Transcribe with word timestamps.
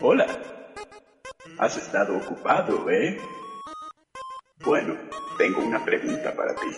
Hola. 0.00 0.26
Has 1.58 1.76
estado 1.76 2.16
ocupado, 2.16 2.90
¿eh? 2.90 3.20
Bueno, 4.64 4.96
tengo 5.38 5.62
una 5.62 5.84
pregunta 5.84 6.34
para 6.34 6.54
ti. 6.54 6.76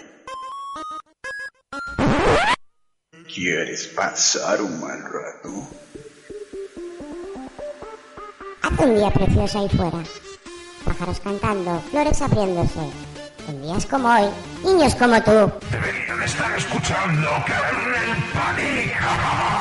¿Quieres 3.32 3.88
pasar 3.88 4.60
un 4.62 4.80
mal 4.80 5.02
rato? 5.02 5.68
Hace 8.62 8.84
un 8.84 8.94
día 8.94 9.10
precioso 9.10 9.58
ahí 9.60 9.68
fuera. 9.68 10.02
Pájaros 10.84 11.20
cantando, 11.20 11.80
flores 11.90 12.22
abriéndose. 12.22 12.90
En 13.48 13.62
días 13.62 13.86
como 13.86 14.08
hoy, 14.08 14.28
niños 14.64 14.94
como 14.94 15.22
tú. 15.22 15.52
Deberían 15.70 16.22
estar 16.22 16.56
escuchando 16.56 17.28
Kernel 17.46 18.22
Panic. 18.32 18.96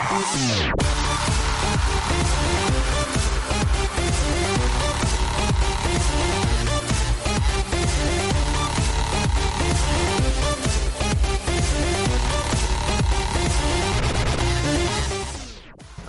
Panic! 0.09 1.04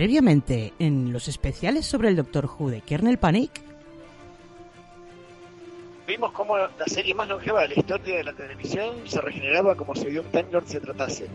Previamente, 0.00 0.72
en 0.78 1.12
los 1.12 1.28
especiales 1.28 1.84
sobre 1.84 2.08
el 2.08 2.16
Doctor 2.16 2.46
Who 2.46 2.70
de 2.70 2.80
Kernel 2.80 3.18
Panic, 3.18 3.60
vimos 6.06 6.32
cómo 6.32 6.56
la 6.56 6.86
serie 6.86 7.12
más 7.14 7.28
longeva 7.28 7.60
de 7.60 7.68
la 7.68 7.74
historia 7.74 8.16
de 8.16 8.24
la 8.24 8.32
televisión 8.32 8.94
se 9.04 9.20
regeneraba 9.20 9.74
como 9.74 9.94
si 9.94 10.06
de 10.06 10.20
un 10.20 10.26
Time 10.30 10.62
se 10.64 10.80
tratase. 10.80 11.26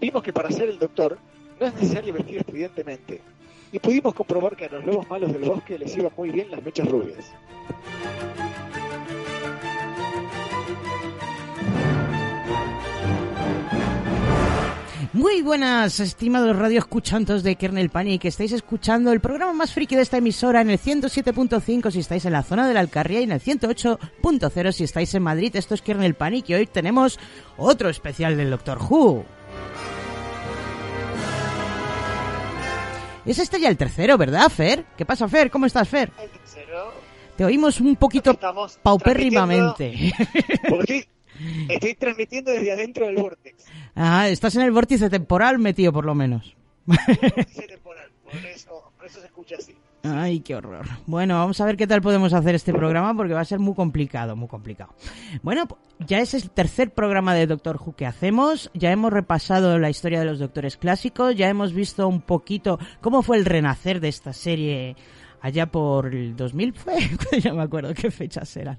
Vimos 0.00 0.24
que 0.24 0.32
para 0.32 0.50
ser 0.50 0.70
el 0.70 0.80
Doctor 0.80 1.18
no 1.60 1.66
es 1.68 1.74
necesario 1.74 2.12
vestir 2.12 2.38
estudiantemente. 2.38 3.20
Y 3.70 3.78
pudimos 3.78 4.12
comprobar 4.12 4.56
que 4.56 4.64
a 4.64 4.70
los 4.70 4.84
lobos 4.84 5.08
malos 5.08 5.32
del 5.32 5.44
bosque 5.44 5.78
les 5.78 5.96
iban 5.96 6.10
muy 6.16 6.30
bien 6.30 6.50
las 6.50 6.64
mechas 6.64 6.88
rubias. 6.88 7.32
Muy 15.14 15.42
buenas, 15.42 16.00
estimados 16.00 16.56
radioescuchantes 16.56 17.44
de 17.44 17.54
Kernel 17.54 17.88
Panic. 17.88 18.24
Estáis 18.24 18.50
escuchando 18.50 19.12
el 19.12 19.20
programa 19.20 19.52
más 19.52 19.72
friki 19.72 19.94
de 19.94 20.02
esta 20.02 20.16
emisora 20.16 20.60
en 20.60 20.70
el 20.70 20.80
107.5 20.80 21.92
si 21.92 22.00
estáis 22.00 22.24
en 22.24 22.32
la 22.32 22.42
zona 22.42 22.66
de 22.66 22.74
la 22.74 22.80
Alcarria 22.80 23.20
y 23.20 23.22
en 23.22 23.30
el 23.30 23.40
108.0 23.40 24.72
si 24.72 24.82
estáis 24.82 25.14
en 25.14 25.22
Madrid. 25.22 25.54
Esto 25.54 25.74
es 25.74 25.82
Kernel 25.82 26.14
Panic 26.14 26.48
y 26.48 26.54
hoy 26.54 26.66
tenemos 26.66 27.20
otro 27.56 27.90
especial 27.90 28.36
del 28.36 28.50
Doctor 28.50 28.78
Who. 28.82 29.24
Es 33.24 33.38
este 33.38 33.60
ya 33.60 33.68
el 33.68 33.76
tercero, 33.76 34.18
¿verdad, 34.18 34.48
Fer? 34.48 34.84
¿Qué 34.96 35.06
pasa, 35.06 35.28
Fer? 35.28 35.48
¿Cómo 35.48 35.66
estás, 35.66 35.88
Fer? 35.88 36.10
El 36.20 36.28
tercero. 36.28 36.92
Te 37.36 37.44
oímos 37.44 37.80
un 37.80 37.94
poquito 37.94 38.36
paupérrimamente. 38.82 40.12
Porque 40.68 41.06
estoy 41.68 41.94
transmitiendo 41.94 42.50
desde 42.50 42.72
adentro 42.72 43.06
del 43.06 43.16
Vortex. 43.16 43.64
Ah, 43.94 44.28
estás 44.28 44.56
en 44.56 44.62
el 44.62 44.72
vórtice 44.72 45.10
temporal 45.10 45.58
metido, 45.58 45.92
por 45.92 46.04
lo 46.04 46.14
menos. 46.14 46.56
Vórtice 46.86 47.66
temporal, 47.68 48.10
por 48.24 48.34
eso, 48.46 48.92
por 48.96 49.06
eso 49.06 49.20
se 49.20 49.26
escucha 49.26 49.56
así. 49.58 49.74
Ay, 50.06 50.40
qué 50.40 50.54
horror. 50.54 50.86
Bueno, 51.06 51.38
vamos 51.38 51.58
a 51.62 51.64
ver 51.64 51.78
qué 51.78 51.86
tal 51.86 52.02
podemos 52.02 52.34
hacer 52.34 52.54
este 52.54 52.74
programa 52.74 53.16
porque 53.16 53.32
va 53.32 53.40
a 53.40 53.44
ser 53.46 53.58
muy 53.58 53.74
complicado, 53.74 54.36
muy 54.36 54.48
complicado. 54.48 54.92
Bueno, 55.42 55.66
ya 55.98 56.20
es 56.20 56.34
el 56.34 56.50
tercer 56.50 56.90
programa 56.90 57.34
de 57.34 57.46
Doctor 57.46 57.80
Who 57.82 57.96
que 57.96 58.04
hacemos. 58.04 58.70
Ya 58.74 58.92
hemos 58.92 59.14
repasado 59.14 59.78
la 59.78 59.88
historia 59.88 60.18
de 60.18 60.26
los 60.26 60.38
doctores 60.38 60.76
clásicos, 60.76 61.34
ya 61.36 61.48
hemos 61.48 61.72
visto 61.72 62.06
un 62.06 62.20
poquito 62.20 62.78
cómo 63.00 63.22
fue 63.22 63.38
el 63.38 63.46
renacer 63.46 64.00
de 64.00 64.08
esta 64.08 64.34
serie 64.34 64.94
allá 65.44 65.66
por 65.66 66.14
el 66.14 66.34
2000 66.36 66.72
fue, 66.72 66.94
ya 67.40 67.52
me 67.52 67.62
acuerdo 67.62 67.92
qué 67.92 68.10
fechas 68.10 68.56
eran. 68.56 68.78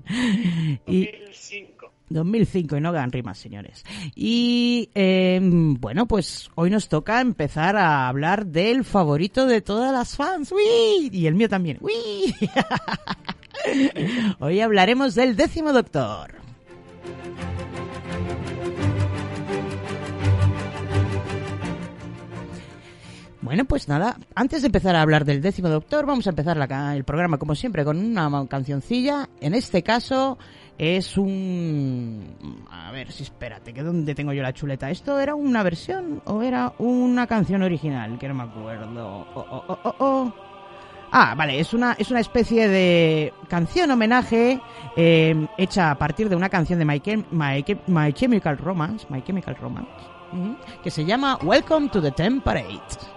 2005. 0.88 1.75
2005 2.10 2.78
y 2.78 2.82
no 2.82 2.90
hagan 2.90 3.12
rimas, 3.12 3.38
señores. 3.38 3.84
Y 4.16 4.90
eh, 4.96 5.40
bueno, 5.42 6.08
pues 6.08 6.50
hoy 6.56 6.70
nos 6.70 6.88
toca 6.88 7.22
empezar 7.22 7.76
a 7.76 8.08
hablar 8.08 8.46
del 8.46 8.84
favorito 8.84 9.46
de 9.46 9.62
todas 9.62 9.92
las 9.92 10.16
fans. 10.16 10.52
¡Uy! 10.52 11.10
Y 11.12 11.28
el 11.28 11.36
mío 11.36 11.50
también. 11.50 11.78
¡Uy! 11.82 12.36
hoy 14.40 14.60
hablaremos 14.62 15.16
del 15.16 15.36
décimo 15.36 15.74
doctor. 15.74 16.46
Bueno, 23.46 23.66
pues 23.66 23.88
nada, 23.88 24.18
antes 24.34 24.64
de 24.64 24.66
empezar 24.66 24.96
a 24.96 25.04
hablar 25.04 25.24
del 25.24 25.40
décimo 25.40 25.70
doctor, 25.70 26.08
vamos 26.08 26.26
a 26.26 26.32
empezar 26.32 26.58
el 26.96 27.04
programa 27.04 27.38
como 27.38 27.54
siempre 27.54 27.86
con 27.86 28.00
una 28.00 28.48
cancioncilla. 28.48 29.30
En 29.40 29.54
este 29.54 29.84
caso 29.84 30.40
es 30.78 31.18
un... 31.18 32.66
A 32.70 32.92
ver, 32.92 33.12
si 33.12 33.24
espérate, 33.24 33.74
que 33.74 33.84
dónde 33.84 34.16
tengo 34.16 34.34
yo 34.34 34.44
la 34.44 34.54
chuleta. 34.54 34.90
¿Esto 34.90 35.20
era 35.20 35.36
una 35.36 35.64
versión 35.64 36.22
o 36.26 36.42
era 36.42 36.74
una 36.80 37.28
canción 37.28 37.64
original? 37.64 38.18
Que 38.18 38.28
no 38.28 38.36
me 38.36 38.44
acuerdo. 38.44 39.08
Oh, 39.08 39.28
oh, 39.36 39.64
oh, 39.68 39.80
oh, 39.84 39.96
oh. 40.00 40.34
Ah, 41.12 41.34
vale, 41.36 41.60
es 41.60 41.74
una, 41.74 41.94
es 41.94 42.12
una 42.12 42.20
especie 42.20 42.68
de 42.68 43.34
canción 43.48 43.90
homenaje 43.90 44.60
eh, 44.98 45.48
hecha 45.58 45.92
a 45.92 45.98
partir 45.98 46.28
de 46.28 46.36
una 46.36 46.50
canción 46.50 46.78
de 46.80 46.84
My, 46.84 47.00
Chem 47.00 47.24
My, 47.32 47.64
My 47.88 48.12
Chemical 48.12 48.58
Romance, 48.58 49.06
My 49.10 49.22
Chemical 49.22 49.56
Romance, 49.56 49.90
que 50.84 50.92
se 50.92 51.06
llama 51.06 51.40
Welcome 51.42 51.88
to 51.90 52.02
the 52.02 52.12
Temperate. 52.12 53.15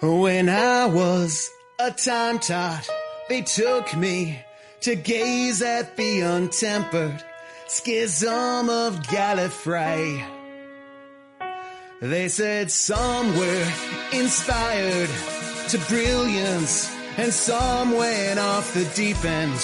When 0.00 0.48
I 0.48 0.86
was 0.86 1.50
a 1.78 1.90
time 1.90 2.38
tot, 2.38 2.88
they 3.28 3.42
took 3.42 3.94
me 3.94 4.40
to 4.80 4.94
gaze 4.94 5.60
at 5.60 5.94
the 5.98 6.20
untempered 6.20 7.22
schism 7.66 8.70
of 8.70 9.02
Gallifrey. 9.02 10.24
They 12.00 12.28
said 12.28 12.70
some 12.70 13.36
were 13.36 13.72
inspired 14.14 15.10
to 15.68 15.78
brilliance 15.86 16.90
and 17.18 17.30
some 17.30 17.92
went 17.94 18.38
off 18.38 18.72
the 18.72 18.90
deep 18.96 19.22
end. 19.22 19.60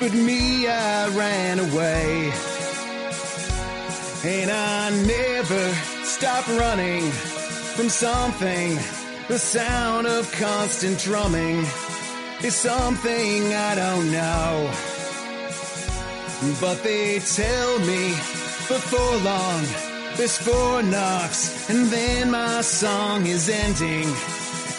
But 0.00 0.12
me, 0.12 0.66
I 0.66 1.08
ran 1.10 1.60
away. 1.60 2.32
And 4.24 4.50
I 4.50 4.90
never 5.06 5.74
stopped 6.02 6.48
running 6.48 7.08
from 7.76 7.88
something 7.88 8.76
the 9.30 9.38
sound 9.38 10.08
of 10.08 10.28
constant 10.32 10.98
drumming 10.98 11.58
is 12.42 12.52
something 12.52 13.54
I 13.54 13.76
don't 13.76 14.10
know. 14.10 14.72
But 16.60 16.82
they 16.82 17.20
tell 17.20 17.78
me 17.78 18.08
before 18.66 19.16
long 19.18 19.62
there's 20.16 20.36
four 20.36 20.82
knocks 20.82 21.70
and 21.70 21.86
then 21.86 22.32
my 22.32 22.60
song 22.62 23.24
is 23.26 23.48
ending 23.48 24.08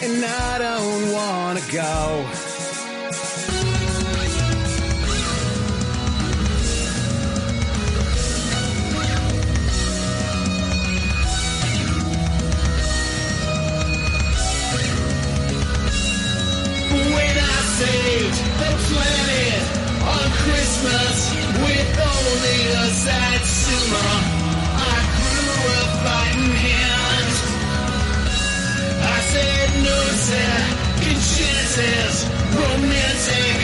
and 0.02 0.22
I 0.22 0.58
don't 0.58 1.12
wanna 1.12 1.62
go. 1.72 2.51
Christmas 20.44 21.16
with 21.64 21.92
only 22.14 22.60
a 22.82 22.86
sad 23.04 23.40
sumo. 23.42 24.06
I 24.90 24.98
grew 25.16 25.56
up 25.78 25.90
fighting 26.04 26.54
hands. 26.66 27.36
I 29.02 29.18
said 29.32 29.70
no, 29.86 29.98
sir, 30.26 30.52
chances, 31.30 32.26
romantic. 32.58 33.58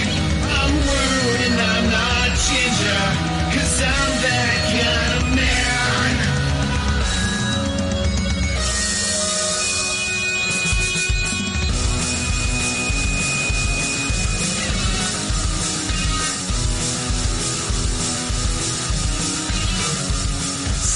I'm 0.59 0.73
worried 0.89 1.59
I'm 1.59 1.85
not 1.91 2.31
ginger, 2.47 3.05
cause 3.53 3.83
I'm 3.83 4.13
that 4.25 4.59
kind 4.73 5.18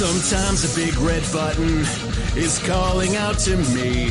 Sometimes 0.02 0.64
a 0.66 0.74
big 0.74 0.98
red 0.98 1.22
button 1.32 1.86
is 2.34 2.58
calling 2.66 3.14
out 3.14 3.38
to 3.46 3.56
me, 3.56 4.10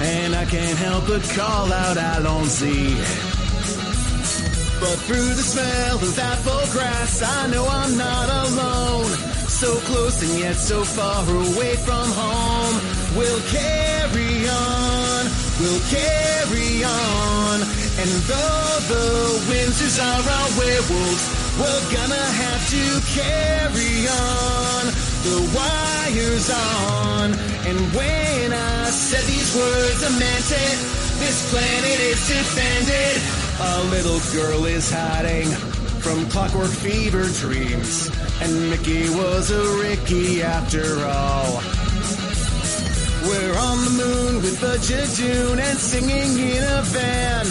and 0.00 0.34
I 0.34 0.44
can't 0.46 0.76
help 0.76 1.06
but 1.06 1.22
call 1.38 1.72
out 1.72 1.96
Allons-y. 1.96 2.90
But 4.80 4.98
through 5.06 5.32
the 5.38 5.46
smell 5.46 6.02
of 6.02 6.18
apple 6.18 6.66
grass, 6.72 7.22
I 7.22 7.46
know 7.52 7.64
I'm 7.64 7.96
not 7.96 8.28
alone. 8.50 9.06
So 9.46 9.70
close 9.86 10.28
and 10.28 10.40
yet 10.40 10.56
so 10.56 10.82
far 10.82 11.22
away 11.22 11.76
from 11.76 12.10
home. 12.10 12.74
We'll 13.14 13.44
carry 13.46 14.48
on, 14.50 15.22
we'll 15.62 15.84
carry 15.86 16.82
on. 16.82 17.62
And 17.62 18.10
though 18.26 18.78
the 18.90 19.06
winters 19.46 20.00
are 20.00 20.24
our 20.34 20.50
werewolves, 20.58 21.24
we're 21.62 21.86
gonna 21.94 22.26
have 22.42 22.62
to 22.74 22.84
carry 23.14 24.08
on. 24.08 24.91
The 25.22 25.38
wire's 25.54 26.50
on. 26.50 27.30
And 27.68 27.78
when 27.94 28.52
I 28.52 28.90
said 28.90 29.24
these 29.24 29.54
words, 29.54 30.02
I 30.02 30.10
meant 30.18 30.50
it. 30.50 30.78
This 31.22 31.48
planet 31.50 32.00
is 32.10 32.26
defended. 32.26 33.22
A 33.60 33.84
little 33.94 34.18
girl 34.34 34.64
is 34.64 34.90
hiding 34.90 35.46
from 36.02 36.28
clockwork 36.28 36.70
fever 36.70 37.28
dreams. 37.38 38.10
And 38.40 38.70
Mickey 38.70 39.08
was 39.10 39.52
a 39.52 39.62
Ricky 39.78 40.42
after 40.42 40.82
all. 41.06 41.62
We're 43.22 43.56
on 43.56 43.78
the 43.84 43.94
moon 44.02 44.42
with 44.42 44.58
the 44.58 44.76
jejune 44.82 45.60
and 45.60 45.78
singing 45.78 46.36
in 46.50 46.64
a 46.64 46.82
van. 46.82 47.46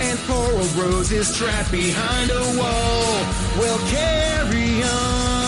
And 0.00 0.18
poor 0.20 0.52
old 0.54 0.72
Rose 0.76 1.12
is 1.12 1.36
trapped 1.36 1.70
behind 1.70 2.30
a 2.30 2.44
wall. 2.56 3.24
We'll 3.58 3.86
carry 3.90 4.82
on. 4.82 5.39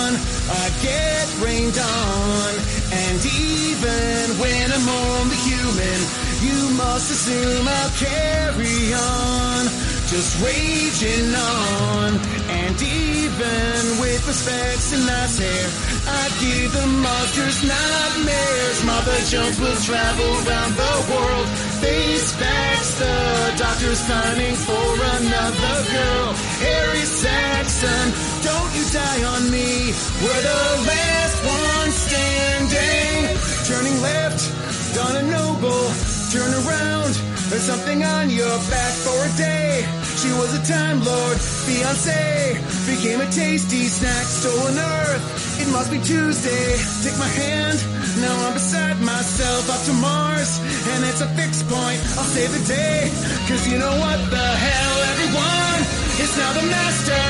I 0.51 0.71
get 0.83 1.27
rained 1.39 1.79
on. 1.79 2.53
And 2.93 3.19
even 3.25 4.39
when 4.39 4.73
I'm 4.73 4.89
only 4.89 5.37
human, 5.37 5.99
you 6.43 6.75
must 6.77 7.11
assume 7.11 7.67
I'll 7.69 7.91
carry 7.91 8.95
on. 8.95 9.92
Just 10.13 10.45
raging 10.45 11.33
on. 11.33 12.13
And 12.53 12.77
even 12.77 13.97
with 13.97 14.21
respects 14.29 14.93
and 14.93 15.07
nice 15.07 15.39
hair, 15.41 15.67
I'd 16.05 16.35
give 16.37 16.69
the 16.69 16.87
monsters 17.01 17.65
nightmares. 17.65 18.85
Mother 18.85 19.17
Jones 19.25 19.59
will 19.59 19.81
travel 19.81 20.29
around 20.45 20.77
the 20.77 20.95
world. 21.09 21.49
Face 21.81 22.29
facts, 22.37 23.01
the 23.01 23.57
doctor's 23.57 24.05
pining 24.05 24.53
for 24.53 24.93
another 25.17 25.77
girl. 25.89 26.29
Harry 26.61 27.07
Saxon, 27.09 28.13
don't 28.45 28.71
you 28.77 28.85
die 28.93 29.25
on 29.33 29.49
me. 29.49 29.97
We're 30.21 30.45
the 30.45 30.65
last 30.93 31.39
one 31.41 31.91
standing. 31.91 33.33
Turning 33.65 33.97
left, 34.05 34.45
Donna 34.93 35.25
Noble, 35.25 35.89
turn 36.29 36.53
around. 36.53 37.17
There's 37.49 37.65
something 37.65 38.05
on 38.05 38.29
your 38.29 38.57
back 38.69 38.93
for 39.05 39.17
a 39.25 39.37
day. 39.37 40.02
She 40.23 40.31
was 40.39 40.55
a 40.55 40.63
Time 40.63 41.03
Lord, 41.03 41.35
fiance, 41.67 42.55
became 42.87 43.21
a 43.21 43.27
tasty 43.27 43.91
snack, 43.91 44.23
stolen 44.23 44.79
Earth. 44.79 45.59
It 45.59 45.67
must 45.75 45.91
be 45.91 45.99
Tuesday. 45.99 46.79
Take 47.03 47.19
my 47.19 47.27
hand, 47.27 47.83
now 48.23 48.31
I'm 48.47 48.55
beside 48.55 49.03
myself 49.03 49.67
up 49.67 49.83
to 49.83 49.93
Mars, 49.99 50.63
and 50.95 51.03
it's 51.11 51.21
a 51.23 51.29
fixed 51.35 51.67
point. 51.67 51.99
I'll 52.15 52.31
save 52.31 52.55
the 52.55 52.63
day, 52.71 53.11
cause 53.51 53.67
you 53.67 53.83
know 53.83 53.99
what 53.99 54.23
the 54.31 54.47
hell, 54.63 54.97
everyone 55.11 55.81
is 56.23 56.31
now 56.39 56.55
the 56.55 56.71
master. 56.71 57.23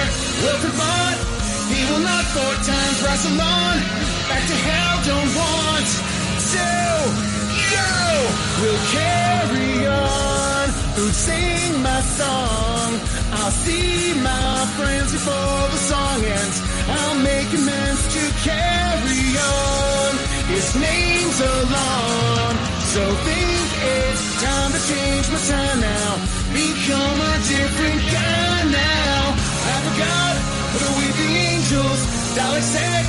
Wilfred 0.44 0.76
Bond, 0.76 1.16
he 1.72 1.80
will 1.88 2.04
not 2.04 2.28
four 2.36 2.54
times 2.60 2.96
wrestle 3.00 3.40
on. 3.40 3.76
Back 4.28 4.44
to 4.52 4.56
hell, 4.68 4.94
don't 5.08 5.32
want 5.32 5.88
to. 6.52 6.68
Yo, 7.72 7.88
we'll 8.60 8.82
carry 8.92 9.88
on. 9.88 10.31
Who'd 10.96 11.14
sing 11.14 11.82
my 11.82 12.00
song? 12.02 13.00
I'll 13.32 13.50
see 13.64 14.12
my 14.20 14.66
friends 14.76 15.10
before 15.12 15.64
the 15.72 15.80
song 15.88 16.20
ends. 16.20 16.58
I'll 16.86 17.18
make 17.24 17.48
amends 17.48 18.02
to 18.12 18.22
carry 18.44 19.24
on. 19.40 20.12
His 20.52 20.68
name's 20.76 21.40
Alon. 21.40 22.54
So 22.92 23.02
think 23.24 23.68
it's 23.96 24.24
time 24.44 24.70
to 24.76 24.80
change 24.92 25.26
my 25.32 25.40
time 25.48 25.80
now. 25.80 26.10
Become 26.52 27.18
a 27.24 27.34
different 27.48 28.00
guy 28.12 28.56
now. 28.68 29.20
I 29.72 29.76
forgot 29.88 30.34
the 30.76 30.88
weeping 31.00 31.34
angels, 31.56 32.00
Dalek 32.36 32.66
Sec, 32.68 33.06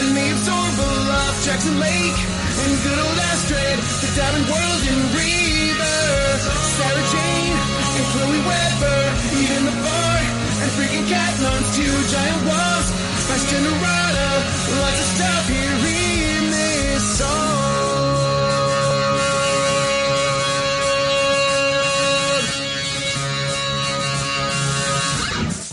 and 0.00 0.08
the 0.16 0.26
absorbable 0.32 1.44
Jackson 1.44 1.78
Lake. 1.80 2.45
And 2.62 2.72
good 2.82 2.98
old 2.98 3.18
Astrid, 3.30 3.78
the 4.02 4.10
Diamond 4.16 4.46
World 4.48 4.82
in 4.88 5.00
Reaver, 5.16 6.00
Sarah 6.76 7.06
Jane, 7.12 7.58
and 7.96 8.04
Chloe 8.12 8.40
Webber, 8.48 9.02
even 9.40 9.60
the 9.68 9.76
bar, 9.84 10.18
and 10.62 10.70
freaking 10.76 11.06
cat 11.08 11.34
lunch, 11.44 11.68
two 11.76 11.94
giant 12.12 12.42
walls, 12.48 12.86
smashed 13.24 13.48
Generata, 13.52 14.30
lots 14.80 14.98
of 15.04 15.08
stuff 15.16 15.44
here 15.48 15.76
in 15.84 16.50
this 16.50 17.04
song. 17.18 17.76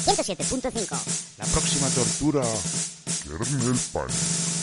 107.5. 0.06 1.38
La 1.40 1.46
próxima 1.46 1.90
tortura. 1.90 2.44
Kernel 3.26 3.78
Panic. 3.92 4.63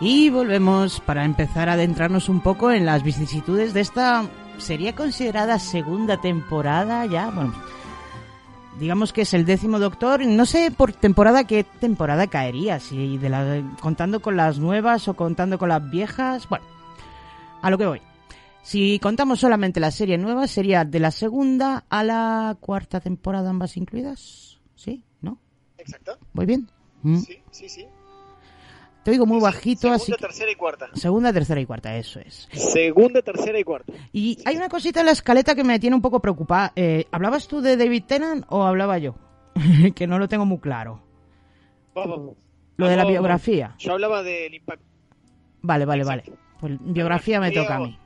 Y 0.00 0.30
volvemos 0.30 1.00
para 1.00 1.24
empezar 1.24 1.68
a 1.68 1.72
adentrarnos 1.72 2.28
un 2.28 2.40
poco 2.40 2.70
en 2.70 2.86
las 2.86 3.02
vicisitudes 3.02 3.74
de 3.74 3.80
esta 3.80 4.28
sería 4.58 4.94
considerada 4.94 5.58
segunda 5.58 6.20
temporada 6.20 7.04
ya, 7.06 7.30
bueno, 7.30 7.54
digamos 8.78 9.12
que 9.12 9.22
es 9.22 9.34
el 9.34 9.44
décimo 9.44 9.78
Doctor, 9.78 10.24
no 10.24 10.46
sé 10.46 10.70
por 10.70 10.92
temporada 10.92 11.44
qué 11.44 11.64
temporada 11.64 12.28
caería, 12.28 12.78
si 12.78 13.18
de 13.18 13.28
la, 13.28 13.76
contando 13.80 14.20
con 14.20 14.36
las 14.36 14.58
nuevas 14.58 15.08
o 15.08 15.14
contando 15.14 15.58
con 15.58 15.68
las 15.68 15.90
viejas, 15.90 16.48
bueno, 16.48 16.64
a 17.60 17.70
lo 17.70 17.78
que 17.78 17.86
voy. 17.86 18.00
Si 18.62 18.98
contamos 18.98 19.40
solamente 19.40 19.80
la 19.80 19.90
serie 19.90 20.18
nueva, 20.18 20.46
sería 20.46 20.84
de 20.84 21.00
la 21.00 21.10
segunda 21.10 21.84
a 21.88 22.04
la 22.04 22.56
cuarta 22.60 23.00
temporada 23.00 23.50
ambas 23.50 23.76
incluidas, 23.76 24.60
¿sí? 24.74 25.02
¿No? 25.22 25.38
Exacto. 25.78 26.18
¿Voy 26.34 26.46
bien? 26.46 26.68
Mm. 27.02 27.18
Sí, 27.18 27.38
sí, 27.50 27.68
sí. 27.68 27.86
Te 29.08 29.12
oigo 29.12 29.24
muy 29.24 29.40
bajito, 29.40 29.80
Segunda, 29.80 29.96
así 29.96 30.12
que... 30.12 30.18
tercera 30.18 30.50
y 30.50 30.54
cuarta. 30.54 30.88
Segunda, 30.92 31.32
tercera 31.32 31.58
y 31.62 31.64
cuarta, 31.64 31.96
eso 31.96 32.20
es. 32.20 32.46
Segunda, 32.52 33.22
tercera 33.22 33.58
y 33.58 33.64
cuarta. 33.64 33.90
Y 34.12 34.36
hay 34.44 34.58
una 34.58 34.68
cosita 34.68 35.00
en 35.00 35.06
la 35.06 35.12
escaleta 35.12 35.54
que 35.54 35.64
me 35.64 35.78
tiene 35.78 35.96
un 35.96 36.02
poco 36.02 36.20
preocupada. 36.20 36.74
Eh, 36.76 37.06
¿Hablabas 37.10 37.48
tú 37.48 37.62
de 37.62 37.78
David 37.78 38.04
Tennant 38.06 38.44
o 38.50 38.64
hablaba 38.64 38.98
yo? 38.98 39.14
que 39.94 40.06
no 40.06 40.18
lo 40.18 40.28
tengo 40.28 40.44
muy 40.44 40.58
claro. 40.58 41.00
Vamos. 41.94 42.36
Lo 42.76 42.86
de 42.86 42.96
la 42.96 43.04
Vamos. 43.04 43.12
biografía. 43.12 43.74
Yo 43.78 43.92
hablaba 43.92 44.22
del 44.22 44.52
impacto. 44.52 44.84
Vale, 45.62 45.86
vale, 45.86 46.04
vale. 46.04 46.24
Pues 46.60 46.74
biografía 46.78 47.40
me 47.40 47.50
toca 47.50 47.76
a 47.76 47.80
mí. 47.80 47.98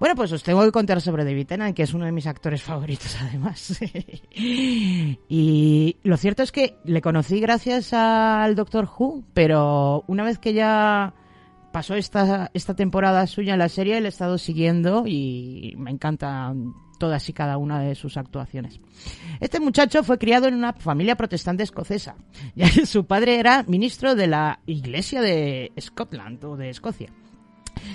Bueno, 0.00 0.14
pues 0.14 0.32
os 0.32 0.42
tengo 0.42 0.62
que 0.62 0.72
contar 0.72 0.98
sobre 1.02 1.24
David 1.24 1.46
Tennant, 1.46 1.76
que 1.76 1.82
es 1.82 1.92
uno 1.92 2.06
de 2.06 2.12
mis 2.12 2.26
actores 2.26 2.62
favoritos, 2.62 3.18
además. 3.20 3.78
y 4.34 5.96
lo 6.02 6.16
cierto 6.16 6.42
es 6.42 6.50
que 6.52 6.78
le 6.84 7.02
conocí 7.02 7.38
gracias 7.38 7.92
al 7.92 8.54
Doctor 8.54 8.88
Who, 8.98 9.24
pero 9.34 10.02
una 10.06 10.24
vez 10.24 10.38
que 10.38 10.54
ya 10.54 11.12
pasó 11.70 11.96
esta, 11.96 12.50
esta 12.54 12.74
temporada 12.74 13.26
suya 13.26 13.52
en 13.52 13.58
la 13.58 13.68
serie, 13.68 14.00
le 14.00 14.06
he 14.06 14.08
estado 14.08 14.38
siguiendo 14.38 15.04
y 15.06 15.74
me 15.76 15.90
encanta 15.90 16.54
todas 16.98 17.28
y 17.28 17.34
cada 17.34 17.58
una 17.58 17.80
de 17.80 17.94
sus 17.94 18.16
actuaciones. 18.16 18.80
Este 19.38 19.60
muchacho 19.60 20.02
fue 20.02 20.16
criado 20.16 20.48
en 20.48 20.54
una 20.54 20.72
familia 20.72 21.14
protestante 21.14 21.62
escocesa, 21.62 22.16
ya 22.54 22.68
su 22.86 23.04
padre 23.04 23.38
era 23.38 23.64
ministro 23.64 24.14
de 24.14 24.28
la 24.28 24.60
Iglesia 24.64 25.20
de 25.20 25.72
Scotland 25.78 26.42
o 26.42 26.56
de 26.56 26.70
Escocia. 26.70 27.10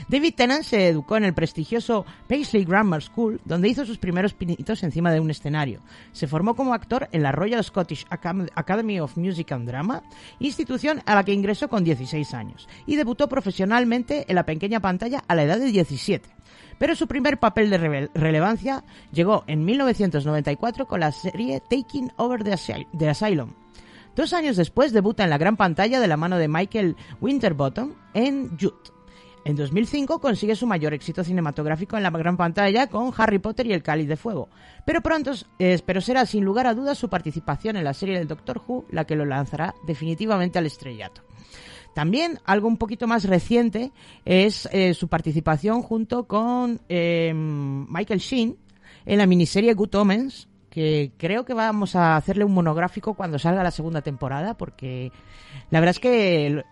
David 0.07 0.33
Tennant 0.35 0.63
se 0.63 0.87
educó 0.87 1.17
en 1.17 1.23
el 1.23 1.33
prestigioso 1.33 2.05
Paisley 2.27 2.63
Grammar 2.65 3.01
School, 3.01 3.41
donde 3.45 3.69
hizo 3.69 3.85
sus 3.85 3.97
primeros 3.97 4.33
pinitos 4.33 4.83
encima 4.83 5.11
de 5.11 5.19
un 5.19 5.31
escenario. 5.31 5.81
Se 6.11 6.27
formó 6.27 6.55
como 6.55 6.73
actor 6.73 7.07
en 7.11 7.23
la 7.23 7.31
Royal 7.31 7.63
Scottish 7.63 8.05
Academy 8.09 8.99
of 8.99 9.17
Music 9.17 9.51
and 9.51 9.67
Drama, 9.67 10.03
institución 10.39 11.01
a 11.05 11.15
la 11.15 11.23
que 11.23 11.33
ingresó 11.33 11.69
con 11.69 11.83
16 11.83 12.33
años, 12.33 12.67
y 12.85 12.95
debutó 12.95 13.27
profesionalmente 13.27 14.25
en 14.27 14.35
la 14.35 14.45
pequeña 14.45 14.79
pantalla 14.79 15.23
a 15.27 15.35
la 15.35 15.43
edad 15.43 15.57
de 15.59 15.71
17. 15.71 16.29
Pero 16.77 16.95
su 16.95 17.07
primer 17.07 17.39
papel 17.39 17.69
de 17.69 17.79
rele- 17.79 18.09
relevancia 18.13 18.83
llegó 19.11 19.43
en 19.47 19.63
1994 19.65 20.87
con 20.87 20.99
la 20.99 21.11
serie 21.11 21.61
Taking 21.61 22.11
Over 22.17 22.43
the 22.43 23.07
Asylum, 23.09 23.53
Dos 24.15 24.31
años 24.31 24.55
después 24.55 24.93
debuta 24.93 25.25
en 25.25 25.29
la 25.29 25.37
gran 25.37 25.57
pantalla 25.57 25.99
de 25.99 26.07
la 26.07 26.15
mano 26.15 26.37
de 26.37 26.47
Michael 26.47 26.95
Winterbottom 27.19 27.95
en 28.13 28.57
Jude. 28.57 28.94
En 29.45 29.55
2005 29.55 30.19
consigue 30.19 30.55
su 30.55 30.65
mayor 30.65 30.95
éxito 30.95 31.23
cinematográfico 31.23 31.95
en 31.95 32.01
la 32.01 32.09
gran 32.09 32.35
pantalla 32.35 32.87
con 32.87 33.13
Harry 33.15 33.37
Potter 33.37 33.67
y 33.67 33.73
el 33.73 33.83
Cáliz 33.83 34.07
de 34.07 34.17
Fuego. 34.17 34.49
Pero 34.87 35.01
pronto, 35.01 35.33
eh, 35.59 35.79
pero 35.85 36.01
será 36.01 36.25
sin 36.25 36.43
lugar 36.43 36.65
a 36.65 36.73
dudas 36.73 36.97
su 36.97 37.09
participación 37.09 37.77
en 37.77 37.83
la 37.83 37.93
serie 37.93 38.17
del 38.17 38.27
Doctor 38.27 38.59
Who 38.65 38.85
la 38.89 39.05
que 39.05 39.15
lo 39.15 39.23
lanzará 39.23 39.75
definitivamente 39.85 40.57
al 40.57 40.65
estrellato. 40.65 41.21
También 41.93 42.39
algo 42.43 42.67
un 42.67 42.77
poquito 42.77 43.05
más 43.05 43.25
reciente 43.25 43.91
es 44.25 44.67
eh, 44.71 44.95
su 44.95 45.09
participación 45.09 45.83
junto 45.83 46.23
con 46.23 46.81
eh, 46.89 47.31
Michael 47.35 48.19
Sheen 48.21 48.57
en 49.05 49.17
la 49.19 49.27
miniserie 49.27 49.75
Good 49.75 49.93
Omens, 49.93 50.47
que 50.71 51.11
creo 51.17 51.45
que 51.45 51.53
vamos 51.53 51.95
a 51.95 52.17
hacerle 52.17 52.45
un 52.45 52.53
monográfico 52.53 53.13
cuando 53.13 53.37
salga 53.37 53.61
la 53.61 53.69
segunda 53.69 54.01
temporada, 54.01 54.57
porque 54.57 55.11
la 55.69 55.79
verdad 55.79 55.91
es 55.91 55.99
que 55.99 56.63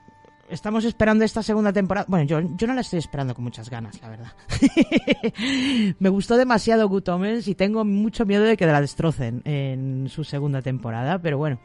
estamos 0.53 0.85
esperando 0.85 1.25
esta 1.25 1.43
segunda 1.43 1.73
temporada. 1.73 2.05
Bueno, 2.07 2.25
yo, 2.25 2.41
yo 2.55 2.67
no 2.67 2.73
la 2.73 2.81
estoy 2.81 2.99
esperando 2.99 3.33
con 3.35 3.43
muchas 3.43 3.69
ganas, 3.69 3.99
la 4.01 4.09
verdad. 4.09 4.33
Me 5.99 6.09
gustó 6.09 6.37
demasiado 6.37 6.87
Good 6.87 7.09
Omens 7.09 7.47
y 7.47 7.55
tengo 7.55 7.83
mucho 7.85 8.25
miedo 8.25 8.43
de 8.43 8.55
que 8.57 8.65
la 8.65 8.81
destrocen 8.81 9.41
en 9.45 10.07
su 10.09 10.23
segunda 10.23 10.61
temporada, 10.61 11.19
pero 11.19 11.37
bueno. 11.37 11.59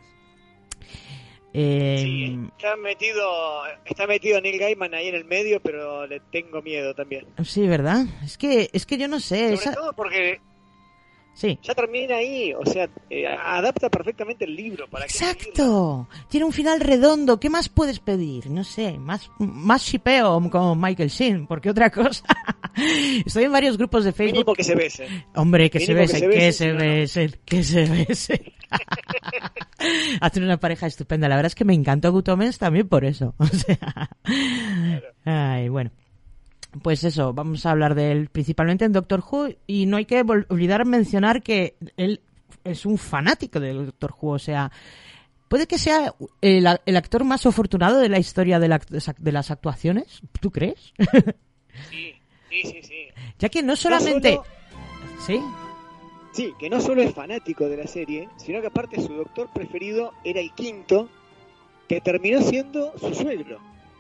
Eh, 1.55 1.99
Sí, 2.03 2.39
está 2.59 2.77
metido, 2.77 3.25
está 3.87 4.07
metido 4.07 4.41
Neil 4.41 4.59
Gaiman 4.59 4.93
ahí 4.95 5.09
en 5.09 5.15
el 5.15 5.25
medio, 5.25 5.61
pero 5.61 6.07
le 6.07 6.21
tengo 6.31 6.61
miedo 6.63 6.95
también. 6.95 7.27
sí, 7.43 7.67
¿verdad? 7.67 8.05
Es 8.23 8.37
que, 8.37 8.69
es 8.73 8.85
que 8.85 8.99
yo 8.99 9.09
no 9.09 9.19
sé. 9.19 9.45
Sobre 9.45 9.55
esa- 9.55 9.73
todo 9.75 9.93
porque 9.95 10.41
Sí. 11.39 11.57
ya 11.63 11.73
termina 11.73 12.17
ahí, 12.17 12.53
o 12.53 12.67
sea, 12.67 12.91
eh, 13.09 13.25
adapta 13.29 13.89
perfectamente 13.89 14.45
el 14.45 14.57
libro 14.57 14.89
para 14.89 15.07
que 15.07 15.13
Exacto. 15.13 16.09
Tiene 16.29 16.45
un 16.45 16.53
final 16.53 16.81
redondo. 16.81 17.39
¿Qué 17.39 17.49
más 17.49 17.69
puedes 17.69 18.01
pedir? 18.01 18.51
No 18.51 18.65
sé, 18.65 18.99
más 18.99 19.31
más 19.39 19.83
shipeo 19.83 20.51
con 20.51 20.81
Michael 20.81 21.11
Sheen, 21.11 21.47
porque 21.47 21.71
otra 21.71 21.91
cosa. 21.91 22.25
Estoy 23.25 23.45
en 23.45 23.53
varios 23.53 23.79
grupos 23.79 24.05
de 24.05 24.13
Facebook. 24.13 24.39
mínimo 24.39 24.53
que 24.53 24.65
se 24.65 24.75
besen. 24.75 25.25
Hombre, 25.37 25.71
que 25.71 25.79
se 25.79 25.95
mínimo 25.95 26.01
besen, 26.01 26.19
se 26.19 26.29
que 26.29 26.53
se 26.53 26.73
besen, 26.73 27.37
que 27.45 27.63
se 27.63 27.85
besen. 27.85 28.53
Hacen 30.21 30.43
una 30.43 30.59
pareja 30.59 30.89
estupenda. 30.89 31.29
La 31.29 31.37
verdad 31.37 31.53
es 31.53 31.55
que 31.55 31.65
me 31.65 31.75
encantó 31.75 32.11
Good 32.11 32.31
Omens 32.31 32.59
también 32.59 32.89
por 32.89 33.05
eso. 33.05 33.37
O 33.39 33.47
sea, 33.47 34.11
ay, 35.25 35.69
bueno. 35.69 35.93
Pues 36.83 37.03
eso, 37.05 37.33
vamos 37.33 37.65
a 37.67 37.71
hablar 37.71 37.95
de 37.95 38.13
él 38.13 38.29
principalmente 38.29 38.85
en 38.85 38.93
Doctor 38.93 39.23
Who 39.29 39.49
y 39.67 39.87
no 39.87 39.97
hay 39.97 40.05
que 40.05 40.21
olvidar 40.21 40.85
mencionar 40.85 41.43
que 41.43 41.77
él 41.97 42.21
es 42.65 42.85
un 42.85 42.99
fanático 42.99 43.59
de 43.59 43.73
Doctor 43.73 44.15
Who, 44.21 44.33
o 44.33 44.39
sea, 44.39 44.71
puede 45.49 45.67
que 45.67 45.79
sea 45.79 46.15
el, 46.43 46.67
a- 46.67 46.81
el 46.85 46.97
actor 46.97 47.25
más 47.25 47.47
afortunado 47.47 47.99
de 47.99 48.11
la 48.11 48.19
historia 48.19 48.59
de, 48.61 48.69
la- 48.69 48.81
de 49.19 49.33
las 49.33 49.51
actuaciones, 49.51 50.21
¿tú 50.41 50.51
crees? 50.51 50.93
Sí, 51.91 52.13
sí, 52.51 52.63
sí, 52.65 52.83
sí. 52.83 53.07
ya 53.39 53.49
que 53.49 53.63
no 53.63 53.75
solamente... 53.75 54.33
solo- 54.33 54.45
¿Sí? 55.27 55.41
Sí, 56.33 56.53
que 56.59 56.69
no 56.71 56.81
solo 56.81 57.03
es 57.03 57.13
fanático 57.15 57.69
de 57.69 57.79
la 57.79 57.87
serie, 57.87 58.29
sino 58.37 58.61
que 58.61 58.67
aparte 58.69 59.01
su 59.01 59.13
doctor 59.15 59.49
preferido 59.53 60.13
era 60.23 60.41
el 60.41 60.53
quinto, 60.53 61.09
que 61.89 62.01
terminó 62.03 62.41
siendo 62.43 62.93
su 62.99 63.13
suegro. 63.15 63.59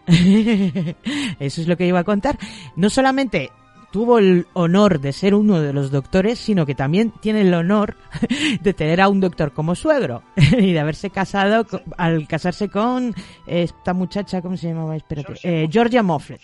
Eso 1.38 1.60
es 1.60 1.68
lo 1.68 1.76
que 1.76 1.86
iba 1.86 2.00
a 2.00 2.04
contar. 2.04 2.38
No 2.76 2.90
solamente 2.90 3.50
tuvo 3.90 4.18
el 4.18 4.46
honor 4.52 5.00
de 5.00 5.12
ser 5.12 5.34
uno 5.34 5.60
de 5.60 5.72
los 5.72 5.90
doctores, 5.90 6.38
sino 6.38 6.66
que 6.66 6.74
también 6.74 7.12
tiene 7.20 7.42
el 7.42 7.54
honor 7.54 7.96
de 8.60 8.74
tener 8.74 9.00
a 9.00 9.08
un 9.08 9.20
doctor 9.20 9.52
como 9.52 9.74
suegro 9.74 10.22
y 10.36 10.72
de 10.72 10.80
haberse 10.80 11.10
casado 11.10 11.66
al 11.96 12.26
casarse 12.26 12.68
con 12.68 13.14
esta 13.46 13.94
muchacha, 13.94 14.42
¿cómo 14.42 14.56
se 14.56 14.68
llamaba? 14.68 14.96
Espérate, 14.96 15.34
Georgia 15.34 15.62
eh, 15.62 15.68
Georgia. 15.70 16.02
Moffat. 16.02 16.40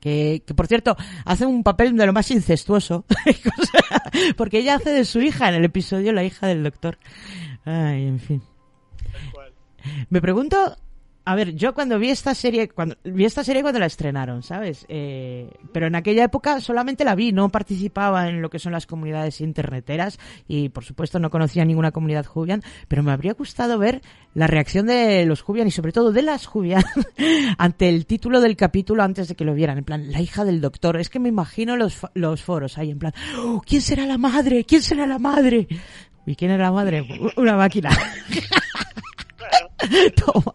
Que, 0.00 0.42
que, 0.46 0.54
por 0.54 0.68
cierto, 0.68 0.96
hace 1.24 1.44
un 1.44 1.64
papel 1.64 1.96
de 1.96 2.06
lo 2.06 2.12
más 2.12 2.30
incestuoso, 2.30 3.04
porque 4.36 4.58
ella 4.58 4.76
hace 4.76 4.90
de 4.90 5.04
su 5.04 5.20
hija 5.20 5.48
en 5.48 5.56
el 5.56 5.64
episodio 5.64 6.12
La 6.12 6.22
hija 6.22 6.46
del 6.46 6.62
doctor. 6.62 6.98
Ay, 7.64 8.06
en 8.06 8.20
fin. 8.20 8.42
Me 10.08 10.20
pregunto, 10.20 10.76
a 11.28 11.34
ver, 11.34 11.54
yo 11.54 11.74
cuando 11.74 11.98
vi 11.98 12.08
esta 12.08 12.34
serie, 12.34 12.70
cuando 12.70 12.96
vi 13.04 13.26
esta 13.26 13.44
serie 13.44 13.60
cuando 13.60 13.78
la 13.78 13.84
estrenaron, 13.84 14.42
¿sabes? 14.42 14.86
Eh, 14.88 15.50
pero 15.74 15.86
en 15.86 15.94
aquella 15.94 16.24
época 16.24 16.58
solamente 16.62 17.04
la 17.04 17.14
vi, 17.14 17.32
no 17.32 17.50
participaba 17.50 18.30
en 18.30 18.40
lo 18.40 18.48
que 18.48 18.58
son 18.58 18.72
las 18.72 18.86
comunidades 18.86 19.42
interneteras 19.42 20.18
y 20.48 20.70
por 20.70 20.84
supuesto 20.84 21.18
no 21.18 21.28
conocía 21.28 21.66
ninguna 21.66 21.92
comunidad 21.92 22.24
Jubian, 22.24 22.62
pero 22.88 23.02
me 23.02 23.12
habría 23.12 23.34
gustado 23.34 23.78
ver 23.78 24.00
la 24.32 24.46
reacción 24.46 24.86
de 24.86 25.26
los 25.26 25.42
Jubian 25.42 25.68
y 25.68 25.70
sobre 25.70 25.92
todo 25.92 26.12
de 26.12 26.22
las 26.22 26.46
Jubian 26.46 26.82
ante 27.58 27.90
el 27.90 28.06
título 28.06 28.40
del 28.40 28.56
capítulo 28.56 29.02
antes 29.02 29.28
de 29.28 29.34
que 29.34 29.44
lo 29.44 29.52
vieran, 29.52 29.76
en 29.76 29.84
plan, 29.84 30.10
la 30.10 30.22
hija 30.22 30.46
del 30.46 30.62
doctor. 30.62 30.96
Es 30.96 31.10
que 31.10 31.18
me 31.18 31.28
imagino 31.28 31.76
los, 31.76 31.98
los 32.14 32.42
foros 32.42 32.78
ahí, 32.78 32.90
en 32.90 33.00
plan, 33.00 33.12
"Oh, 33.36 33.60
¿quién 33.66 33.82
será 33.82 34.06
la 34.06 34.16
madre? 34.16 34.64
¿Quién 34.64 34.80
será 34.80 35.06
la 35.06 35.18
madre? 35.18 35.68
¿Y 36.24 36.36
quién 36.36 36.52
era 36.52 36.64
la 36.64 36.72
madre? 36.72 37.06
Una 37.36 37.54
máquina. 37.54 37.90
Toma. 40.16 40.52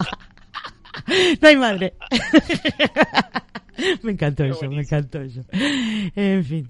No 1.41 1.47
hay 1.47 1.57
madre. 1.57 1.93
me 4.03 4.11
encantó 4.11 4.45
eso, 4.45 4.69
me 4.69 4.81
encantó 4.81 5.21
eso. 5.21 5.41
En 5.51 6.43
fin. 6.43 6.69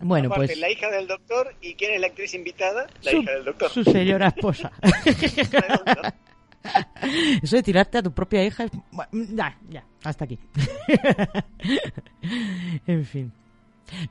Bueno, 0.00 0.28
Aparte, 0.28 0.48
pues 0.48 0.58
la 0.58 0.70
hija 0.70 0.90
del 0.90 1.06
doctor, 1.06 1.54
¿y 1.60 1.74
quién 1.74 1.94
es 1.94 2.00
la 2.00 2.08
actriz 2.08 2.34
invitada? 2.34 2.86
La 3.02 3.10
su, 3.10 3.16
hija 3.18 3.32
del 3.32 3.44
doctor. 3.44 3.70
su 3.70 3.84
señora 3.84 4.28
esposa. 4.28 4.72
Eso 7.42 7.56
de 7.56 7.62
tirarte 7.62 7.98
a 7.98 8.02
tu 8.02 8.12
propia 8.12 8.44
hija 8.44 8.64
es... 8.64 8.72
ya, 9.32 9.56
hasta 10.02 10.24
aquí. 10.24 10.38
en 12.86 13.04
fin. 13.04 13.32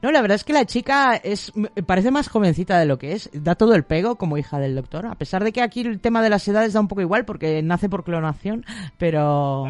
No, 0.01 0.11
la 0.11 0.21
verdad 0.21 0.35
es 0.35 0.43
que 0.43 0.53
la 0.53 0.65
chica 0.65 1.15
es 1.15 1.51
parece 1.85 2.11
más 2.11 2.27
jovencita 2.27 2.79
de 2.79 2.85
lo 2.85 2.97
que 2.97 3.13
es. 3.13 3.29
Da 3.33 3.55
todo 3.55 3.75
el 3.75 3.83
pego 3.83 4.15
como 4.15 4.37
hija 4.37 4.59
del 4.59 4.75
doctor. 4.75 5.05
A 5.05 5.15
pesar 5.15 5.43
de 5.43 5.51
que 5.51 5.61
aquí 5.61 5.81
el 5.81 5.99
tema 5.99 6.21
de 6.21 6.29
las 6.29 6.47
edades 6.47 6.73
da 6.73 6.79
un 6.79 6.87
poco 6.87 7.01
igual 7.01 7.25
porque 7.25 7.61
nace 7.61 7.89
por 7.89 8.03
clonación, 8.03 8.65
pero... 8.97 9.65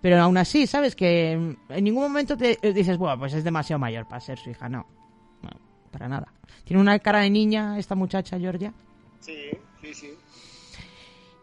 Pero 0.00 0.20
aún 0.20 0.36
así, 0.36 0.66
¿sabes? 0.66 0.96
Que 0.96 1.30
en 1.32 1.84
ningún 1.84 2.02
momento 2.02 2.36
te 2.36 2.58
eh, 2.60 2.72
dices, 2.72 2.98
bueno, 2.98 3.16
pues 3.20 3.34
es 3.34 3.44
demasiado 3.44 3.78
mayor 3.78 4.04
para 4.08 4.20
ser 4.20 4.36
su 4.36 4.50
hija. 4.50 4.68
No, 4.68 4.84
no, 5.42 5.50
para 5.92 6.08
nada. 6.08 6.26
Tiene 6.64 6.82
una 6.82 6.98
cara 6.98 7.20
de 7.20 7.30
niña 7.30 7.78
esta 7.78 7.94
muchacha, 7.94 8.36
Georgia. 8.36 8.74
Sí, 9.20 9.50
sí, 9.80 9.94
sí. 9.94 10.10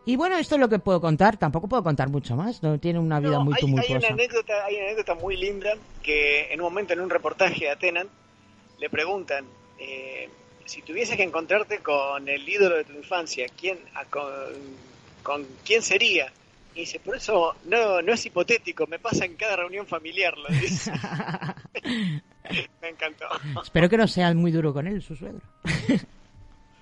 Y 0.09 0.15
bueno, 0.15 0.37
esto 0.37 0.55
es 0.55 0.61
lo 0.61 0.67
que 0.69 0.79
puedo 0.79 0.99
contar. 0.99 1.37
Tampoco 1.37 1.67
puedo 1.67 1.83
contar 1.83 2.09
mucho 2.09 2.35
más. 2.35 2.63
No 2.63 2.79
tiene 2.79 2.97
una 2.97 3.19
vida 3.19 3.33
No, 3.33 3.43
muy 3.45 3.53
hay, 3.53 3.59
hay, 3.67 3.73
una 3.73 3.81
tumultuosa. 3.83 4.13
anécdota, 4.13 4.65
hay 4.65 4.75
una 4.77 4.85
anécdota 4.85 5.13
muy 5.15 5.37
linda 5.37 5.73
que 6.01 6.51
en 6.51 6.59
un 6.61 6.65
momento 6.65 6.93
en 6.93 7.01
un 7.01 7.09
reportaje 7.11 7.69
a 7.69 7.75
Tennant 7.75 8.09
le 8.79 8.89
preguntan 8.89 9.45
eh, 9.77 10.27
si 10.65 10.81
tuvieses 10.81 11.15
que 11.15 11.21
encontrarte 11.21 11.79
con 11.79 12.27
el 12.27 12.47
ídolo 12.49 12.77
de 12.77 12.85
tu 12.85 12.93
infancia, 12.93 13.45
¿quién, 13.55 13.77
a- 13.93 14.05
con, 14.05 14.23
con 15.21 15.45
quién 15.63 15.83
sería? 15.83 16.31
Y 16.73 16.79
dice, 16.81 16.99
por 16.99 17.15
eso 17.17 17.55
no, 17.65 18.01
no 18.01 18.11
es 18.13 18.25
hipotético, 18.25 18.87
me 18.87 18.97
pasa 18.97 19.25
en 19.25 19.35
cada 19.35 19.57
reunión 19.57 19.85
familiar, 19.85 20.35
lo 20.39 20.47
dice. 20.49 20.91
me 22.81 22.89
encantó. 22.89 23.25
Espero 23.61 23.87
que 23.87 23.97
no 23.97 24.07
sea 24.07 24.33
muy 24.33 24.51
duro 24.51 24.73
con 24.73 24.87
él, 24.87 25.03
su 25.03 25.15
suegro. 25.15 25.41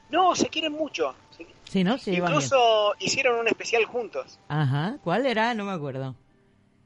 No, 0.10 0.34
se 0.36 0.48
quieren 0.48 0.72
mucho. 0.72 1.14
Se- 1.38 1.46
Sí, 1.70 1.84
¿no? 1.84 1.98
Sí. 1.98 2.12
Incluso 2.16 2.94
hicieron 3.00 3.40
un 3.40 3.48
especial 3.48 3.84
juntos, 3.86 4.40
Ajá. 4.48 4.98
¿Cuál 5.04 5.26
era? 5.26 5.54
No 5.54 5.66
me 5.66 5.72
acuerdo. 5.74 6.16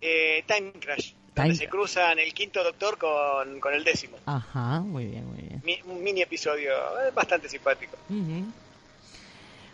eh, 0.01 0.43
Time 0.47 0.71
Crash, 0.73 1.11
Time 1.35 1.47
donde 1.49 1.55
se 1.55 1.67
cruzan 1.69 2.17
el 2.19 2.33
quinto 2.33 2.63
doctor 2.63 2.97
con, 2.97 3.59
con 3.59 3.73
el 3.73 3.83
décimo. 3.83 4.17
Ajá, 4.25 4.79
muy 4.79 5.05
bien, 5.05 5.27
muy 5.31 5.41
bien. 5.41 5.61
Mi- 5.63 5.79
un 5.85 6.03
mini 6.03 6.21
episodio 6.21 6.71
eh, 6.73 7.11
bastante 7.13 7.47
simpático. 7.47 7.95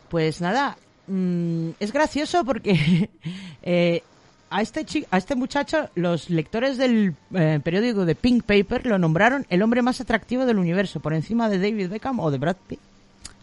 Pues 0.09 0.41
nada, 0.41 0.77
mm, 1.07 1.69
es 1.79 1.91
gracioso 1.91 2.43
porque 2.45 3.09
eh, 3.63 4.03
a 4.49 4.61
este 4.61 4.85
chi- 4.85 5.05
a 5.11 5.17
este 5.17 5.35
muchacho 5.35 5.89
los 5.95 6.29
lectores 6.29 6.77
del 6.77 7.13
eh, 7.33 7.59
periódico 7.63 8.05
de 8.05 8.15
Pink 8.15 8.43
Paper 8.43 8.85
lo 8.85 8.97
nombraron 8.97 9.45
el 9.49 9.61
hombre 9.61 9.81
más 9.81 9.99
atractivo 10.01 10.45
del 10.45 10.57
universo 10.59 10.99
por 10.99 11.13
encima 11.13 11.49
de 11.49 11.57
David 11.59 11.89
Beckham 11.89 12.19
o 12.19 12.31
de 12.31 12.37
Brad 12.37 12.55
Pitt. 12.67 12.79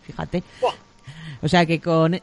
Fíjate. 0.06 0.42
Buah. 0.60 0.74
O 1.42 1.48
sea 1.48 1.64
que 1.66 1.80
con 1.80 2.20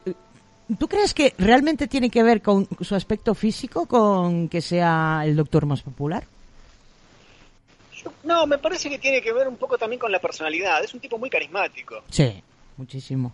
¿Tú 0.78 0.88
crees 0.88 1.12
que 1.12 1.34
realmente 1.38 1.86
tiene 1.86 2.08
que 2.08 2.22
ver 2.22 2.40
con 2.40 2.66
su 2.80 2.94
aspecto 2.94 3.34
físico 3.34 3.86
con 3.86 4.48
que 4.48 4.60
sea 4.62 5.22
el 5.24 5.36
doctor 5.36 5.66
más 5.66 5.82
popular? 5.82 6.24
No, 8.24 8.46
me 8.46 8.58
parece 8.58 8.88
que 8.88 8.98
tiene 8.98 9.20
que 9.20 9.32
ver 9.32 9.46
un 9.48 9.56
poco 9.56 9.78
también 9.78 10.00
con 10.00 10.10
la 10.10 10.18
personalidad. 10.18 10.82
Es 10.82 10.94
un 10.94 11.00
tipo 11.00 11.18
muy 11.18 11.30
carismático. 11.30 12.02
Sí, 12.10 12.42
muchísimo. 12.76 13.32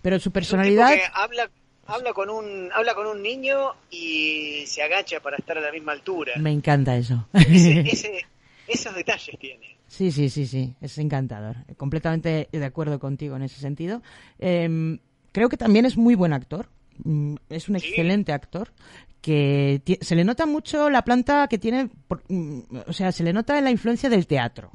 Pero 0.00 0.16
su 0.18 0.20
Es 0.20 0.26
un 0.28 0.32
tipo 0.32 0.34
personalidad 0.34 0.94
que 0.94 1.02
habla, 1.12 1.50
habla 1.86 2.12
con 2.12 2.30
un, 2.30 2.70
habla 2.72 2.94
con 2.94 3.06
un 3.06 3.22
niño 3.22 3.72
y 3.90 4.64
se 4.66 4.82
agacha 4.82 5.20
para 5.20 5.36
estar 5.36 5.58
a 5.58 5.60
la 5.60 5.72
misma 5.72 5.92
altura. 5.92 6.32
me 6.38 6.52
encanta 6.52 6.96
eso. 6.96 7.26
Ese- 7.32 7.80
ese- 7.86 8.26
esos 8.68 8.94
detalles 8.94 9.38
tiene. 9.38 9.76
Sí, 9.88 10.10
sí, 10.12 10.30
sí, 10.30 10.46
sí, 10.46 10.74
es 10.80 10.98
encantador. 10.98 11.56
Completamente 11.76 12.48
de 12.50 12.64
acuerdo 12.64 12.98
contigo 12.98 13.36
en 13.36 13.42
ese 13.42 13.60
sentido. 13.60 14.02
Eh, 14.38 14.98
creo 15.36 15.50
que 15.50 15.58
también 15.58 15.84
es 15.84 15.98
muy 15.98 16.14
buen 16.14 16.32
actor. 16.32 16.70
Mm, 17.04 17.34
Es 17.50 17.68
un 17.68 17.76
excelente 17.76 18.32
actor 18.32 18.72
que 19.20 19.82
se 20.00 20.14
le 20.16 20.24
nota 20.24 20.46
mucho 20.46 20.88
la 20.88 21.02
planta 21.02 21.46
que 21.46 21.58
tiene, 21.58 21.90
por- 22.08 22.22
mm, 22.28 22.60
o 22.86 22.92
sea, 22.94 23.12
se 23.12 23.22
le 23.22 23.34
nota 23.34 23.60
la 23.60 23.70
influencia 23.70 24.08
del 24.08 24.26
teatro. 24.26 24.70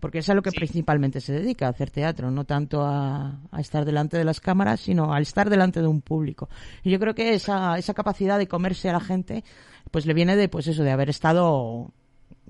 Porque 0.00 0.18
es 0.18 0.28
a 0.28 0.34
lo 0.34 0.42
que 0.42 0.50
principalmente 0.50 1.20
se 1.20 1.32
dedica, 1.32 1.66
a 1.66 1.70
hacer 1.70 1.90
teatro, 1.90 2.30
no 2.32 2.44
tanto 2.44 2.82
a, 2.82 3.38
a 3.52 3.60
estar 3.60 3.84
delante 3.84 4.16
de 4.18 4.24
las 4.24 4.40
cámaras, 4.40 4.80
sino 4.80 5.12
al 5.14 5.22
estar 5.22 5.48
delante 5.48 5.80
de 5.80 5.86
un 5.86 6.00
público. 6.00 6.48
Y 6.82 6.90
yo 6.90 6.98
creo 6.98 7.14
que 7.14 7.34
esa, 7.34 7.78
esa 7.78 7.94
capacidad 7.94 8.36
de 8.38 8.48
comerse 8.48 8.88
a 8.88 8.94
la 8.94 9.00
gente, 9.00 9.44
pues 9.92 10.06
le 10.06 10.14
viene 10.14 10.34
de, 10.34 10.48
pues 10.48 10.66
eso, 10.66 10.82
de 10.82 10.90
haber 10.90 11.08
estado 11.10 11.92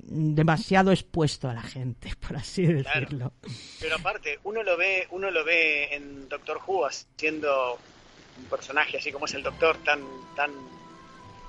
demasiado 0.05 0.93
expuesto 0.93 1.49
a 1.49 1.55
la 1.55 1.63
gente, 1.63 2.11
por 2.27 2.37
así 2.37 2.65
Claro. 2.67 2.83
decirlo. 3.01 3.33
Pero 3.81 3.97
aparte, 3.97 4.39
uno 4.45 4.63
lo 4.63 4.77
ve, 4.77 5.07
uno 5.11 5.31
lo 5.31 5.45
ve 5.45 5.95
en 5.95 6.29
Doctor 6.29 6.61
Who 6.67 6.89
siendo 7.17 7.79
un 8.39 8.45
personaje 8.47 8.99
así 8.99 9.13
como 9.13 9.27
es 9.27 9.35
el 9.35 9.43
Doctor, 9.43 9.77
tan, 9.85 10.01
tan 10.37 10.51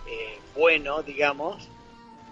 eh, 0.08 0.38
bueno, 0.56 1.02
digamos, 1.04 1.68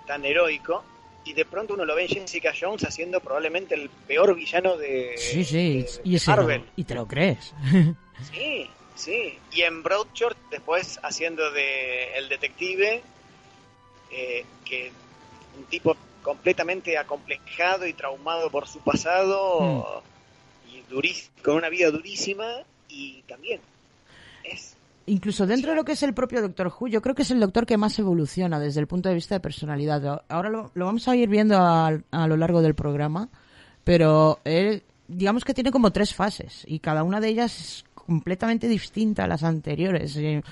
tan 0.08 0.26
heroico, 0.26 0.84
y 1.26 1.34
de 1.34 1.46
pronto 1.46 1.76
uno 1.76 1.86
lo 1.86 1.96
ve 1.96 2.04
en 2.04 2.10
Jessica 2.10 2.54
Jones 2.60 2.84
haciendo 2.84 3.20
probablemente 3.20 3.76
el 3.76 3.90
peor 3.90 4.34
villano 4.36 4.78
de, 4.78 5.16
Sí, 5.18 5.44
sí, 5.44 5.82
de- 5.84 5.90
y, 6.04 6.12
de 6.12 6.18
ese- 6.18 6.32
Marvel. 6.32 6.64
y 6.76 6.84
te 6.84 6.96
lo 6.96 7.08
crees. 7.08 7.54
Sí, 8.34 8.70
sí. 8.96 9.40
Y 9.54 9.62
en 9.62 9.82
Broadchurch 9.82 10.36
después 10.52 11.00
haciendo 11.04 11.52
de 11.52 12.18
el 12.18 12.28
detective, 12.28 13.02
eh, 14.12 14.44
que 14.66 14.92
un 15.58 15.64
tipo 15.66 15.96
completamente 16.22 16.98
acomplejado 16.98 17.88
y 17.88 17.94
traumado 17.94 18.50
por 18.50 18.68
su 18.68 18.80
pasado 18.80 20.04
y 20.72 20.82
durísimo, 20.90 21.34
con 21.44 21.56
una 21.56 21.70
vida 21.70 21.90
durísima 21.92 22.46
y 22.88 23.22
también 23.24 23.62
es 24.44 24.76
Incluso 25.10 25.48
dentro 25.48 25.72
de 25.72 25.76
lo 25.76 25.84
que 25.84 25.94
es 25.94 26.04
el 26.04 26.14
propio 26.14 26.40
Doctor 26.40 26.68
Who, 26.68 26.88
yo 26.88 27.02
creo 27.02 27.16
que 27.16 27.24
es 27.24 27.32
el 27.32 27.40
doctor 27.40 27.66
que 27.66 27.78
más 27.78 27.98
evoluciona 27.98 28.60
desde 28.60 28.80
el 28.80 28.86
punto 28.86 29.10
de 29.10 29.16
vista 29.16 29.34
de 29.34 29.40
personalidad. 29.40 30.24
Ahora 30.30 30.50
lo, 30.50 30.70
lo 30.76 30.86
vamos 30.86 31.08
a 31.08 31.16
ir 31.16 31.28
viendo 31.30 31.58
a, 31.58 31.88
a 32.12 32.28
lo 32.28 32.38
largo 32.38 32.62
del 32.62 32.76
programa, 32.76 33.28
pero 33.84 34.40
él, 34.44 34.84
digamos 35.08 35.46
que 35.46 35.56
tiene 35.56 35.72
como 35.72 35.92
tres 35.92 36.14
fases 36.14 36.64
y 36.68 36.78
cada 36.78 37.02
una 37.02 37.20
de 37.20 37.30
ellas 37.30 37.60
es 37.60 37.86
completamente 37.96 38.68
distinta 38.68 39.24
a 39.24 39.28
las 39.28 39.44
anteriores. 39.44 40.16
Eh, 40.16 40.44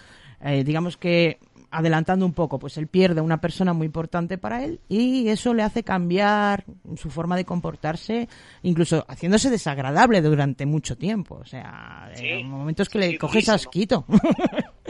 eh, 0.42 0.64
digamos 0.64 0.98
que 0.98 1.38
adelantando 1.72 2.26
un 2.26 2.34
poco, 2.34 2.60
pues 2.60 2.78
él 2.78 2.88
pierde 2.88 3.22
una 3.22 3.42
persona 3.42 3.74
muy 3.74 3.86
importante 3.86 4.38
para 4.38 4.64
él 4.64 4.80
y 4.88 5.28
eso 5.28 5.54
le 5.54 5.64
hace 5.64 5.84
cambiar 5.84 6.66
su 6.96 7.10
forma 7.10 7.36
de 7.36 7.46
comportarse, 7.46 8.28
incluso 8.64 9.06
haciéndose 9.08 9.50
desagradable 9.50 10.22
durante 10.22 10.66
mucho 10.66 10.98
tiempo. 10.98 11.36
O 11.42 11.46
sea, 11.46 12.10
Sí. 12.16 12.26
en 12.28 12.50
momentos 12.50 12.90
que 12.90 13.00
le 13.00 13.18
coges 13.18 13.50
asquito. 13.50 14.06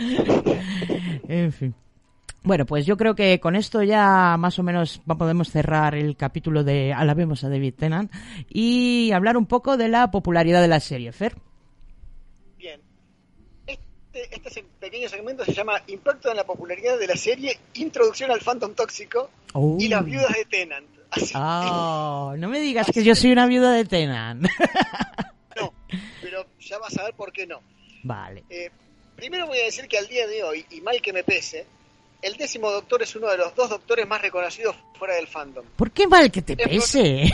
en 1.27 1.51
fin. 1.51 1.73
Bueno, 2.43 2.65
pues 2.65 2.85
yo 2.85 2.95
creo 2.95 3.13
que 3.13 3.39
con 3.41 3.55
esto 3.55 3.83
ya 3.83 4.37
más 4.37 4.57
o 4.57 4.63
menos 4.63 5.01
podemos 5.05 5.49
cerrar 5.51 5.95
el 5.95 6.15
capítulo 6.15 6.63
de 6.63 6.93
Alabemos 6.93 7.43
a 7.43 7.49
David 7.49 7.73
Tennant 7.73 8.11
y 8.47 9.11
hablar 9.11 9.35
un 9.35 9.47
poco 9.47 9.75
de 9.75 9.89
la 9.89 10.11
popularidad 10.11 10.61
de 10.61 10.67
la 10.69 10.79
serie, 10.79 11.11
Fer. 11.11 11.35
Este, 14.23 14.47
este 14.49 14.65
pequeño 14.79 15.07
segmento 15.09 15.45
se 15.45 15.53
llama 15.53 15.81
Impacto 15.87 16.29
en 16.31 16.37
la 16.37 16.43
popularidad 16.45 16.97
de 16.97 17.07
la 17.07 17.15
serie, 17.15 17.57
Introducción 17.75 18.31
al 18.31 18.39
Phantom 18.41 18.73
Tóxico 18.73 19.29
Oh. 19.53 19.77
y 19.79 19.87
las 19.87 20.03
viudas 20.03 20.33
de 20.33 20.45
Tennant. 20.45 20.87
Así 21.11 21.33
Oh, 21.35 22.33
no 22.37 22.49
me 22.49 22.59
digas 22.59 22.87
que 22.93 23.03
yo 23.03 23.15
soy 23.15 23.31
una 23.31 23.45
viuda 23.47 23.71
de 23.73 23.85
Tennant. 23.85 24.45
no, 25.55 25.73
pero 26.21 26.45
ya 26.59 26.77
vas 26.79 26.97
a 26.97 27.03
ver 27.05 27.13
por 27.13 27.31
qué 27.31 27.45
no. 27.47 27.61
vale. 28.03 28.43
Eh, 28.49 28.69
primero 29.15 29.47
voy 29.47 29.59
a 29.59 29.63
decir 29.65 29.87
que 29.87 29.97
al 29.97 30.07
día 30.07 30.27
de 30.27 30.43
hoy, 30.43 30.65
y 30.71 30.81
mal 30.81 31.01
que 31.01 31.13
me 31.13 31.23
pese, 31.23 31.65
el 32.21 32.35
décimo 32.37 32.71
doctor 32.71 33.03
es 33.03 33.15
uno 33.15 33.27
de 33.29 33.37
los 33.37 33.53
dos 33.55 33.69
doctores 33.69 34.07
más 34.07 34.21
reconocidos 34.21 34.75
fuera 34.97 35.15
del 35.15 35.27
fandom. 35.27 35.65
¿Por 35.75 35.91
qué 35.91 36.07
mal 36.07 36.31
que 36.31 36.41
te 36.41 36.53
Es 36.53 36.67
pese? 36.67 37.31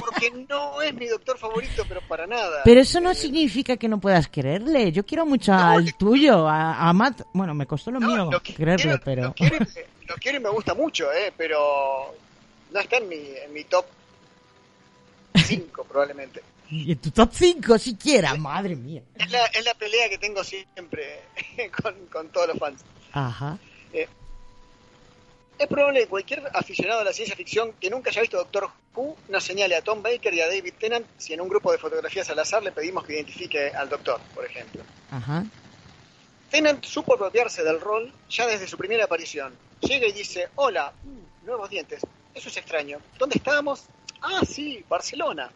Porque 0.00 0.30
no 0.48 0.80
es 0.82 0.94
mi 0.94 1.06
doctor 1.06 1.36
favorito, 1.38 1.84
pero 1.88 2.00
para 2.08 2.26
nada. 2.26 2.62
Pero 2.64 2.80
eso 2.80 3.00
no 3.00 3.10
Eh, 3.10 3.14
significa 3.14 3.76
que 3.76 3.88
no 3.88 4.00
puedas 4.00 4.28
quererle. 4.28 4.90
Yo 4.92 5.04
quiero 5.04 5.26
mucho 5.26 5.52
No, 5.52 5.58
al 5.62 5.84
que- 5.84 5.92
tuyo, 5.92 6.48
a, 6.48 6.88
a 6.88 6.92
Matt. 6.92 7.22
Bueno, 7.32 7.52
me 7.54 7.66
costó 7.66 7.90
lo 7.90 8.00
no, 8.00 8.08
mío 8.08 8.30
lo 8.32 8.42
que 8.42 8.54
quererle, 8.54 8.82
quiero- 8.84 9.00
pero... 9.04 9.22
Lo 9.24 9.34
quiero, 9.34 9.56
y- 9.56 10.06
lo 10.06 10.14
quiero 10.16 10.38
y 10.38 10.40
me 10.40 10.48
gusta 10.50 10.74
mucho, 10.74 11.12
eh, 11.12 11.32
pero 11.36 12.14
no 12.72 12.80
está 12.80 12.96
en 12.96 13.08
mi, 13.08 13.16
en 13.16 13.52
mi 13.52 13.64
top 13.64 13.84
5 15.34 15.84
probablemente. 15.84 16.42
Y 16.70 16.92
en 16.92 16.98
tu 16.98 17.10
top 17.10 17.28
5 17.30 17.78
siquiera, 17.78 18.34
madre 18.36 18.74
mía. 18.74 19.02
Es 19.16 19.30
la, 19.30 19.44
es 19.46 19.62
la 19.66 19.74
pelea 19.74 20.08
que 20.08 20.16
tengo 20.16 20.42
siempre 20.42 21.20
con, 21.82 21.94
con 22.10 22.28
todos 22.30 22.48
los 22.48 22.58
fans. 22.58 22.82
Ajá. 23.12 23.58
Es 25.58 25.68
probable 25.68 26.00
que 26.00 26.08
cualquier 26.08 26.42
aficionado 26.52 27.00
a 27.00 27.04
la 27.04 27.12
ciencia 27.12 27.36
ficción 27.36 27.72
que 27.74 27.88
nunca 27.88 28.10
haya 28.10 28.22
visto 28.22 28.36
Doctor 28.36 28.70
Who 28.94 29.16
nos 29.28 29.44
señale 29.44 29.76
a 29.76 29.82
Tom 29.82 30.02
Baker 30.02 30.34
y 30.34 30.40
a 30.40 30.48
David 30.48 30.74
Tennant 30.78 31.06
si 31.16 31.32
en 31.32 31.40
un 31.40 31.48
grupo 31.48 31.70
de 31.70 31.78
fotografías 31.78 32.28
al 32.30 32.38
azar 32.38 32.62
le 32.62 32.72
pedimos 32.72 33.04
que 33.04 33.14
identifique 33.14 33.68
al 33.70 33.88
Doctor, 33.88 34.20
por 34.34 34.44
ejemplo. 34.44 34.82
Ajá. 35.10 35.44
Tennant 36.50 36.84
supo 36.84 37.14
apropiarse 37.14 37.62
del 37.62 37.80
rol 37.80 38.12
ya 38.28 38.46
desde 38.46 38.66
su 38.66 38.76
primera 38.76 39.04
aparición. 39.04 39.56
Llega 39.80 40.06
y 40.06 40.12
dice, 40.12 40.48
hola, 40.56 40.92
mm, 41.02 41.46
nuevos 41.46 41.70
dientes. 41.70 42.02
Eso 42.34 42.48
es 42.48 42.56
extraño. 42.56 43.00
¿Dónde 43.18 43.36
estábamos? 43.38 43.84
Ah, 44.20 44.40
sí, 44.46 44.84
Barcelona. 44.88 45.50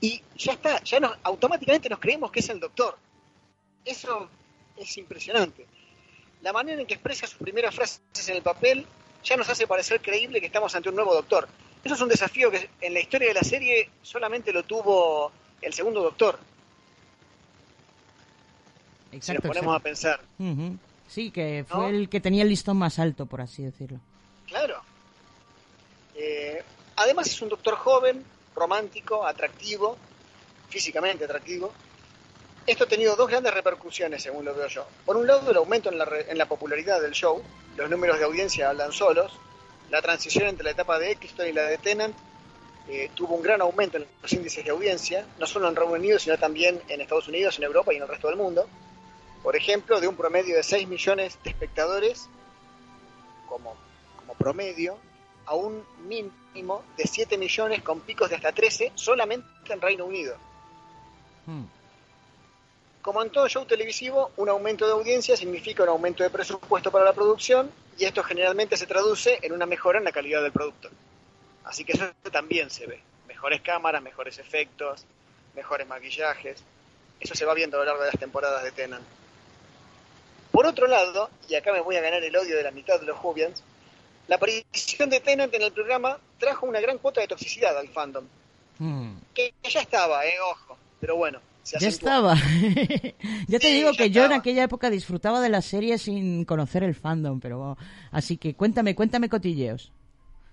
Y 0.00 0.22
ya 0.36 0.52
está, 0.52 0.82
ya 0.82 0.98
nos, 0.98 1.16
automáticamente 1.22 1.88
nos 1.90 1.98
creemos 1.98 2.30
que 2.30 2.40
es 2.40 2.48
el 2.48 2.58
Doctor. 2.60 2.96
Eso 3.84 4.28
es 4.76 4.96
impresionante. 4.96 5.66
La 6.42 6.52
manera 6.52 6.80
en 6.80 6.86
que 6.86 6.94
expresa 6.94 7.26
sus 7.26 7.38
primeras 7.38 7.74
frases 7.74 8.00
en 8.28 8.36
el 8.36 8.42
papel 8.42 8.86
ya 9.22 9.36
nos 9.36 9.48
hace 9.48 9.66
parecer 9.66 10.00
creíble 10.00 10.40
que 10.40 10.46
estamos 10.46 10.74
ante 10.74 10.88
un 10.88 10.94
nuevo 10.94 11.14
Doctor. 11.14 11.48
Eso 11.84 11.94
es 11.94 12.00
un 12.00 12.08
desafío 12.08 12.50
que 12.50 12.70
en 12.80 12.94
la 12.94 13.00
historia 13.00 13.28
de 13.28 13.34
la 13.34 13.42
serie 13.42 13.90
solamente 14.02 14.52
lo 14.52 14.62
tuvo 14.62 15.32
el 15.60 15.72
segundo 15.72 16.02
Doctor. 16.02 16.38
Si 19.10 19.16
nos 19.16 19.28
Exacto, 19.28 19.48
ponemos 19.48 19.74
a 19.74 19.88
exacto. 19.88 20.24
pensar. 20.38 20.78
Sí, 21.08 21.30
que 21.30 21.64
fue 21.68 21.78
¿No? 21.80 21.88
el 21.88 22.08
que 22.08 22.20
tenía 22.20 22.42
el 22.44 22.48
listón 22.48 22.76
más 22.78 22.98
alto, 22.98 23.26
por 23.26 23.40
así 23.40 23.64
decirlo. 23.64 23.98
Claro. 24.46 24.80
Eh, 26.14 26.62
además 26.96 27.26
es 27.26 27.42
un 27.42 27.48
doctor 27.48 27.74
joven, 27.76 28.24
romántico, 28.54 29.26
atractivo, 29.26 29.96
físicamente 30.68 31.24
atractivo. 31.24 31.72
Esto 32.66 32.84
ha 32.84 32.88
tenido 32.88 33.16
dos 33.16 33.28
grandes 33.28 33.52
repercusiones, 33.54 34.22
según 34.22 34.44
lo 34.44 34.54
veo 34.54 34.68
yo. 34.68 34.86
Por 35.04 35.16
un 35.16 35.26
lado, 35.26 35.50
el 35.50 35.56
aumento 35.56 35.88
en 35.88 35.98
la, 35.98 36.04
re- 36.04 36.30
en 36.30 36.38
la 36.38 36.46
popularidad 36.46 37.00
del 37.00 37.12
show. 37.12 37.42
Los 37.76 37.88
números 37.90 38.18
de 38.18 38.24
audiencia 38.24 38.68
hablan 38.70 38.92
solos. 38.92 39.32
La 39.90 40.00
transición 40.02 40.46
entre 40.46 40.64
la 40.64 40.70
etapa 40.70 40.98
de 40.98 41.12
Eccleston 41.12 41.48
y 41.48 41.52
la 41.52 41.62
de 41.64 41.78
Tennant 41.78 42.14
eh, 42.88 43.10
tuvo 43.14 43.34
un 43.34 43.42
gran 43.42 43.60
aumento 43.60 43.96
en 43.96 44.06
los 44.22 44.32
índices 44.32 44.64
de 44.64 44.70
audiencia, 44.70 45.26
no 45.38 45.46
solo 45.46 45.68
en 45.68 45.74
Reino 45.76 45.94
Unido, 45.94 46.18
sino 46.18 46.38
también 46.38 46.80
en 46.88 47.00
Estados 47.00 47.28
Unidos, 47.28 47.56
en 47.58 47.64
Europa 47.64 47.92
y 47.92 47.96
en 47.96 48.02
el 48.02 48.08
resto 48.08 48.28
del 48.28 48.36
mundo. 48.36 48.68
Por 49.42 49.56
ejemplo, 49.56 50.00
de 50.00 50.06
un 50.06 50.16
promedio 50.16 50.54
de 50.54 50.62
6 50.62 50.86
millones 50.86 51.38
de 51.42 51.50
espectadores, 51.50 52.28
como, 53.48 53.74
como 54.18 54.34
promedio, 54.34 54.96
a 55.46 55.54
un 55.54 55.84
mínimo 56.06 56.84
de 56.96 57.04
7 57.06 57.36
millones 57.38 57.82
con 57.82 58.00
picos 58.00 58.28
de 58.30 58.36
hasta 58.36 58.52
13 58.52 58.92
solamente 58.94 59.48
en 59.72 59.80
Reino 59.80 60.04
Unido. 60.04 60.36
Mm. 61.46 61.64
Como 63.02 63.22
en 63.22 63.30
todo 63.30 63.48
show 63.48 63.64
televisivo, 63.64 64.30
un 64.36 64.48
aumento 64.48 64.86
de 64.86 64.92
audiencia 64.92 65.36
significa 65.36 65.82
un 65.82 65.88
aumento 65.88 66.22
de 66.22 66.30
presupuesto 66.30 66.90
para 66.90 67.04
la 67.04 67.14
producción 67.14 67.70
y 67.98 68.04
esto 68.04 68.22
generalmente 68.22 68.76
se 68.76 68.86
traduce 68.86 69.38
en 69.42 69.52
una 69.52 69.66
mejora 69.66 69.98
en 69.98 70.04
la 70.04 70.12
calidad 70.12 70.42
del 70.42 70.52
producto. 70.52 70.90
Así 71.64 71.84
que 71.84 71.92
eso 71.92 72.10
también 72.30 72.70
se 72.70 72.86
ve. 72.86 73.00
Mejores 73.26 73.62
cámaras, 73.62 74.02
mejores 74.02 74.38
efectos, 74.38 75.04
mejores 75.54 75.86
maquillajes. 75.86 76.62
Eso 77.20 77.34
se 77.34 77.44
va 77.44 77.54
viendo 77.54 77.76
a 77.76 77.80
lo 77.80 77.86
largo 77.86 78.02
de 78.02 78.10
las 78.10 78.20
temporadas 78.20 78.62
de 78.62 78.72
Tenan. 78.72 79.02
Por 80.50 80.66
otro 80.66 80.86
lado, 80.86 81.30
y 81.48 81.54
acá 81.54 81.72
me 81.72 81.80
voy 81.80 81.96
a 81.96 82.00
ganar 82.00 82.22
el 82.22 82.36
odio 82.36 82.56
de 82.56 82.62
la 82.62 82.70
mitad 82.70 83.00
de 83.00 83.06
los 83.06 83.16
Jubians, 83.16 83.62
la 84.28 84.36
aparición 84.36 85.10
de 85.10 85.20
Tennant 85.20 85.52
en 85.54 85.62
el 85.62 85.72
programa 85.72 86.18
trajo 86.38 86.66
una 86.66 86.80
gran 86.80 86.98
cuota 86.98 87.20
de 87.20 87.28
toxicidad 87.28 87.76
al 87.76 87.88
fandom. 87.88 88.24
Mm. 88.78 89.16
Que 89.34 89.52
ya 89.64 89.80
estaba, 89.80 90.24
eh, 90.24 90.40
ojo. 90.40 90.78
Pero 91.00 91.16
bueno, 91.16 91.40
se 91.78 91.84
Ya 91.84 91.88
estaba. 91.88 92.34
ya 93.48 93.58
te 93.58 93.68
Sí, 93.68 93.74
digo 93.74 93.92
que 93.92 94.10
yo 94.10 94.24
en 94.24 94.32
aquella 94.32 94.64
época 94.64 94.90
disfrutaba 94.90 95.40
de 95.40 95.48
la 95.48 95.62
serie 95.62 95.98
sin 95.98 96.44
conocer 96.44 96.82
el 96.82 96.94
fandom, 96.94 97.40
pero 97.40 97.76
así 98.10 98.36
que 98.36 98.54
cuéntame, 98.54 98.94
cuéntame 98.94 99.28
cotilleos. 99.28 99.92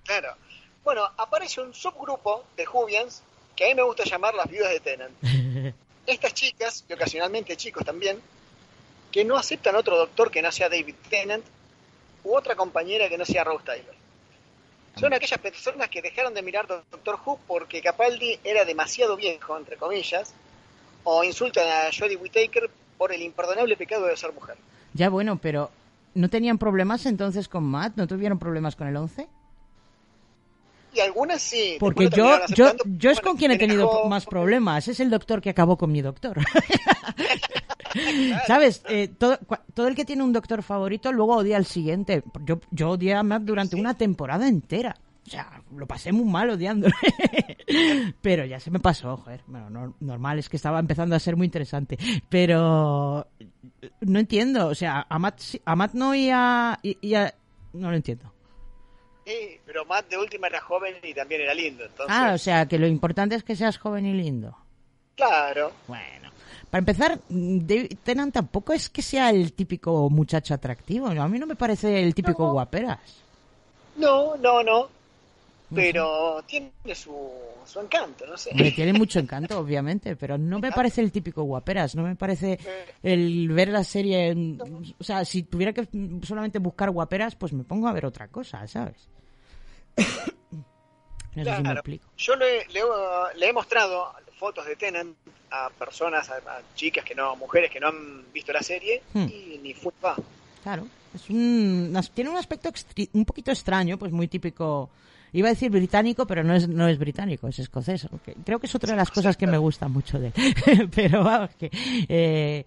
Claro. 0.03 0.35
Bueno, 0.83 1.03
aparece 1.17 1.61
un 1.61 1.73
subgrupo 1.73 2.43
de 2.55 2.65
Jubians 2.65 3.23
que 3.55 3.65
a 3.65 3.67
mí 3.69 3.75
me 3.75 3.83
gusta 3.83 4.03
llamar 4.03 4.35
las 4.35 4.49
viudas 4.49 4.71
de 4.71 4.79
Tennant. 4.79 5.13
Estas 6.05 6.33
chicas, 6.33 6.85
y 6.87 6.93
ocasionalmente 6.93 7.57
chicos 7.57 7.83
también, 7.83 8.21
que 9.11 9.25
no 9.25 9.35
aceptan 9.37 9.75
otro 9.75 9.97
doctor 9.97 10.29
que 10.31 10.41
no 10.41 10.51
sea 10.51 10.69
David 10.69 10.95
Tennant 11.09 11.43
u 12.23 12.35
otra 12.35 12.55
compañera 12.55 13.09
que 13.09 13.17
no 13.17 13.25
sea 13.25 13.43
Rose 13.43 13.65
Tyler. 13.65 13.95
Son 14.99 15.13
aquellas 15.13 15.39
personas 15.39 15.89
que 15.89 16.01
dejaron 16.01 16.33
de 16.33 16.41
mirar 16.41 16.67
Doctor 16.67 17.19
Who 17.23 17.39
porque 17.47 17.81
Capaldi 17.81 18.39
era 18.43 18.65
demasiado 18.65 19.15
viejo, 19.15 19.55
entre 19.57 19.77
comillas, 19.77 20.33
o 21.09 21.23
insultan 21.23 21.67
a 21.67 21.89
Jodie 21.97 22.17
Whittaker 22.17 22.69
por 22.97 23.13
el 23.13 23.21
imperdonable 23.21 23.75
pecado 23.77 24.05
de 24.07 24.17
ser 24.17 24.33
mujer. 24.33 24.57
Ya 24.93 25.09
bueno, 25.09 25.37
pero 25.41 25.71
¿No 26.17 26.31
tenían 26.31 26.57
problemas 26.57 27.05
entonces 27.05 27.47
con 27.47 27.63
Matt? 27.63 27.93
¿No 27.95 28.07
tuvieron 28.07 28.39
problemas 28.39 28.75
con 28.75 28.87
el 28.87 28.95
11? 28.95 29.27
Y 30.95 30.99
algunas 30.99 31.43
sí. 31.43 31.77
Porque 31.79 32.09
yo, 32.09 32.39
yo, 32.55 32.73
yo 32.85 33.11
es 33.11 33.17
bueno, 33.17 33.29
con 33.29 33.37
quien 33.37 33.51
he 33.51 33.59
tenido 33.59 33.87
cajón, 33.87 34.09
más 34.09 34.25
problemas. 34.25 34.87
Es 34.87 34.99
el 34.99 35.11
doctor 35.11 35.41
que 35.41 35.51
acabó 35.51 35.77
con 35.77 35.91
mi 35.91 36.01
doctor. 36.01 36.39
¿Sabes? 38.47 38.81
Eh, 38.89 39.09
todo, 39.15 39.37
todo 39.75 39.87
el 39.87 39.93
que 39.93 40.05
tiene 40.05 40.23
un 40.23 40.33
doctor 40.33 40.63
favorito 40.63 41.11
luego 41.11 41.35
odia 41.35 41.55
al 41.55 41.67
siguiente. 41.67 42.23
Yo, 42.45 42.61
yo 42.71 42.89
odié 42.89 43.13
a 43.13 43.21
Matt 43.21 43.43
durante 43.43 43.75
una 43.75 43.95
temporada 43.95 44.47
entera. 44.47 44.95
O 45.27 45.29
sea, 45.29 45.61
lo 45.75 45.85
pasé 45.85 46.13
muy 46.13 46.23
mal 46.23 46.49
odiándole. 46.49 46.93
Pero 48.21 48.45
ya 48.45 48.59
se 48.61 48.71
me 48.71 48.79
pasó, 48.79 49.17
joder. 49.17 49.41
Bueno, 49.47 49.69
no- 49.69 49.93
normal, 49.99 50.39
es 50.39 50.47
que 50.47 50.55
estaba 50.55 50.79
empezando 50.79 51.15
a 51.15 51.19
ser 51.19 51.35
muy 51.35 51.45
interesante. 51.45 51.97
Pero 52.29 53.27
no 54.01 54.19
entiendo. 54.19 54.67
O 54.67 54.75
sea, 54.75 55.05
a 55.09 55.19
Matt, 55.19 55.41
a 55.65 55.75
Matt 55.75 55.93
no 55.93 56.15
y 56.15 56.29
a, 56.31 56.79
y- 56.81 56.97
y 57.01 57.13
a- 57.15 57.33
No 57.73 57.89
lo 57.89 57.97
entiendo. 57.97 58.31
Sí, 59.25 59.59
pero 59.65 59.83
Matt 59.85 60.09
de 60.09 60.17
última 60.17 60.47
era 60.47 60.61
joven 60.61 60.95
y 61.03 61.13
también 61.13 61.41
era 61.41 61.53
lindo. 61.53 61.83
Entonces, 61.83 62.15
Ah, 62.17 62.31
o 62.33 62.37
sea, 62.37 62.65
que 62.65 62.79
lo 62.79 62.87
importante 62.87 63.35
es 63.35 63.43
que 63.43 63.57
seas 63.57 63.77
joven 63.77 64.05
y 64.05 64.13
lindo. 64.13 64.55
claro. 65.17 65.73
Bueno, 65.87 66.29
para 66.71 66.79
empezar, 66.79 67.19
David 67.27 67.97
Tennant 68.03 68.33
tampoco 68.33 68.71
es 68.71 68.89
que 68.89 69.01
sea 69.01 69.29
el 69.31 69.51
típico 69.51 70.09
muchacho 70.09 70.53
atractivo. 70.53 71.13
¿no? 71.13 71.21
A 71.21 71.27
mí 71.27 71.37
no 71.37 71.45
me 71.45 71.57
parece 71.57 72.01
el 72.01 72.15
típico 72.15 72.45
No. 72.45 72.53
guaperas. 72.53 72.99
No, 73.97 74.37
no, 74.37 74.63
no. 74.63 74.87
Pero 75.73 76.41
tiene 76.47 76.71
su, 76.95 77.29
su 77.65 77.79
encanto, 77.81 78.25
no 78.25 78.37
sé. 78.37 78.51
Tiene 78.73 78.93
mucho 78.93 79.19
encanto, 79.19 79.59
obviamente, 79.59 80.15
pero 80.15 80.37
no 80.37 80.59
me 80.59 80.71
parece 80.71 81.01
el 81.01 81.11
típico 81.11 81.43
guaperas. 81.43 81.93
No 81.95 82.03
me 82.03 82.15
parece 82.15 82.57
el 83.03 83.49
ver 83.49 83.67
la 83.69 83.83
serie. 83.83 84.27
en- 84.29 84.61
O 84.99 85.03
sea, 85.03 85.25
si 85.25 85.43
tuviera 85.43 85.73
que 85.73 85.87
solamente 86.23 86.59
buscar 86.59 86.89
guaperas, 86.91 87.35
pues 87.35 87.51
me 87.53 87.63
pongo 87.65 87.87
a 87.87 87.93
ver 87.93 88.05
otra 88.05 88.27
cosa, 88.29 88.65
¿sabes? 88.67 89.07
No 91.35 91.43
sé 91.43 91.51
si 91.51 91.57
me 91.57 91.61
Claro. 91.63 91.71
explico. 91.79 92.07
Yo 92.17 92.35
le, 92.35 92.65
le, 92.69 92.81
le 93.35 93.49
he 93.49 93.53
mostrado 93.53 94.11
fotos 94.39 94.65
de 94.65 94.75
Tenant 94.75 95.15
a 95.51 95.69
personas, 95.69 96.27
a, 96.31 96.37
a 96.37 96.61
chicas 96.73 97.05
que 97.05 97.13
no, 97.13 97.35
mujeres 97.35 97.69
que 97.69 97.79
no 97.79 97.89
han 97.89 98.31
visto 98.33 98.51
la 98.51 98.61
serie 98.63 99.03
Hmm. 99.13 99.27
y 99.27 99.59
ni 99.61 99.73
fue. 99.75 99.91
Claro, 100.63 100.87
es 101.13 101.29
un, 101.29 101.95
tiene 102.13 102.31
un 102.31 102.37
aspecto 102.37 102.71
un 103.13 103.23
poquito 103.25 103.51
extraño, 103.51 103.99
pues 103.99 104.11
muy 104.11 104.27
típico. 104.27 104.89
Iba 105.37 105.49
a 105.49 105.51
decir 105.51 105.69
británico, 105.69 106.25
pero 106.25 106.43
no 106.43 106.55
es, 106.55 106.67
no 106.67 106.87
es 106.87 106.97
británico, 106.97 107.47
es 107.47 107.59
escocés. 107.59 108.07
Creo 108.43 108.57
que 108.57 108.65
es 108.65 108.73
otra 108.73 108.93
de 108.93 108.97
las 108.97 109.11
cosas 109.11 109.37
que 109.37 109.45
me 109.45 109.59
gusta 109.59 109.87
mucho 109.87 110.17
de 110.19 110.33
él. 110.33 110.89
pero 110.95 111.23
vamos, 111.23 111.51
que. 111.59 111.69
Eh, 112.09 112.65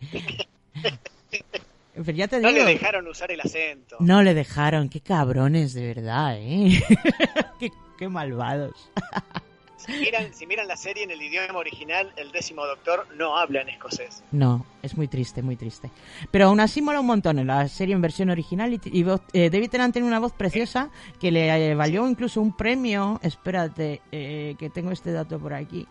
pero 1.93 2.13
ya 2.13 2.29
te 2.29 2.39
No 2.41 2.53
le 2.53 2.65
dejaron 2.65 3.09
usar 3.09 3.33
el 3.33 3.41
acento. 3.41 3.97
No 3.99 4.23
le 4.23 4.35
dejaron, 4.35 4.89
qué 4.89 5.01
cabrones, 5.01 5.75
de 5.75 5.85
verdad, 5.85 6.37
¿eh? 6.39 6.81
qué, 7.59 7.73
qué 7.99 8.09
malvados. 8.09 8.89
Si 9.87 9.93
miran, 9.93 10.35
si 10.35 10.47
miran 10.47 10.69
la 10.69 10.77
serie 10.77 11.05
en 11.05 11.11
el 11.11 11.21
idioma 11.23 11.59
original, 11.59 12.13
el 12.17 12.31
décimo 12.33 12.65
doctor 12.67 13.07
no 13.17 13.37
habla 13.39 13.63
en 13.63 13.71
escocés. 13.71 14.23
No, 14.31 14.67
es 14.83 14.97
muy 14.97 15.09
triste, 15.09 15.43
muy 15.43 15.57
triste. 15.57 15.91
Pero 16.31 16.47
aún 16.47 16.61
así 16.61 16.83
mola 16.83 17.01
un 17.01 17.07
montón 17.07 17.39
en 17.39 17.47
la 17.47 17.67
serie 17.69 17.95
en 17.95 18.03
versión 18.03 18.29
original 18.31 18.73
y, 18.75 18.81
y 18.85 19.03
voz- 19.05 19.23
eh, 19.33 19.49
David 19.51 19.71
Tennant 19.71 19.93
tiene 19.93 20.07
una 20.07 20.19
voz 20.19 20.33
preciosa 20.33 20.91
que 21.19 21.31
le 21.31 21.71
eh, 21.71 21.75
valió 21.75 22.07
incluso 22.09 22.41
un 22.41 22.55
premio, 22.57 23.19
espérate, 23.23 24.01
eh, 24.13 24.55
que 24.59 24.69
tengo 24.71 24.91
este 24.91 25.13
dato 25.13 25.39
por 25.39 25.55
aquí, 25.55 25.87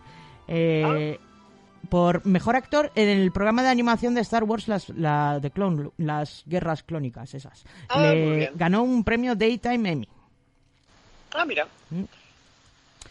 eh, 0.48 1.18
por 1.88 2.24
mejor 2.26 2.56
actor 2.56 2.92
en 2.94 3.08
el 3.08 3.32
programa 3.32 3.62
de 3.62 3.70
animación 3.70 4.14
de 4.14 4.20
Star 4.20 4.44
Wars, 4.44 4.68
las, 4.68 4.88
la, 4.90 5.40
de 5.40 5.50
Clone, 5.50 5.90
las 5.96 6.44
guerras 6.46 6.82
clónicas 6.82 7.34
esas. 7.34 7.64
Ah, 7.88 8.12
Le 8.12 8.52
ganó 8.54 8.82
un 8.82 9.02
premio 9.02 9.34
Daytime 9.34 9.90
Emmy. 9.90 10.08
Ah, 11.32 11.44
mira. 11.44 11.66
Mm. 11.90 12.02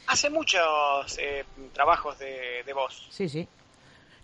Hace 0.10 0.30
muchos 0.30 1.18
eh, 1.20 1.46
trabajos 1.74 2.18
de, 2.20 2.64
de 2.66 2.74
voz. 2.74 3.08
Sí, 3.10 3.30
sí. 3.30 3.48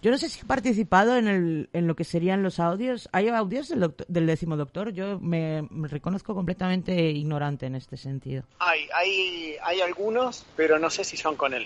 Yo 0.01 0.11
no 0.11 0.17
sé 0.17 0.29
si 0.29 0.41
he 0.41 0.45
participado 0.45 1.15
en, 1.17 1.27
el, 1.27 1.69
en 1.73 1.87
lo 1.87 1.95
que 1.95 2.03
serían 2.03 2.43
los 2.43 2.59
audios. 2.59 3.09
¿Hay 3.11 3.27
audios 3.29 3.69
del, 3.69 3.79
doctor- 3.79 4.05
del 4.07 4.27
décimo 4.27 4.55
doctor? 4.57 4.91
Yo 4.93 5.19
me, 5.19 5.63
me 5.71 5.87
reconozco 5.87 6.35
completamente 6.35 6.93
ignorante 7.11 7.65
en 7.65 7.75
este 7.75 7.97
sentido. 7.97 8.43
Hay, 8.59 8.87
hay, 8.93 9.55
hay 9.63 9.81
algunos, 9.81 10.45
pero 10.55 10.77
no 10.77 10.89
sé 10.89 11.03
si 11.03 11.17
son 11.17 11.35
con 11.35 11.53
él. 11.53 11.65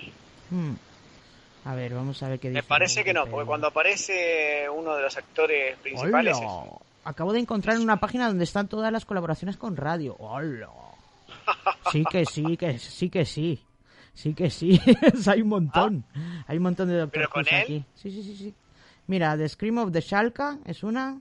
Hmm. 0.51 0.73
A 1.65 1.75
ver, 1.75 1.93
vamos 1.93 2.23
a 2.23 2.29
ver 2.29 2.39
qué 2.39 2.49
dice. 2.49 2.61
Me 2.61 2.67
parece 2.67 3.03
que 3.03 3.13
no, 3.13 3.25
porque 3.25 3.45
cuando 3.45 3.67
aparece 3.67 4.67
uno 4.69 4.95
de 4.95 5.01
los 5.01 5.17
actores 5.17 5.77
principales. 5.79 6.37
es- 6.37 6.43
¡Hola! 6.45 6.71
Acabo 7.05 7.33
de 7.33 7.39
encontrar 7.39 7.77
una 7.79 7.99
página 7.99 8.27
donde 8.27 8.43
están 8.43 8.67
todas 8.67 8.91
las 8.91 9.03
colaboraciones 9.05 9.57
con 9.57 9.75
radio. 9.75 10.15
¡Hola! 10.19 10.69
Sí 11.91 12.03
que 12.09 12.25
sí, 12.25 12.55
que 12.57 12.77
sí 12.79 13.09
que 13.09 13.25
sí. 13.25 13.61
Sí 14.13 14.33
que 14.33 14.49
sí. 14.49 14.79
Hay 15.27 15.41
un 15.41 15.49
montón. 15.49 16.03
Hay 16.47 16.57
un 16.57 16.63
montón 16.63 16.87
de 16.89 16.97
Doctor 16.97 17.13
¿Pero 17.13 17.29
con 17.29 17.47
él? 17.47 17.61
aquí. 17.61 17.85
Sí, 17.95 18.11
sí, 18.11 18.23
sí, 18.23 18.35
sí. 18.35 18.53
Mira, 19.07 19.35
The 19.37 19.47
Scream 19.49 19.77
of 19.79 19.91
the 19.91 20.01
Shalka 20.01 20.57
es 20.65 20.83
una. 20.83 21.19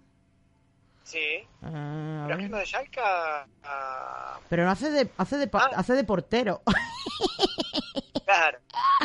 Sí. 1.04 1.18
Ah, 1.62 2.24
a 2.24 2.28
Pero 2.28 2.48
no 2.48 2.56
de 2.58 2.64
Shalka. 2.66 3.46
ah, 3.64 4.38
Pero 4.48 4.64
no 4.64 4.70
hace 4.70 4.90
de, 4.90 5.10
hace 5.16 5.36
de, 5.38 5.48
Ah. 5.52 5.70
hace 5.76 5.94
de 5.94 6.04
portero. 6.04 6.60
claro. 8.24 8.58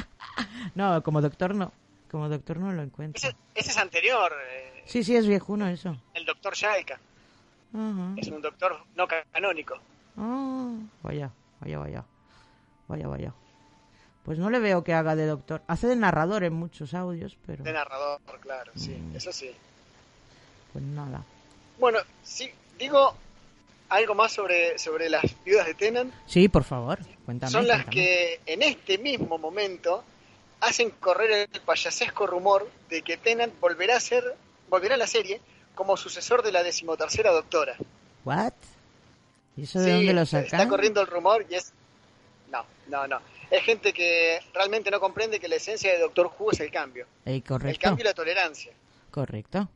no, 0.76 1.02
como 1.04 1.22
doctor 1.22 1.56
no. 1.56 1.72
Como 2.12 2.30
doctor 2.30 2.58
no 2.58 2.72
lo 2.72 2.82
encuentro. 2.84 3.17
Ese, 3.26 3.36
ese 3.56 3.69
es 3.72 3.78
anterior. 3.78 4.32
eh, 4.50 4.84
Sí, 4.86 5.04
sí, 5.04 5.15
es 5.15 5.26
viejuno 5.28 5.67
eso. 5.67 5.96
el 6.13 6.26
doctor 6.26 6.54
Shalka. 6.56 7.00
Ajá. 7.74 8.13
Es 8.17 8.28
un 8.28 8.41
doctor 8.41 8.78
no 8.96 9.08
canónico. 9.32 9.76
Ah, 10.17 10.74
vaya, 11.02 11.32
vaya, 11.62 11.80
vaya. 11.80 12.04
Vaya, 12.88 13.08
vaya. 13.08 13.34
Pues 14.23 14.38
no 14.39 14.49
le 14.49 14.59
veo 14.59 14.83
que 14.83 14.93
haga 14.93 15.15
de 15.15 15.25
doctor. 15.25 15.62
Hace 15.67 15.88
de 15.88 15.95
narrador 15.97 16.43
en 16.43 16.53
muchos 16.53 16.93
audios, 16.93 17.38
pero 17.45 17.63
De 17.63 17.73
narrador, 17.73 18.19
claro, 18.41 18.71
sí, 18.75 18.91
Mm. 18.91 19.15
eso 19.17 19.31
sí. 19.33 19.51
pues 20.71 20.83
nada. 20.86 21.23
Bueno, 21.79 21.99
sí, 22.23 22.49
digo 22.79 23.13
algo 23.89 24.15
más 24.15 24.31
sobre, 24.31 24.77
sobre 24.79 25.09
las 25.09 25.23
viudas 25.43 25.65
de 25.67 25.73
Tenant. 25.75 26.13
Sí, 26.25 26.47
por 26.47 26.63
favor, 26.63 26.99
cuéntame. 27.25 27.51
Son 27.51 27.67
las 27.67 27.83
cuéntame. 27.83 27.95
que 27.95 28.39
en 28.45 28.62
este 28.63 28.97
mismo 28.97 29.38
momento 29.38 30.03
hacen 30.62 30.89
correr 30.91 31.49
el 31.53 31.62
payasesco 31.62 32.25
rumor 32.25 32.67
de 32.89 33.01
que 33.01 33.17
Tenant 33.17 33.59
volverá 33.59 33.97
a 33.97 33.99
ser, 33.99 34.23
volverá 34.69 34.95
a 34.95 34.97
la 34.97 35.07
serie 35.07 35.41
como 35.75 35.97
sucesor 35.97 36.41
de 36.43 36.51
la 36.53 36.63
decimotercera 36.63 37.31
doctora. 37.31 37.75
¿What? 38.25 38.53
¿Y 39.57 39.63
eso 39.63 39.79
de 39.79 39.86
Sí, 39.86 39.91
dónde 39.91 40.13
lo 40.13 40.21
Está 40.21 40.43
sacan? 40.49 40.69
corriendo 40.69 41.01
el 41.01 41.07
rumor 41.07 41.45
y 41.49 41.55
es... 41.55 41.73
No, 42.54 42.66
no, 42.88 43.08
no. 43.08 43.20
Es 43.50 43.63
gente 43.63 43.92
que 43.94 44.39
realmente 44.54 44.89
no 44.92 45.00
comprende 45.00 45.39
que 45.39 45.48
la 45.48 45.56
esencia 45.56 45.92
de 45.92 46.00
Doctor 46.00 46.32
Who 46.38 46.52
es 46.52 46.60
el 46.60 46.70
cambio. 46.72 47.06
Eh, 47.26 47.36
El 47.36 47.44
correcto, 47.44 47.82
cambio 47.82 48.04
y 48.04 48.08
la 48.08 48.13
tolerancia. 48.13 48.72
correcto. 49.12 49.68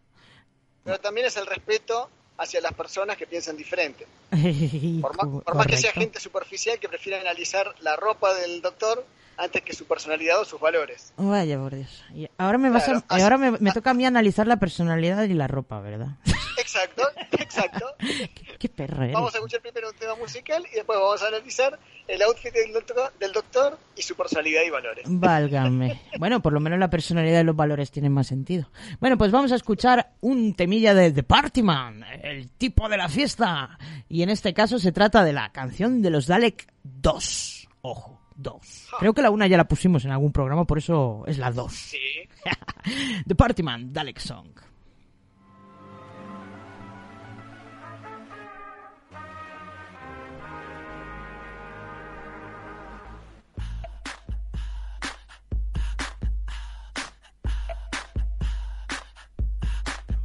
Pero 0.84 1.00
también 1.00 1.28
es 1.28 1.36
el 1.38 1.46
respeto 1.48 2.10
hacia 2.38 2.62
las 2.62 2.74
personas 2.74 3.18
que 3.18 3.26
piensan 3.28 3.58
diferente. 3.58 4.06
Por 5.02 5.18
más, 5.18 5.44
por 5.44 5.56
más 5.56 5.68
que 5.68 5.78
sea 5.78 5.92
gente 5.92 6.20
superficial 6.20 6.80
que 6.80 6.88
prefiere 6.88 7.20
analizar 7.20 7.74
la 7.80 7.96
ropa 7.96 8.34
del 8.36 8.62
doctor 8.62 9.06
antes 9.38 9.62
que 9.62 9.74
su 9.74 9.86
personalidad 9.86 10.40
o 10.42 10.46
sus 10.46 10.60
valores. 10.60 11.14
Vaya, 11.18 11.58
por 11.60 11.76
Dios. 11.76 12.04
Y 12.14 12.28
ahora 12.38 12.58
me, 12.58 12.70
vas 12.70 12.84
Claro, 12.86 13.04
a, 13.08 13.14
así- 13.16 13.24
ahora 13.24 13.38
me, 13.38 13.52
me 13.52 13.72
toca 13.72 13.92
a 13.92 13.94
mí 13.94 14.06
analizar 14.06 14.48
la 14.48 14.58
personalidad 14.58 15.24
y 15.24 15.34
la 15.34 15.48
ropa, 15.48 15.80
¿verdad? 15.80 16.08
Exacto, 16.60 17.04
exacto. 17.34 17.86
qué, 18.00 18.30
qué 18.58 18.68
perro 18.70 19.04
eres. 19.04 19.14
Vamos 19.14 19.34
a 19.34 19.38
escuchar 19.38 19.62
primero 19.62 19.90
un 19.90 19.96
tema 19.96 20.16
musical 20.16 20.66
y 20.72 20.76
después 20.76 21.00
vamos 21.00 21.22
a 21.22 21.28
analizar 21.28 21.78
el 22.08 22.20
outfit 22.24 22.52
del 22.52 22.74
doctor, 22.74 23.14
del 23.20 23.32
doctor 23.32 23.78
y 23.96 24.02
su 24.02 24.16
personalidad 24.16 24.64
y 24.66 24.72
valores. 24.72 25.06
Válgame. 25.08 26.02
Bueno, 26.18 26.42
por 26.42 26.54
lo 26.54 26.60
menos 26.60 26.80
la 26.80 26.90
personalidad 26.90 27.42
y 27.42 27.44
los 27.44 27.56
valores 27.56 27.92
tienen 27.92 28.12
más 28.12 28.26
sentido. 28.28 28.70
Bueno, 29.00 29.18
pues 29.20 29.32
vamos 29.32 29.52
a 29.52 29.56
escuchar 29.56 30.14
un 30.22 30.56
temilla 30.56 30.96
de 30.96 31.12
The 31.12 31.22
Partyman, 31.24 32.04
el 32.24 32.50
tipo 32.50 32.90
de 32.90 32.98
la 32.98 33.08
fiesta. 33.08 33.78
Y 34.10 34.24
en 34.24 34.30
este 34.32 34.54
caso 34.56 34.80
se 34.80 34.92
trata 34.92 35.24
de 35.24 35.34
la 35.34 35.52
canción 35.52 36.02
de 36.02 36.10
los 36.10 36.26
Dalek 36.26 36.68
2. 36.84 37.68
Ojo, 37.84 38.20
2. 38.38 38.88
Creo 39.00 39.14
que 39.14 39.22
la 39.22 39.32
una 39.32 39.48
ya 39.48 39.58
la 39.58 39.68
pusimos 39.68 40.06
en 40.06 40.12
algún 40.12 40.32
programa, 40.32 40.66
por 40.66 40.78
eso 40.78 41.24
es 41.28 41.38
la 41.38 41.52
2. 41.52 41.72
Sí. 41.72 41.98
The 43.28 43.36
Partyman, 43.36 43.92
Dalek 43.92 44.20
Song. 44.20 44.48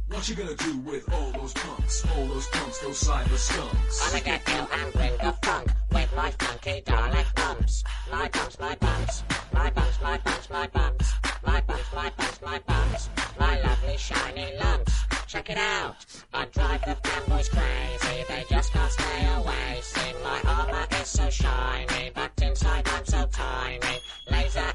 What 0.07 0.29
you 0.29 0.35
gonna 0.35 0.55
do 0.55 0.77
with 0.89 1.11
all 1.11 1.31
those 1.33 1.53
punks, 1.53 2.05
all 2.15 2.25
those 2.27 2.47
punks, 2.47 2.79
those 2.79 3.03
cyber 3.03 3.37
skunks? 3.37 4.11
The 4.13 5.35
funk 5.41 5.71
my 6.15 6.31
funky 6.31 6.81
Dalek 6.81 7.35
bumps. 7.35 7.83
My 8.11 8.29
bumps, 8.29 8.59
my 8.59 8.75
bumps, 8.75 9.23
my 9.53 9.69
bumps, 9.71 9.99
my 10.01 10.19
bumps, 10.19 10.49
my 10.51 10.67
bumps, 10.67 11.13
my 11.45 11.61
bumps, 11.61 11.93
my 11.93 12.11
bumps, 12.17 12.41
my 12.41 12.59
bumps, 12.67 13.09
my 13.39 13.61
lovely 13.61 13.97
shiny 13.97 14.53
lumps. 14.59 14.93
Check 15.27 15.49
it 15.49 15.57
out, 15.57 15.95
I 16.33 16.45
drive 16.45 16.81
the 16.81 16.95
fanboys 17.03 17.49
crazy. 17.49 18.25
they 18.27 18.43
just 18.49 18.71
can't 18.71 18.91
stay 18.91 19.33
away. 19.37 19.79
See, 19.81 20.13
my 20.23 20.39
armor 20.45 20.85
is 21.01 21.07
so 21.07 21.29
shiny, 21.29 22.11
but 22.13 22.31
inside 22.41 22.87
I'm 22.89 23.05
so 23.05 23.27
tiny. 23.31 23.99
Laser 24.29 24.72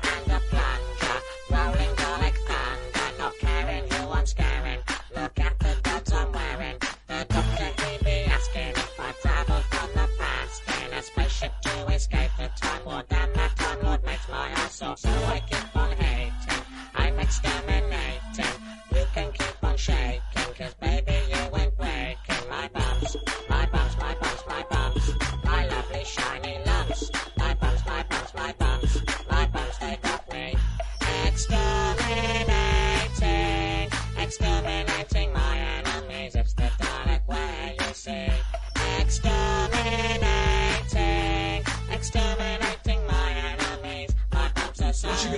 So. 14.78 14.94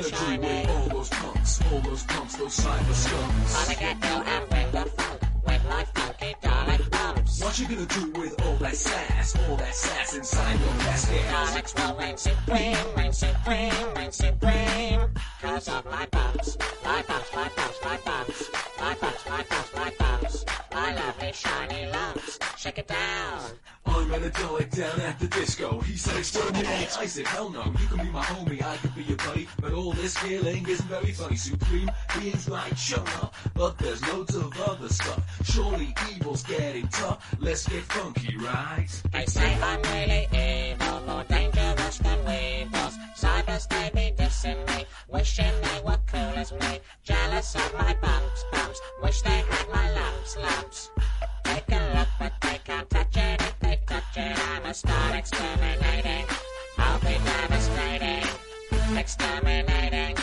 What 0.00 0.10
you 0.12 0.16
gonna 0.16 0.38
with 0.40 0.70
all 0.70 0.88
those 0.88 1.08
punks, 1.10 1.60
all 1.70 1.80
those 1.80 2.02
punks, 2.04 2.36
those 2.36 2.56
cyber 2.56 2.94
scums? 3.04 3.52
Gonna 3.52 3.80
get 3.80 3.96
you 4.02 4.32
and 4.32 4.48
bring 4.48 4.70
the 4.70 4.90
funk 4.96 5.20
with 5.46 5.64
my 5.68 5.84
funky 5.94 6.34
Dalek 6.42 6.90
bumps. 6.90 7.44
What 7.44 7.58
you 7.58 7.68
gonna 7.68 7.84
do 7.84 8.18
with 8.18 8.42
all 8.46 8.56
that 8.56 8.76
sass, 8.76 9.36
all 9.46 9.56
that 9.56 9.74
sass 9.74 10.14
inside 10.16 10.58
your 10.58 10.68
casket? 10.84 11.20
Daleks 11.26 11.74
will 11.76 11.98
reign 11.98 12.16
supreme, 12.16 12.76
reign 12.96 13.12
supreme, 13.12 13.94
reign 13.94 14.10
supreme. 14.10 15.00
Cause 15.42 15.68
of 15.68 15.84
my 15.84 16.06
bumps, 16.06 16.56
my 16.82 17.02
bumps, 17.02 17.34
my 17.34 17.50
bumps, 17.54 17.78
my 17.84 17.98
bumps, 18.02 18.50
my 18.80 18.94
bumps, 18.94 19.28
my 19.28 19.44
bumps, 19.50 19.74
my 19.76 19.92
bumps, 19.98 20.44
my 20.72 20.94
lovely 20.94 21.32
shiny 21.34 21.92
lumps. 21.92 22.38
Shake 22.56 22.78
it 22.78 22.88
down. 22.88 23.50
I 24.12 24.18
Dalek 24.18 24.70
down 24.74 25.00
at 25.02 25.20
the 25.20 25.28
disco. 25.28 25.78
He 25.80 25.96
said 25.96 26.16
exterminate. 26.16 26.98
I 26.98 27.06
said 27.06 27.28
hell 27.28 27.48
no. 27.48 27.64
You 27.64 27.86
can 27.86 27.98
be 27.98 28.10
my 28.10 28.24
homie, 28.24 28.60
I 28.60 28.76
could 28.78 28.94
be 28.96 29.04
your 29.04 29.16
buddy. 29.18 29.46
But 29.60 29.72
all 29.72 29.92
this 29.92 30.18
feeling 30.18 30.66
isn't 30.68 30.88
very 30.88 31.12
funny. 31.12 31.36
Supreme 31.36 31.88
beings 32.18 32.48
like 32.48 32.76
show 32.76 33.04
up. 33.22 33.34
But 33.54 33.78
there's 33.78 34.04
loads 34.08 34.34
of 34.34 34.60
other 34.62 34.88
stuff. 34.88 35.22
Surely 35.44 35.94
evil's 36.12 36.42
getting 36.42 36.88
tough. 36.88 37.34
Let's 37.38 37.68
get 37.68 37.84
funky, 37.84 38.36
right? 38.38 38.88
They 39.12 39.26
say 39.26 39.56
I'm 39.62 39.80
really 39.82 40.26
evil, 40.32 41.00
more 41.06 41.24
dangerous 41.24 41.98
than 41.98 42.18
weevils. 42.24 42.96
Cybers, 43.16 43.68
they 43.68 43.90
be 43.94 44.16
dissing 44.16 44.58
me, 44.76 44.86
wishing 45.08 45.54
they 45.62 45.80
were 45.84 46.00
cool 46.08 46.34
as 46.36 46.50
me. 46.52 46.80
Jealous 47.04 47.54
of 47.54 47.74
my 47.78 47.94
bumps, 48.02 48.44
bumps, 48.50 48.80
wish 49.02 49.22
they 49.22 49.44
had 49.50 49.68
my 49.72 49.92
lumps, 49.94 50.36
lumps. 50.36 50.90
Take 51.44 51.68
a 51.68 51.96
look, 51.96 52.08
but 52.18 52.32
they 52.42 52.58
can't 52.64 52.90
touch 52.90 53.16
it. 53.16 53.49
Touch 54.00 54.16
it, 54.16 54.38
I'ma 54.56 54.72
start 54.72 55.14
exterminating. 55.14 56.24
I'll 56.78 56.98
be 57.00 57.18
devastating, 57.22 58.24
exterminating. 58.96 60.16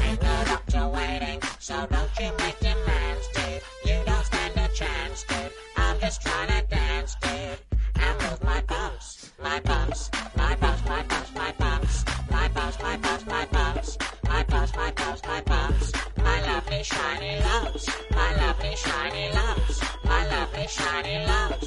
Ain't 0.00 0.22
no 0.22 0.44
doctor 0.44 0.88
waiting, 0.88 1.40
so 1.58 1.86
don't 1.90 2.10
you 2.20 2.30
make 2.38 2.58
demands, 2.60 3.28
dude. 3.34 3.62
You 3.86 4.02
don't 4.04 4.24
stand 4.24 4.52
a 4.56 4.68
chance, 4.74 5.24
dude. 5.24 5.52
I'm 5.78 5.98
just 6.00 6.20
trying 6.20 6.48
to 6.48 6.66
dance, 6.68 7.16
dude. 7.22 7.58
And 8.00 8.20
move 8.20 8.44
my 8.44 8.60
bumps, 8.62 9.32
my 9.42 9.60
bumps, 9.60 10.10
my 10.36 10.54
bumps, 10.56 10.84
my 10.84 11.02
bumps, 11.02 11.32
my 11.34 11.52
bumps, 11.52 12.04
my 12.30 12.48
bumps, 12.48 12.82
my 12.82 12.96
bumps, 12.98 13.26
my 13.26 13.46
bumps, 13.46 13.98
my 14.28 14.42
bumps, 14.44 14.76
my 14.76 14.90
bumps, 14.90 15.22
my 15.26 15.40
bumps, 15.40 15.92
my 16.18 16.40
lovely 16.46 16.82
shiny 16.82 17.40
lumps, 17.40 17.88
my 18.10 18.36
lovely 18.36 18.76
shiny 18.76 19.32
lumps, 19.32 19.80
my 20.04 20.28
lovely 20.28 20.66
shiny 20.68 21.26
lumps, 21.26 21.61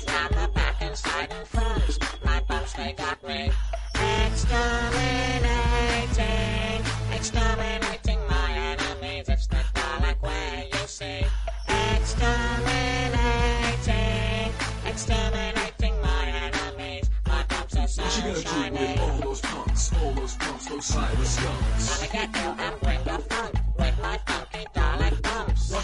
exterminating, 4.56 6.82
exterminating 7.13 8.20
my 8.30 8.52
enemies. 8.54 9.28
It's 9.30 9.48
the 9.48 9.58
Dalek 9.74 10.22
way, 10.22 10.70
you 10.72 10.88
see. 10.88 11.26
Exterminating, 11.68 14.54
exterminating 14.86 16.00
my 16.02 16.26
enemies. 16.28 17.10
My 17.28 17.44
bumps 17.50 17.76
are 17.78 17.88
so 17.88 18.04
gonna 18.04 18.34
do 18.34 18.41
shiny. 18.41 18.80
with 18.80 19.00
all 19.00 19.20
those 19.20 19.41
punks, 19.41 19.91
all 20.02 20.13
those 20.13 20.36
punks, 20.36 20.65
those 20.68 20.91
cyber 20.91 21.26
scums? 21.36 21.89
Gonna 21.89 22.08
get 22.13 22.36
you 22.36 22.50
and 22.63 22.80
bring 22.82 23.04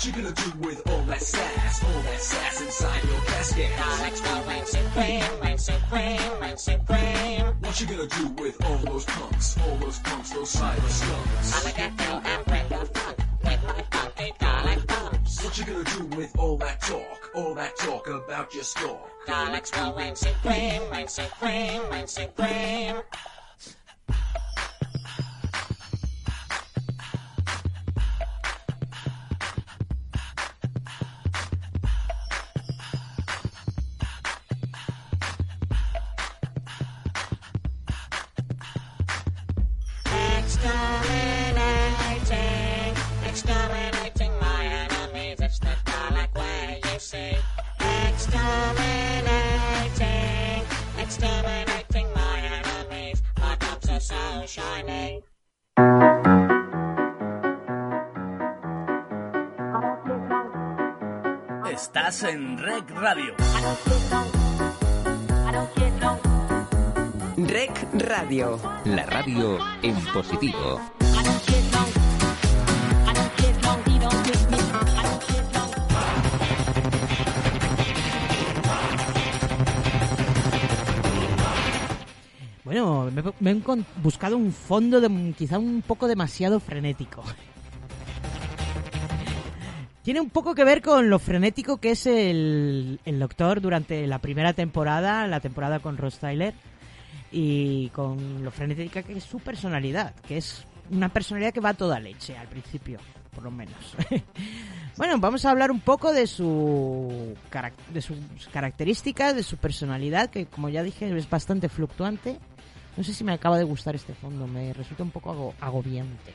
What 0.02 0.08
you 0.08 0.24
gonna 0.24 0.34
do 0.34 0.68
with 0.68 0.90
all 0.90 1.04
that 1.04 1.22
sass, 1.22 1.84
all 1.84 2.02
that 2.02 2.20
sass 2.20 2.60
inside 2.60 3.04
your 3.04 3.22
casket? 3.22 3.70
Daleks 3.70 4.22
will 4.24 4.44
reign 4.50 4.66
supreme, 4.66 5.24
reign 5.44 5.58
supreme, 5.60 6.42
reign 6.42 6.58
supreme. 6.58 7.46
What 7.60 7.80
you 7.80 7.86
gonna 7.86 8.08
do 8.08 8.28
with 8.42 8.66
all 8.66 8.78
those 8.78 9.06
punks, 9.06 9.60
all 9.60 9.76
those 9.76 10.00
punks, 10.00 10.32
those 10.32 10.56
cyber 10.56 10.90
scums? 10.90 11.64
Gonna 11.64 11.76
get 11.78 11.92
you 12.00 12.16
and 12.32 12.70
the 12.72 12.86
funk. 12.88 13.18
What 15.44 15.58
you 15.60 15.66
gonna 15.66 15.84
do 15.84 16.18
with 16.18 16.36
all 16.36 16.58
that 16.58 16.82
talk, 16.82 17.30
all 17.36 17.54
that 17.54 17.78
talk 17.78 18.08
about 18.08 18.56
your 18.56 18.64
stalk? 18.64 19.08
Daleks 19.28 19.72
will 19.80 19.96
reign 19.96 20.16
supreme, 20.16 20.82
reign 20.92 21.08
supreme, 21.08 21.82
reign 21.92 22.08
supreme. 22.08 22.96
Exterminating, 24.08 24.41
Estás 62.22 62.36
en 62.36 62.56
Rec 62.60 62.92
Radio. 62.92 63.34
Rec 67.36 67.88
Radio. 67.94 68.60
La 68.86 69.06
radio 69.08 69.58
en 69.82 69.96
positivo. 70.14 70.80
Bueno, 82.64 83.10
me, 83.12 83.24
me 83.40 83.52
he 83.52 83.84
buscado 84.04 84.38
un 84.38 84.54
fondo 84.54 85.02
de, 85.02 85.34
quizá 85.36 85.58
un 85.58 85.82
poco 85.82 86.08
demasiado 86.08 86.60
frenético. 86.60 87.24
Tiene 90.04 90.20
un 90.20 90.30
poco 90.32 90.56
que 90.56 90.64
ver 90.64 90.82
con 90.82 91.10
lo 91.10 91.20
frenético 91.20 91.78
que 91.78 91.92
es 91.92 92.08
el, 92.08 93.00
el 93.06 93.20
Doctor 93.20 93.62
durante 93.62 94.08
la 94.08 94.18
primera 94.20 94.54
temporada, 94.54 95.28
la 95.28 95.40
temporada 95.40 95.80
con 95.80 95.98
Ross 95.98 96.18
Tyler, 96.20 96.54
y 97.32 97.90
con 97.90 98.44
lo 98.44 98.52
frenética 98.52 99.04
que 99.04 99.14
es 99.18 99.24
su 99.24 99.40
personalidad, 99.40 100.16
que 100.28 100.38
es 100.38 100.66
una 100.90 101.10
personalidad 101.10 101.54
que 101.54 101.60
va 101.62 101.70
a 101.70 101.74
toda 101.76 102.00
leche 102.00 102.36
al 102.36 102.48
principio, 102.48 103.00
por 103.34 103.44
lo 103.44 103.52
menos. 103.52 103.76
bueno, 104.98 105.20
vamos 105.20 105.46
a 105.46 105.52
hablar 105.52 105.70
un 105.72 105.80
poco 105.80 106.12
de 106.12 106.26
su 106.26 107.36
de 107.94 108.02
sus 108.02 108.18
características, 108.52 109.36
de 109.36 109.44
su 109.44 109.58
personalidad, 109.58 110.30
que 110.32 110.48
como 110.48 110.70
ya 110.70 110.82
dije 110.84 111.16
es 111.16 111.30
bastante 111.30 111.70
fluctuante. 111.70 112.40
No 112.98 113.04
sé 113.04 113.14
si 113.14 113.24
me 113.24 113.32
acaba 113.34 113.58
de 113.58 113.64
gustar 113.64 113.96
este 113.96 114.14
fondo, 114.16 114.48
me 114.48 114.74
resulta 114.74 115.04
un 115.04 115.12
poco 115.12 115.32
ago- 115.32 115.54
agobiante. 115.62 116.34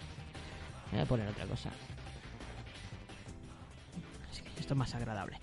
Voy 0.93 1.01
a 1.01 1.05
poner 1.05 1.29
otra 1.29 1.45
cosa. 1.47 1.69
Esto 4.67 4.75
es 4.75 4.79
más 4.79 4.97
agradable. 4.97 5.39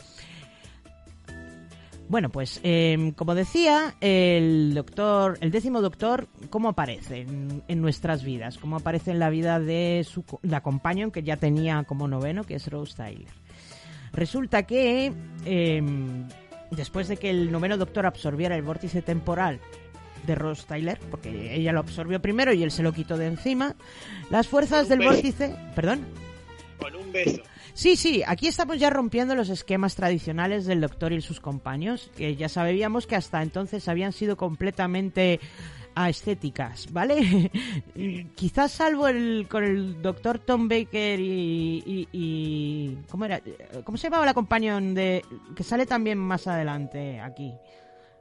Bueno, 2.10 2.30
pues 2.30 2.60
eh, 2.62 3.14
como 3.16 3.36
decía, 3.36 3.96
el 4.02 4.74
doctor, 4.74 5.38
el 5.40 5.50
décimo 5.50 5.82
doctor, 5.82 6.28
¿cómo 6.50 6.68
aparece 6.68 7.22
en, 7.22 7.64
en 7.70 7.82
nuestras 7.82 8.26
vidas? 8.26 8.58
¿Cómo 8.58 8.76
aparece 8.76 9.12
en 9.12 9.20
la 9.20 9.30
vida 9.30 9.62
de 9.62 10.06
su 10.06 10.26
la 10.42 10.62
companion 10.62 11.10
que 11.10 11.24
ya 11.24 11.38
tenía 11.38 11.86
como 11.86 12.10
noveno, 12.10 12.44
que 12.44 12.56
es 12.56 12.68
Rose 12.68 12.96
Tyler? 12.98 13.32
Resulta 14.12 14.64
que 14.64 15.14
eh, 15.46 15.82
después 16.72 17.08
de 17.08 17.16
que 17.16 17.30
el 17.30 17.50
noveno 17.50 17.78
doctor 17.78 18.06
absorbiera 18.06 18.58
el 18.58 18.62
vórtice 18.62 19.02
temporal 19.02 19.62
de 20.28 20.36
Ross 20.36 20.66
Tyler, 20.66 21.00
porque 21.10 21.56
ella 21.56 21.72
lo 21.72 21.80
absorbió 21.80 22.22
primero 22.22 22.52
y 22.52 22.62
él 22.62 22.72
se 22.72 22.84
lo 22.84 22.92
quitó 22.92 23.16
de 23.16 23.28
encima, 23.28 23.78
las 24.30 24.50
fuerzas 24.50 24.90
del 24.90 25.00
vórtice... 25.00 25.56
¿Perdón? 25.76 26.06
Con 26.84 26.96
un 26.96 27.12
beso. 27.12 27.42
Sí, 27.74 27.96
sí, 27.96 28.22
aquí 28.28 28.48
estamos 28.48 28.78
ya 28.80 28.90
rompiendo 28.90 29.34
los 29.36 29.50
esquemas 29.50 29.96
tradicionales 29.96 30.66
del 30.66 30.82
doctor 30.82 31.12
y 31.14 31.22
sus 31.22 31.40
compañeros, 31.40 32.12
que 32.16 32.36
ya 32.36 32.50
sabíamos 32.50 33.08
que 33.08 33.16
hasta 33.16 33.42
entonces 33.42 33.88
habían 33.88 34.12
sido 34.14 34.38
completamente 34.38 35.40
estéticas, 36.08 36.92
¿vale? 36.92 37.52
Quizás 38.36 38.72
salvo 38.72 39.08
el 39.08 39.48
con 39.50 39.64
el 39.64 40.02
doctor 40.02 40.40
Tom 40.40 40.68
Baker 40.68 41.20
y, 41.20 41.84
y- 41.86 42.08
y- 42.12 42.98
¿cómo 43.10 43.26
era? 43.26 43.42
¿Cómo 43.84 43.98
se 43.98 44.08
llamaba 44.08 44.26
la 44.26 44.34
compañón 44.34 44.94
de 44.96 45.24
que 45.56 45.64
sale 45.64 45.86
también 45.86 46.18
más 46.18 46.48
adelante 46.48 47.20
aquí? 47.20 47.54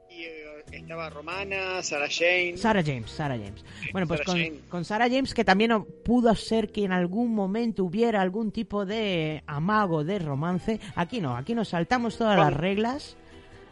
Y 0.09 0.21
eh, 0.23 0.45
estaba 0.77 1.09
Romana, 1.09 1.81
Sarah 1.83 2.07
Jane. 2.09 2.57
Sarah 2.57 2.83
James, 2.83 3.09
Sarah 3.11 3.37
James. 3.37 3.63
Bueno, 3.91 4.07
pues 4.07 4.21
Sarah 4.25 4.47
con, 4.49 4.57
con 4.69 4.85
Sarah 4.85 5.09
James, 5.09 5.33
que 5.33 5.43
también 5.43 5.83
pudo 6.03 6.33
ser 6.35 6.71
que 6.71 6.83
en 6.83 6.91
algún 6.91 7.33
momento 7.33 7.83
hubiera 7.83 8.21
algún 8.21 8.51
tipo 8.51 8.85
de 8.85 9.43
amago 9.47 10.03
de 10.03 10.19
romance. 10.19 10.79
Aquí 10.95 11.21
no, 11.21 11.35
aquí 11.37 11.53
nos 11.55 11.69
saltamos 11.69 12.17
todas 12.17 12.37
Con- 12.37 12.45
las 12.45 12.53
reglas. 12.53 13.15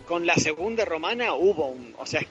Con 0.08 0.26
la 0.26 0.36
segunda 0.36 0.84
Romana 0.86 1.34
hubo 1.36 1.68
un. 1.68 1.94
O 1.98 2.06
sea, 2.06 2.22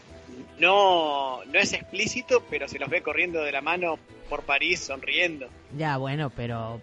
no, 0.59 1.45
no 1.45 1.59
es 1.59 1.73
explícito, 1.73 2.43
pero 2.51 2.69
se 2.69 2.79
los 2.79 2.89
ve 2.91 3.03
corriendo 3.03 3.43
de 3.43 3.53
la 3.53 3.63
mano 3.63 3.99
por 4.29 4.43
París 4.43 4.81
sonriendo. 4.81 5.47
Ya, 5.77 5.97
bueno, 5.97 6.31
pero 6.31 6.81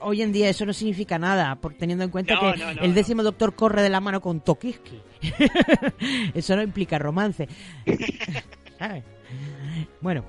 hoy- 0.00 0.22
en 0.22 0.32
día 0.32 0.48
eso 0.48 0.64
no 0.66 0.72
significa 0.72 1.18
nada, 1.18 1.54
por 1.56 1.74
teniendo 1.74 2.04
en 2.04 2.10
cuenta 2.10 2.34
No, 2.34 2.40
que 2.52 2.58
no, 2.58 2.74
no, 2.74 2.82
el 2.82 2.94
décimo 2.94 3.22
doctor 3.22 3.54
corre 3.54 3.82
de 3.82 3.88
la 3.90 4.00
mano 4.00 4.20
con 4.20 4.40
Tokiski. 4.40 5.00
eso 6.34 6.56
no 6.56 6.62
implica 6.62 6.98
romance. 6.98 7.48
¿Sabes? 8.78 9.04
Bueno, 10.00 10.24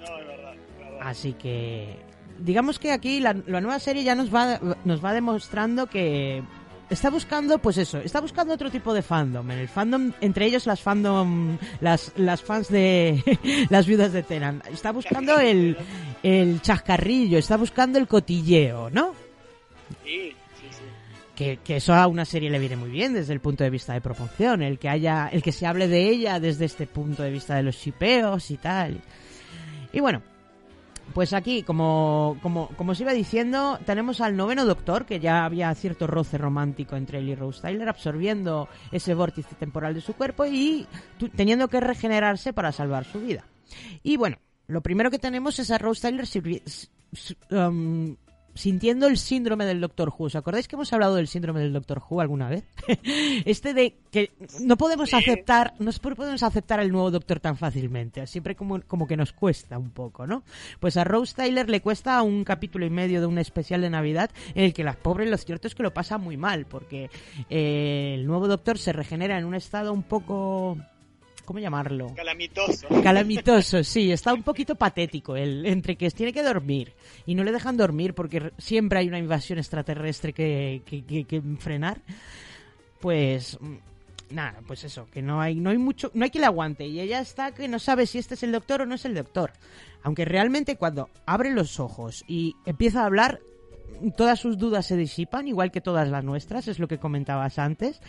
No, 0.00 0.18
es 0.18 0.26
verdad. 0.26 0.54
es 0.54 0.78
verdad. 0.78 0.98
Así 1.02 1.32
que 1.34 1.96
digamos 2.38 2.78
que 2.78 2.92
aquí 2.92 3.20
la, 3.20 3.34
la 3.46 3.60
nueva 3.60 3.78
serie 3.78 4.02
ya 4.04 4.14
nos 4.14 4.34
va 4.34 4.58
nos 4.84 5.04
va 5.04 5.12
demostrando 5.12 5.86
que 5.88 6.42
está 6.90 7.08
buscando 7.08 7.58
pues 7.58 7.78
eso, 7.78 7.98
está 7.98 8.20
buscando 8.20 8.52
otro 8.52 8.70
tipo 8.70 8.92
de 8.92 9.02
fandom, 9.02 9.50
en 9.50 9.58
el 9.58 9.68
fandom 9.68 10.12
entre 10.20 10.46
ellos 10.46 10.66
las 10.66 10.80
fandom 10.80 11.56
las 11.80 12.12
las 12.16 12.42
fans 12.42 12.68
de 12.68 13.22
las 13.70 13.86
viudas 13.86 14.12
de 14.12 14.22
Tenan. 14.22 14.62
Está 14.70 14.92
buscando 14.92 15.38
el 15.38 15.76
el 16.22 16.60
chascarrillo, 16.60 17.38
está 17.38 17.56
buscando 17.56 17.98
el 17.98 18.06
cotilleo, 18.06 18.90
¿no? 18.90 19.14
Sí, 20.04 20.34
sí, 20.60 20.66
sí. 20.70 20.84
que, 21.34 21.58
que 21.64 21.76
eso 21.76 21.94
a 21.94 22.06
una 22.06 22.24
serie 22.24 22.50
le 22.50 22.58
viene 22.58 22.76
muy 22.76 22.90
bien 22.90 23.14
desde 23.14 23.32
el 23.32 23.40
punto 23.40 23.64
de 23.64 23.70
vista 23.70 23.92
de 23.94 24.00
promoción, 24.00 24.62
el 24.62 24.78
que 24.78 24.88
haya, 24.88 25.28
el 25.32 25.42
que 25.42 25.52
se 25.52 25.66
hable 25.66 25.88
de 25.88 26.08
ella 26.08 26.40
desde 26.40 26.64
este 26.64 26.86
punto 26.86 27.22
de 27.22 27.30
vista 27.30 27.54
de 27.54 27.62
los 27.62 27.76
shipeos 27.76 28.50
y 28.50 28.56
tal. 28.56 29.00
Y 29.92 30.00
bueno, 30.00 30.22
pues 31.14 31.32
aquí, 31.32 31.62
como, 31.62 32.38
como, 32.42 32.68
como 32.76 32.92
os 32.92 33.00
iba 33.00 33.12
diciendo, 33.12 33.78
tenemos 33.84 34.20
al 34.20 34.36
noveno 34.36 34.64
doctor, 34.64 35.06
que 35.06 35.20
ya 35.20 35.44
había 35.44 35.74
cierto 35.74 36.06
roce 36.06 36.38
romántico 36.38 36.96
entre 36.96 37.18
él 37.18 37.28
y 37.28 37.34
Rose 37.34 37.62
Tyler, 37.62 37.88
absorbiendo 37.88 38.68
ese 38.92 39.14
vórtice 39.14 39.54
temporal 39.54 39.94
de 39.94 40.00
su 40.00 40.14
cuerpo 40.14 40.46
y 40.46 40.86
teniendo 41.36 41.68
que 41.68 41.80
regenerarse 41.80 42.52
para 42.52 42.72
salvar 42.72 43.04
su 43.04 43.20
vida. 43.20 43.44
Y 44.02 44.16
bueno, 44.16 44.38
lo 44.66 44.80
primero 44.82 45.10
que 45.10 45.18
tenemos 45.18 45.58
es 45.58 45.70
a 45.70 45.78
Rose 45.78 46.00
Tyler 46.00 46.26
um, 47.50 48.16
sintiendo 48.54 49.06
el 49.06 49.16
síndrome 49.16 49.64
del 49.64 49.80
Doctor 49.80 50.12
Who. 50.16 50.26
¿Os 50.26 50.36
acordáis 50.36 50.68
que 50.68 50.76
hemos 50.76 50.92
hablado 50.92 51.14
del 51.16 51.28
síndrome 51.28 51.60
del 51.60 51.72
Doctor 51.72 52.02
Who 52.08 52.20
alguna 52.20 52.48
vez? 52.48 52.64
este 53.44 53.74
de 53.74 53.96
que 54.10 54.30
no 54.60 54.76
podemos 54.76 55.14
aceptar, 55.14 55.74
no 55.78 55.90
podemos 55.92 56.42
aceptar 56.42 56.80
al 56.80 56.90
nuevo 56.90 57.10
Doctor 57.10 57.40
tan 57.40 57.56
fácilmente. 57.56 58.26
Siempre 58.26 58.54
como, 58.54 58.80
como 58.82 59.06
que 59.06 59.16
nos 59.16 59.32
cuesta 59.32 59.78
un 59.78 59.90
poco, 59.90 60.26
¿no? 60.26 60.42
Pues 60.80 60.96
a 60.96 61.04
Rose 61.04 61.34
Tyler 61.34 61.68
le 61.68 61.80
cuesta 61.80 62.22
un 62.22 62.44
capítulo 62.44 62.86
y 62.86 62.90
medio 62.90 63.20
de 63.20 63.26
un 63.26 63.38
especial 63.38 63.80
de 63.80 63.90
Navidad 63.90 64.30
en 64.54 64.64
el 64.64 64.74
que 64.74 64.84
la 64.84 64.94
pobre 64.94 65.26
lo 65.26 65.36
cierto 65.36 65.68
es 65.68 65.74
que 65.74 65.82
lo 65.82 65.94
pasa 65.94 66.18
muy 66.18 66.36
mal 66.36 66.66
porque 66.66 67.10
eh, 67.48 68.14
el 68.14 68.26
nuevo 68.26 68.48
Doctor 68.48 68.78
se 68.78 68.92
regenera 68.92 69.38
en 69.38 69.44
un 69.44 69.54
estado 69.54 69.92
un 69.92 70.02
poco... 70.02 70.76
¿Cómo 71.50 71.58
llamarlo? 71.58 72.14
Calamitoso. 72.14 72.86
Calamitoso, 73.02 73.82
sí, 73.82 74.12
está 74.12 74.32
un 74.32 74.44
poquito 74.44 74.76
patético 74.76 75.34
él, 75.34 75.66
entre 75.66 75.96
que 75.96 76.08
tiene 76.12 76.32
que 76.32 76.44
dormir 76.44 76.92
y 77.26 77.34
no 77.34 77.42
le 77.42 77.50
dejan 77.50 77.76
dormir 77.76 78.14
porque 78.14 78.52
siempre 78.56 79.00
hay 79.00 79.08
una 79.08 79.18
invasión 79.18 79.58
extraterrestre 79.58 80.32
que, 80.32 80.82
que, 80.86 81.02
que- 81.04 81.24
que 81.24 81.42
frenar. 81.58 82.02
Pues 83.00 83.58
mm, 83.60 83.74
nada, 84.32 84.60
pues 84.64 84.84
eso, 84.84 85.08
que 85.12 85.22
no 85.22 85.40
hay, 85.40 85.56
no 85.56 85.70
hay 85.70 85.78
mucho, 85.78 86.12
no 86.14 86.22
hay 86.22 86.30
quien 86.30 86.42
le 86.42 86.46
aguante 86.46 86.86
y 86.86 87.00
ella 87.00 87.18
está 87.18 87.50
que 87.50 87.66
no 87.66 87.80
sabe 87.80 88.06
si 88.06 88.18
este 88.18 88.34
es 88.34 88.44
el 88.44 88.52
doctor 88.52 88.82
o 88.82 88.86
no 88.86 88.94
es 88.94 89.04
el 89.04 89.16
doctor. 89.16 89.50
Aunque 90.04 90.24
realmente 90.24 90.76
cuando 90.76 91.10
abre 91.26 91.50
los 91.50 91.80
ojos 91.80 92.22
y 92.28 92.54
empieza 92.64 93.02
a 93.02 93.06
hablar, 93.06 93.40
todas 94.16 94.38
sus 94.38 94.56
dudas 94.56 94.86
se 94.86 94.96
disipan, 94.96 95.48
igual 95.48 95.72
que 95.72 95.80
todas 95.80 96.08
las 96.08 96.22
nuestras, 96.22 96.68
es 96.68 96.78
lo 96.78 96.86
que 96.86 96.98
comentabas 96.98 97.58
antes. 97.58 98.00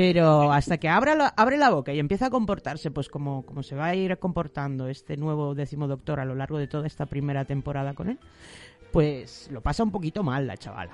Pero 0.00 0.52
hasta 0.52 0.78
que 0.78 0.88
abra 0.88 1.16
la- 1.16 1.34
abre 1.36 1.56
la 1.56 1.70
boca 1.70 1.92
y 1.92 1.98
empieza 1.98 2.26
a 2.26 2.30
comportarse, 2.30 2.92
pues 2.92 3.08
como, 3.08 3.44
como 3.44 3.64
se 3.64 3.74
va 3.74 3.86
a 3.86 3.96
ir 3.96 4.16
comportando 4.18 4.86
este 4.86 5.16
nuevo 5.16 5.56
décimo 5.56 5.88
doctor 5.88 6.20
a 6.20 6.24
lo 6.24 6.36
largo 6.36 6.56
de 6.56 6.68
toda 6.68 6.86
esta 6.86 7.06
primera 7.06 7.44
temporada 7.46 7.94
con 7.94 8.08
él, 8.10 8.18
pues 8.92 9.48
lo 9.50 9.60
pasa 9.60 9.82
un 9.82 9.90
poquito 9.90 10.22
mal 10.22 10.46
la 10.46 10.56
chavala. 10.56 10.92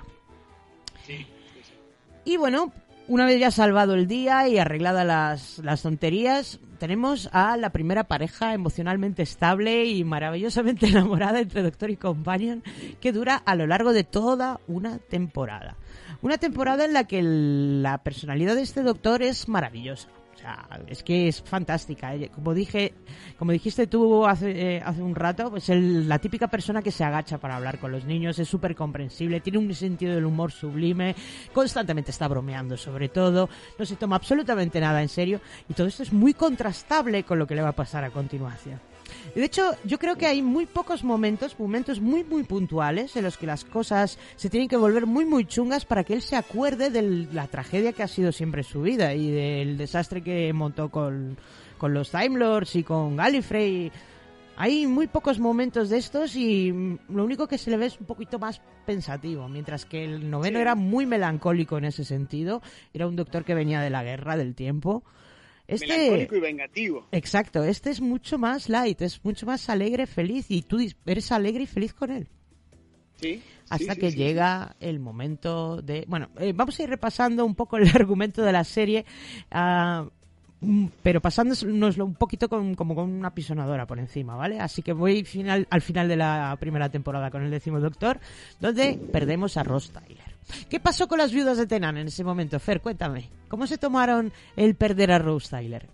Y 2.23 2.37
bueno, 2.37 2.71
una 3.07 3.27
vez 3.27 3.39
ya 3.39 3.51
salvado 3.51 3.93
el 3.93 4.07
día 4.07 4.47
y 4.47 4.57
arregladas 4.57 5.05
las, 5.05 5.59
las 5.59 5.83
tonterías, 5.83 6.59
tenemos 6.79 7.29
a 7.31 7.57
la 7.57 7.69
primera 7.69 8.05
pareja 8.05 8.55
emocionalmente 8.55 9.21
estable 9.21 9.85
y 9.85 10.03
maravillosamente 10.03 10.87
enamorada 10.89 11.41
entre 11.41 11.61
Doctor 11.61 11.91
y 11.91 11.97
Companion 11.97 12.63
que 12.99 13.11
dura 13.11 13.35
a 13.35 13.53
lo 13.53 13.67
largo 13.67 13.93
de 13.93 14.03
toda 14.03 14.59
una 14.67 14.97
temporada. 14.97 15.75
Una 16.21 16.37
temporada 16.37 16.85
en 16.85 16.93
la 16.93 17.05
que 17.05 17.21
la 17.23 17.99
personalidad 18.03 18.55
de 18.55 18.61
este 18.61 18.83
Doctor 18.83 19.21
es 19.21 19.47
maravillosa. 19.47 20.09
O 20.33 20.37
sea, 20.37 20.67
es 20.87 21.01
que 21.01 21.29
es 21.29 21.41
fantástica. 21.41 22.13
Ella- 22.13 22.29
Como 22.29 22.53
dije, 22.53 22.93
como 23.39 23.53
dijiste 23.53 23.87
tú 23.87 24.25
hace, 24.27 24.75
eh, 24.75 24.81
hace 24.85 25.01
un 25.01 25.15
rato, 25.15 25.49
pues 25.49 25.69
el- 25.69 26.09
la 26.09 26.19
típica 26.19 26.47
persona 26.49 26.81
que 26.81 26.91
se 26.91 27.05
agacha 27.05 27.37
para 27.37 27.55
hablar 27.55 27.79
con 27.79 27.91
los 27.93 28.03
niños 28.03 28.37
es 28.37 28.47
súper 28.49 28.75
comprensible, 28.75 29.39
tiene 29.39 29.59
un 29.59 29.73
sentido 29.73 30.13
del 30.13 30.25
humor 30.25 30.51
sublime, 30.51 31.15
constantemente 31.53 32.11
está 32.11 32.27
bromeando 32.27 32.75
sobre 32.75 33.07
todo, 33.07 33.49
no 33.79 33.85
se 33.85 33.95
toma 33.95 34.17
absolutamente 34.17 34.79
nada 34.81 35.01
en 35.01 35.09
serio 35.09 35.39
y 35.69 35.73
todo 35.73 35.87
esto 35.87 36.03
es 36.03 36.11
muy 36.11 36.33
contrastable 36.33 37.23
con 37.23 37.39
lo 37.39 37.47
que 37.47 37.55
le 37.55 37.61
va 37.61 37.69
a 37.69 37.75
pasar 37.75 38.03
a 38.03 38.11
continuación. 38.11 38.79
De 39.35 39.43
hecho, 39.43 39.71
yo 39.83 39.97
creo 39.99 40.15
que 40.17 40.25
hay 40.25 40.41
muy 40.41 40.65
pocos 40.65 41.03
momentos, 41.03 41.59
momentos 41.59 41.99
muy 41.99 42.23
muy 42.23 42.43
puntuales 42.43 43.15
en 43.15 43.23
los 43.23 43.37
que 43.37 43.45
las 43.45 43.65
cosas 43.65 44.17
se 44.35 44.49
tienen 44.49 44.69
que 44.69 44.77
volver 44.77 45.05
muy 45.05 45.25
muy 45.25 45.45
chungas 45.45 45.85
para 45.85 46.03
que 46.03 46.13
él 46.13 46.21
se 46.21 46.35
acuerde 46.35 46.89
de 46.89 47.27
la 47.33 47.47
tragedia 47.47 47.93
que 47.93 48.03
ha 48.03 48.07
sido 48.07 48.31
siempre 48.31 48.63
su 48.63 48.81
vida 48.81 49.13
y 49.13 49.29
del 49.31 49.77
desastre 49.77 50.21
que 50.21 50.51
montó 50.53 50.89
con, 50.89 51.37
con 51.77 51.93
los 51.93 52.11
Time 52.11 52.39
Lords 52.39 52.75
y 52.75 52.83
con 52.83 53.15
Gallifrey. 53.15 53.91
Hay 54.57 54.87
muy 54.87 55.07
pocos 55.07 55.37
momentos 55.37 55.89
de 55.89 55.97
estos 55.97 56.35
y 56.37 56.71
lo 57.09 57.25
único 57.25 57.45
que 57.45 57.57
se 57.57 57.69
le 57.71 57.75
ve 57.77 57.87
es 57.87 57.99
un 57.99 58.05
poquito 58.05 58.39
más 58.39 58.61
pensativo, 58.85 59.49
mientras 59.49 59.83
que 59.85 60.05
el 60.05 60.29
noveno 60.29 60.59
Sí. 60.59 60.61
era 60.61 60.75
muy 60.75 61.05
melancólico 61.05 61.77
en 61.77 61.83
ese 61.83 62.05
sentido. 62.05 62.61
Era 62.93 63.05
un 63.05 63.17
doctor 63.17 63.43
que 63.43 63.53
venía 63.53 63.81
de 63.81 63.89
la 63.89 64.03
guerra, 64.03 64.37
del 64.37 64.55
tiempo. 64.55 65.03
Este, 65.67 65.87
Melancólico 65.87 66.35
y 66.35 66.39
vengativo. 66.39 67.07
Exacto, 67.11 67.63
este 67.63 67.89
es 67.89 68.01
mucho 68.01 68.37
más 68.37 68.69
light, 68.69 69.01
es 69.01 69.23
mucho 69.23 69.45
más 69.45 69.69
alegre, 69.69 70.05
feliz 70.05 70.45
y 70.49 70.61
tú 70.61 70.77
eres 71.05 71.31
alegre 71.31 71.63
y 71.63 71.67
feliz 71.67 71.93
con 71.93 72.11
él. 72.11 72.27
Sí. 73.19 73.41
Hasta 73.69 73.93
sí, 73.93 73.99
que 73.99 74.11
sí, 74.11 74.17
llega 74.17 74.75
el 74.79 74.99
momento 74.99 75.81
de... 75.81 76.05
Bueno, 76.07 76.29
eh, 76.37 76.53
vamos 76.53 76.79
a 76.79 76.83
ir 76.83 76.89
repasando 76.89 77.45
un 77.45 77.55
poco 77.55 77.77
el 77.77 77.87
argumento 77.95 78.43
de 78.43 78.51
la 78.51 78.63
serie, 78.63 79.05
mm, 79.51 80.07
pero 81.03 81.21
pasándonoslo 81.21 82.05
un 82.05 82.15
poquito 82.15 82.49
con, 82.49 82.75
como 82.75 82.95
con 82.95 83.11
una 83.11 83.33
pisonadora 83.33 83.85
por 83.85 83.99
encima, 83.99 84.35
¿vale? 84.35 84.59
Así 84.59 84.81
que 84.81 84.93
voy 84.93 85.23
final, 85.23 85.67
al 85.69 85.81
final 85.81 86.07
de 86.07 86.15
la 86.15 86.57
primera 86.59 86.89
temporada 86.89 87.29
con 87.29 87.43
el 87.43 87.51
décimo 87.51 87.79
doctor, 87.79 88.19
donde 88.59 88.97
perdemos 89.11 89.57
a 89.57 89.63
Ross 89.63 89.91
Tyler. 89.91 90.35
¿Qué 90.69 90.79
pasó 90.79 91.07
con 91.07 91.17
las 91.17 91.31
viudas 91.31 91.57
de 91.57 91.67
Tenan 91.67 91.97
en 91.97 92.07
ese 92.07 92.23
momento? 92.23 92.59
Fer, 92.59 92.81
cuéntame. 92.81 93.29
¿Cómo 93.47 93.67
se 93.67 93.77
tomaron 93.77 94.31
el 94.55 94.75
perder 94.75 95.11
a 95.11 95.19
Rose 95.19 95.49
Tyler? 95.49 95.87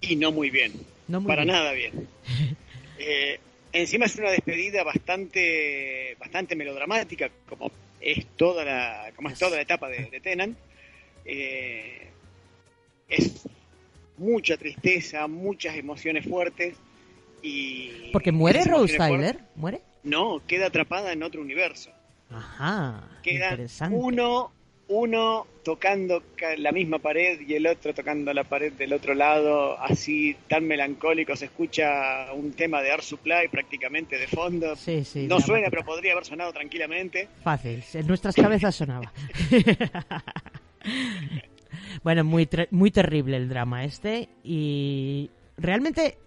Y 0.00 0.16
no 0.16 0.32
muy 0.32 0.50
bien. 0.50 0.72
No 1.08 1.20
muy 1.20 1.28
Para 1.28 1.44
bien. 1.44 1.54
nada 1.54 1.72
bien. 1.72 2.08
Eh, 2.96 3.40
encima 3.72 4.06
es 4.06 4.14
una 4.16 4.30
despedida 4.30 4.84
bastante 4.84 6.16
bastante 6.18 6.54
melodramática, 6.54 7.28
como 7.48 7.70
es 8.00 8.24
toda 8.36 8.64
la, 8.64 9.10
como 9.16 9.28
es 9.30 9.38
toda 9.38 9.56
la 9.56 9.62
etapa 9.62 9.88
de, 9.88 10.08
de 10.10 10.20
Tenan. 10.20 10.56
Eh, 11.24 12.08
es 13.08 13.46
mucha 14.16 14.56
tristeza, 14.56 15.26
muchas 15.26 15.76
emociones 15.76 16.26
fuertes 16.26 16.74
y... 17.42 18.10
Porque 18.12 18.32
muere 18.32 18.64
Rose 18.64 18.96
Tyler, 18.96 19.36
fuertes- 19.36 19.56
¿muere? 19.56 19.80
No, 20.02 20.42
queda 20.46 20.66
atrapada 20.66 21.12
en 21.12 21.22
otro 21.22 21.40
universo. 21.40 21.90
Ajá, 22.30 23.08
interesante. 23.24 23.96
uno, 23.96 24.50
uno 24.88 25.46
tocando 25.62 26.22
ca- 26.36 26.56
la 26.56 26.72
misma 26.72 26.98
pared 26.98 27.40
y 27.40 27.54
el 27.54 27.66
otro 27.66 27.94
tocando 27.94 28.32
la 28.34 28.44
pared 28.44 28.72
del 28.72 28.92
otro 28.92 29.14
lado, 29.14 29.78
así 29.80 30.36
tan 30.48 30.66
melancólico, 30.66 31.36
se 31.36 31.46
escucha 31.46 32.32
un 32.34 32.52
tema 32.52 32.82
de 32.82 32.92
Art 32.92 33.02
Supply 33.02 33.48
prácticamente 33.50 34.18
de 34.18 34.26
fondo. 34.26 34.74
Sí, 34.76 35.04
sí. 35.04 35.26
no 35.26 35.40
suena, 35.40 35.68
pero 35.70 35.84
podría 35.84 36.12
haber 36.12 36.24
sonado 36.24 36.52
tranquilamente. 36.52 37.28
Fácil, 37.42 37.82
en 37.94 38.06
nuestras 38.06 38.34
cabezas 38.34 38.74
sonaba. 38.74 39.12
bueno, 42.02 42.24
muy, 42.24 42.48
muy 42.70 42.90
terrible 42.90 43.36
el 43.36 43.48
drama 43.48 43.84
este 43.84 44.28
y 44.42 45.30
realmente 45.56 46.18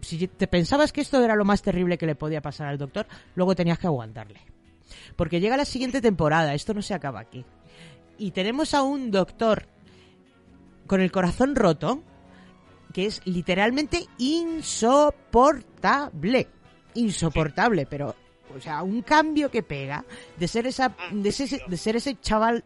si 0.00 0.28
te 0.28 0.46
pensabas 0.46 0.92
que 0.92 1.00
esto 1.00 1.22
era 1.22 1.34
lo 1.34 1.44
más 1.44 1.62
terrible 1.62 1.98
que 1.98 2.06
le 2.06 2.14
podía 2.14 2.40
pasar 2.40 2.68
al 2.68 2.78
doctor, 2.78 3.06
luego 3.34 3.56
tenías 3.56 3.78
que 3.78 3.86
aguantarle. 3.86 4.40
Porque 5.16 5.40
llega 5.40 5.56
la 5.56 5.64
siguiente 5.64 6.00
temporada, 6.00 6.54
esto 6.54 6.74
no 6.74 6.82
se 6.82 6.94
acaba 6.94 7.20
aquí. 7.20 7.44
Y 8.18 8.30
tenemos 8.30 8.74
a 8.74 8.82
un 8.82 9.10
doctor 9.10 9.66
con 10.86 11.00
el 11.00 11.10
corazón 11.10 11.56
roto 11.56 12.02
que 12.92 13.06
es 13.06 13.20
literalmente 13.26 14.06
insoportable. 14.18 16.46
Insoportable, 16.94 17.86
pero 17.86 18.14
o 18.56 18.60
sea, 18.60 18.82
un 18.82 19.02
cambio 19.02 19.50
que 19.50 19.62
pega 19.62 20.04
de 20.38 20.48
ser 20.48 20.66
esa 20.66 20.94
de, 21.10 21.28
ese, 21.28 21.62
de 21.66 21.76
ser 21.76 21.96
ese 21.96 22.18
chaval 22.20 22.64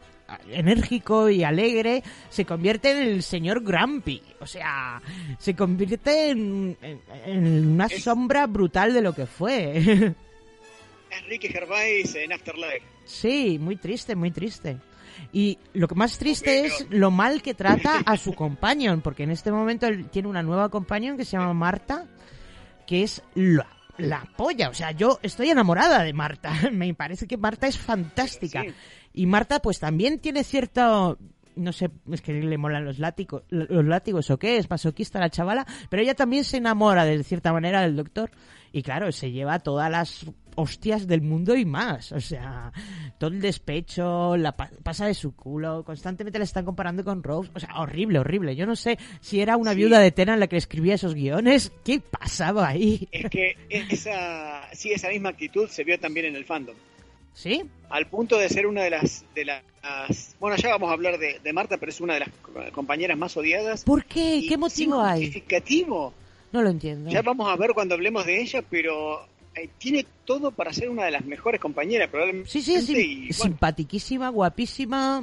enérgico 0.50 1.28
y 1.28 1.44
alegre 1.44 2.02
se 2.28 2.44
convierte 2.44 2.90
en 2.90 2.98
el 2.98 3.22
señor 3.22 3.62
Grumpy, 3.62 4.22
o 4.40 4.46
sea, 4.46 5.00
se 5.38 5.54
convierte 5.54 6.30
en, 6.30 6.76
en- 6.82 7.00
en 7.26 7.68
una 7.72 7.88
sombra 7.88 8.46
brutal 8.46 8.92
de 8.92 9.02
lo 9.02 9.14
que 9.14 9.26
fue. 9.26 10.14
Es 11.10 11.26
Ricky 11.28 11.48
Gervais 11.48 12.14
en 12.14 12.32
Afterlife. 12.32 12.82
Sí, 13.04 13.58
muy 13.60 13.74
triste, 13.74 14.14
muy 14.14 14.30
triste. 14.30 14.76
Y 15.32 15.58
lo 15.74 15.88
que 15.88 15.96
más 15.96 16.16
triste 16.18 16.66
es 16.66 16.86
lo 16.88 17.10
mal 17.10 17.42
que 17.42 17.52
trata 17.54 17.98
a 18.06 18.16
su 18.16 18.32
companion, 18.36 19.00
porque 19.00 19.24
en 19.24 19.32
este 19.32 19.50
momento 19.50 19.86
él 19.88 20.08
tiene 20.08 20.28
una 20.28 20.42
nueva 20.44 20.68
companion 20.68 21.16
que 21.16 21.24
se 21.24 21.32
llama 21.36 21.52
Marta, 21.52 22.06
que 22.86 23.02
es 23.02 23.22
la, 23.34 23.66
la 23.98 24.24
polla. 24.36 24.68
O 24.68 24.74
sea, 24.74 24.92
yo 24.92 25.18
estoy 25.20 25.50
enamorada 25.50 26.04
de 26.04 26.12
Marta. 26.12 26.52
Me 26.72 26.94
parece 26.94 27.26
que 27.26 27.36
Marta 27.36 27.66
es 27.66 27.76
fantástica. 27.76 28.64
Y 29.12 29.26
Marta, 29.26 29.61
pues 29.61 29.78
también 29.80 30.18
tiene 30.20 30.44
cierto. 30.44 31.18
No 31.56 31.72
sé, 31.72 31.90
es 32.11 32.22
que 32.22 32.32
le 32.32 32.56
molan 32.58 32.84
los 32.84 32.98
látigos, 33.00 33.42
los 33.50 33.84
látigos 33.84 34.30
o 34.30 34.38
qué, 34.38 34.56
es 34.56 34.70
masoquista 34.70 35.18
la 35.18 35.28
chavala, 35.30 35.66
pero 35.90 36.00
ella 36.02 36.14
también 36.14 36.44
se 36.44 36.56
enamora 36.58 37.04
de 37.04 37.22
cierta 37.24 37.52
manera 37.52 37.82
del 37.82 37.96
doctor 37.96 38.30
y 38.72 38.82
claro, 38.82 39.11
se 39.12 39.32
lleva 39.32 39.58
todas 39.58 39.90
las 39.90 40.26
hostias 40.54 41.06
del 41.08 41.22
mundo 41.22 41.56
y 41.56 41.64
más, 41.64 42.12
o 42.12 42.20
sea, 42.20 42.72
todo 43.18 43.30
el 43.30 43.40
despecho, 43.40 44.36
la 44.36 44.56
pa- 44.56 44.70
pasa 44.82 45.06
de 45.06 45.14
su 45.14 45.34
culo, 45.34 45.84
constantemente 45.84 46.38
la 46.38 46.44
están 46.44 46.64
comparando 46.64 47.04
con 47.04 47.22
Rose, 47.22 47.50
o 47.52 47.61
sea, 47.61 47.80
horrible, 47.80 48.20
horrible. 48.20 48.54
Yo 48.56 48.64
no 48.64 48.76
sé 48.76 48.96
si 49.20 49.40
era 49.40 49.56
una 49.56 49.74
viuda 49.74 49.98
de 49.98 50.12
Tena 50.12 50.36
la 50.36 50.46
que 50.46 50.54
le 50.54 50.58
escribía 50.61 50.94
esos 50.94 51.14
guiones, 51.14 51.72
¿qué 51.84 52.00
pasaba 52.00 52.68
ahí? 52.68 53.08
Es 53.11 53.28
que 53.28 53.56
esa, 53.68 54.62
sí, 54.72 54.92
esa 54.92 55.08
misma 55.08 55.30
actitud 55.30 55.68
se 55.68 55.82
vio 55.84 55.98
también 55.98 56.26
en 56.26 56.36
el 56.36 56.44
fandom. 56.44 56.76
¿Sí? 57.34 57.62
Al 57.88 58.06
punto 58.06 58.38
de 58.38 58.48
ser 58.48 58.66
una 58.66 58.82
de 58.82 58.90
las, 58.90 59.24
de 59.34 59.44
las, 59.44 59.62
bueno, 60.38 60.56
ya 60.56 60.68
vamos 60.70 60.90
a 60.90 60.92
hablar 60.92 61.18
de, 61.18 61.38
de 61.40 61.52
Marta, 61.52 61.76
pero 61.78 61.90
es 61.90 62.00
una 62.00 62.14
de 62.14 62.20
las 62.20 62.28
co- 62.42 62.52
compañeras 62.72 63.16
más 63.18 63.36
odiadas. 63.36 63.84
¿Por 63.84 64.04
qué? 64.04 64.44
¿Qué 64.48 64.56
motivo 64.58 65.00
hay? 65.00 65.24
justificativo. 65.24 66.12
No 66.52 66.62
lo 66.62 66.70
entiendo. 66.70 67.10
Ya 67.10 67.22
vamos 67.22 67.50
a 67.50 67.56
ver 67.56 67.70
cuando 67.72 67.94
hablemos 67.94 68.26
de 68.26 68.40
ella, 68.42 68.62
pero 68.68 69.24
eh, 69.54 69.68
tiene 69.78 70.04
todo 70.24 70.50
para 70.50 70.72
ser 70.72 70.90
una 70.90 71.04
de 71.04 71.12
las 71.12 71.24
mejores 71.24 71.60
compañeras, 71.60 72.08
probablemente. 72.10 72.50
Sí, 72.50 72.60
sí, 72.62 72.80
bueno, 73.28 73.32
simpatiquísima, 73.32 74.28
guapísima. 74.28 75.22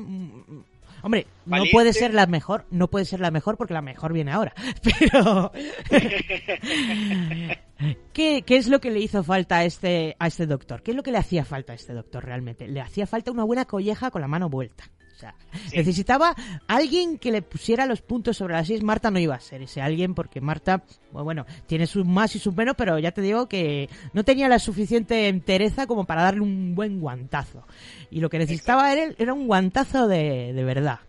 Hombre, 1.03 1.27
no 1.45 1.63
puede 1.71 1.93
ser 1.93 2.13
la 2.13 2.25
mejor, 2.25 2.65
no 2.71 2.87
puede 2.87 3.05
ser 3.05 3.19
la 3.19 3.29
mejor 3.31 3.55
porque 3.57 3.73
la 3.73 3.81
mejor 3.81 4.13
viene 4.13 4.31
ahora. 4.31 4.53
Pero 4.81 5.51
¿Qué, 8.13 8.43
qué 8.43 8.57
es 8.57 8.67
lo 8.67 8.79
que 8.79 8.91
le 8.91 8.99
hizo 8.99 9.23
falta 9.23 9.57
a 9.57 9.65
este 9.65 10.15
a 10.19 10.27
este 10.27 10.45
doctor? 10.47 10.81
¿Qué 10.81 10.91
es 10.91 10.97
lo 10.97 11.03
que 11.03 11.11
le 11.11 11.17
hacía 11.17 11.45
falta 11.45 11.73
a 11.73 11.75
este 11.75 11.93
doctor 11.93 12.25
realmente? 12.25 12.67
Le 12.67 12.81
hacía 12.81 13.05
falta 13.05 13.31
una 13.31 13.43
buena 13.43 13.65
colleja 13.65 14.11
con 14.11 14.21
la 14.21 14.27
mano 14.27 14.49
vuelta. 14.49 14.85
O 15.17 15.19
sea, 15.19 15.33
necesitaba 15.73 16.35
alguien 16.67 17.17
que 17.17 17.31
le 17.31 17.41
pusiera 17.41 17.87
los 17.87 18.03
puntos 18.03 18.37
sobre 18.37 18.53
las 18.53 18.67
6. 18.67 18.83
Marta 18.83 19.09
no 19.09 19.17
iba 19.17 19.33
a 19.33 19.39
ser 19.39 19.63
ese 19.63 19.81
alguien 19.81 20.13
porque 20.13 20.41
Marta, 20.41 20.83
bueno, 21.11 21.23
bueno, 21.23 21.45
tiene 21.65 21.87
sus 21.87 22.05
más 22.05 22.35
y 22.35 22.39
sus 22.39 22.55
menos, 22.55 22.75
pero 22.77 22.99
ya 22.99 23.11
te 23.11 23.21
digo 23.21 23.49
que 23.49 23.89
no 24.13 24.23
tenía 24.23 24.47
la 24.47 24.59
suficiente 24.59 25.27
entereza 25.27 25.87
como 25.87 26.05
para 26.05 26.21
darle 26.21 26.41
un 26.41 26.75
buen 26.75 26.99
guantazo. 26.99 27.65
Y 28.11 28.19
lo 28.19 28.29
que 28.29 28.37
necesitaba 28.37 28.93
él 28.93 29.15
era 29.17 29.33
un 29.33 29.47
guantazo 29.47 30.07
de, 30.07 30.53
de 30.53 30.63
verdad. 30.63 30.99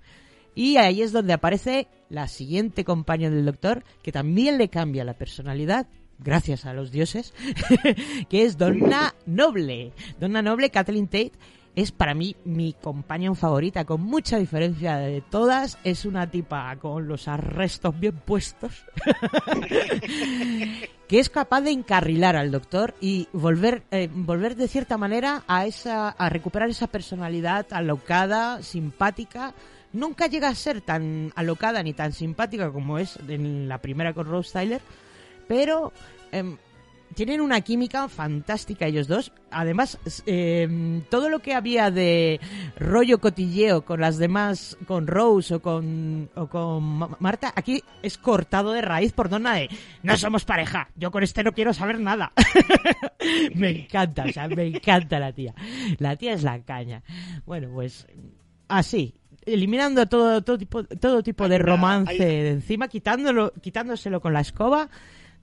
Y 0.55 0.79
ahí 0.79 1.03
es 1.03 1.13
donde 1.13 1.35
aparece 1.35 1.87
la 2.09 2.29
siguiente 2.29 2.85
compañera 2.85 3.35
del 3.35 3.45
doctor, 3.45 3.85
que 4.03 4.11
también 4.11 4.57
le 4.57 4.71
cambia 4.71 5.05
la 5.05 5.19
personalidad, 5.19 5.87
gracias 6.19 6.67
a 6.67 6.73
los 6.73 6.91
dioses, 6.91 7.35
que 8.29 8.45
es 8.45 8.59
Donna 8.59 9.15
Noble. 9.27 9.93
Donna 10.21 10.43
Noble, 10.43 10.71
Kathleen 10.71 11.07
Tate, 11.07 11.33
es 11.79 11.93
para 11.93 12.13
mí 12.13 12.35
mi 12.45 12.73
companion 12.73 13.37
favorita, 13.37 13.85
con 13.85 14.01
mucha 14.01 14.37
diferencia 14.37 14.97
de 14.97 15.21
todas. 15.21 15.79
Es 15.85 16.05
una 16.05 16.29
tipa 16.29 16.75
con 16.77 17.07
los 17.07 17.29
arrestos 17.29 17.99
bien 18.01 18.17
puestos, 18.17 18.85
que 21.09 21.21
es 21.21 21.31
capaz 21.31 21.61
de 21.61 21.71
encarrilar 21.71 22.35
al 22.35 22.51
doctor 22.51 22.97
y 23.01 23.29
volver, 23.33 23.85
eh, 23.93 24.09
volver 24.13 24.57
de 24.57 24.67
cierta 24.67 24.99
manera 24.99 25.45
a, 25.47 25.67
esa, 25.67 26.09
a 26.09 26.29
recuperar 26.29 26.69
esa 26.69 26.89
personalidad 26.89 27.67
alocada, 27.71 28.61
simpática. 28.61 29.55
Nunca 29.93 30.27
llega 30.27 30.49
a 30.49 30.57
ser 30.57 30.81
tan 30.81 31.33
alocada 31.37 31.81
ni 31.85 31.93
tan 31.93 32.13
simpática 32.13 32.73
como 32.73 32.99
es 32.99 33.21
en 33.29 33.69
la 33.69 33.79
primera 33.79 34.15
con 34.15 34.27
Rose 34.27 34.53
Tyler, 34.53 34.81
pero 35.49 35.93
em, 36.31 36.57
tienen 37.15 37.41
una 37.41 37.63
química 37.63 38.09
fantástica 38.09 38.87
ellos 38.87 39.09
dos. 39.09 39.33
Además, 39.51 39.99
em, 40.27 41.01
todo 41.11 41.29
lo 41.31 41.39
que 41.41 41.55
había 41.55 41.91
de 41.91 42.39
rollo 42.77 43.19
cotilleo 43.19 43.83
con 43.85 44.01
las 44.01 44.19
demás, 44.19 44.77
con 44.87 45.07
Rose 45.07 45.55
o 45.55 45.63
con, 45.63 46.29
o 46.37 46.47
con 46.49 46.85
Ma- 46.85 47.17
Marta, 47.19 47.53
aquí 47.57 47.83
es 48.03 48.19
cortado 48.19 48.73
de 48.73 48.83
raíz 48.83 49.13
por 49.13 49.31
Donna 49.31 49.55
de 49.55 49.69
no 50.03 50.17
somos 50.19 50.45
pareja, 50.45 50.91
yo 50.97 51.11
con 51.11 51.23
este 51.25 51.43
no 51.43 51.53
quiero 51.53 51.73
saber 51.73 51.99
nada. 51.99 52.33
me 53.55 53.71
encanta, 53.71 54.25
o 54.25 54.33
sea, 54.33 54.47
me 54.49 54.67
encanta 54.67 55.19
la 55.19 55.33
tía. 55.33 55.55
La 55.99 56.15
tía 56.17 56.35
es 56.35 56.43
la 56.43 56.61
caña. 56.63 57.03
Bueno, 57.47 57.69
pues 57.73 58.07
así, 58.69 59.15
eliminando 59.47 60.07
todo, 60.07 60.43
todo 60.43 60.59
tipo, 60.59 60.85
todo 60.85 61.23
tipo 61.23 61.49
de 61.49 61.59
romance 61.59 62.13
hay- 62.13 62.19
de 62.19 62.51
encima, 62.51 62.87
quitándolo, 62.89 63.53
quitándoselo 63.61 64.21
con 64.21 64.33
la 64.35 64.41
escoba. 64.41 64.89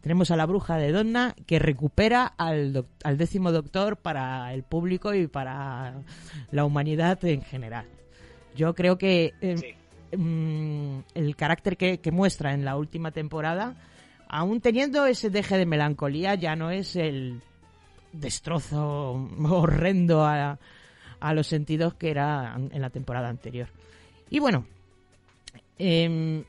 Tenemos 0.06 0.30
a 0.30 0.36
la 0.36 0.46
bruja 0.46 0.78
de 0.78 0.92
Donna 0.92 1.34
que 1.48 1.58
recupera 1.58 2.28
al, 2.38 2.74
doc- 2.74 2.86
al 3.04 3.18
décimo 3.18 3.52
doctor 3.52 3.98
para 3.98 4.54
el 4.54 4.62
público 4.62 5.16
y 5.16 5.26
para 5.26 5.96
la 6.52 6.64
humanidad 6.64 7.26
en 7.26 7.42
general. 7.42 7.88
Yo 8.56 8.76
creo 8.76 9.00
que 9.00 9.34
eh, 9.42 9.76
mm, 10.16 11.00
el 11.16 11.36
carácter 11.36 11.76
que, 11.76 11.98
que 12.02 12.12
muestra 12.12 12.54
en 12.54 12.64
la 12.66 12.78
última 12.78 13.10
temporada, 13.10 13.74
aún 14.28 14.62
teniendo 14.62 15.08
ese 15.08 15.32
deje 15.32 15.58
de 15.58 15.66
melancolía, 15.66 16.36
ya 16.36 16.56
no 16.56 16.70
es 16.70 16.96
el 16.96 17.42
destrozo 18.14 19.28
horrendo 19.50 20.24
a, 20.24 20.60
a 21.20 21.34
los 21.34 21.48
sentidos 21.48 21.96
que 21.96 22.12
era 22.12 22.56
en 22.56 22.80
la 22.80 22.92
temporada 22.92 23.28
anterior. 23.30 23.70
Y 24.30 24.38
bueno, 24.38 24.68
em, 25.80 26.44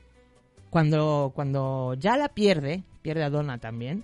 cuando, 0.69 1.31
cuando 1.33 1.95
ya 1.95 2.17
la 2.17 2.29
pierde, 2.29 2.83
pierde 3.07 3.23
a 3.23 3.29
Donna 3.29 3.57
también, 3.57 4.03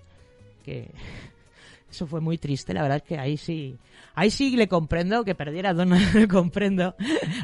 que 0.64 0.88
eso 1.92 2.08
fue 2.08 2.22
muy 2.22 2.38
triste, 2.38 2.74
la 2.74 2.84
verdad 2.84 3.00
es 3.00 3.04
que 3.04 3.18
ahí 3.18 3.36
sí, 3.36 3.76
ahí 4.16 4.32
sí 4.32 4.56
le 4.56 4.70
comprendo, 4.70 5.26
que 5.26 5.36
perdiera 5.36 5.72
a 5.72 5.74
Donna, 5.74 6.00
le 6.14 6.26
comprendo, 6.26 6.96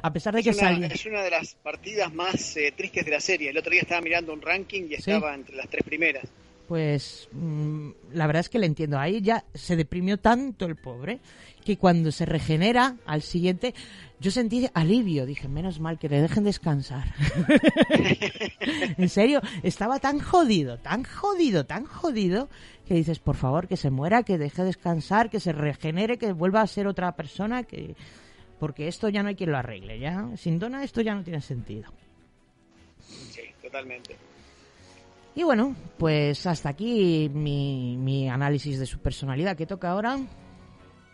a 0.01 0.13
pesar 0.13 0.35
de 0.35 0.41
que 0.41 0.51
es, 0.51 0.57
una, 0.57 0.69
salía... 0.69 0.87
es 0.87 1.05
una 1.05 1.21
de 1.21 1.31
las 1.31 1.55
partidas 1.55 2.13
más 2.13 2.55
eh, 2.55 2.73
tristes 2.73 3.03
de 3.03 3.11
la 3.11 3.19
serie. 3.19 3.49
El 3.49 3.57
otro 3.57 3.71
día 3.71 3.81
estaba 3.81 3.99
mirando 3.99 4.31
un 4.31 4.41
ranking 4.41 4.83
y 4.89 4.93
estaba 4.93 5.35
entre 5.35 5.57
las 5.57 5.67
tres 5.67 5.83
primeras. 5.83 6.23
Pues 6.69 7.29
mm, 7.31 7.89
la 8.13 8.27
verdad 8.27 8.41
es 8.41 8.49
que 8.49 8.59
le 8.59 8.67
entiendo. 8.67 8.99
Ahí 8.99 9.21
ya 9.21 9.43
se 9.55 9.75
deprimió 9.75 10.19
tanto 10.19 10.67
el 10.67 10.75
pobre 10.75 11.19
que 11.65 11.77
cuando 11.77 12.11
se 12.11 12.27
regenera 12.27 12.97
al 13.07 13.23
siguiente, 13.23 13.73
yo 14.19 14.29
sentí 14.29 14.69
alivio. 14.75 15.25
Dije, 15.25 15.47
menos 15.47 15.79
mal 15.79 15.97
que 15.97 16.09
le 16.09 16.21
dejen 16.21 16.43
descansar. 16.43 17.11
en 18.99 19.09
serio, 19.09 19.41
estaba 19.63 19.97
tan 19.97 20.19
jodido, 20.19 20.77
tan 20.77 21.03
jodido, 21.03 21.65
tan 21.65 21.85
jodido 21.85 22.49
que 22.87 22.93
dices, 22.93 23.17
por 23.17 23.35
favor, 23.35 23.67
que 23.67 23.75
se 23.75 23.89
muera, 23.89 24.21
que 24.21 24.37
deje 24.37 24.63
descansar, 24.63 25.31
que 25.31 25.39
se 25.39 25.53
regenere, 25.53 26.19
que 26.19 26.33
vuelva 26.33 26.61
a 26.61 26.67
ser 26.67 26.85
otra 26.85 27.15
persona, 27.15 27.63
que 27.63 27.95
porque 28.59 28.87
esto 28.87 29.09
ya 29.09 29.23
no 29.23 29.29
hay 29.29 29.35
quien 29.35 29.51
lo 29.51 29.57
arregle. 29.57 29.97
Ya 29.97 30.29
sin 30.37 30.59
Donna 30.59 30.83
esto 30.83 31.01
ya 31.01 31.15
no 31.15 31.23
tiene 31.23 31.41
sentido. 31.41 31.91
Sí, 33.07 33.41
totalmente. 33.59 34.28
Y 35.35 35.43
bueno, 35.43 35.75
pues 35.97 36.45
hasta 36.47 36.69
aquí 36.69 37.29
mi, 37.33 37.95
mi 37.97 38.29
análisis 38.29 38.79
de 38.79 38.85
su 38.85 38.99
personalidad. 38.99 39.55
¿Qué 39.55 39.65
toca 39.65 39.91
ahora? 39.91 40.17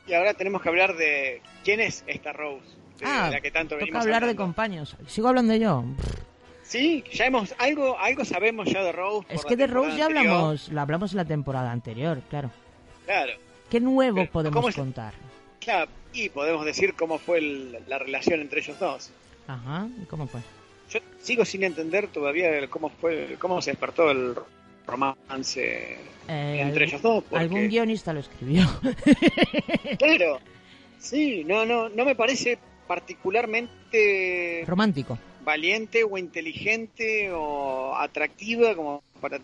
Y 0.08 0.14
ahora 0.14 0.34
tenemos 0.34 0.62
que 0.62 0.70
hablar 0.70 0.96
de 0.96 1.42
quién 1.64 1.80
es 1.80 2.04
esta 2.08 2.32
Rose. 2.34 2.66
de 3.00 3.06
Ah, 3.06 3.30
la 3.32 3.42
que 3.42 3.52
tanto 3.52 3.76
toca 3.76 3.86
venimos 3.86 4.02
hablar 4.04 4.26
de 4.26 4.36
compañeros. 4.36 4.96
¿Sigo 5.08 5.28
hablando 5.28 5.56
yo? 5.56 5.84
Sí, 6.64 7.04
ya 7.14 7.26
hemos 7.26 7.54
algo 7.60 7.98
algo 8.00 8.26
sabemos 8.26 8.68
ya 8.72 8.82
de 8.84 8.92
Rose. 8.92 9.28
Es 9.30 9.46
que 9.46 9.56
de 9.56 9.68
Rose 9.68 9.98
ya 9.98 10.06
anterior. 10.08 10.34
hablamos, 10.34 10.70
la 10.70 10.82
hablamos 10.82 11.12
en 11.12 11.18
la 11.18 11.26
temporada 11.26 11.72
anterior, 11.72 12.22
claro. 12.30 12.50
Claro, 13.06 13.34
¿Qué 13.70 13.80
nuevo 13.80 14.18
Pero, 14.18 14.32
podemos 14.32 14.76
contar? 14.76 15.14
claro, 15.60 15.90
y 16.14 16.30
podemos 16.30 16.66
decir 16.66 16.94
cómo 16.96 17.18
fue 17.20 17.38
el- 17.40 17.78
la 17.88 18.00
relación 18.00 18.42
entre 18.42 18.62
ellos 18.62 18.80
dos. 18.80 19.12
Ajá, 19.48 19.88
¿y 20.02 20.06
cómo 20.06 20.26
fue? 20.28 20.42
Yo 20.96 21.02
sigo 21.22 21.44
sin 21.44 21.64
entender 21.64 22.08
todavía 22.08 22.68
cómo 22.70 22.90
fue, 22.90 23.36
cómo 23.38 23.62
se 23.62 23.72
despertó 23.72 24.10
el 24.12 24.34
romance 24.88 25.98
Eh, 26.28 26.60
entre 26.62 26.86
ellos 26.86 27.02
dos. 27.02 27.24
Porque, 27.24 27.44
Algún 27.44 27.68
guionista 27.68 28.14
lo 28.14 28.22
escribió. 28.22 28.64
claro, 30.00 30.40
sí, 31.00 31.44
no, 31.44 31.66
no, 31.66 31.90
no 31.90 32.06
me 32.06 32.16
parece 32.16 32.58
particularmente 32.88 34.64
Romántico. 34.66 35.18
valiente 35.44 36.04
o 36.04 36.18
inteligente 36.18 37.30
o 37.32 37.96
atractiva 37.96 38.74
como 38.76 39.04
para 39.20 39.40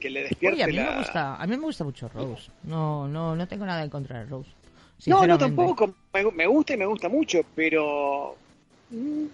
que 0.00 0.10
le 0.10 0.22
despierte 0.24 0.62
a 0.62 0.66
mí 0.66 0.72
la... 0.72 0.90
me 0.90 0.98
gusta, 0.98 1.36
a 1.36 1.46
mí 1.46 1.56
me 1.56 1.62
gusta 1.62 1.84
mucho 1.84 2.08
Rose. 2.08 2.50
No, 2.64 3.06
no, 3.06 3.36
no 3.36 3.46
tengo 3.46 3.66
nada 3.66 3.82
en 3.84 3.90
contra 3.90 4.20
de 4.20 4.26
Rose. 4.26 4.50
No, 5.06 5.26
no, 5.26 5.36
tampoco. 5.36 5.92
Me, 6.14 6.24
me 6.30 6.46
gusta 6.46 6.74
y 6.74 6.76
me 6.78 6.86
gusta 6.86 7.08
mucho, 7.08 7.42
pero 7.54 8.36
mm, 8.90 9.24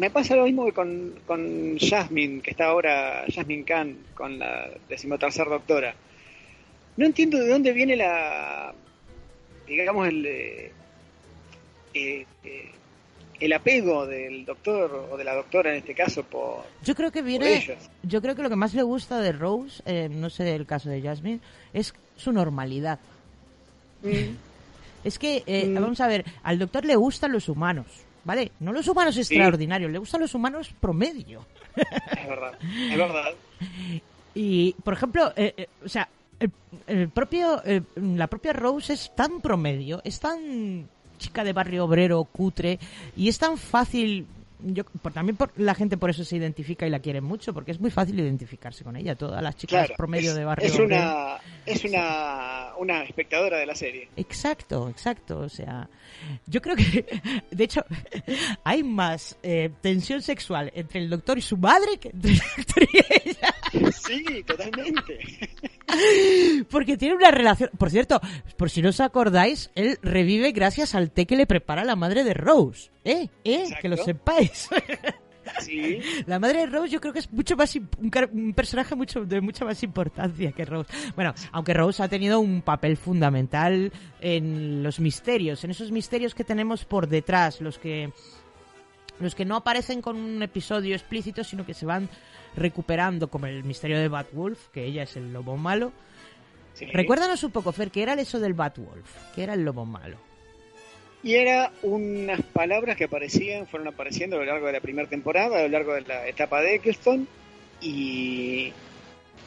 me 0.00 0.10
pasa 0.10 0.34
lo 0.34 0.44
mismo 0.46 0.64
que 0.64 0.72
con, 0.72 1.14
con 1.26 1.78
Jasmine, 1.78 2.40
que 2.40 2.50
está 2.52 2.66
ahora, 2.66 3.24
Jasmine 3.32 3.64
Khan, 3.64 3.96
con 4.14 4.38
la 4.38 4.68
decimotercer 4.88 5.46
doctora. 5.46 5.94
No 6.96 7.04
entiendo 7.04 7.38
de 7.38 7.48
dónde 7.48 7.72
viene 7.72 7.96
la, 7.96 8.72
digamos, 9.66 10.08
el, 10.08 10.24
eh, 10.26 10.72
eh, 11.94 12.26
el 13.40 13.52
apego 13.52 14.06
del 14.06 14.44
doctor 14.44 15.08
o 15.12 15.16
de 15.16 15.24
la 15.24 15.34
doctora 15.34 15.70
en 15.70 15.76
este 15.78 15.94
caso 15.94 16.22
por, 16.24 16.64
Yo 16.82 16.94
creo 16.94 17.10
que 17.12 17.22
viene, 17.22 17.56
ellos. 17.58 17.78
yo 18.02 18.20
creo 18.22 18.34
que 18.34 18.42
lo 18.42 18.50
que 18.50 18.56
más 18.56 18.74
le 18.74 18.82
gusta 18.82 19.20
de 19.20 19.32
Rose, 19.32 19.82
eh, 19.86 20.08
no 20.10 20.30
sé 20.30 20.54
el 20.54 20.66
caso 20.66 20.88
de 20.88 21.00
Jasmine, 21.02 21.40
es 21.74 21.92
su 22.16 22.32
normalidad. 22.32 22.98
Mm. 24.02 24.08
Es 25.04 25.18
que, 25.18 25.42
eh, 25.46 25.64
Mm. 25.66 25.74
vamos 25.76 26.00
a 26.02 26.06
ver, 26.08 26.26
al 26.42 26.58
doctor 26.58 26.84
le 26.84 26.94
gustan 26.94 27.32
los 27.32 27.48
humanos, 27.48 27.86
¿vale? 28.24 28.52
No 28.60 28.72
los 28.72 28.86
humanos 28.88 29.16
extraordinarios, 29.16 29.90
le 29.90 29.98
gustan 29.98 30.20
los 30.20 30.34
humanos 30.34 30.72
promedio. 30.80 31.44
Es 31.76 32.28
verdad, 32.28 32.58
es 32.62 32.98
verdad. 32.98 33.32
Y, 34.32 34.74
por 34.84 34.94
ejemplo, 34.94 35.32
eh, 35.34 35.54
eh, 35.56 35.66
o 35.84 35.88
sea, 35.88 36.08
el, 36.38 36.52
el 36.86 37.08
propio, 37.08 37.60
eh, 37.64 37.82
la 37.96 38.28
propia 38.28 38.52
Rose 38.52 38.92
es 38.92 39.12
tan 39.16 39.40
promedio, 39.40 40.00
es 40.04 40.20
tan 40.20 40.88
chica 41.18 41.42
de 41.42 41.52
barrio 41.52 41.84
obrero, 41.84 42.22
cutre, 42.24 42.78
y 43.16 43.28
es 43.28 43.38
tan 43.38 43.58
fácil. 43.58 44.26
Yo, 44.64 44.84
por, 44.84 45.12
también 45.12 45.36
por, 45.36 45.52
la 45.56 45.74
gente 45.74 45.96
por 45.96 46.10
eso 46.10 46.24
se 46.24 46.36
identifica 46.36 46.86
y 46.86 46.90
la 46.90 47.00
quiere 47.00 47.20
mucho, 47.20 47.52
porque 47.52 47.70
es 47.72 47.80
muy 47.80 47.90
fácil 47.90 48.18
identificarse 48.18 48.84
con 48.84 48.96
ella. 48.96 49.14
Todas 49.14 49.42
las 49.42 49.56
chicas 49.56 49.86
Claro, 49.86 49.94
promedio 49.96 50.30
es, 50.30 50.36
de 50.36 50.44
barrio 50.44 50.66
es 50.66 50.78
una, 50.78 51.38
es 51.66 51.84
una, 51.84 52.72
una 52.78 53.02
espectadora 53.02 53.58
de 53.58 53.66
la 53.66 53.74
serie. 53.74 54.08
Exacto, 54.16 54.88
exacto. 54.88 55.40
O 55.40 55.48
sea, 55.48 55.88
yo 56.46 56.60
creo 56.60 56.76
que, 56.76 57.04
de 57.50 57.64
hecho, 57.64 57.84
hay 58.64 58.82
más 58.82 59.38
eh, 59.42 59.70
tensión 59.80 60.22
sexual 60.22 60.70
entre 60.74 61.00
el 61.00 61.10
doctor 61.10 61.38
y 61.38 61.42
su 61.42 61.56
madre 61.56 61.98
que 61.98 62.08
entre 62.08 62.32
el 62.32 62.40
doctor 62.56 62.88
y 62.92 63.28
ella. 63.28 63.92
Sí, 63.92 64.42
totalmente. 64.44 65.18
Porque 66.70 66.96
tiene 66.96 67.14
una 67.14 67.30
relación. 67.30 67.70
Por 67.78 67.90
cierto, 67.90 68.20
por 68.56 68.70
si 68.70 68.82
no 68.82 68.90
os 68.90 69.00
acordáis, 69.00 69.70
él 69.74 69.98
revive 70.02 70.52
gracias 70.52 70.94
al 70.94 71.10
té 71.10 71.26
que 71.26 71.36
le 71.36 71.46
prepara 71.46 71.84
la 71.84 71.96
madre 71.96 72.24
de 72.24 72.34
Rose. 72.34 72.90
¿Eh? 73.04 73.28
¿Eh? 73.44 73.64
Que 73.80 73.88
lo 73.88 73.96
sepáis. 73.96 74.68
Sí. 75.58 75.98
La 76.26 76.38
madre 76.38 76.60
de 76.60 76.66
Rose 76.66 76.90
yo 76.90 77.00
creo 77.00 77.12
que 77.12 77.18
es 77.18 77.32
mucho 77.32 77.56
más 77.56 77.74
un, 77.74 78.10
un 78.32 78.54
personaje 78.54 78.94
mucho 78.94 79.24
de 79.24 79.40
mucha 79.40 79.64
más 79.64 79.82
importancia 79.82 80.52
que 80.52 80.64
Rose. 80.64 80.92
Bueno, 81.16 81.34
aunque 81.52 81.74
Rose 81.74 82.02
ha 82.02 82.08
tenido 82.08 82.40
un 82.40 82.62
papel 82.62 82.96
fundamental 82.96 83.92
en 84.20 84.82
los 84.82 85.00
misterios, 85.00 85.64
en 85.64 85.72
esos 85.72 85.90
misterios 85.90 86.34
que 86.34 86.44
tenemos 86.44 86.84
por 86.84 87.08
detrás, 87.08 87.60
los 87.60 87.78
que 87.78 88.12
los 89.20 89.34
que 89.34 89.44
no 89.44 89.56
aparecen 89.56 90.02
con 90.02 90.16
un 90.16 90.42
episodio 90.42 90.94
explícito, 90.94 91.44
sino 91.44 91.64
que 91.64 91.74
se 91.74 91.86
van 91.86 92.08
recuperando, 92.56 93.28
como 93.28 93.46
el 93.46 93.64
misterio 93.64 93.98
de 93.98 94.08
Batwolf, 94.08 94.68
que 94.68 94.84
ella 94.84 95.04
es 95.04 95.16
el 95.16 95.32
lobo 95.32 95.56
malo. 95.56 95.92
Sí. 96.74 96.86
Recuérdanos 96.86 97.44
un 97.44 97.52
poco, 97.52 97.72
Fer, 97.72 97.90
¿qué 97.90 98.02
era 98.02 98.14
eso 98.14 98.40
del 98.40 98.54
Batwolf? 98.54 99.34
¿Qué 99.34 99.42
era 99.42 99.54
el 99.54 99.64
lobo 99.64 99.84
malo? 99.84 100.16
Y 101.22 101.34
era 101.34 101.70
unas 101.82 102.40
palabras 102.42 102.96
que 102.96 103.04
aparecían, 103.04 103.66
fueron 103.66 103.88
apareciendo 103.88 104.36
a 104.36 104.38
lo 104.40 104.46
largo 104.46 104.66
de 104.66 104.72
la 104.72 104.80
primera 104.80 105.08
temporada, 105.08 105.58
a 105.58 105.62
lo 105.62 105.68
largo 105.68 105.94
de 105.94 106.00
la 106.02 106.26
etapa 106.26 106.62
de 106.62 106.76
Eccleston, 106.76 107.28
y 107.82 108.72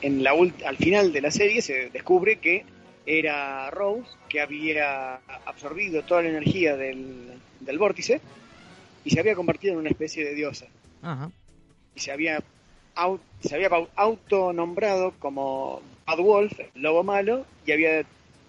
en 0.01 0.23
la 0.23 0.31
al 0.65 0.77
final 0.77 1.11
de 1.11 1.21
la 1.21 1.31
serie 1.31 1.61
se 1.61 1.89
descubre 1.89 2.37
que 2.37 2.65
era 3.05 3.69
Rose 3.71 4.09
que 4.29 4.41
había 4.41 5.15
absorbido 5.45 6.03
toda 6.03 6.21
la 6.21 6.29
energía 6.29 6.77
del, 6.77 7.39
del 7.59 7.77
vórtice 7.77 8.21
y 9.05 9.09
se 9.11 9.19
había 9.19 9.35
convertido 9.35 9.73
en 9.73 9.79
una 9.79 9.89
especie 9.89 10.23
de 10.25 10.33
diosa. 10.35 10.65
Ajá. 11.01 11.31
Y 11.95 11.99
se 11.99 12.11
había, 12.11 12.41
au- 12.95 13.19
se 13.41 13.55
había 13.55 13.69
autonombrado 13.95 15.13
como 15.19 15.81
Bad 16.05 16.17
Wolf, 16.19 16.59
el 16.59 16.81
lobo 16.81 17.03
malo, 17.03 17.45
y 17.65 17.71
había 17.71 18.03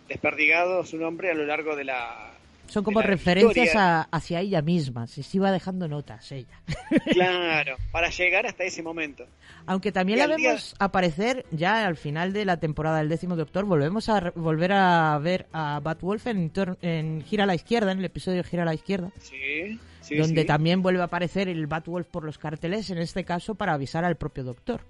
desperdigado 0.08 0.84
su 0.84 0.96
nombre 0.98 1.30
a 1.30 1.34
lo 1.34 1.44
largo 1.46 1.76
de 1.76 1.84
la, 1.84 2.33
Son 2.66 2.82
como 2.82 3.02
referencias 3.02 3.76
a- 3.76 4.02
hacia 4.10 4.40
ella 4.40 4.60
misma, 4.62 5.06
se 5.06 5.22
iba 5.36 5.52
dejando 5.52 5.86
notas 5.88 6.30
ella. 6.32 6.60
Claro, 7.12 7.76
para 7.92 8.08
llegar 8.10 8.46
hasta 8.46 8.64
ese 8.64 8.82
momento. 8.82 9.24
Aunque 9.66 9.92
también 9.92 10.18
Y 10.18 10.20
la 10.20 10.24
al 10.32 10.36
día- 10.36 10.48
vemos 10.50 10.74
aparecer 10.78 11.44
ya 11.50 11.86
al 11.86 11.96
final 11.96 12.32
de 12.32 12.44
la 12.44 12.58
temporada 12.58 12.98
del 12.98 13.08
décimo 13.08 13.36
Doctor, 13.36 13.64
volvemos 13.64 14.08
a 14.08 14.20
re- 14.20 14.32
volver 14.34 14.72
a 14.72 15.18
ver 15.18 15.46
a 15.52 15.80
Batwolf 15.82 16.26
en, 16.26 16.50
en 16.82 17.22
Gira 17.22 17.44
a 17.44 17.46
la 17.46 17.54
Izquierda, 17.54 17.92
en 17.92 17.98
el 17.98 18.04
episodio 18.06 18.42
Gira 18.44 18.62
a 18.62 18.66
la 18.66 18.74
Izquierda, 18.74 19.10
Sí, 19.20 19.78
sí, 20.00 20.16
donde 20.16 20.42
sí. 20.42 20.46
también 20.46 20.82
vuelve 20.82 21.00
a 21.00 21.04
aparecer 21.04 21.48
el 21.48 21.66
Batwolf 21.66 22.06
por 22.08 22.24
los 22.24 22.38
carteles, 22.38 22.90
en 22.90 22.98
este 22.98 23.24
caso 23.24 23.54
para 23.54 23.74
avisar 23.74 24.04
al 24.04 24.16
propio 24.16 24.42
Doctor. 24.44 24.80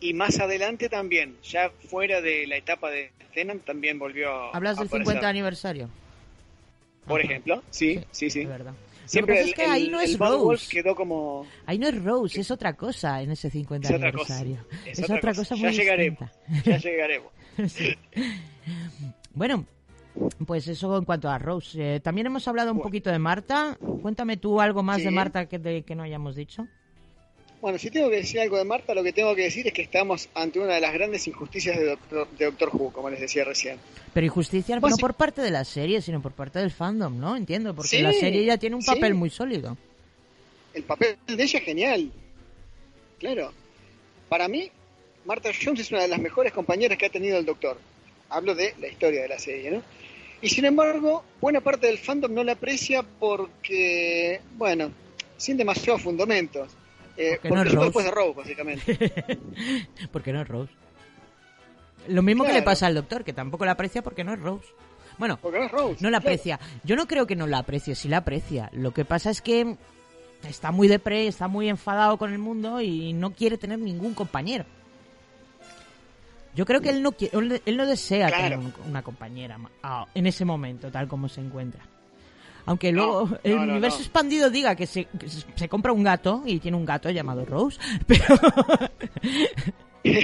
Y 0.00 0.14
más 0.14 0.40
adelante 0.40 0.88
también, 0.88 1.36
ya 1.42 1.70
fuera 1.88 2.20
de 2.20 2.46
la 2.46 2.56
etapa 2.56 2.90
de 2.90 3.12
Tennant, 3.34 3.64
también 3.64 3.98
volvió 3.98 4.30
a 4.32 4.50
¿Hablas 4.56 4.76
del 4.78 4.86
aparecer. 4.88 5.06
50 5.12 5.28
aniversario? 5.28 5.88
Por 7.06 7.20
ejemplo, 7.20 7.62
sí, 7.70 8.00
sí, 8.10 8.30
sí. 8.30 8.40
Es 8.42 8.48
verdad. 8.48 8.74
Siempre 9.06 9.34
Lo 9.34 9.38
que 9.46 9.50
pasa 9.52 9.62
es 9.62 9.66
que 9.66 9.72
ahí 9.72 9.84
el- 9.86 9.90
no 9.92 10.00
es 10.00 10.18
Rose. 10.18 10.68
Quedó 10.70 10.94
como... 10.94 11.44
Ahí 11.66 11.78
no 11.78 11.88
es 11.88 12.00
Rose, 12.04 12.40
es 12.40 12.50
otra 12.52 12.76
cosa 12.76 13.20
en 13.22 13.32
ese 13.32 13.50
50 13.50 13.88
Es 13.88 13.94
otra 13.94 14.12
cosa, 14.12 14.38
aniversario. 14.38 14.78
es 14.86 14.98
Es, 14.98 15.04
otra 15.04 15.16
otra 15.16 15.30
cosa. 15.34 15.54
cosa, 15.54 15.56
Ya 15.56 15.68
muy 15.68 15.76
llegaremos, 15.76 16.30
distinta. 16.46 16.70
ya 16.70 16.78
llegaremos. 16.78 17.32
Sí. 17.68 17.94
Bueno, 19.34 19.66
pues 20.46 20.66
eso 20.68 20.96
en 20.96 21.04
cuanto 21.04 21.28
a 21.28 21.38
Rose. 21.38 21.96
Eh, 21.96 22.00
también 22.00 22.26
hemos 22.28 22.46
hablado 22.48 22.72
un 22.72 22.80
poquito 22.80 23.10
de 23.10 23.18
Marta. 23.18 23.76
Cuéntame 24.02 24.36
tú 24.36 24.60
algo 24.60 24.82
más 24.82 24.98
Sí. 24.98 25.04
de 25.04 25.10
Marta 25.10 25.46
que, 25.46 25.58
de- 25.58 25.82
que 25.82 25.94
no 25.94 26.02
hayamos 26.04 26.36
dicho. 26.36 26.66
Bueno, 27.60 27.78
si 27.78 27.90
tengo 27.90 28.08
que 28.08 28.16
decir 28.16 28.40
algo 28.40 28.56
de 28.56 28.64
Marta, 28.64 28.94
lo 28.94 29.02
que 29.02 29.12
tengo 29.12 29.34
que 29.34 29.42
decir 29.42 29.66
es 29.66 29.72
que 29.74 29.82
estamos 29.82 30.30
ante 30.34 30.58
una 30.60 30.74
de 30.74 30.80
las 30.80 30.94
grandes 30.94 31.26
injusticias 31.28 31.76
de 31.78 31.84
Doctor, 31.84 32.28
de 32.30 32.44
Doctor 32.46 32.70
Who, 32.72 32.90
como 32.92 33.10
les 33.10 33.20
decía 33.20 33.44
recién. 33.44 33.78
Pero 34.14 34.26
injusticia 34.26 34.80
Pues 34.80 34.92
no 34.92 34.96
sí. 34.96 35.00
por 35.02 35.14
parte 35.14 35.42
de 35.42 35.50
la 35.50 35.64
serie, 35.64 36.00
sino 36.00 36.22
por 36.22 36.32
parte 36.32 36.58
del 36.58 36.70
fandom, 36.70 37.18
¿no? 37.20 37.36
Entiendo, 37.36 37.74
porque 37.74 37.88
Sí, 37.90 38.00
la 38.00 38.12
serie 38.14 38.44
ya 38.46 38.56
tiene 38.56 38.76
un 38.76 38.82
sí. 38.82 38.90
papel 38.90 39.14
muy 39.14 39.28
sólido. 39.28 39.76
El 40.72 40.84
papel 40.84 41.18
de 41.26 41.34
ella 41.42 41.58
es 41.58 41.64
genial. 41.64 42.12
Claro. 43.18 43.52
Para 44.30 44.48
mí, 44.48 44.70
Martha 45.26 45.50
Jones 45.62 45.80
es 45.80 45.90
una 45.92 46.00
de 46.02 46.08
las 46.08 46.18
mejores 46.18 46.52
compañeras 46.52 46.96
que 46.96 47.06
ha 47.06 47.10
tenido 47.10 47.36
el 47.38 47.44
Doctor. 47.44 47.78
Hablo 48.30 48.54
de 48.54 48.74
la 48.80 48.88
historia 48.88 49.20
de 49.22 49.28
la 49.28 49.38
serie, 49.38 49.70
¿no? 49.70 49.82
Y 50.40 50.48
sin 50.48 50.64
embargo, 50.64 51.24
buena 51.42 51.60
parte 51.60 51.88
del 51.88 51.98
fandom 51.98 52.32
no 52.32 52.42
la 52.42 52.52
aprecia 52.52 53.02
porque, 53.02 54.40
bueno, 54.56 54.90
sin 55.36 55.58
demasiados 55.58 56.00
fundamentos. 56.00 56.70
Eh, 57.22 57.38
Porque 57.42 57.48
porque 57.48 57.54
no 57.54 57.62
es 57.62 57.74
Rose. 57.74 57.84
después 57.86 58.04
de 58.06 58.10
Rose, 58.12 58.34
básicamente. 58.36 59.12
porque 60.12 60.32
no 60.32 60.40
es 60.40 60.48
Rose. 60.48 60.72
Lo 62.08 62.22
mismo 62.22 62.44
que 62.44 62.52
le 62.54 62.62
pasa 62.62 62.86
al 62.86 62.94
doctor, 62.94 63.24
que 63.24 63.32
tampoco 63.34 63.64
la 63.66 63.72
aprecia 63.72 64.02
porque 64.02 64.24
no 64.24 64.32
es 64.32 64.40
Rose. 64.40 64.66
Bueno, 65.18 65.38
Porque 65.42 65.58
no 65.58 65.66
es 65.66 65.70
Rose. 65.70 65.96
no 66.00 66.08
la 66.08 66.18
claro. 66.20 66.32
aprecia. 66.34 66.58
Yo 66.82 66.96
no 66.96 67.06
creo 67.06 67.26
que 67.26 67.36
no 67.36 67.46
la 67.46 67.58
aprecie, 67.58 67.94
sí 67.94 68.08
la 68.08 68.18
aprecia. 68.18 68.70
Lo 68.72 68.92
que 68.94 69.04
pasa 69.04 69.28
es 69.28 69.42
que 69.42 69.76
está 70.48 70.70
muy 70.70 70.88
depre, 70.88 71.26
está 71.26 71.46
muy 71.46 71.68
enfadado 71.68 72.16
con 72.16 72.32
el 72.32 72.38
mundo 72.38 72.80
y 72.80 73.12
no 73.12 73.32
quiere 73.34 73.58
tener 73.58 73.78
ningún 73.78 74.14
compañero. 74.14 74.64
Yo 76.54 76.64
creo 76.64 76.80
que 76.80 76.88
él 76.88 77.02
no 77.02 77.12
quiere, 77.12 77.36
él- 77.66 77.76
no 77.76 77.86
desea 77.86 78.28
Claro. 78.28 78.42
tener 78.42 78.58
un- 78.58 78.74
una 78.88 79.02
compañera 79.02 79.58
en 80.14 80.26
ese 80.26 80.44
momento, 80.46 80.90
tal 80.90 81.06
como 81.06 81.28
se 81.28 81.40
encuentra. 81.42 81.84
Aunque 82.66 82.92
luego 82.92 83.26
no, 83.28 83.38
el 83.42 83.56
no, 83.56 83.62
universo 83.62 83.98
expandido 84.00 84.50
diga 84.50 84.74
que 84.76 84.86
se, 84.86 85.04
que 85.06 85.28
se- 85.28 85.68
compra 85.68 85.92
un 85.92 86.02
gato 86.02 86.42
y 86.46 86.58
tiene 86.60 86.76
un 86.76 86.84
gato 86.84 87.10
llamado 87.10 87.44
Rose, 87.44 87.78
pero... 88.06 88.24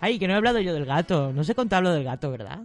Ay, 0.00 0.18
que 0.18 0.26
no 0.26 0.34
he 0.34 0.36
hablado 0.36 0.60
yo 0.60 0.74
del 0.74 0.84
gato. 0.84 1.32
No 1.32 1.44
sé 1.44 1.54
contar 1.54 1.82
lo 1.82 1.90
del 1.92 2.04
gato, 2.04 2.30
¿verdad? 2.30 2.60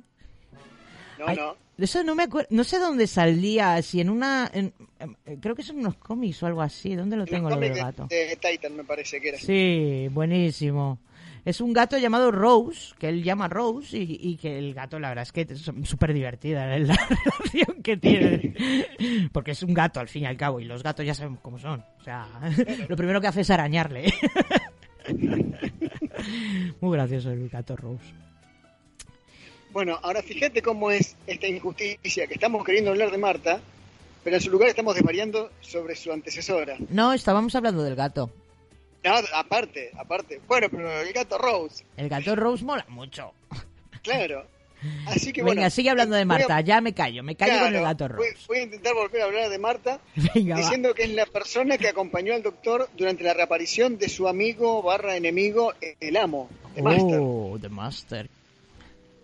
No, 1.20 1.28
hay, 1.28 1.36
no. 1.36 1.56
Eso 1.78 2.04
no 2.04 2.16
me 2.16 2.24
acuerdo, 2.24 2.48
no 2.52 2.64
sé 2.64 2.80
dónde 2.80 3.06
salía, 3.06 3.80
si 3.84 4.02
en 4.02 4.10
una, 4.10 4.50
en- 4.52 4.74
em, 5.00 5.16
eh, 5.26 5.38
creo 5.40 5.56
que 5.56 5.62
son 5.64 5.78
unos 5.78 5.96
cómics 5.96 6.42
o 6.42 6.48
algo 6.48 6.62
así. 6.62 6.96
¿Dónde 6.96 7.16
lo 7.18 7.26
tengo 7.26 7.50
lo 7.50 7.58
del 7.60 7.74
de- 7.74 7.80
gato? 7.80 8.08
De, 8.08 8.36
Titan 8.42 8.76
me 8.76 8.84
parece 8.84 9.22
que 9.22 9.30
era. 9.30 9.38
Sí, 9.38 10.08
buenísimo. 10.12 10.98
Es 11.48 11.62
un 11.62 11.72
gato 11.72 11.98
llamado 11.98 12.30
Rose, 12.30 12.94
que 13.00 13.08
él 13.08 13.24
llama 13.24 13.48
Rose, 13.48 13.98
y, 13.98 14.20
y 14.22 14.36
que 14.36 14.60
el 14.60 14.74
gato, 14.74 15.00
la 15.00 15.08
verdad 15.08 15.24
es 15.24 15.32
que 15.32 15.48
es 15.50 15.72
súper 15.90 16.14
divertida 16.14 16.76
¿eh? 16.76 16.80
la 16.82 16.98
relación 16.98 17.82
que 17.82 17.96
tiene. 17.96 18.54
Porque 19.32 19.52
es 19.52 19.64
un 19.64 19.74
gato, 19.74 20.02
al 20.02 20.10
fin 20.10 20.24
y 20.24 20.26
al 20.26 20.36
cabo, 20.36 20.60
y 20.60 20.66
los 20.66 20.84
gatos 20.84 21.06
ya 21.06 21.14
sabemos 21.14 21.40
cómo 21.42 21.58
son. 21.58 21.86
O 22.02 22.04
sea, 22.04 22.28
lo 22.90 22.98
primero 22.98 23.22
que 23.22 23.28
hace 23.28 23.42
es 23.42 23.50
arañarle. 23.50 24.14
Muy 26.82 26.98
gracioso 26.98 27.32
el 27.32 27.48
gato 27.48 27.78
Rose. 27.78 28.14
Bueno, 29.72 29.98
ahora 30.04 30.22
fíjate 30.22 30.62
cómo 30.62 30.92
es 30.92 31.16
esta 31.28 31.48
injusticia, 31.48 32.28
que 32.28 32.34
estamos 32.34 32.66
queriendo 32.66 32.92
hablar 32.92 33.10
de 33.10 33.20
Marta, 33.20 33.62
pero 34.22 34.36
en 34.36 34.42
su 34.42 34.52
lugar 34.52 34.68
estamos 34.68 34.96
desvariando 34.96 35.50
sobre 35.62 35.96
su 35.96 36.12
antecesora. 36.12 36.76
No, 36.90 37.14
estábamos 37.14 37.56
hablando 37.56 37.84
del 37.84 37.96
gato. 37.96 38.34
No, 39.08 39.16
aparte, 39.34 39.92
aparte. 39.98 40.42
Bueno, 40.48 40.68
pero 40.70 41.02
el 41.02 41.14
gato 41.14 41.38
Rose, 41.38 41.84
El 41.98 42.10
gato 42.10 42.36
Rose 42.36 42.64
mola 42.64 42.86
mucho. 42.90 43.34
claro. 44.04 44.46
Así 45.08 45.34
que 45.34 45.42
Venga, 45.42 45.56
bueno. 45.56 45.70
sigue 45.72 45.90
hablando 45.90 46.16
de 46.16 46.24
voy 46.26 46.36
a- 46.36 46.38
Marta, 46.38 46.62
ya 46.62 46.82
me 46.82 46.94
callo, 46.94 47.24
me 47.24 47.36
callo 47.36 47.54
con 47.58 47.64
el 47.68 47.70
Claro, 47.82 47.84
gato 47.86 48.08
voy, 48.16 48.28
Rose. 48.30 48.46
voy 48.48 48.58
a 48.60 48.62
intentar 48.62 48.94
volver 48.94 49.22
a 49.24 49.26
hablar 49.26 49.50
de 49.50 49.58
Marta, 49.58 50.00
Venga, 50.36 50.54
va. 50.56 50.62
diciendo 50.62 50.94
que 50.94 51.04
es 51.04 51.10
la 51.14 51.26
persona 51.26 51.80
que 51.80 51.88
acompañó 51.88 52.36
al 52.36 52.44
doctor 52.44 52.88
durante 52.96 53.24
la 53.24 53.34
reaparición 53.34 53.98
de 53.98 54.08
su 54.08 54.28
amigo 54.28 54.84
barra 54.84 55.16
enemigo, 55.18 55.74
el 56.00 56.16
amo, 56.16 56.48
el 56.76 56.84
Master. 56.84 57.20
Oh, 57.20 57.58
The 57.60 57.70
Master. 57.70 58.30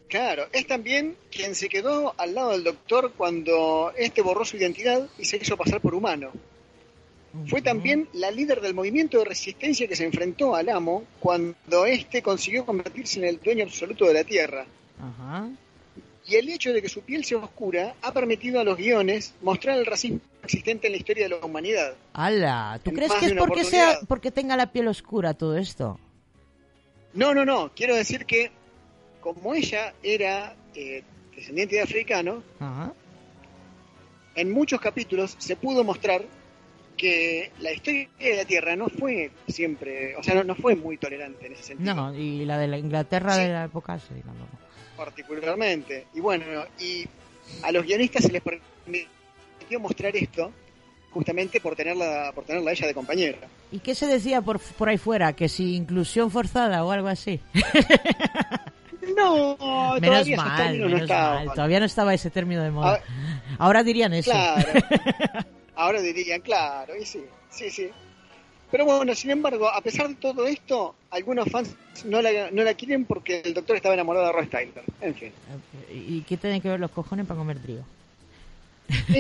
Claro, 0.10 0.46
es 0.54 0.66
también 0.68 1.16
quien 1.32 1.54
se 1.56 1.70
quedó 1.70 2.14
al 2.18 2.34
lado 2.36 2.52
del 2.52 2.64
doctor 2.64 3.14
cuando 3.16 3.92
este 3.98 4.22
borró 4.22 4.46
su 4.46 4.58
identidad 4.58 5.08
y 5.20 5.26
se 5.26 5.38
hizo 5.38 5.56
pasar 5.58 5.82
por 5.82 5.94
humano. 5.96 6.32
Fue 7.48 7.62
también 7.64 8.08
la 8.14 8.30
líder 8.30 8.62
del 8.62 8.76
movimiento 8.76 9.18
de 9.18 9.26
resistencia 9.26 9.88
que 9.88 9.96
se 9.96 10.06
enfrentó 10.06 10.56
al 10.56 10.70
amo 10.70 11.04
cuando 11.20 11.86
éste 11.88 12.22
consiguió 12.22 12.64
convertirse 12.66 13.18
en 13.20 13.26
el 13.26 13.40
dueño 13.42 13.64
absoluto 13.66 14.06
de 14.06 14.14
la 14.14 14.24
Tierra. 14.24 14.66
Ajá. 15.02 15.50
Y 16.28 16.36
el 16.36 16.48
hecho 16.50 16.72
de 16.72 16.82
que 16.82 16.90
su 16.90 17.02
piel 17.02 17.26
sea 17.26 17.40
oscura 17.40 17.96
ha 18.04 18.14
permitido 18.14 18.60
a 18.60 18.64
los 18.64 18.78
guiones 18.78 19.34
mostrar 19.42 19.78
el 19.80 19.86
racismo 19.86 20.20
existente 20.44 20.88
en 20.88 20.94
la 20.94 20.98
historia 20.98 21.24
de 21.28 21.30
la 21.38 21.46
humanidad. 21.46 21.96
¡Hala! 22.14 22.80
¿Tú 22.84 22.92
En 22.92 22.96
crees 22.98 23.12
que 23.14 23.26
es 23.26 23.34
porque, 23.34 23.64
sea, 23.64 23.84
oportunidad. 23.86 24.08
porque 24.08 24.32
tenga 24.32 24.56
la 24.56 24.72
piel 24.72 24.88
oscura 24.88 25.34
todo 25.34 25.58
esto? 25.58 26.00
No, 27.14 27.34
no, 27.34 27.44
no. 27.46 27.72
Quiero 27.76 27.96
decir 27.96 28.26
que 28.26 28.52
como 29.22 29.56
ella 29.56 29.94
era 30.04 30.56
eh, 30.76 31.04
descendiente 31.36 31.78
de 31.78 31.82
africano, 31.82 32.44
Ajá. 32.60 32.94
en 34.36 34.52
muchos 34.52 34.80
capítulos 34.80 35.36
se 35.40 35.56
pudo 35.56 35.84
mostrar 35.84 36.22
que 37.04 37.52
la 37.60 37.74
historia 37.74 38.08
de 38.18 38.36
la 38.38 38.46
Tierra 38.46 38.78
no 38.78 38.88
fue 38.88 39.30
siempre, 39.50 40.16
o 40.16 40.24
sea, 40.24 40.36
no, 40.36 40.46
no 40.46 40.56
fue 40.56 40.74
muy 40.74 40.96
tolerante 40.98 41.48
en 41.48 41.52
ese 41.52 41.64
sentido, 41.64 41.94
No, 41.94 42.16
y 42.16 42.46
la 42.46 42.58
de 42.58 42.70
la 42.70 42.78
Inglaterra 42.78 43.36
de 43.36 43.50
la 43.50 43.66
época, 43.66 44.00
sí, 44.00 44.14
tampoco. 44.26 44.58
particularmente. 44.96 46.08
Y 46.14 46.22
bueno, 46.22 46.46
y 46.80 47.06
a 47.62 47.74
los 47.74 47.86
guionistas 47.86 48.24
se 48.24 48.32
les 48.32 48.42
permitió 48.42 49.82
mostrar 49.82 50.16
esto 50.16 50.54
justamente 51.12 51.60
por 51.60 51.76
tenerla, 51.76 52.32
por 52.34 52.46
tenerla 52.46 52.72
ella 52.72 52.88
de 52.88 52.94
compañera. 52.94 53.38
¿Y 53.70 53.80
qué 53.80 53.96
se 53.96 54.08
decía 54.08 54.42
por, 54.42 54.62
por 54.62 54.88
ahí 54.88 54.98
fuera? 54.98 55.34
¿Que 55.34 55.50
si 55.50 55.76
inclusión 55.76 56.32
forzada 56.32 56.86
o 56.86 56.92
algo 56.92 57.10
así? 57.10 57.42
No, 59.18 59.58
menos 60.00 60.26
todavía 60.26 60.38
mal, 60.38 60.80
no 60.80 60.90
mal. 61.08 61.52
Todavía 61.54 61.80
no 61.82 61.86
estaba 61.86 62.14
ese 62.14 62.30
término 62.30 62.64
de 62.64 62.72
moda. 62.72 63.02
Ah, 63.06 63.56
Ahora 63.60 63.84
dirían 63.84 64.14
eso. 64.14 64.32
Claro. 64.32 64.66
Ahora 65.76 66.02
dirían, 66.02 66.42
claro, 66.42 66.96
y 66.96 67.06
sí, 67.06 67.24
sí, 67.50 67.70
sí. 67.70 67.90
Pero 68.72 68.86
bueno, 68.86 69.14
sin 69.14 69.30
embargo, 69.32 69.70
a 69.70 69.82
pesar 69.82 70.08
de 70.08 70.16
todo 70.16 70.48
esto, 70.48 70.96
algunos 71.12 71.48
fans 71.50 71.76
no 72.06 72.22
la, 72.22 72.50
no 72.50 72.64
la 72.64 72.74
quieren 72.74 73.06
porque 73.06 73.42
el 73.46 73.54
doctor 73.54 73.76
estaba 73.76 73.94
enamorado 73.94 74.26
de 74.26 74.32
Ross 74.32 74.50
Tyler. 74.50 74.84
En 75.02 75.14
fin. 75.14 75.32
¿Y 75.92 76.22
qué 76.22 76.38
tienen 76.38 76.60
que 76.60 76.70
ver 76.70 76.80
los 76.80 76.90
cojones 76.90 77.28
para 77.28 77.38
comer 77.38 77.60
trigo? 77.60 77.84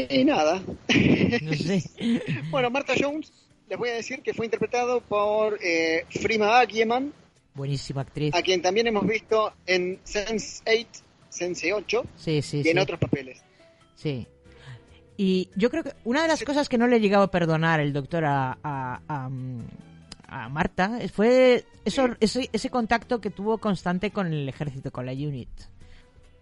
Y, 0.09 0.25
nada. 0.25 0.61
No 1.41 1.53
sé. 1.53 1.83
Bueno, 2.49 2.69
Martha 2.69 2.93
Jones, 2.99 3.31
les 3.69 3.77
voy 3.77 3.89
a 3.89 3.93
decir 3.93 4.21
que 4.21 4.33
fue 4.33 4.45
interpretado 4.45 5.01
por 5.01 5.59
eh, 5.61 6.05
Frima 6.09 6.59
Agyeman, 6.59 7.13
Buenísima 7.53 8.01
actriz. 8.01 8.33
a 8.33 8.41
quien 8.41 8.61
también 8.63 8.87
hemos 8.87 9.05
visto 9.05 9.53
en 9.67 9.99
Sense8, 10.03 10.87
Sense 11.29 11.73
8 11.73 12.05
Sí, 12.17 12.41
sí, 12.41 12.57
y 12.59 12.63
sí. 12.63 12.69
en 12.69 12.79
otros 12.79 12.99
papeles. 12.99 13.39
Sí. 13.95 14.25
Y 15.17 15.49
yo 15.55 15.69
creo 15.69 15.83
que 15.83 15.93
una 16.05 16.23
de 16.23 16.27
las 16.27 16.43
cosas 16.43 16.67
que 16.69 16.77
no 16.77 16.87
le 16.87 16.95
he 16.97 16.99
llegado 16.99 17.23
a 17.23 17.31
perdonar 17.31 17.79
el 17.79 17.93
doctor 17.93 18.25
a, 18.25 18.57
a, 18.63 18.99
a, 19.07 19.29
a 20.27 20.49
Marta 20.49 20.99
fue 21.13 21.65
eso, 21.85 22.09
ese, 22.19 22.49
ese 22.51 22.69
contacto 22.69 23.21
que 23.21 23.29
tuvo 23.29 23.57
constante 23.59 24.09
con 24.11 24.27
el 24.33 24.49
ejército, 24.49 24.91
con 24.91 25.05
la 25.05 25.11
unit. 25.11 25.49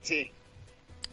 Sí. 0.01 0.31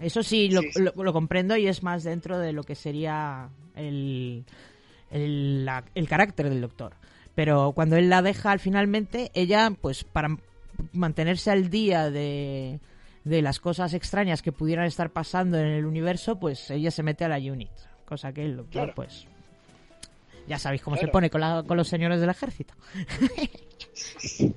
Eso 0.00 0.22
sí 0.22 0.48
lo, 0.50 0.62
Sí, 0.62 0.68
sí. 0.74 0.82
lo- 0.82 1.02
lo 1.02 1.12
comprendo 1.12 1.56
y 1.56 1.66
es 1.66 1.82
más 1.82 2.04
dentro 2.04 2.38
de 2.38 2.52
lo 2.52 2.62
que 2.62 2.76
sería 2.76 3.48
el, 3.74 4.44
el, 5.11 5.64
la- 5.64 5.84
el 5.96 6.09
carácter 6.09 6.48
del 6.48 6.61
doctor. 6.61 6.92
Pero 7.34 7.72
cuando 7.72 7.96
él 7.96 8.09
la 8.09 8.22
deja 8.22 8.52
al 8.52 8.61
finalmente, 8.61 9.30
ella, 9.34 9.72
pues 9.80 10.04
para 10.04 10.36
mantenerse 10.92 11.50
al 11.50 11.70
día 11.70 12.11
de, 12.11 12.78
de 13.24 13.42
las 13.42 13.60
cosas 13.60 13.94
extrañas 13.94 14.42
que 14.42 14.52
pudieran 14.52 14.86
estar 14.86 15.10
pasando 15.10 15.58
en 15.58 15.66
el 15.66 15.84
universo, 15.86 16.38
pues 16.38 16.70
ella 16.70 16.90
se 16.90 17.02
mete 17.02 17.24
a 17.24 17.28
la 17.28 17.38
unit. 17.38 17.70
Cosa 18.04 18.32
que 18.32 18.44
el 18.44 18.56
doctor, 18.56 18.72
Claro. 18.72 18.92
pues... 18.94 19.26
Ya 20.46 20.58
sabéis 20.58 20.80
cómo 20.80 20.96
se 20.96 21.08
pone 21.08 21.28
con, 21.28 21.42
la- 21.42 21.62
con 21.66 21.76
los 21.76 21.88
señores 21.88 22.20
del 22.20 22.30
ejército. 22.30 22.74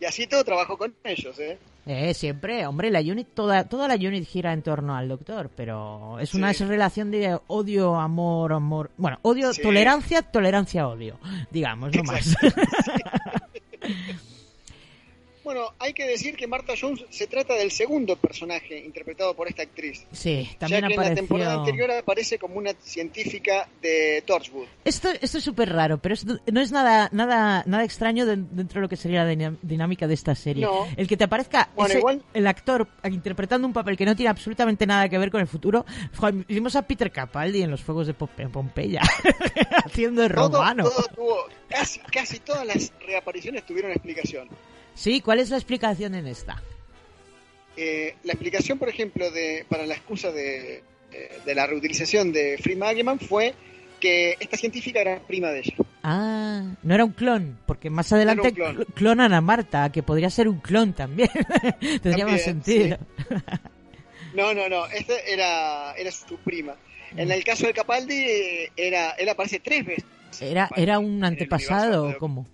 Y 0.00 0.06
así 0.06 0.26
todo 0.26 0.42
trabajo 0.44 0.78
con 0.78 0.94
ellos, 1.04 1.38
¿eh? 1.38 1.58
Eh, 1.84 2.14
siempre, 2.14 2.66
hombre, 2.66 2.90
la 2.90 3.00
unit, 3.00 3.28
toda, 3.34 3.64
toda 3.68 3.86
la 3.86 3.96
unit 3.96 4.26
gira 4.26 4.54
en 4.54 4.62
torno 4.62 4.96
al 4.96 5.08
doctor, 5.08 5.50
pero 5.54 6.18
es 6.18 6.32
una 6.32 6.54
Sí. 6.54 6.64
relación 6.64 7.10
de 7.10 7.38
odio, 7.48 7.96
amor, 7.96 8.54
amor, 8.54 8.90
bueno, 8.96 9.18
odio, 9.20 9.52
Sí. 9.52 9.60
tolerancia, 9.60 10.22
tolerancia, 10.22 10.88
odio, 10.88 11.18
digamos, 11.50 11.94
no 11.94 12.02
más. 12.04 12.34
Bueno, 15.42 15.72
hay 15.78 15.94
que 15.94 16.06
decir 16.06 16.36
que 16.36 16.46
Martha 16.46 16.74
Jones 16.78 17.04
se 17.10 17.26
trata 17.26 17.54
del 17.54 17.70
segundo 17.70 18.16
personaje 18.16 18.78
interpretado 18.78 19.34
por 19.34 19.48
esta 19.48 19.62
actriz. 19.62 20.06
sí, 20.12 20.48
también 20.58 20.82
ya 20.82 20.88
que 20.88 20.94
en 20.94 21.00
la 21.00 21.14
temporada 21.14 21.52
apareció... 21.54 21.72
anterior 21.72 21.90
aparece 21.98 22.38
como 22.38 22.56
una 22.56 22.72
científica 22.82 23.66
de 23.80 24.22
Torchwood. 24.26 24.66
Esto, 24.84 25.08
esto 25.20 25.38
es 25.38 25.44
súper 25.44 25.70
raro, 25.72 25.98
pero 25.98 26.14
es- 26.14 26.26
no 26.26 26.60
es 26.60 26.72
nada, 26.72 27.08
nada, 27.12 27.62
nada 27.66 27.84
extraño 27.84 28.26
de- 28.26 28.36
dentro 28.36 28.80
de 28.80 28.82
lo 28.82 28.88
que 28.88 28.96
sería 28.96 29.24
la 29.24 29.52
dinámica 29.62 30.06
de 30.06 30.14
esta 30.14 30.34
serie. 30.34 30.64
No. 30.64 30.86
El 30.96 31.08
que 31.08 31.16
te 31.16 31.24
aparezca 31.24 31.70
Bueno, 31.74 31.88
ese- 31.90 31.98
igual- 31.98 32.22
el 32.34 32.46
actor 32.46 32.86
interpretando 33.04 33.66
un 33.66 33.72
papel 33.72 33.96
que 33.96 34.04
no 34.04 34.14
tiene 34.14 34.28
absolutamente 34.30 34.86
nada 34.86 35.08
que 35.08 35.16
ver 35.18 35.30
con 35.30 35.40
el 35.40 35.46
futuro. 35.46 35.86
Vimos 36.48 36.76
a 36.76 36.82
Peter 36.82 37.10
Capaldi 37.10 37.62
en 37.62 37.70
los 37.70 37.80
Fuegos 37.82 38.06
de 38.06 38.14
Pompe- 38.14 38.48
Pompeya, 38.50 39.00
haciendo 39.84 40.22
de 40.22 40.28
Todo, 40.28 40.48
romano. 40.58 40.84
todo 40.84 41.06
tuvo, 41.14 41.36
casi, 41.68 42.00
casi 42.00 42.38
todas 42.40 42.66
las 42.66 42.92
reapariciones 43.06 43.64
tuvieron 43.64 43.90
explicación. 43.92 44.48
Sí, 44.94 45.20
¿cuál 45.20 45.40
es 45.40 45.50
la 45.50 45.56
explicación 45.56 46.14
en 46.14 46.26
esta? 46.26 46.62
Eh, 47.76 48.14
la 48.24 48.32
explicación, 48.32 48.78
por 48.78 48.88
ejemplo, 48.88 49.30
de, 49.30 49.64
para 49.68 49.86
la 49.86 49.94
excusa 49.94 50.30
de, 50.30 50.82
eh, 51.12 51.38
de 51.44 51.54
la 51.54 51.66
reutilización 51.66 52.32
de 52.32 52.58
Free 52.62 52.76
Mageman 52.76 53.18
fue 53.18 53.54
que 54.00 54.36
esta 54.40 54.56
científica 54.56 55.00
era 55.00 55.18
prima 55.20 55.48
de 55.50 55.60
ella. 55.60 55.74
Ah, 56.02 56.62
no 56.82 56.94
era 56.94 57.04
un 57.04 57.12
clon, 57.12 57.58
porque 57.66 57.90
más 57.90 58.12
adelante 58.12 58.48
un 58.48 58.54
clon. 58.54 58.76
cl- 58.78 58.86
clonan 58.94 59.32
a 59.32 59.40
Marta, 59.40 59.90
que 59.92 60.02
podría 60.02 60.30
ser 60.30 60.48
un 60.48 60.58
clon 60.60 60.92
también. 60.94 61.28
Tendría 62.02 62.26
más 62.26 62.42
sentido. 62.42 62.98
No, 64.34 64.54
no, 64.54 64.68
no, 64.68 64.86
esta 64.86 65.18
era, 65.26 65.92
era 65.94 66.10
su 66.10 66.36
prima. 66.38 66.74
En 67.16 67.30
el 67.30 67.42
caso 67.44 67.66
de 67.66 67.72
Capaldi, 67.74 68.14
eh, 68.14 68.70
era, 68.76 69.10
él 69.12 69.28
aparece 69.28 69.58
tres 69.60 69.84
veces. 69.84 70.04
Era, 70.40 70.70
era 70.76 70.98
un 71.00 71.24
antepasado, 71.24 72.08
¿o 72.10 72.18
¿cómo? 72.18 72.46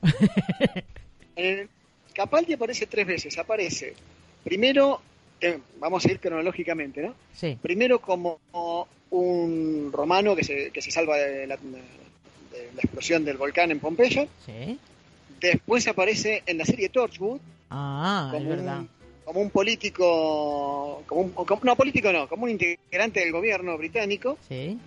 En 1.37 1.59
el- 1.59 1.69
Capaldi 2.17 2.55
aparece 2.55 2.87
tres 2.87 3.07
veces. 3.07 3.37
Aparece 3.39 3.95
primero, 4.43 5.01
eh, 5.41 5.59
vamos 5.79 6.05
a 6.07 6.11
ir 6.11 6.19
cronológicamente, 6.19 7.03
¿no? 7.03 7.15
Sí. 7.35 7.59
Primero 7.61 8.01
como 8.01 8.41
un 9.11 9.91
romano 9.93 10.35
que 10.35 10.43
se, 10.43 10.71
que 10.71 10.81
se 10.81 10.91
salva 10.91 11.17
de 11.19 11.47
la, 11.47 11.57
de 11.57 12.71
la 12.75 12.81
explosión 12.83 13.25
del 13.25 13.37
volcán 13.37 13.71
en 13.71 13.81
Pompeya. 13.81 14.27
Sí. 14.47 14.79
Después 15.41 15.87
aparece 15.89 16.43
en 16.47 16.57
la 16.59 16.65
serie 16.65 16.89
Torchwood 16.89 17.39
Ah, 17.69 18.31
es 18.33 18.39
como, 18.39 18.49
verdad. 18.51 18.79
un, 18.79 18.89
como 19.25 19.41
un 19.41 19.51
político, 19.51 21.03
como 21.07 21.21
un, 21.21 21.31
como- 21.33 21.61
no 21.65 21.77
político 21.77 22.11
no, 22.13 22.29
como 22.29 22.45
un 22.45 22.51
integrante 22.51 23.21
del 23.21 23.33
gobierno 23.33 23.77
británico. 23.77 24.39
Sí. 24.49 24.79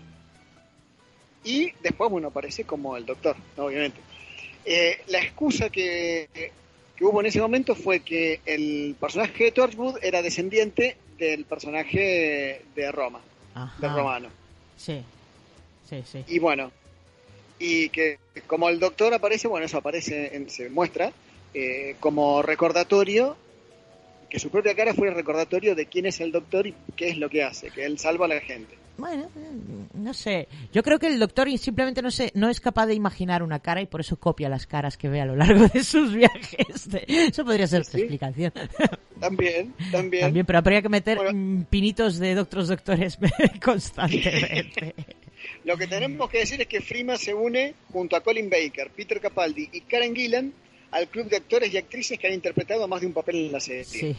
Y 1.44 1.72
después, 1.84 2.10
bueno, 2.10 2.30
aparece 2.30 2.64
como 2.64 2.98
el 2.98 3.06
doctor, 3.06 3.36
obviamente. 3.58 4.00
Eh, 4.66 5.02
la 5.08 5.20
excusa 5.20 5.70
que, 5.70 6.28
que 7.00 7.06
hubo 7.06 7.22
en 7.22 7.28
ese 7.28 7.39
momento 7.39 7.76
fue 7.76 8.02
que 8.02 8.41
el 8.45 8.93
personaje 9.00 9.45
de 9.45 9.52
Torchwood 9.54 10.00
era 10.04 10.22
descendiente 10.22 10.97
del 11.18 11.45
personaje 11.45 12.62
de 12.76 12.91
Roma, 12.91 13.22
Ajá. 13.56 13.82
de 13.82 13.88
Romano. 13.88 14.30
Sí, 14.76 15.02
sí, 15.89 16.04
sí. 16.06 16.26
Y 16.28 16.39
bueno, 16.39 16.74
y 17.58 17.88
que 17.88 18.18
como 18.47 18.68
el 18.68 18.80
doctor 18.82 19.14
aparece, 19.14 19.47
bueno, 19.47 19.66
eso 19.66 19.78
aparece, 19.78 20.36
en- 20.36 20.50
se 20.50 20.70
muestra 20.70 21.14
eh, 21.54 21.95
como 22.02 22.41
recordatorio, 22.41 23.38
que 24.30 24.38
su 24.39 24.50
propia 24.50 24.76
cara 24.76 24.93
fue 24.93 25.08
el 25.08 25.16
recordatorio 25.16 25.76
de 25.76 25.86
quién 25.86 26.06
es 26.06 26.20
el 26.20 26.34
doctor 26.34 26.68
y 26.68 26.76
qué 26.97 27.08
es 27.10 27.18
lo 27.18 27.30
que 27.30 27.43
hace, 27.43 27.72
que 27.72 27.86
él 27.86 27.97
salva 27.97 28.26
a 28.26 28.30
la 28.30 28.41
gente. 28.41 28.76
Bueno, 29.00 29.30
no 29.93 30.14
sé. 30.14 30.50
Yo 30.74 30.84
creo 30.84 31.00
que 31.00 31.08
el 31.08 31.20
doctor 31.20 31.50
simplemente 31.58 32.02
no, 32.02 32.12
se, 32.12 32.32
no 32.36 32.50
es 32.50 32.60
capaz 32.60 32.86
de 32.86 32.95
imaginar 32.95 33.43
una 33.43 33.60
cara 33.60 33.82
y 33.82 33.86
por 33.86 34.02
eso 34.02 34.18
copia 34.18 34.50
las 34.50 34.68
caras 34.68 34.97
que 34.97 35.08
ve 35.08 35.22
a 35.22 35.26
lo 35.26 35.38
largo 35.38 35.68
de 35.70 35.84
sus 35.84 36.14
viajes. 36.16 36.89
Eso 37.08 37.45
podría 37.45 37.66
ser 37.66 37.82
otra 37.82 38.00
explicación. 38.00 38.52
También, 39.20 39.74
también. 39.91 40.24
También, 40.24 40.45
pero 40.45 40.60
habría 40.60 40.82
que 40.82 40.89
meter 40.89 41.34
mm, 41.34 41.64
pinitos 41.70 42.20
de 42.20 42.36
doctores 42.36 42.68
doctores 42.68 43.18
constantemente. 43.64 44.93
Lo 45.64 45.78
que 45.78 45.88
tenemos 45.88 46.30
que 46.30 46.39
decir 46.39 46.60
es 46.60 46.68
que 46.68 46.82
Freeman 46.82 47.18
se 47.18 47.34
une 47.34 47.76
junto 47.93 48.18
a 48.18 48.22
Colin 48.22 48.50
Baker, 48.50 48.91
Peter 48.91 49.22
Capaldi 49.22 49.70
y 49.72 49.82
Karen 49.82 50.14
Gillan 50.14 50.54
al 50.91 51.08
club 51.08 51.30
de 51.30 51.38
actores 51.38 51.74
y 51.74 51.78
actrices 51.78 52.20
que 52.20 52.28
han 52.28 52.34
interpretado 52.34 52.86
más 52.88 53.00
de 53.00 53.08
un 53.08 53.14
papel 53.14 53.38
en 53.38 53.52
la 53.54 53.60
serie. 53.62 53.86
Sí. 53.86 54.16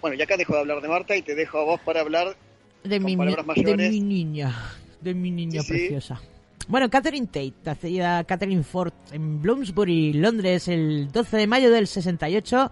Bueno, 0.00 0.16
ya 0.16 0.24
acá 0.24 0.36
dejo 0.36 0.54
de 0.54 0.60
hablar 0.60 0.80
de 0.80 0.88
Marta 0.88 1.16
y 1.16 1.22
te 1.22 1.34
dejo 1.34 1.58
a 1.58 1.64
vos 1.64 1.80
para 1.80 2.00
hablar 2.00 2.36
De 2.84 3.00
mi, 3.00 3.16
de 3.16 3.90
niña. 4.00 4.54
De 5.00 5.14
mi 5.14 5.30
niña 5.30 5.60
Sí, 5.62 5.66
sí. 5.66 5.72
preciosa. 5.72 6.20
Bueno, 6.68 6.90
Catherine 6.90 7.26
Tate, 7.26 7.54
nacida 7.64 8.24
Catherine 8.24 8.62
Ford 8.62 8.92
en 9.12 9.40
Bloomsbury, 9.40 10.12
Londres, 10.14 10.68
el 10.68 11.10
12 11.10 11.36
de 11.38 11.46
mayo 11.46 11.70
del 11.70 11.86
68. 11.86 12.70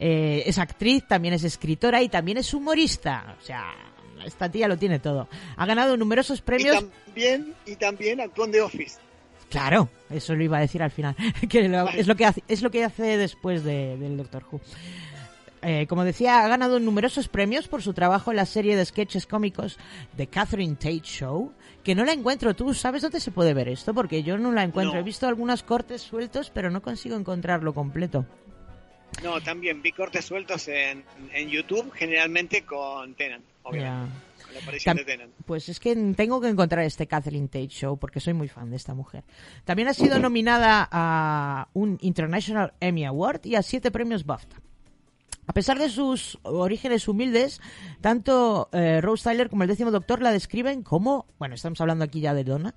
Eh, 0.00 0.42
es 0.46 0.58
actriz, 0.58 1.04
también 1.06 1.34
es 1.34 1.44
escritora 1.44 2.02
y 2.02 2.08
también 2.08 2.38
es 2.38 2.52
humorista. 2.54 3.36
O 3.40 3.44
sea, 3.44 3.72
esta 4.24 4.50
tía 4.50 4.66
lo 4.68 4.76
tiene 4.76 4.98
todo. 4.98 5.28
Ha 5.56 5.66
ganado 5.66 5.96
numerosos 5.96 6.40
Y 6.40 6.42
premios. 6.42 6.84
también, 7.14 7.54
y 7.66 7.76
también 7.76 8.20
actuó 8.20 8.44
en 8.46 8.52
The 8.52 8.62
Office. 8.62 8.96
Claro, 9.50 9.88
eso 10.10 10.34
lo 10.34 10.42
iba 10.44 10.58
a 10.58 10.60
decir 10.60 10.82
al 10.82 10.90
final. 10.90 11.14
que 11.48 11.68
lo- 11.68 11.88
es, 11.90 12.06
lo 12.06 12.16
que 12.16 12.26
hace, 12.26 12.42
es 12.48 12.60
lo 12.62 12.70
que 12.70 12.84
hace 12.84 13.16
después 13.16 13.62
de- 13.64 13.96
del 13.96 14.16
Doctor 14.16 14.44
Who. 14.50 14.60
Eh, 15.62 15.86
como 15.88 16.04
decía, 16.04 16.44
ha 16.44 16.48
ganado 16.48 16.78
numerosos 16.78 17.28
premios 17.28 17.66
por 17.68 17.82
su 17.82 17.92
trabajo 17.92 18.30
en 18.30 18.36
la 18.36 18.46
serie 18.46 18.76
de 18.76 18.84
sketches 18.84 19.26
cómicos 19.26 19.76
The 20.16 20.28
Catherine 20.28 20.74
Tate 20.76 21.00
Show, 21.02 21.52
que 21.82 21.94
no 21.94 22.04
la 22.04 22.12
encuentro. 22.12 22.54
¿Tú 22.54 22.72
sabes 22.74 23.02
dónde 23.02 23.18
se 23.20 23.30
puede 23.32 23.54
ver 23.54 23.68
esto? 23.68 23.92
Porque 23.94 24.22
yo 24.22 24.38
no 24.38 24.52
la 24.52 24.62
encuentro. 24.62 24.94
No. 24.94 25.00
He 25.00 25.02
visto 25.02 25.26
algunos 25.26 25.62
cortes 25.64 26.02
sueltos, 26.02 26.50
pero 26.50 26.70
no 26.70 26.80
consigo 26.82 27.16
encontrarlo 27.16 27.74
completo. 27.74 28.24
No, 29.22 29.40
también 29.40 29.82
vi 29.82 29.90
cortes 29.90 30.26
sueltos 30.26 30.68
en, 30.68 31.02
en 31.32 31.48
YouTube, 31.48 31.90
generalmente 31.92 32.62
con 32.64 33.14
Tennant, 33.14 33.44
obviamente. 33.64 34.12
Con 34.44 34.54
la 34.54 34.60
aparición 34.60 34.94
Tam- 34.94 34.98
de 34.98 35.04
Tennant. 35.04 35.32
Pues 35.44 35.68
es 35.68 35.80
que 35.80 35.96
tengo 36.14 36.40
que 36.40 36.48
encontrar 36.48 36.84
este 36.84 37.06
Catherine 37.08 37.48
Tate 37.48 37.68
Show 37.68 37.98
porque 37.98 38.20
soy 38.20 38.34
muy 38.34 38.48
fan 38.48 38.70
de 38.70 38.76
esta 38.76 38.94
mujer. 38.94 39.24
También 39.64 39.88
ha 39.88 39.94
sido 39.94 40.18
nominada 40.20 40.86
a 40.92 41.68
un 41.72 41.98
International 42.02 42.74
Emmy 42.80 43.04
Award 43.06 43.40
y 43.46 43.56
a 43.56 43.62
siete 43.62 43.90
premios 43.90 44.24
BAFTA. 44.24 44.56
A 45.48 45.54
pesar 45.54 45.78
de 45.78 45.88
sus 45.88 46.38
orígenes 46.42 47.08
humildes, 47.08 47.62
tanto 48.02 48.68
eh, 48.70 49.00
Rose 49.00 49.24
Tyler 49.24 49.48
como 49.48 49.62
el 49.62 49.68
décimo 49.68 49.90
doctor 49.90 50.20
la 50.20 50.30
describen 50.30 50.82
como, 50.82 51.24
bueno, 51.38 51.54
estamos 51.54 51.80
hablando 51.80 52.04
aquí 52.04 52.20
ya 52.20 52.34
de 52.34 52.44
Donna, 52.44 52.74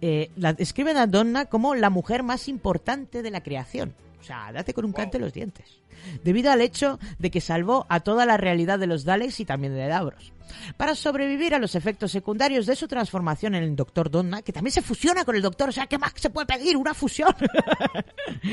eh, 0.00 0.32
la 0.36 0.52
describen 0.52 0.96
a 0.96 1.06
Donna 1.06 1.46
como 1.46 1.76
la 1.76 1.90
mujer 1.90 2.24
más 2.24 2.48
importante 2.48 3.22
de 3.22 3.30
la 3.30 3.44
creación. 3.44 3.94
O 4.24 4.26
sea, 4.26 4.50
date 4.52 4.72
con 4.72 4.86
un 4.86 4.92
cante 4.92 5.18
los 5.18 5.34
dientes. 5.34 5.80
Debido 6.22 6.50
al 6.50 6.62
hecho 6.62 6.98
de 7.18 7.30
que 7.30 7.40
salvó 7.42 7.84
a 7.90 8.00
toda 8.00 8.24
la 8.24 8.38
realidad 8.38 8.78
de 8.78 8.86
los 8.86 9.04
Daleks 9.04 9.40
y 9.40 9.44
también 9.44 9.74
de 9.74 9.86
Davros. 9.86 10.32
Para 10.78 10.94
sobrevivir 10.94 11.54
a 11.54 11.58
los 11.58 11.74
efectos 11.74 12.10
secundarios 12.12 12.64
de 12.66 12.74
su 12.76 12.88
transformación 12.88 13.54
en 13.54 13.64
el 13.64 13.76
Doctor 13.76 14.10
Donna, 14.10 14.40
que 14.42 14.52
también 14.52 14.72
se 14.72 14.80
fusiona 14.82 15.24
con 15.24 15.36
el 15.36 15.42
Doctor, 15.42 15.68
o 15.68 15.72
sea, 15.72 15.86
¿qué 15.86 15.98
más 15.98 16.12
se 16.16 16.30
puede 16.30 16.46
pedir? 16.46 16.76
Una 16.76 16.94
fusión. 16.94 17.34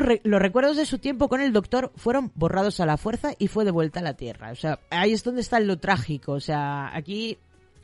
Re- 0.00 0.20
los 0.24 0.40
recuerdos 0.42 0.76
de 0.76 0.86
su 0.86 0.98
tiempo 0.98 1.28
con 1.28 1.40
el 1.40 1.52
Doctor 1.52 1.92
fueron 1.96 2.32
borrados 2.34 2.80
a 2.80 2.86
la 2.86 2.96
fuerza 2.96 3.32
y 3.38 3.48
fue 3.48 3.64
devuelta 3.64 4.00
a 4.00 4.02
la 4.02 4.14
Tierra. 4.14 4.50
O 4.52 4.56
sea, 4.56 4.80
ahí 4.90 5.12
es 5.12 5.22
donde 5.24 5.40
está 5.40 5.60
lo 5.60 5.78
trágico. 5.78 6.32
O 6.32 6.40
sea, 6.40 6.94
aquí 6.94 7.38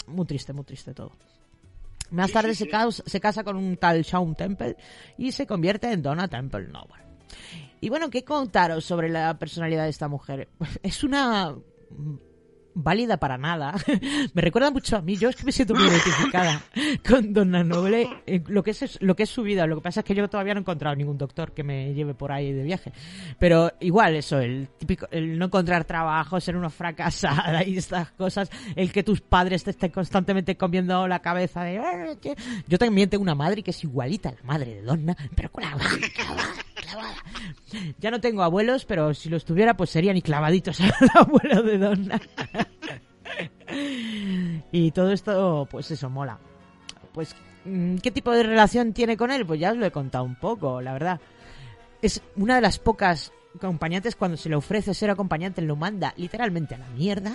muy 0.06 0.26
triste, 0.26 0.52
muy 0.52 0.64
triste 0.64 0.94
todo. 0.94 1.12
Más 2.12 2.28
Sí, 2.28 2.32
tarde 2.32 2.54
sí, 2.54 2.64
se, 2.64 2.70
caus- 2.70 3.02
se 3.04 3.20
casa 3.20 3.42
con 3.42 3.56
un 3.56 3.76
tal 3.76 4.02
Shaun 4.02 4.34
Temple 4.36 4.76
y 5.18 5.32
se 5.32 5.46
convierte 5.46 5.90
en 5.90 6.02
Donna 6.02 6.28
Temple 6.28 6.68
Noble. 6.68 7.02
Y 7.80 7.88
bueno, 7.88 8.08
¿qué 8.10 8.22
contaros 8.24 8.84
sobre 8.84 9.08
la 9.08 9.38
personalidad 9.38 9.84
de 9.84 9.90
esta 9.90 10.06
mujer? 10.08 10.48
Es 10.82 11.02
una 11.02 11.54
válida 12.74 13.16
para 13.16 13.38
nada. 13.38 13.74
me 14.34 14.42
recuerda 14.42 14.70
mucho 14.70 14.96
a 14.96 15.02
mí. 15.02 15.16
Yo 15.16 15.28
es 15.28 15.36
que 15.36 15.44
me 15.44 15.52
siento 15.52 15.74
muy 15.74 15.84
identificada 15.84 16.62
con 17.08 17.32
Donna 17.32 17.62
Noble, 17.62 18.08
eh, 18.26 18.42
lo 18.46 18.62
que 18.62 18.70
es 18.70 18.98
lo 19.00 19.14
que 19.16 19.24
es 19.24 19.30
su 19.30 19.42
vida. 19.42 19.66
Lo 19.66 19.76
que 19.76 19.82
pasa 19.82 20.00
es 20.00 20.06
que 20.06 20.14
yo 20.14 20.28
todavía 20.28 20.54
no 20.54 20.60
he 20.60 20.62
encontrado 20.62 20.96
ningún 20.96 21.18
doctor 21.18 21.52
que 21.52 21.62
me 21.62 21.94
lleve 21.94 22.14
por 22.14 22.32
ahí 22.32 22.52
de 22.52 22.62
viaje. 22.62 22.92
Pero 23.38 23.72
igual 23.80 24.16
eso, 24.16 24.38
el 24.38 24.68
típico, 24.78 25.06
el 25.10 25.38
no 25.38 25.46
encontrar 25.46 25.84
trabajo, 25.84 26.40
ser 26.40 26.56
una 26.56 26.70
fracasada 26.70 27.64
y 27.64 27.76
estas 27.76 28.10
cosas, 28.12 28.50
el 28.76 28.92
que 28.92 29.02
tus 29.02 29.20
padres 29.20 29.64
te 29.64 29.70
estén 29.70 29.90
constantemente 29.90 30.56
comiendo 30.56 31.06
la 31.06 31.20
cabeza 31.20 31.62
de 31.62 31.82
yo 32.68 32.78
también 32.78 33.08
tengo 33.08 33.22
una 33.22 33.34
madre 33.34 33.62
que 33.62 33.70
es 33.70 33.84
igualita 33.84 34.30
a 34.30 34.32
la 34.32 34.42
madre 34.42 34.74
de 34.74 34.82
Donna, 34.82 35.16
pero 35.34 35.50
con 35.50 35.64
la 35.64 35.76
Ya 37.98 38.10
no 38.10 38.20
tengo 38.20 38.42
abuelos, 38.42 38.84
pero 38.84 39.14
si 39.14 39.28
los 39.28 39.44
tuviera, 39.44 39.76
pues 39.76 39.90
serían 39.90 40.16
y 40.16 40.22
clavaditos 40.22 40.80
al 40.80 40.92
abuelo 41.14 41.62
de 41.62 41.78
Donna. 41.78 42.20
y 44.70 44.90
todo 44.90 45.12
esto, 45.12 45.66
pues 45.70 45.90
eso, 45.90 46.10
mola. 46.10 46.38
Pues, 47.12 47.34
mm, 47.64 47.96
¿qué 47.96 48.10
tipo 48.10 48.30
de 48.32 48.42
relación 48.42 48.92
tiene 48.92 49.16
con 49.16 49.30
él? 49.30 49.46
Pues 49.46 49.60
ya 49.60 49.72
os 49.72 49.78
lo 49.78 49.86
he 49.86 49.90
contado 49.90 50.24
un 50.24 50.36
poco, 50.36 50.80
la 50.80 50.92
verdad. 50.92 51.20
Es 52.00 52.22
una 52.36 52.56
de 52.56 52.62
las 52.62 52.78
pocas 52.78 53.32
acompañantes 53.56 54.16
cuando 54.16 54.36
se 54.36 54.48
le 54.48 54.56
ofrece 54.56 54.94
ser 54.94 55.10
acompañante 55.10 55.62
lo 55.62 55.76
manda 55.76 56.14
literalmente 56.16 56.74
a 56.74 56.78
la 56.78 56.88
mierda. 56.88 57.32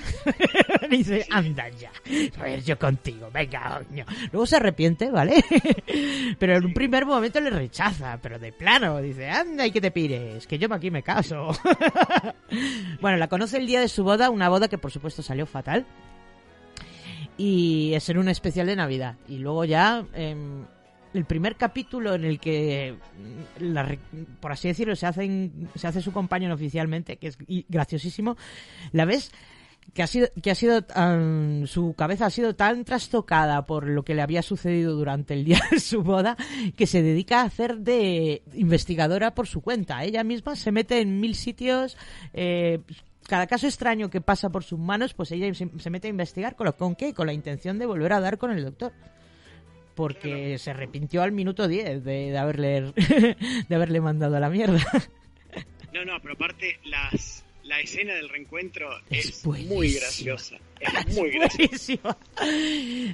Y 0.83 0.87
dice 0.97 1.25
anda 1.29 1.69
ya 1.69 1.91
a 2.39 2.43
ver 2.43 2.63
yo 2.63 2.77
contigo 2.77 3.29
venga 3.31 3.83
coño 3.87 4.05
luego 4.31 4.45
se 4.45 4.55
arrepiente 4.55 5.11
vale 5.11 5.43
pero 6.39 6.57
en 6.57 6.65
un 6.65 6.73
primer 6.73 7.05
momento 7.05 7.39
le 7.39 7.49
rechaza 7.49 8.19
pero 8.21 8.39
de 8.39 8.51
plano 8.51 9.01
dice 9.01 9.29
anda 9.29 9.65
y 9.65 9.71
que 9.71 9.81
te 9.81 9.91
pires 9.91 10.47
que 10.47 10.57
yo 10.57 10.73
aquí 10.73 10.91
me 10.91 11.03
caso 11.03 11.51
bueno 13.01 13.17
la 13.17 13.27
conoce 13.27 13.57
el 13.57 13.67
día 13.67 13.79
de 13.79 13.89
su 13.89 14.03
boda 14.03 14.29
una 14.29 14.49
boda 14.49 14.67
que 14.67 14.77
por 14.77 14.91
supuesto 14.91 15.21
salió 15.21 15.45
fatal. 15.45 15.85
Y 17.37 17.93
es 17.93 18.09
en 18.09 18.17
un 18.17 18.29
especial 18.29 18.65
de 18.65 18.75
Navidad. 18.75 19.15
Y 19.27 19.37
luego 19.37 19.63
ya 19.63 20.05
em, 20.13 20.65
el 21.17 21.25
primer 21.25 21.55
capítulo 21.55 22.13
en 22.13 22.23
el 22.23 22.39
que, 22.39 22.95
mm, 23.59 23.63
la 23.73 23.97
por 24.39 24.51
así 24.51 24.67
decirlo, 24.67 24.95
se, 24.95 25.05
hacen, 25.05 25.69
se 25.75 25.87
hace 25.87 26.01
su 26.01 26.11
compañero 26.11 26.53
oficialmente, 26.53 27.17
que 27.17 27.27
es 27.27 27.37
graciosísimo, 27.67 28.37
la 28.91 29.05
ves 29.05 29.31
que 29.93 30.03
ha 30.03 30.07
sido 30.07 30.27
que 30.43 30.51
ha 30.51 30.55
sido 30.55 30.83
su 31.65 31.93
cabeza 31.93 32.25
ha 32.25 32.29
sido 32.29 32.55
tan 32.55 32.83
trastocada 32.83 33.65
por 33.65 33.87
lo 33.87 34.03
que 34.03 34.15
le 34.15 34.21
había 34.21 34.41
sucedido 34.41 34.93
durante 34.95 35.33
el 35.33 35.45
día 35.45 35.61
de 35.71 35.79
su 35.79 36.03
boda 36.03 36.35
que 36.75 36.87
se 36.87 37.01
dedica 37.01 37.41
a 37.41 37.45
hacer 37.45 37.77
de 37.77 38.43
investigadora 38.53 39.33
por 39.33 39.47
su 39.47 39.61
cuenta. 39.61 40.03
Ella 40.03 40.25
misma 40.25 40.55
se 40.57 40.73
mete 40.73 40.99
en 40.99 41.21
mil 41.21 41.35
sitios 41.35 41.97
eh, 42.33 42.81
cada 43.27 43.47
caso 43.47 43.65
extraño 43.65 44.09
que 44.09 44.19
pasa 44.19 44.49
por 44.49 44.65
sus 44.65 44.77
manos 44.77 45.13
pues 45.13 45.31
ella 45.31 45.53
se, 45.53 45.69
se 45.77 45.89
mete 45.89 46.07
a 46.07 46.11
investigar 46.11 46.55
con 46.57 46.65
lo 46.65 46.75
con 46.75 46.95
qué 46.95 47.13
con 47.13 47.27
la 47.27 47.33
intención 47.33 47.79
de 47.79 47.85
volver 47.85 48.11
a 48.11 48.19
dar 48.19 48.37
con 48.37 48.51
el 48.51 48.63
doctor 48.63 48.91
porque 49.97 50.57
se 50.59 50.69
arrepintió 50.71 51.21
al 51.23 51.33
minuto 51.33 51.67
10 51.67 52.05
de, 52.05 52.31
de 52.31 52.37
haberle 52.37 52.93
de 53.67 53.75
haberle 53.75 53.99
mandado 53.99 54.37
a 54.37 54.39
la 54.39 54.49
mierda 54.49 54.79
No, 55.93 56.05
no, 56.05 56.13
pero 56.21 56.35
aparte 56.35 56.79
las, 56.85 57.43
la 57.63 57.81
escena 57.81 58.13
del 58.13 58.29
reencuentro 58.29 58.87
es, 59.09 59.43
muy 59.45 59.93
graciosa. 59.93 60.55
Es 60.79 61.15
muy 61.17 61.31
graciosa. 61.31 62.15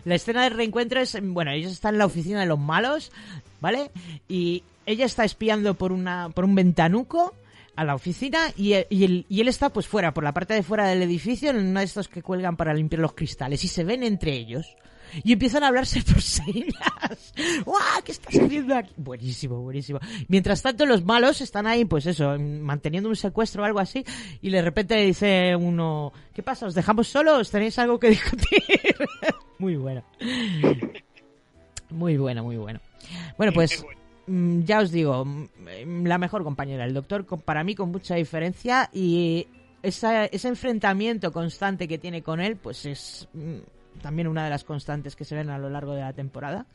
La 0.04 0.16
escena 0.16 0.44
de 0.44 0.50
reencuentro 0.50 1.00
es, 1.00 1.18
bueno, 1.22 1.52
ellos 1.52 1.72
están 1.72 1.96
en 1.96 2.00
la 2.00 2.06
oficina 2.06 2.42
de 2.42 2.46
los 2.46 2.60
malos, 2.60 3.10
¿vale? 3.62 3.90
Y 4.28 4.64
ella 4.86 5.06
está 5.06 5.24
espiando 5.24 5.76
por 5.76 5.94
una 5.94 6.30
por 6.30 6.44
un 6.44 6.56
ventanuco 6.56 7.34
a 7.78 7.86
la 7.86 7.96
oficina 7.96 8.52
y, 8.58 8.74
él- 8.74 8.88
y, 8.90 9.06
él, 9.06 9.26
y 9.30 9.40
él 9.40 9.48
está 9.48 9.70
pues 9.70 9.88
fuera, 9.88 10.14
por 10.14 10.26
la 10.26 10.34
parte 10.34 10.54
de 10.54 10.62
fuera 10.62 10.88
del 10.90 11.02
edificio, 11.04 11.52
en 11.52 11.58
uno 11.58 11.80
de 11.80 11.86
estos 11.86 12.10
que 12.10 12.22
cuelgan 12.22 12.58
para 12.58 12.74
limpiar 12.74 13.00
los 13.02 13.14
cristales 13.14 13.64
y 13.64 13.70
se 13.70 13.86
ven 13.86 14.04
entre 14.04 14.34
ellos. 14.34 14.76
Y 15.24 15.34
empiezan 15.34 15.64
a 15.64 15.68
hablarse 15.68 16.01
por 16.01 16.22
señas. 16.22 17.34
¡Guau! 17.66 17.80
¿Qué 18.03 18.11
estás 18.14 18.36
haciendo 18.36 18.76
aquí? 18.76 18.93
Buenísimo, 18.97 19.59
buenísimo. 19.61 19.99
Mientras 20.28 20.61
tanto, 20.61 20.86
los 20.86 21.03
malos 21.03 21.41
están 21.41 21.68
ahí, 21.68 21.86
pues 21.86 22.05
eso, 22.05 22.38
manteniendo 22.39 23.09
un 23.09 23.16
secuestro 23.16 23.64
o 23.64 23.66
algo 23.66 23.80
así. 23.80 24.03
Y 24.41 24.49
de 24.49 24.61
repente 24.61 24.95
dice 24.95 25.55
uno: 25.55 26.11
¿Qué 26.34 26.41
pasa? 26.43 26.66
¿Os 26.66 26.74
dejamos 26.76 27.07
solos? 27.07 27.51
¿Tenéis 27.51 27.78
algo 27.80 27.99
que 27.99 28.09
discutir? 28.11 28.61
muy 29.59 29.76
bueno. 29.76 30.03
Muy 31.89 32.18
bueno, 32.18 32.43
muy 32.43 32.57
bueno. 32.57 32.80
Bueno, 33.38 33.53
pues 33.53 33.86
mm, 34.28 34.61
ya 34.64 34.80
os 34.80 34.91
digo, 34.91 35.26
mm, 35.26 36.05
la 36.05 36.18
mejor 36.18 36.43
compañera, 36.43 36.86
el 36.86 36.93
doctor, 36.93 37.26
para 37.43 37.64
mí 37.64 37.76
con 37.76 37.91
mucha 37.91 38.16
diferencia 38.16 38.89
y 38.93 39.45
esa- 39.84 40.26
ese 40.26 40.47
enfrentamiento 40.47 41.32
constante 41.32 41.88
que 41.88 41.97
tiene 41.97 42.24
con 42.24 42.39
él, 42.39 42.55
pues 42.55 42.86
es 42.86 43.28
mm, 43.34 43.57
también 44.02 44.28
una 44.28 44.44
de 44.44 44.50
las 44.50 44.64
constantes 44.64 45.16
que 45.16 45.26
se 45.26 45.36
ven 45.36 45.50
a 45.50 45.58
lo 45.58 45.70
largo 45.70 45.94
de 45.94 46.02
la 46.02 46.14
temporada. 46.14 46.66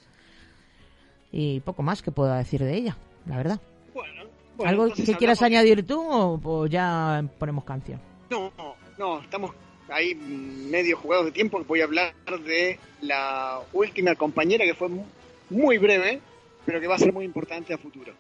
Y 1.30 1.60
poco 1.60 1.82
más 1.82 2.02
que 2.02 2.10
puedo 2.10 2.32
decir 2.34 2.62
de 2.62 2.74
ella, 2.74 2.96
la 3.26 3.36
verdad. 3.36 3.60
Bueno, 3.92 4.24
bueno, 4.56 4.70
¿Algo 4.70 4.94
que 4.94 5.14
quieras 5.14 5.42
añadir 5.42 5.86
tú 5.86 6.00
o, 6.10 6.66
ya 6.66 7.24
ponemos 7.38 7.64
canción? 7.64 8.00
No, 8.30 8.50
no, 8.56 8.74
no, 8.98 9.20
estamos 9.20 9.52
ahí 9.88 10.14
medio 10.14 10.96
jugados 10.96 11.26
de 11.26 11.32
tiempo. 11.32 11.62
Voy 11.68 11.80
a 11.80 11.84
hablar 11.84 12.14
de 12.46 12.78
la 13.02 13.60
última 13.72 14.14
compañera 14.14 14.64
que 14.64 14.74
fue 14.74 14.88
mu- 14.88 15.04
muy 15.50 15.76
breve, 15.78 16.20
pero 16.64 16.80
que 16.80 16.86
va 16.86 16.94
a 16.96 16.98
ser 16.98 17.12
muy 17.12 17.24
importante 17.24 17.74
a 17.74 17.78
futuro. 17.78 18.12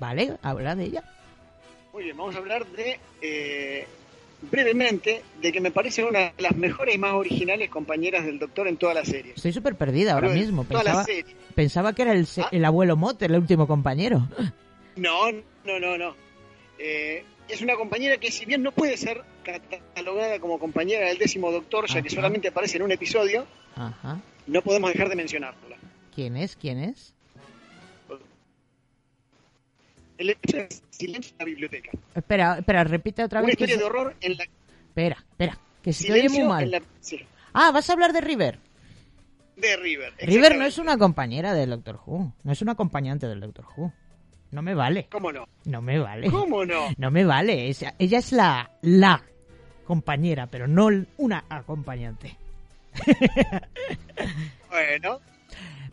Vale, 0.00 0.36
habla 0.42 0.74
de 0.74 0.84
ella. 0.84 1.04
Muy 1.92 2.04
bien, 2.04 2.16
vamos 2.16 2.34
a 2.34 2.38
hablar 2.38 2.66
de 2.66 2.98
eh, 3.22 3.86
brevemente 4.42 5.22
de 5.40 5.52
que 5.52 5.60
me 5.60 5.70
parece 5.70 6.04
una 6.04 6.18
de 6.32 6.32
las 6.42 6.56
mejores 6.56 6.94
y 6.94 6.98
más 6.98 7.14
originales 7.14 7.68
compañeras 7.70 8.24
del 8.24 8.38
Doctor 8.38 8.68
en 8.68 8.76
toda 8.76 8.94
la 8.94 9.04
serie. 9.04 9.32
Estoy 9.36 9.52
súper 9.52 9.74
perdida 9.76 10.12
ahora 10.14 10.28
de 10.30 10.34
mismo. 10.38 10.64
toda 10.64 10.82
la 10.84 10.90
Pensaba, 10.90 11.04
serie. 11.04 11.36
pensaba 11.54 11.92
que 11.94 12.02
era 12.02 12.12
el, 12.12 12.26
Ah. 12.38 12.48
el 12.52 12.64
abuelo 12.64 12.96
Motter, 12.96 13.30
el 13.30 13.38
último 13.40 13.66
compañero. 13.66 14.28
No, 14.96 15.30
no, 15.32 15.78
no, 15.80 15.98
no. 15.98 16.14
Eh, 16.78 17.24
es 17.48 17.62
una 17.62 17.74
compañera 17.76 18.18
que 18.18 18.30
si 18.30 18.44
bien 18.44 18.62
no 18.62 18.72
puede 18.72 18.96
ser 18.96 19.22
catalogada 19.42 20.38
como 20.40 20.58
compañera 20.58 21.06
del 21.08 21.18
décimo 21.18 21.50
Doctor, 21.52 21.86
ya 21.88 22.02
que 22.02 22.10
solamente 22.10 22.48
aparece 22.48 22.76
en 22.76 22.82
un 22.82 22.92
episodio, 22.92 23.46
Ajá. 23.74 24.20
no 24.46 24.62
podemos 24.62 24.92
dejar 24.92 25.08
de 25.08 25.16
mencionarla. 25.16 25.76
¿Quién 26.14 26.36
es? 26.36 26.56
¿Quién 26.56 26.78
es? 26.78 27.14
El 30.18 30.36
Silencio 30.90 31.32
en 31.32 31.38
la 31.38 31.44
biblioteca. 31.44 31.90
Espera, 32.14 32.58
espera, 32.58 32.84
repite 32.84 33.22
otra 33.24 33.40
vez. 33.42 33.50
historia 33.50 33.74
se- 33.74 33.80
de 33.80 33.84
horror 33.86 34.14
en 34.20 34.36
la 34.36 34.44
Espera, 34.88 35.16
espera, 35.30 35.58
que 35.82 35.92
se 35.92 36.06
te 36.06 36.12
oye 36.12 36.20
Silencio 36.22 36.44
muy 36.44 36.52
mal. 36.54 36.64
en 36.64 36.70
la- 36.70 36.82
sí, 37.00 37.20
Ah, 37.52 37.70
vas 37.72 37.88
a 37.88 37.92
hablar 37.92 38.12
de 38.12 38.20
River. 38.22 38.58
de 39.56 39.76
River. 39.76 40.12
River 40.20 40.58
no 40.58 40.64
es 40.66 40.78
una 40.78 40.96
compañera 40.98 41.52
del 41.54 41.70
Doctor 41.70 42.00
Who, 42.06 42.32
no 42.42 42.52
es 42.52 42.60
una 42.62 42.72
acompañante 42.72 43.26
del 43.26 43.40
Doctor 43.40 43.66
Who. 43.76 43.92
No 44.52 44.62
me 44.62 44.74
vale. 44.74 45.08
¿Cómo 45.10 45.32
no? 45.32 45.48
No 45.64 45.82
me 45.82 45.98
vale. 45.98 46.30
¿Cómo 46.30 46.64
no? 46.64 46.86
No 46.98 47.10
me 47.10 47.24
vale. 47.24 47.68
es- 47.68 47.84
ella 47.98 48.18
es 48.18 48.32
la, 48.32 48.70
la 48.82 49.22
compañera, 49.86 50.46
pero 50.46 50.66
no 50.66 50.88
una 51.18 51.44
acompañante. 51.48 52.36
Bueno, 54.70 55.20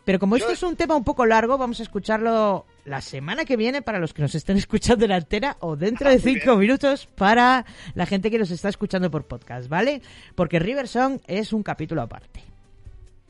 Pero 0.04 0.18
como 0.18 0.36
Yo- 0.36 0.44
esto 0.44 0.52
es 0.52 0.62
un 0.62 0.76
tema 0.76 0.94
un 0.96 1.04
poco 1.04 1.24
largo, 1.26 1.56
vamos 1.58 1.80
a 1.80 1.82
escucharlo 1.82 2.66
la 2.84 3.00
semana 3.00 3.44
que 3.44 3.56
viene 3.56 3.82
para 3.82 3.98
los 3.98 4.12
que 4.14 4.22
nos 4.22 4.34
estén 4.34 4.56
escuchando 4.64 5.04
en 5.04 5.10
la 5.10 5.16
antena 5.16 5.56
o 5.60 5.76
dentro 5.76 6.08
de 6.08 6.16
Ah, 6.16 6.20
cinco 6.22 6.56
minutos 6.56 7.06
para 7.06 7.64
la 7.94 8.06
gente 8.06 8.30
que 8.30 8.38
nos 8.38 8.50
está 8.50 8.68
escuchando 8.68 9.10
por 9.10 9.26
podcast, 9.26 9.68
¿vale? 9.68 10.02
Porque 10.34 10.58
River 10.58 10.88
Song 10.88 11.18
es 11.26 11.52
un 11.52 11.62
capítulo 11.62 12.02
aparte. 12.02 12.42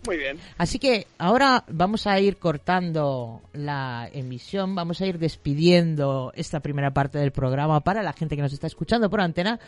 muy 0.06 0.18
bien. 0.18 0.38
Así 0.58 0.78
que 0.78 1.06
ahora 1.16 1.64
vamos 1.68 2.06
a 2.06 2.20
ir 2.20 2.36
cortando 2.36 3.40
la 3.54 4.08
emisión, 4.12 4.74
vamos 4.74 5.00
a 5.00 5.06
ir 5.06 5.18
despidiendo 5.18 6.30
esta 6.34 6.60
primera 6.60 6.92
parte 6.92 7.18
del 7.18 7.32
programa 7.32 7.80
para 7.80 8.02
la 8.02 8.12
gente 8.12 8.36
que 8.36 8.42
nos 8.42 8.52
está 8.52 8.66
escuchando 8.66 9.08
por 9.08 9.22
antena 9.22 9.58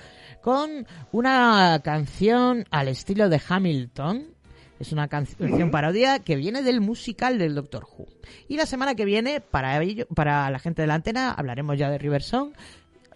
con 0.42 0.86
una 1.12 1.80
canción 1.82 2.66
al 2.70 2.88
estilo 2.88 3.28
de 3.30 3.40
Hamilton. 3.48 4.35
Es 4.78 4.92
una 4.92 5.08
can- 5.08 5.26
canción 5.26 5.70
parodia 5.70 6.18
que 6.18 6.36
viene 6.36 6.62
del 6.62 6.80
musical 6.80 7.38
del 7.38 7.54
Doctor 7.54 7.84
Who. 7.84 8.06
Y 8.48 8.56
la 8.56 8.66
semana 8.66 8.94
que 8.94 9.04
viene, 9.04 9.40
para 9.40 9.80
ello, 9.82 10.06
para 10.14 10.50
la 10.50 10.58
gente 10.58 10.82
de 10.82 10.88
la 10.88 10.94
antena, 10.94 11.32
hablaremos 11.32 11.78
ya 11.78 11.90
de 11.90 11.98
River 11.98 12.22
Song, 12.22 12.52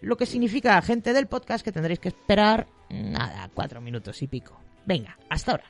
lo 0.01 0.17
que 0.17 0.25
significa 0.27 0.81
gente 0.81 1.13
del 1.13 1.27
podcast 1.27 1.63
que 1.65 1.73
tendréis 1.73 1.99
que 2.01 2.09
esperar 2.09 2.67
nada, 2.89 3.51
cuatro 3.53 3.81
minutos 3.81 4.23
y 4.23 4.27
pico. 4.27 4.59
Venga, 4.87 5.19
hasta 5.29 5.53
ahora. 5.53 5.65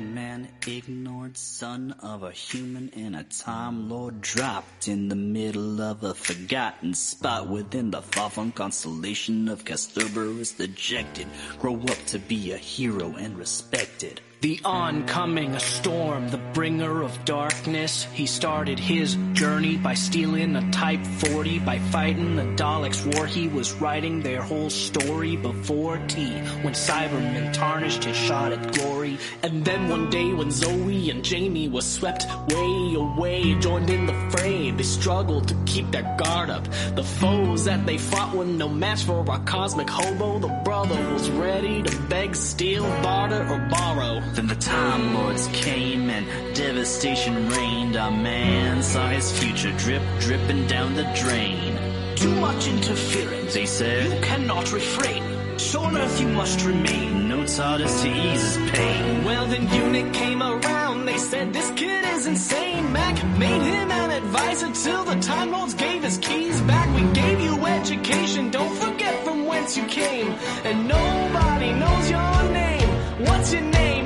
Madman, 0.00 0.48
ignored 0.66 1.36
son 1.36 1.94
of 2.00 2.22
a 2.22 2.32
human 2.32 2.88
and 2.96 3.14
a 3.14 3.24
time 3.24 3.90
lord 3.90 4.22
dropped 4.22 4.88
in 4.88 5.08
the 5.08 5.14
middle 5.14 5.82
of 5.82 6.02
a 6.02 6.14
forgotten 6.14 6.94
spot 6.94 7.46
within 7.46 7.90
the 7.90 8.00
far-flung 8.00 8.52
constellation 8.52 9.48
of 9.48 9.64
Castorberus 9.66 10.56
dejected, 10.56 11.26
grow 11.58 11.74
up 11.74 11.98
to 12.06 12.18
be 12.18 12.52
a 12.52 12.56
hero 12.56 13.14
and 13.16 13.36
respected? 13.36 14.20
The 14.42 14.58
oncoming 14.64 15.56
storm, 15.60 16.28
the 16.30 16.38
bringer 16.52 17.02
of 17.02 17.24
darkness. 17.24 18.08
He 18.12 18.26
started 18.26 18.76
his 18.76 19.16
journey 19.34 19.76
by 19.76 19.94
stealing 19.94 20.56
a 20.56 20.68
Type 20.72 21.06
40, 21.06 21.60
by 21.60 21.78
fighting 21.78 22.34
the 22.34 22.42
Daleks' 22.42 23.06
war. 23.14 23.24
He 23.26 23.46
was 23.46 23.72
writing 23.74 24.20
their 24.20 24.42
whole 24.42 24.68
story 24.68 25.36
before 25.36 25.98
tea, 26.08 26.32
when 26.62 26.74
Cybermen 26.74 27.52
tarnished 27.52 28.02
his 28.02 28.16
shot 28.16 28.50
at 28.50 28.74
glory. 28.74 29.16
And 29.44 29.64
then 29.64 29.88
one 29.88 30.10
day 30.10 30.32
when 30.32 30.50
Zoe 30.50 31.10
and 31.10 31.22
Jamie 31.22 31.68
was 31.68 31.86
swept 31.86 32.26
way 32.48 32.94
away, 32.96 33.54
joined 33.60 33.90
in 33.90 34.06
the 34.06 34.30
fray, 34.36 34.72
they 34.72 34.82
struggled 34.82 35.46
to 35.46 35.56
keep 35.66 35.88
their 35.92 36.16
guard 36.18 36.50
up. 36.50 36.64
The 36.96 37.04
foes 37.04 37.66
that 37.66 37.86
they 37.86 37.96
fought 37.96 38.34
were 38.34 38.44
no 38.44 38.68
match 38.68 39.04
for 39.04 39.24
our 39.30 39.44
cosmic 39.44 39.88
hobo. 39.88 40.40
The 40.40 40.60
brother 40.64 41.12
was 41.12 41.30
ready 41.30 41.80
to 41.80 42.02
beg, 42.08 42.34
steal, 42.34 42.82
barter, 43.04 43.46
or 43.48 43.68
borrow. 43.70 44.31
Then 44.34 44.46
the 44.46 44.54
Time 44.56 45.14
Lords 45.14 45.46
came 45.52 46.08
and 46.08 46.26
devastation 46.56 47.48
reigned. 47.50 47.96
Our 47.96 48.10
man 48.10 48.82
saw 48.82 49.08
his 49.08 49.30
future 49.38 49.72
drip, 49.76 50.02
dripping 50.20 50.66
down 50.66 50.94
the 50.94 51.04
drain. 51.14 51.76
Too 52.16 52.34
much 52.36 52.66
interference, 52.68 53.52
They 53.54 53.66
said, 53.66 54.12
you 54.12 54.20
cannot 54.22 54.72
refrain. 54.72 55.22
So 55.58 55.80
on 55.82 55.96
Earth 55.96 56.20
you 56.20 56.28
must 56.28 56.64
remain. 56.64 57.28
no 57.28 57.42
TARDIS 57.42 58.02
to 58.02 58.08
ease 58.08 58.56
his 58.56 58.70
pain. 58.70 59.24
Well, 59.24 59.46
then 59.46 59.68
Unit 59.84 60.14
came 60.14 60.42
around. 60.42 61.04
They 61.06 61.18
said 61.18 61.52
this 61.52 61.70
kid 61.72 62.04
is 62.14 62.26
insane. 62.26 62.90
Mac 62.92 63.16
made 63.38 63.62
him 63.62 63.90
an 63.90 64.10
advisor 64.10 64.70
till 64.72 65.04
the 65.04 65.16
Time 65.20 65.50
Lords 65.52 65.74
gave 65.74 66.02
his 66.02 66.18
keys 66.18 66.60
back. 66.62 66.88
We 66.96 67.02
gave 67.12 67.40
you 67.40 67.54
education. 67.66 68.50
Don't 68.50 68.74
forget 68.76 69.24
from 69.24 69.44
whence 69.46 69.76
you 69.76 69.84
came. 69.86 70.28
And 70.64 70.88
nobody 70.88 71.72
knows 71.72 72.10
your 72.10 72.42
name. 72.60 72.88
What's 73.26 73.52
your 73.52 73.62
name? 73.62 74.01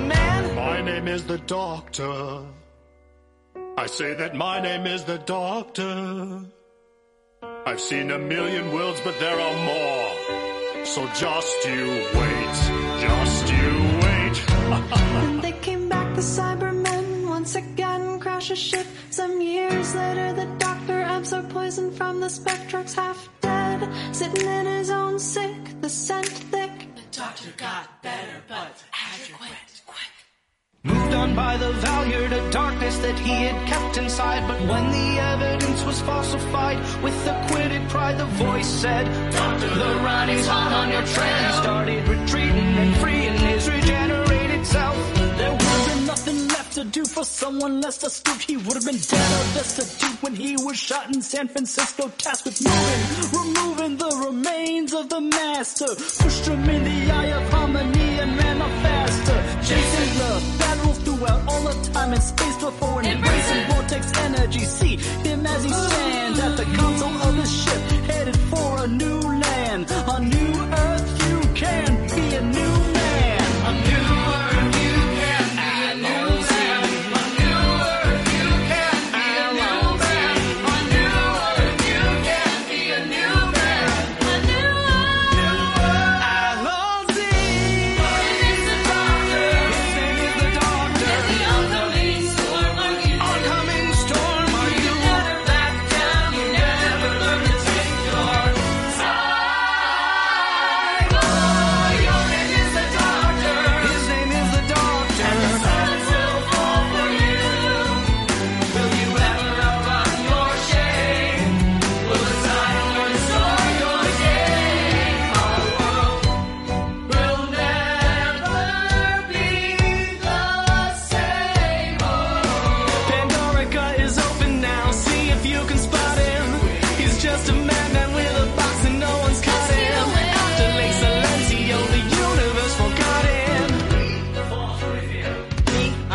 My 0.66 0.80
name 0.82 1.06
is 1.06 1.22
the 1.24 1.38
Doctor. 1.38 2.44
I 3.78 3.86
say 3.86 4.14
that 4.14 4.34
my 4.34 4.60
name 4.60 4.84
is 4.84 5.04
the 5.04 5.18
Doctor. 5.18 6.40
I've 7.64 7.80
seen 7.80 8.10
a 8.10 8.18
million 8.18 8.72
worlds, 8.72 9.00
but 9.04 9.16
there 9.20 9.38
are 9.46 9.58
more. 9.72 10.84
So 10.84 11.06
just 11.14 11.56
you 11.68 11.86
wait. 12.18 12.56
Just 13.06 13.44
you 13.56 13.68
wait. 14.04 14.36
When 15.16 15.40
they 15.40 15.52
came 15.66 15.88
back, 15.88 16.08
the 16.16 16.26
Cybermen 16.36 17.28
once 17.28 17.54
again 17.54 18.18
crash 18.18 18.50
a 18.50 18.56
ship. 18.56 18.88
Some 19.10 19.40
years 19.40 19.94
later, 19.94 20.32
the 20.32 20.48
Doctor 20.58 21.00
absorbed 21.02 21.50
poison 21.50 21.92
from 21.92 22.18
the 22.18 22.30
Spectrux, 22.38 22.92
half 22.92 23.28
dead, 23.40 23.80
sitting 24.12 24.44
in 24.58 24.66
his 24.66 24.90
own 24.90 25.20
sick, 25.20 25.60
the 25.80 25.88
scent 25.88 26.26
thick. 26.52 26.74
The 26.96 27.08
Doctor 27.22 27.50
got 27.56 28.02
better, 28.02 28.38
but 28.48 28.74
adequate. 29.14 29.75
Moved 30.86 31.14
on 31.14 31.34
by 31.34 31.56
the 31.56 31.72
value 31.72 32.28
to 32.28 32.50
darkness 32.50 32.96
that 32.98 33.18
he 33.18 33.32
had 33.46 33.66
kept 33.66 33.96
inside. 33.98 34.46
But 34.46 34.60
when 34.60 34.90
the 34.92 35.20
evidence 35.20 35.84
was 35.84 36.00
falsified, 36.00 36.78
with 37.02 37.14
acquitted 37.26 37.88
pride, 37.88 38.18
the 38.18 38.26
voice 38.26 38.68
said, 38.68 39.04
Doctor, 39.32 39.68
the 39.68 39.94
writing's 40.04 40.46
hot 40.46 40.72
on 40.72 40.92
your 40.92 41.02
trail. 41.02 41.46
He 41.46 41.52
started 41.62 42.08
retreating 42.08 42.70
and 42.82 42.96
freeing 42.98 43.34
his 43.34 43.68
regenerated 43.68 44.64
self. 44.64 45.15
Do 46.96 47.04
for 47.04 47.24
someone 47.24 47.82
less 47.82 48.02
astute. 48.02 48.42
He 48.50 48.56
would 48.56 48.74
have 48.78 48.86
been 48.86 49.02
dead 49.12 49.28
or 49.38 49.44
destitute 49.58 50.22
when 50.22 50.34
he 50.34 50.56
was 50.56 50.78
shot 50.78 51.14
in 51.14 51.20
San 51.20 51.46
Francisco, 51.46 52.10
tasked 52.16 52.46
with 52.46 52.58
moving, 52.64 53.02
removing 53.38 53.96
the 53.98 54.12
remains 54.26 54.94
of 54.94 55.10
the 55.10 55.20
master. 55.20 55.90
Pushed 56.22 56.46
him 56.46 56.64
in 56.74 56.82
the 56.84 57.12
eye 57.12 57.32
of 57.38 57.52
harmony 57.52 58.10
and 58.22 58.30
ran 58.38 58.62
off 58.62 58.76
faster. 58.82 59.38
Chasing 59.68 60.12
the 60.22 60.32
bad 60.58 60.76
wolf 60.86 60.98
throughout 61.04 61.40
all 61.52 61.68
of 61.68 61.76
time 61.92 62.12
and 62.14 62.22
space 62.22 62.56
before 62.64 62.98
and 63.00 63.08
embracing 63.08 63.62
vortex 63.70 64.04
energy. 64.28 64.60
See 64.60 64.96
him 65.28 65.44
as 65.44 65.64
he 65.64 65.70
stands 65.70 66.38
at 66.46 66.56
the 66.56 66.64
console 66.78 67.16
of 67.28 67.34
his 67.34 67.52
ship, 67.62 67.82
headed 68.10 68.38
for 68.50 68.84
a 68.84 68.86
new 68.86 69.20
land, 69.44 69.84
a 69.90 70.18
new 70.34 70.52
earth. 70.84 71.06
You 71.28 71.40
can 71.62 71.88
be 72.14 72.36
a 72.36 72.42
new 72.42 72.75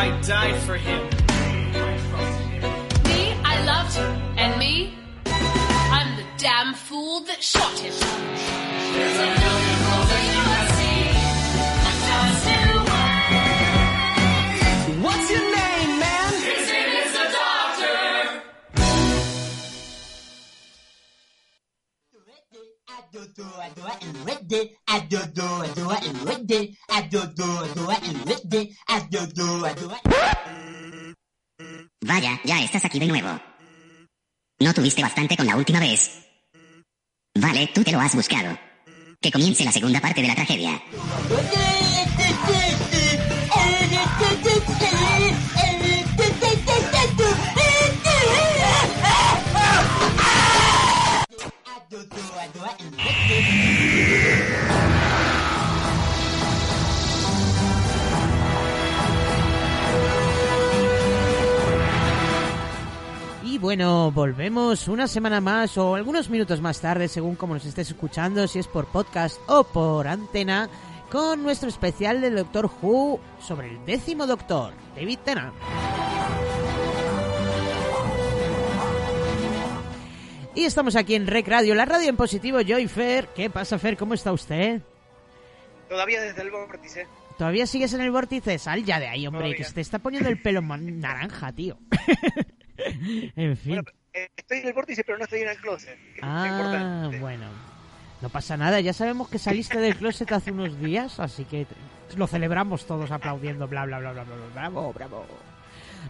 I 0.02 0.10
died 0.22 0.60
for 0.64 0.78
him. 0.78 1.21
Vaya, 32.04 32.40
ya 32.44 32.64
estás 32.64 32.86
aquí 32.86 33.00
de 33.00 33.08
nuevo. 33.08 33.40
¿No 34.60 34.74
tuviste 34.74 35.02
bastante 35.02 35.36
con 35.38 35.46
la 35.46 35.56
última 35.56 35.80
vez? 35.80 36.22
Vale, 37.36 37.68
tú 37.74 37.84
te 37.84 37.92
lo 37.92 38.00
has 38.00 38.16
buscado. 38.16 38.58
Que 39.20 39.32
comience 39.32 39.64
la 39.64 39.72
segunda 39.72 40.02
parte 40.02 40.22
de 40.22 40.28
la 40.28 40.36
tragedia. 40.36 40.82
Bueno, 63.62 64.12
volvemos 64.12 64.88
una 64.88 65.08
semana 65.08 65.40
más 65.40 65.78
o 65.78 65.94
algunos 65.94 66.32
minutos 66.32 66.60
más 66.62 66.82
tarde, 66.82 67.08
según 67.08 67.36
como 67.36 67.54
nos 67.54 67.66
estés 67.66 67.90
escuchando, 67.90 68.48
si 68.48 68.58
es 68.58 68.68
por 68.68 68.88
podcast 68.88 69.40
o 69.48 69.64
por 69.64 70.08
antena, 70.08 70.68
con 71.12 71.44
nuestro 71.44 71.70
especial 71.70 72.22
del 72.22 72.38
Doctor 72.38 72.72
Who 72.82 73.20
sobre 73.40 73.70
el 73.70 73.86
décimo 73.86 74.26
Doctor, 74.26 74.74
David 74.96 75.20
Tennant. 75.24 75.54
Y 80.56 80.64
estamos 80.66 80.96
aquí 80.96 81.14
en 81.14 81.28
Rec 81.28 81.48
Radio, 81.48 81.76
la 81.76 81.86
radio 81.86 82.10
en 82.10 82.18
positivo, 82.18 82.62
Joy 82.62 82.88
Fer. 82.88 83.28
¿Qué 83.36 83.52
pasa, 83.52 83.78
Fer? 83.78 83.96
¿Cómo 83.96 84.16
está 84.16 84.32
usted? 84.32 84.82
Todavía 85.88 86.20
desde 86.20 86.42
el 86.42 86.50
vórtice. 86.50 87.06
¿Todavía 87.38 87.68
sigues 87.68 87.94
en 87.94 88.02
el 88.02 88.10
vórtice? 88.10 88.58
Sal 88.58 88.84
ya 88.84 89.00
de 89.00 89.08
ahí, 89.08 89.28
hombre, 89.28 89.42
Todavía. 89.42 89.58
que 89.58 89.64
se 89.66 89.74
te 89.74 89.82
está 89.82 90.00
poniendo 90.00 90.30
el 90.30 90.42
pelo 90.42 90.62
naranja, 90.62 91.52
tío. 91.52 91.78
en 93.36 93.58
fin. 93.58 93.84
Eh, 94.14 94.30
Estoy 94.36 94.60
en 94.60 94.68
el 94.68 94.74
vórtice, 94.74 95.04
pero 95.04 95.18
no 95.18 95.24
estoy 95.24 95.42
en 95.42 95.50
el 95.50 95.58
closet. 95.58 95.98
es 96.16 96.20
Ah, 96.22 97.10
bueno. 97.20 97.46
No 98.22 98.30
pasa 98.30 98.56
nada, 98.56 98.80
ya 98.80 98.94
sabemos 98.94 99.30
que 99.30 99.40
saliste 99.40 99.80
del 99.80 99.96
closet 99.96 100.32
hace 100.32 100.52
unos 100.52 100.80
días, 100.80 101.20
así 101.20 101.44
que 101.46 101.66
lo 102.16 102.28
celebramos 102.28 102.86
todos 102.86 103.10
aplaudiendo, 103.10 103.68
bla, 103.68 103.86
bla, 103.86 104.00
bla, 104.00 104.12
bla, 104.12 104.24
bla, 104.24 104.36
bla, 104.36 104.46
bravo, 104.54 104.94
bravo. 104.94 105.26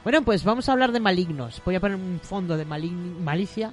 Bueno, 0.04 0.22
pues 0.24 0.44
vamos 0.44 0.68
a 0.68 0.74
hablar 0.74 0.92
de 0.92 1.00
malignos. 1.00 1.62
Voy 1.64 1.76
a 1.76 1.80
poner 1.80 1.96
un 1.98 2.20
fondo 2.22 2.58
de 2.58 2.66
malicia. 2.66 3.72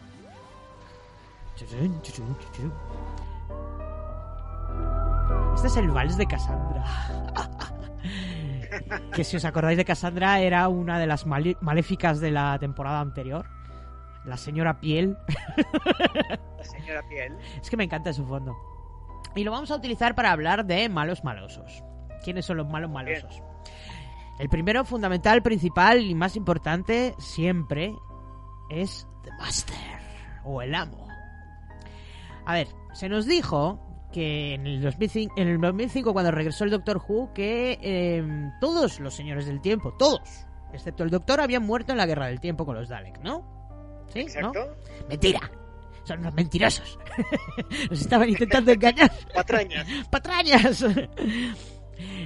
Este 5.56 5.66
es 5.66 5.76
el 5.76 5.88
vals 5.90 6.16
de 6.16 6.26
Cassandra. 6.26 6.84
que 9.14 9.24
si 9.24 9.36
os 9.36 9.44
acordáis 9.44 9.76
de 9.76 9.84
Cassandra 9.84 10.40
era 10.40 10.68
una 10.68 10.98
de 10.98 11.06
las 11.06 11.26
maléficas 11.26 12.20
de 12.20 12.30
la 12.30 12.58
temporada 12.58 13.00
anterior. 13.00 13.46
La 14.24 14.36
señora 14.36 14.80
Piel. 14.80 15.16
La 16.56 16.64
señora 16.64 17.02
Piel. 17.08 17.36
Es 17.62 17.70
que 17.70 17.76
me 17.76 17.84
encanta 17.84 18.12
su 18.12 18.26
fondo. 18.26 18.56
Y 19.34 19.44
lo 19.44 19.52
vamos 19.52 19.70
a 19.70 19.76
utilizar 19.76 20.14
para 20.14 20.32
hablar 20.32 20.66
de 20.66 20.88
malos 20.88 21.24
malosos. 21.24 21.82
¿Quiénes 22.22 22.44
son 22.44 22.56
los 22.56 22.68
malos 22.68 22.90
malosos? 22.90 23.42
El 24.38 24.48
primero, 24.48 24.84
fundamental, 24.84 25.42
principal 25.42 26.02
y 26.02 26.14
más 26.14 26.36
importante 26.36 27.14
siempre 27.18 27.94
es 28.70 29.08
The 29.24 29.30
Master 29.32 29.76
o 30.44 30.62
el 30.62 30.74
amo. 30.74 31.08
A 32.46 32.54
ver, 32.54 32.68
se 32.92 33.08
nos 33.08 33.26
dijo 33.26 33.87
que 34.18 34.54
en 34.54 34.66
el 34.66 34.82
2005, 34.82 35.34
en 35.36 35.46
el 35.46 35.60
2005 35.60 36.12
cuando 36.12 36.32
regresó 36.32 36.64
el 36.64 36.70
Doctor 36.70 37.00
Who, 37.06 37.32
que 37.32 37.78
eh, 37.80 38.50
todos 38.60 38.98
los 38.98 39.14
señores 39.14 39.46
del 39.46 39.60
tiempo, 39.60 39.94
todos, 39.96 40.44
excepto 40.72 41.04
el 41.04 41.10
Doctor, 41.10 41.40
habían 41.40 41.64
muerto 41.64 41.92
en 41.92 41.98
la 41.98 42.06
Guerra 42.06 42.26
del 42.26 42.40
Tiempo 42.40 42.66
con 42.66 42.74
los 42.74 42.88
Daleks, 42.88 43.20
¿no? 43.20 44.04
¿Sí? 44.12 44.26
¿No? 44.40 44.52
Mentira. 45.08 45.40
Son 46.02 46.18
unos 46.18 46.34
mentirosos. 46.34 46.98
Nos 47.90 48.00
estaban 48.00 48.28
intentando 48.28 48.72
engañar. 48.72 49.12
Patrañas. 49.34 49.86
¡Patrañas! 50.10 50.84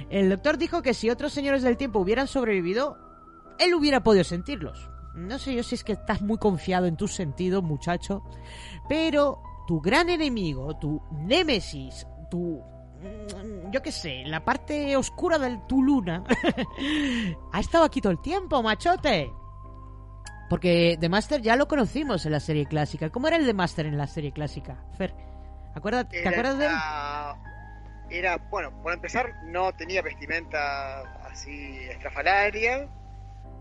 El 0.09 0.29
doctor 0.29 0.57
dijo 0.57 0.81
que 0.81 0.95
si 0.95 1.11
otros 1.11 1.31
señores 1.31 1.61
del 1.61 1.77
tiempo 1.77 1.99
hubieran 1.99 2.27
sobrevivido, 2.27 2.97
él 3.59 3.75
hubiera 3.75 4.01
podido 4.01 4.23
sentirlos. 4.23 4.89
No 5.13 5.37
sé 5.37 5.53
yo 5.53 5.61
si 5.61 5.75
es 5.75 5.83
que 5.83 5.93
estás 5.93 6.23
muy 6.23 6.39
confiado 6.39 6.87
en 6.87 6.97
tus 6.97 7.13
sentidos, 7.13 7.61
muchacho, 7.61 8.23
pero 8.89 9.43
tu 9.67 9.79
gran 9.81 10.09
enemigo, 10.09 10.77
tu 10.77 11.01
némesis, 11.11 12.05
tu... 12.29 12.61
mm, 13.01 13.71
yo 13.71 13.81
qué 13.81 13.91
sé, 13.91 14.23
la 14.25 14.43
parte 14.43 14.95
oscura 14.97 15.37
de 15.39 15.59
tu 15.67 15.81
luna, 15.83 16.23
ha 17.53 17.59
estado 17.59 17.83
aquí 17.85 18.01
todo 18.01 18.11
el 18.13 18.21
tiempo, 18.21 18.61
machote. 18.63 19.31
Porque 20.49 20.97
The 20.99 21.09
Master 21.09 21.41
ya 21.41 21.55
lo 21.55 21.67
conocimos 21.67 22.25
en 22.25 22.31
la 22.33 22.39
serie 22.39 22.65
clásica. 22.67 23.09
¿Cómo 23.09 23.27
era 23.27 23.37
el 23.37 23.45
The 23.45 23.53
Master 23.53 23.85
en 23.87 23.97
la 23.97 24.05
serie 24.07 24.31
clásica? 24.31 24.83
Fer, 24.97 25.15
¿acuerdas- 25.73 26.07
¿te 26.09 26.27
acuerdas 26.27 26.57
de 26.59 26.65
él? 26.67 26.71
Era, 28.11 28.37
bueno, 28.51 28.71
por 28.83 28.93
empezar, 28.93 29.33
no 29.45 29.71
tenía 29.73 30.03
vestimenta 30.03 30.99
así 31.25 31.77
estrafalaria. 31.89 32.87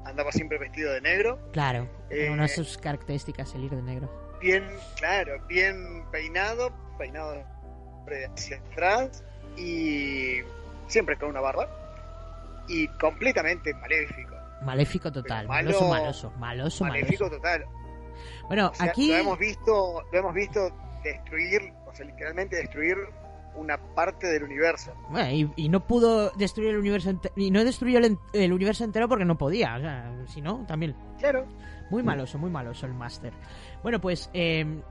Andaba 0.04 0.32
siempre 0.32 0.58
vestido 0.58 0.92
de 0.92 1.00
negro. 1.00 1.38
Claro, 1.52 1.88
Eh, 2.10 2.28
una 2.30 2.42
de 2.42 2.48
sus 2.48 2.76
características 2.76 3.54
el 3.54 3.64
ir 3.64 3.70
de 3.70 3.82
negro. 3.82 4.10
Bien, 4.42 4.68
claro, 4.96 5.38
bien 5.46 6.04
peinado, 6.10 6.70
peinado 6.98 7.44
hacia 8.34 8.56
atrás 8.58 9.24
y 9.56 10.38
siempre 10.88 11.16
con 11.16 11.30
una 11.30 11.40
barba. 11.40 11.68
Y 12.68 12.88
completamente 12.98 13.72
maléfico. 13.74 14.34
Maléfico 14.62 15.10
total, 15.10 15.46
malo- 15.48 15.70
maloso, 15.70 15.88
maloso, 15.88 16.30
maloso, 16.38 16.84
maléfico 16.84 17.24
maloso. 17.24 17.36
total. 17.36 17.64
Bueno, 18.46 18.68
O 18.70 18.74
sea, 18.74 18.86
aquí 18.86 19.08
lo 19.10 19.16
hemos 19.18 19.38
visto, 19.38 20.02
lo 20.12 20.18
hemos 20.18 20.34
visto 20.34 20.70
destruir, 21.02 21.72
o 21.86 21.94
sea, 21.94 22.06
literalmente 22.06 22.56
destruir 22.56 22.96
una 23.56 23.76
parte 23.94 24.26
del 24.26 24.44
universo. 24.44 24.92
Bueno, 25.10 25.30
y, 25.30 25.64
y 25.64 25.68
no 25.68 25.86
pudo 25.86 26.30
destruir 26.30 26.70
el 26.70 26.78
universo 26.78 27.12
y 27.36 27.50
no 27.50 27.64
destruyó 27.64 27.98
el, 27.98 28.18
el 28.32 28.52
universo 28.52 28.84
entero 28.84 29.08
porque 29.08 29.24
no 29.24 29.36
podía, 29.36 29.76
o 29.76 29.80
sea, 29.80 30.14
si 30.26 30.40
no, 30.40 30.64
también. 30.66 30.96
Claro. 31.18 31.46
Muy 31.90 32.02
maloso, 32.02 32.38
muy 32.38 32.50
maloso 32.50 32.86
el 32.86 32.94
Master. 32.94 33.32
Bueno, 33.82 34.00
pues 34.00 34.30
eh, 34.32 34.82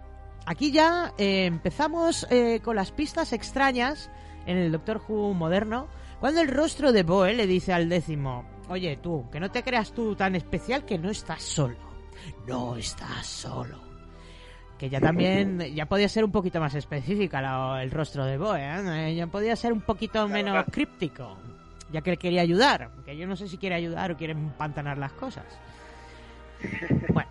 aquí 0.45 0.71
ya 0.71 1.13
eh, 1.17 1.45
empezamos 1.45 2.27
eh, 2.29 2.59
con 2.63 2.75
las 2.75 2.91
pistas 2.91 3.33
extrañas 3.33 4.11
en 4.45 4.57
el 4.57 4.71
Doctor 4.71 5.01
Who 5.07 5.33
moderno, 5.33 5.87
cuando 6.19 6.41
el 6.41 6.47
rostro 6.47 6.91
de 6.91 7.03
Boe 7.03 7.33
le 7.33 7.47
dice 7.47 7.73
al 7.73 7.89
décimo, 7.89 8.45
oye 8.69 8.97
tú, 8.97 9.29
que 9.31 9.39
no 9.39 9.49
te 9.49 9.63
creas 9.63 9.91
tú 9.91 10.15
tan 10.15 10.35
especial 10.35 10.85
que 10.85 10.97
no 10.97 11.09
estás 11.09 11.41
solo. 11.41 11.77
No 12.47 12.75
estás 12.75 13.25
solo. 13.25 13.90
Que 14.81 14.89
ya 14.89 14.99
también, 14.99 15.59
ya 15.75 15.85
podía 15.85 16.09
ser 16.09 16.25
un 16.25 16.31
poquito 16.31 16.59
más 16.59 16.73
específica 16.73 17.39
la- 17.39 17.83
el 17.83 17.91
rostro 17.91 18.25
de 18.25 18.37
Boe, 18.39 18.59
¿eh? 18.59 19.13
ya 19.15 19.27
podía 19.27 19.55
ser 19.55 19.71
un 19.73 19.81
poquito 19.81 20.27
menos 20.27 20.65
críptico, 20.71 21.37
ya 21.91 22.01
que 22.01 22.09
él 22.09 22.17
quería 22.17 22.41
ayudar, 22.41 22.89
que 23.05 23.15
yo 23.15 23.27
no 23.27 23.35
sé 23.35 23.47
si 23.47 23.59
quiere 23.59 23.75
ayudar 23.75 24.11
o 24.11 24.17
quiere 24.17 24.33
empantanar 24.33 24.97
las 24.97 25.11
cosas. 25.13 25.45
Bueno, 27.13 27.29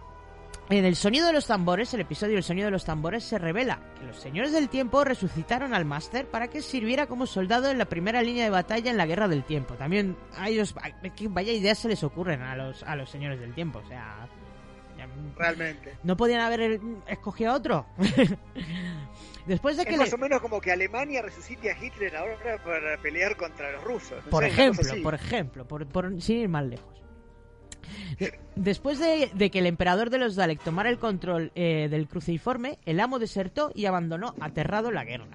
en 0.68 0.84
el 0.84 0.94
sonido 0.94 1.26
de 1.26 1.32
los 1.32 1.46
tambores, 1.48 1.92
el 1.94 2.00
episodio 2.02 2.36
El 2.36 2.44
sonido 2.44 2.66
de 2.66 2.70
los 2.70 2.84
tambores, 2.84 3.24
se 3.24 3.36
revela 3.38 3.80
que 3.98 4.06
los 4.06 4.16
señores 4.16 4.52
del 4.52 4.68
tiempo 4.68 5.02
resucitaron 5.02 5.74
al 5.74 5.84
máster 5.84 6.26
para 6.26 6.46
que 6.46 6.62
sirviera 6.62 7.06
como 7.06 7.26
soldado 7.26 7.68
en 7.70 7.78
la 7.78 7.86
primera 7.86 8.22
línea 8.22 8.44
de 8.44 8.50
batalla 8.50 8.92
en 8.92 8.96
la 8.96 9.06
guerra 9.06 9.26
del 9.26 9.42
tiempo. 9.42 9.74
También 9.74 10.16
a 10.36 10.48
ellos, 10.48 10.72
vaya 11.30 11.52
ideas 11.52 11.78
se 11.78 11.88
les 11.88 12.04
ocurren 12.04 12.42
a 12.42 12.54
los, 12.54 12.84
a 12.84 12.94
los 12.94 13.10
señores 13.10 13.40
del 13.40 13.54
tiempo, 13.54 13.80
o 13.84 13.88
sea... 13.88 14.28
Realmente. 15.36 15.94
¿No 16.02 16.16
podían 16.16 16.40
haber 16.40 16.80
escogido 17.08 17.52
a 17.52 17.54
otro? 17.54 17.86
Después 19.46 19.76
de 19.76 19.84
que 19.84 19.92
es 19.92 19.98
le- 19.98 20.04
más 20.04 20.12
o 20.12 20.18
menos 20.18 20.40
como 20.40 20.60
que 20.60 20.70
Alemania 20.70 21.22
resucite 21.22 21.70
a 21.70 21.82
Hitler 21.82 22.14
ahora 22.16 22.58
para 22.64 22.96
pelear 23.02 23.36
contra 23.36 23.72
los 23.72 23.82
rusos. 23.84 24.22
no 24.24 24.30
Por 24.30 24.44
sé, 24.44 24.50
ejemplo, 24.50 24.92
por 25.02 25.14
ejemplo, 25.14 25.66
por, 25.66 26.20
sin 26.22 26.36
ir 26.38 26.48
más 26.48 26.64
lejos. 26.66 26.94
De- 28.18 28.38
después 28.54 28.98
de, 28.98 29.30
de 29.34 29.50
que 29.50 29.58
el 29.60 29.66
emperador 29.66 30.10
de 30.10 30.18
los 30.18 30.36
Dalek 30.36 30.60
tomara 30.62 30.90
el 30.90 30.98
control 30.98 31.50
eh, 31.54 31.88
del 31.90 32.06
cruciforme, 32.06 32.78
el 32.84 33.00
amo 33.00 33.18
desertó 33.18 33.72
y 33.74 33.86
abandonó 33.86 34.34
aterrado 34.40 34.90
la 34.92 35.04
guerra. 35.04 35.26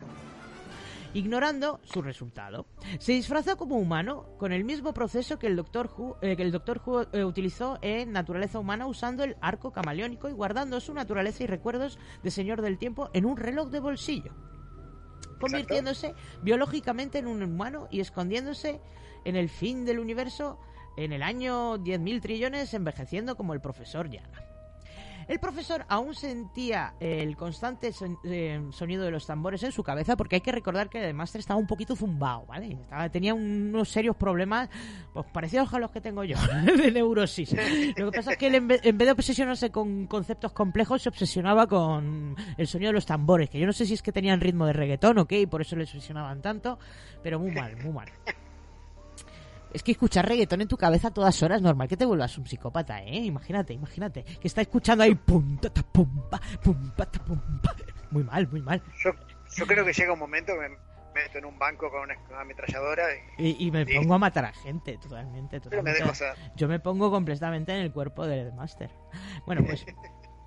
Ignorando 1.16 1.80
su 1.84 2.01
resultado. 2.01 2.68
Se 2.99 3.13
disfrazó 3.13 3.55
como 3.55 3.78
humano 3.78 4.36
con 4.38 4.51
el 4.51 4.66
mismo 4.66 4.93
proceso 4.93 5.39
que 5.39 5.47
el 5.47 5.55
Doctor 5.55 5.89
Who, 5.97 6.18
eh, 6.22 6.36
que 6.36 6.43
el 6.43 6.51
Doctor 6.51 6.82
Who, 6.86 7.07
eh, 7.13 7.24
utilizó 7.24 7.80
en 7.82 8.11
Naturaleza 8.11 8.59
Humana 8.59 8.86
usando 8.86 9.24
el 9.24 9.38
arco 9.39 9.72
camaleónico 9.72 10.28
y 10.28 10.34
guardando 10.34 10.80
su 10.82 10.93
naturaleza 10.93 11.43
y 11.43 11.47
recuerdos 11.47 11.97
de 12.22 12.32
Señor 12.32 12.61
del 12.61 12.78
Tiempo 12.78 13.09
en 13.13 13.26
un 13.26 13.38
reloj 13.38 13.70
de 13.70 13.80
bolsillo 13.80 14.34
convirtiéndose 15.39 16.16
biológicamente 16.41 17.18
en 17.20 17.28
un 17.28 17.43
humano 17.43 17.88
y 17.91 17.99
escondiéndose 17.99 18.82
en 19.26 19.36
el 19.36 19.49
fin 19.49 19.86
del 19.86 19.99
universo 19.99 20.59
en 20.97 21.11
el 21.11 21.24
año 21.24 21.78
10.000 21.78 22.22
trillones 22.22 22.74
envejeciendo 22.74 23.36
como 23.36 23.53
el 23.53 23.61
profesor 23.61 24.09
Yana. 24.09 24.45
El 25.28 25.40
profesor 25.40 25.86
aún 25.90 26.14
sentía 26.14 26.94
el 27.00 27.36
constante 27.36 27.92
eh, 28.24 28.62
sonido 28.72 29.04
de 29.04 29.12
los 29.12 29.26
tambores 29.26 29.64
en 29.64 29.72
su 29.72 29.84
cabeza 29.84 30.16
porque 30.16 30.36
hay 30.36 30.42
que 30.42 30.52
recordar 30.52 30.90
que 30.90 31.04
el 31.04 31.14
máster 31.16 31.40
estaba 31.40 31.60
un 31.60 31.66
poquito 31.66 31.96
zumbado, 31.96 32.46
¿vale? 32.46 32.78
Tenía 33.12 33.34
unos 33.34 33.90
serios 33.90 34.16
problemas 34.16 34.70
pues 35.14 35.26
parecidos 35.34 35.74
a 35.74 35.80
los 35.80 35.90
que 35.90 36.02
tengo 36.02 36.24
yo, 36.24 36.38
de 36.78 36.92
neurosis. 36.92 37.56
Lo 37.98 38.12
que 38.12 38.18
pasa 38.18 38.34
es 38.34 38.38
que 38.38 38.48
él 38.48 38.56
en 38.56 38.68
vez, 38.68 38.82
en 38.84 38.98
vez 38.98 39.08
de 39.08 39.12
obsesionarse 39.14 39.72
con 39.72 40.06
conceptos 40.06 40.52
complejos 40.52 41.02
se 41.02 41.10
obsesionaba 41.10 41.66
con 41.66 42.36
el 42.58 42.68
sonido 42.68 42.90
de 42.90 42.94
los 42.94 43.06
tambores, 43.06 43.50
que 43.50 43.60
yo 43.60 43.66
no 43.66 43.74
sé 43.74 43.86
si 43.86 43.96
es 43.96 44.04
que 44.04 44.12
tenían 44.12 44.40
ritmo 44.40 44.68
de 44.68 44.74
reggaetón 44.74 45.18
o 45.18 45.26
qué 45.26 45.42
y 45.42 45.46
por 45.48 45.62
eso 45.62 45.76
le 45.76 45.84
obsesionaban 45.84 46.42
tanto, 46.42 46.78
pero 47.24 47.40
muy 47.40 47.52
mal, 47.52 47.76
muy 47.78 47.92
mal. 47.92 48.10
Es 49.76 49.84
que 49.84 49.92
escuchar 49.92 50.26
reggaetón 50.26 50.62
en 50.62 50.70
tu 50.70 50.78
cabeza 50.78 51.10
a 51.10 51.12
todas 51.14 51.44
horas 51.44 51.62
normal 51.62 51.90
que 51.90 51.98
te 51.98 52.06
vuelvas 52.06 52.38
un 52.38 52.48
psicópata, 52.48 53.04
¿eh? 53.04 53.18
Imagínate, 53.18 53.74
imagínate. 53.74 54.24
Que 54.24 54.48
está 54.48 54.62
escuchando 54.62 55.04
ahí 55.04 55.16
pum, 55.16 55.58
ta, 55.58 55.70
ta, 55.70 55.84
pum, 55.84 56.30
pa, 56.30 56.40
pum, 56.64 56.92
pa, 56.92 57.06
ta, 57.06 57.22
pum, 57.22 57.38
pa. 57.62 57.76
Muy 58.10 58.24
mal, 58.24 58.48
muy 58.48 58.62
mal. 58.62 58.82
Yo, 59.04 59.12
yo 59.54 59.68
creo 59.68 59.84
que 59.84 59.92
llega 59.92 60.14
un 60.14 60.20
momento 60.20 60.54
que 60.54 60.70
me 60.70 60.78
meto 61.14 61.40
en 61.40 61.44
un 61.44 61.60
banco 61.60 61.92
con 61.92 62.04
una, 62.04 62.16
una 62.30 62.40
ametralladora 62.40 63.04
y 63.38 63.50
Y, 63.50 63.68
y 63.68 63.72
me 63.72 63.86
pongo 63.86 64.14
a 64.14 64.18
matar 64.18 64.46
a 64.46 64.54
gente, 64.54 64.98
totalmente, 64.98 65.58
me 65.58 65.62
totalmente. 65.62 66.04
Yo 66.56 66.70
me 66.70 66.80
pongo 66.80 67.12
completamente 67.12 67.74
en 67.74 67.82
el 67.82 67.92
cuerpo 67.92 68.26
del 68.26 68.54
Master. 68.54 68.92
Bueno, 69.46 69.62
pues... 69.66 69.86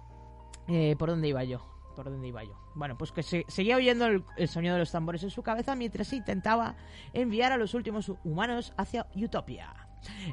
eh, 0.69 0.97
¿Por 0.99 1.11
dónde 1.11 1.29
iba 1.29 1.45
yo? 1.45 1.78
¿Por 1.99 2.09
dónde 2.13 2.29
iba 2.29 2.45
yo? 2.45 2.55
Bueno, 2.75 2.97
pues 2.97 3.11
que 3.11 3.25
se- 3.25 3.45
seguía 3.49 3.75
oyendo 3.77 4.07
el, 4.07 4.23
el 4.37 4.47
sonido 4.47 4.75
de 4.75 4.79
los 4.79 4.93
tambores 4.93 5.21
en 5.25 5.31
su 5.31 5.43
cabeza 5.43 5.75
mientras 5.75 6.13
intentaba 6.13 6.77
enviar 7.13 7.51
a 7.51 7.57
los 7.57 7.75
últimos 7.75 8.13
humanos 8.23 8.73
hacia 8.77 9.09
Utopia. 9.17 9.75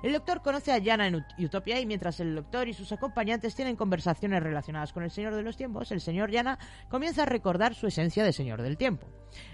El 0.04 0.14
doctor 0.14 0.42
conoce 0.42 0.72
a 0.72 0.78
Yana 0.78 1.08
en 1.08 1.16
Ut- 1.16 1.44
Utopia 1.46 1.80
y 1.80 1.86
mientras 1.86 2.20
el 2.20 2.36
doctor 2.36 2.68
y 2.68 2.74
sus 2.74 2.92
acompañantes 2.92 3.56
tienen 3.56 3.76
conversaciones 3.76 4.42
relacionadas 4.44 4.94
con 4.94 5.04
el 5.04 5.12
Señor 5.12 5.36
de 5.36 5.44
los 5.44 5.58
Tiempos, 5.58 5.92
el 5.92 6.02
señor 6.02 6.30
Yana 6.32 6.60
comienza 6.90 7.24
a 7.24 7.26
recordar 7.26 7.74
su 7.76 7.88
esencia 7.88 8.24
de 8.24 8.34
Señor 8.34 8.62
del 8.62 8.78
Tiempo. 8.78 9.08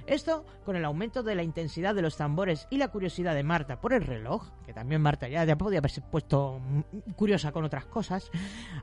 Esto, 0.05 0.45
con 0.63 0.75
el 0.75 0.85
aumento 0.85 1.23
de 1.23 1.33
la 1.33 1.41
intensidad 1.41 1.95
de 1.95 2.03
los 2.03 2.15
tambores 2.15 2.67
y 2.69 2.77
la 2.77 2.89
curiosidad 2.89 3.33
de 3.33 3.41
Marta 3.43 3.81
por 3.81 3.93
el 3.93 4.03
reloj, 4.05 4.47
que 4.65 4.73
también 4.73 5.01
Marta 5.01 5.27
ya, 5.27 5.55
podía 5.55 5.79
haberse 5.79 6.01
puesto 6.01 6.59
mm, 6.59 7.11
curiosa 7.15 7.51
con 7.51 7.63
otras 7.63 7.85
cosas, 7.85 8.29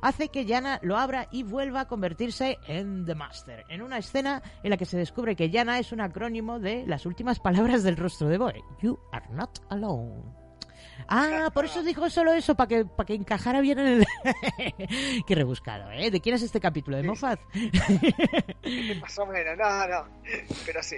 hace 0.02 0.28
que 0.28 0.44
Yana 0.44 0.80
lo 0.82 0.96
abra 0.96 1.28
y 1.30 1.44
vuelva 1.44 1.82
a 1.82 1.88
convertirse 1.88 2.58
en 2.66 3.04
The 3.06 3.14
Master, 3.14 3.64
en 3.68 3.82
una 3.82 3.98
escena 3.98 4.42
en 4.64 4.70
la 4.70 4.76
que 4.76 4.86
se 4.86 4.96
descubre 4.98 5.36
que 5.36 5.50
Yana 5.50 5.78
es 5.78 5.92
un 5.92 6.00
acrónimo 6.00 6.58
de 6.58 6.84
las 6.86 7.06
últimas 7.06 7.38
palabras 7.38 7.84
del 7.84 7.96
rostro 7.96 8.28
de 8.28 8.38
Boe, 8.38 8.60
You 8.82 8.98
are 9.12 9.26
not 9.30 9.60
alone. 9.70 10.47
Ah, 11.06 11.50
por 11.52 11.64
eso 11.64 11.82
dijo 11.82 12.08
solo 12.10 12.32
eso, 12.32 12.54
para 12.54 12.68
que, 12.68 12.84
para 12.84 13.06
que 13.06 13.14
encajara 13.14 13.60
bien 13.60 13.78
en 13.78 13.86
el... 13.86 14.06
Qué 15.26 15.34
rebuscado, 15.34 15.90
¿eh? 15.92 16.10
¿De 16.10 16.20
quién 16.20 16.34
es 16.34 16.42
este 16.42 16.60
capítulo? 16.60 16.96
¿De 16.96 17.02
Moffat? 17.02 17.40
más 19.00 19.18
o 19.18 19.26
menos, 19.26 19.56
no, 19.56 19.88
no, 19.88 20.08
pero 20.66 20.82
sí. 20.82 20.96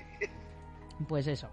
Pues 1.09 1.27
eso. 1.27 1.49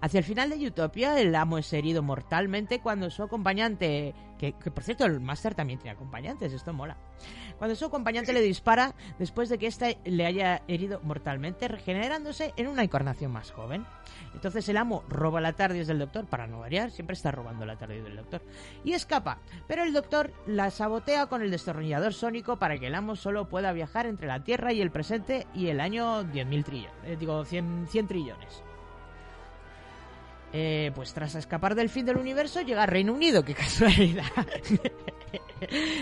Hacia 0.00 0.18
el 0.18 0.24
final 0.24 0.50
de 0.50 0.66
Utopia, 0.66 1.20
el 1.20 1.34
amo 1.34 1.58
es 1.58 1.72
herido 1.72 2.02
mortalmente 2.02 2.80
cuando 2.80 3.10
su 3.10 3.22
acompañante, 3.22 4.14
que, 4.38 4.52
por 4.52 4.82
cierto 4.82 5.04
el 5.04 5.20
Master 5.20 5.54
también 5.54 5.78
tiene 5.78 5.92
acompañantes, 5.92 6.52
esto 6.52 6.72
mola. 6.72 6.96
Cuando 7.58 7.74
su 7.74 7.86
acompañante 7.86 8.32
le 8.32 8.42
dispara 8.42 8.94
después 9.18 9.48
de 9.48 9.58
que 9.58 9.66
éste 9.66 9.98
le 10.04 10.26
haya 10.26 10.62
herido 10.68 11.00
mortalmente, 11.02 11.68
regenerándose 11.68 12.52
en 12.56 12.68
una 12.68 12.82
encarnación 12.82 13.32
más 13.32 13.50
joven. 13.50 13.86
Entonces 14.34 14.68
el 14.68 14.76
amo 14.76 15.02
roba 15.08 15.40
la 15.40 15.54
TARDIS 15.54 15.86
del 15.86 15.98
doctor, 15.98 16.26
para 16.26 16.46
no 16.46 16.60
variar, 16.60 16.90
siempre 16.90 17.14
está 17.14 17.30
robando 17.30 17.64
la 17.64 17.76
TARDIS 17.76 18.04
del 18.04 18.16
doctor, 18.16 18.42
y 18.84 18.92
escapa. 18.92 19.38
Pero 19.66 19.82
el 19.82 19.94
doctor 19.94 20.32
la 20.46 20.70
sabotea 20.70 21.26
con 21.26 21.40
el 21.40 21.50
destornillador 21.50 22.12
sónico 22.12 22.58
para 22.58 22.78
que 22.78 22.88
el 22.88 22.94
amo 22.94 23.16
solo 23.16 23.48
pueda 23.48 23.72
viajar 23.72 24.06
entre 24.06 24.26
la 24.26 24.44
Tierra 24.44 24.72
y 24.72 24.82
el 24.82 24.90
presente 24.90 25.46
y 25.54 25.68
el 25.68 25.80
año 25.80 26.22
10.000 26.24 26.64
trillones, 26.64 26.92
eh, 27.04 27.16
digo 27.18 27.44
100, 27.44 27.86
100 27.88 28.06
trillones. 28.06 28.62
Eh, 30.52 30.92
pues 30.94 31.12
tras 31.12 31.34
escapar 31.34 31.74
del 31.74 31.88
fin 31.88 32.06
del 32.06 32.16
universo 32.16 32.62
llega 32.62 32.84
a 32.84 32.86
Reino 32.86 33.12
Unido, 33.12 33.44
qué 33.44 33.54
casualidad. 33.54 34.24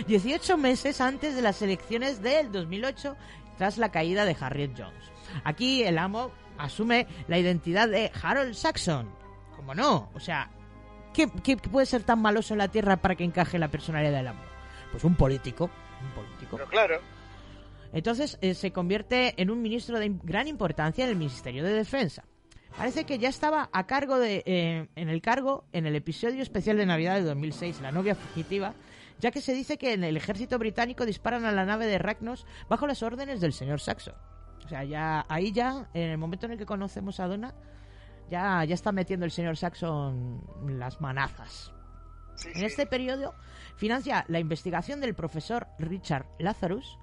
18 0.07 0.57
meses 0.57 1.01
antes 1.01 1.35
de 1.35 1.43
las 1.43 1.63
elecciones 1.63 2.23
del 2.23 2.53
2008, 2.53 3.17
tras 3.57 3.79
la 3.79 3.91
caída 3.91 4.25
de 4.25 4.37
Harriet 4.39 4.73
Jones. 4.77 5.11
Aquí 5.45 5.83
el 5.83 5.99
amo 5.99 6.31
asume 6.59 7.07
la 7.29 7.39
identidad 7.39 7.89
de 7.89 8.13
Harold 8.23 8.55
Saxon. 8.55 9.09
¿Cómo 9.57 9.75
no? 9.75 10.11
O 10.15 10.21
sea, 10.21 10.51
¿qué, 11.13 11.57
puede 11.57 11.87
ser 11.87 12.03
tan 12.03 12.21
maloso 12.21 12.55
en 12.55 12.59
la 12.59 12.69
Tierra 12.69 12.97
para 12.97 13.15
que 13.15 13.25
encaje 13.25 13.57
en 13.57 13.63
la 13.63 13.71
personalidad 13.71 14.13
del 14.13 14.29
amo? 14.29 14.43
Pues 14.93 15.05
un 15.05 15.17
político, 15.17 15.71
un 16.03 16.11
político. 16.11 16.57
Pero 16.57 16.69
claro, 16.69 17.01
Entonces 17.93 18.39
eh, 18.41 18.55
se 18.55 18.73
convierte 18.73 19.41
en 19.41 19.51
un 19.51 19.63
ministro 19.63 19.99
de 19.99 20.13
gran 20.23 20.47
importancia 20.47 21.05
en 21.05 21.11
el 21.11 21.17
Ministerio 21.17 21.65
de 21.65 21.73
Defensa. 21.73 22.25
Parece 22.77 23.05
que 23.05 23.19
ya 23.19 23.29
estaba 23.29 23.71
a 23.73 23.87
cargo 23.87 24.19
de, 24.19 24.43
eh, 24.47 24.89
en 24.97 25.09
el 25.09 25.23
cargo 25.23 25.65
en 25.73 25.87
el 25.87 25.95
episodio 25.95 26.43
especial 26.43 26.77
de 26.77 26.87
Navidad 26.87 27.15
de 27.15 27.23
2006, 27.23 27.81
La 27.81 27.93
novia 27.93 28.17
fugitiva, 28.17 28.75
ya 29.21 29.31
que 29.31 29.41
se 29.41 29.55
dice 29.55 29.79
que 29.79 29.93
en 29.93 30.03
el 30.03 30.17
ejército 30.17 30.59
británico 30.59 31.07
disparan 31.07 31.45
a 31.45 31.53
la 31.53 31.65
nave 31.65 31.87
de 31.87 31.99
Ragnos 31.99 32.47
bajo 32.69 32.87
las 32.87 33.03
órdenes 33.03 33.41
del 33.41 33.53
señor 33.53 33.81
Saxon. 33.81 34.15
O 34.65 34.69
sea, 34.69 34.83
ya 34.83 35.25
ahí 35.29 35.53
ya, 35.53 35.89
en 35.95 36.11
el 36.11 36.19
momento 36.19 36.47
en 36.47 36.53
el 36.53 36.59
que 36.59 36.67
conocemos 36.67 37.21
a 37.21 37.29
Donna, 37.29 37.55
ya, 38.29 38.65
ya 38.65 38.75
está 38.75 38.91
metiendo 38.91 39.25
el 39.25 39.31
señor 39.31 39.57
Saxon 39.57 40.43
las 40.67 41.01
manazas. 41.01 41.73
En 42.55 42.65
este 42.65 42.87
periodo 42.87 43.35
financia 43.77 44.25
la 44.29 44.41
investigación 44.41 45.01
del 45.01 45.15
profesor 45.15 45.69
Richard 45.79 46.27
Lazarus 46.41 46.99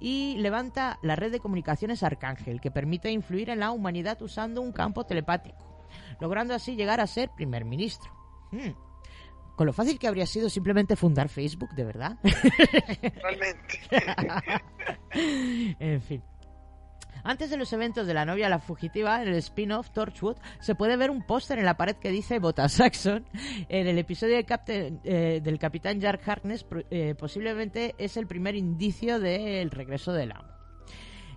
y 0.00 0.36
levanta 0.38 0.98
la 1.02 1.16
red 1.16 1.32
de 1.32 1.40
comunicaciones 1.40 2.02
Arcángel, 2.02 2.60
que 2.60 2.70
permite 2.70 3.10
influir 3.10 3.50
en 3.50 3.60
la 3.60 3.70
humanidad 3.70 4.20
usando 4.22 4.60
un 4.60 4.72
campo 4.72 5.04
telepático, 5.04 5.86
logrando 6.20 6.54
así 6.54 6.76
llegar 6.76 7.00
a 7.00 7.06
ser 7.06 7.30
primer 7.34 7.64
ministro. 7.64 8.10
Hmm. 8.52 8.72
Con 9.56 9.66
lo 9.66 9.72
fácil 9.72 9.98
que 9.98 10.06
habría 10.06 10.26
sido 10.26 10.50
simplemente 10.50 10.96
fundar 10.96 11.30
Facebook, 11.30 11.70
de 11.74 11.84
verdad. 11.84 12.18
realmente. 13.22 13.80
en 15.80 16.02
fin. 16.02 16.22
Antes 17.28 17.50
de 17.50 17.56
los 17.56 17.72
eventos 17.72 18.06
de 18.06 18.14
la 18.14 18.24
novia 18.24 18.48
la 18.48 18.60
fugitiva, 18.60 19.20
en 19.20 19.26
el 19.26 19.34
spin-off 19.34 19.90
Torchwood, 19.90 20.36
se 20.60 20.76
puede 20.76 20.96
ver 20.96 21.10
un 21.10 21.26
póster 21.26 21.58
en 21.58 21.64
la 21.64 21.76
pared 21.76 21.96
que 21.96 22.10
dice 22.12 22.38
Bota 22.38 22.68
Saxon. 22.68 23.26
En 23.68 23.88
el 23.88 23.98
episodio 23.98 24.36
Captain- 24.46 25.00
eh, 25.02 25.40
del 25.42 25.58
Capitán 25.58 26.00
Jack 26.00 26.26
Harkness, 26.28 26.64
eh, 26.90 27.16
posiblemente 27.18 27.96
es 27.98 28.16
el 28.16 28.28
primer 28.28 28.54
indicio 28.54 29.18
del 29.18 29.72
regreso 29.72 30.12
del 30.12 30.30
amo. 30.32 30.55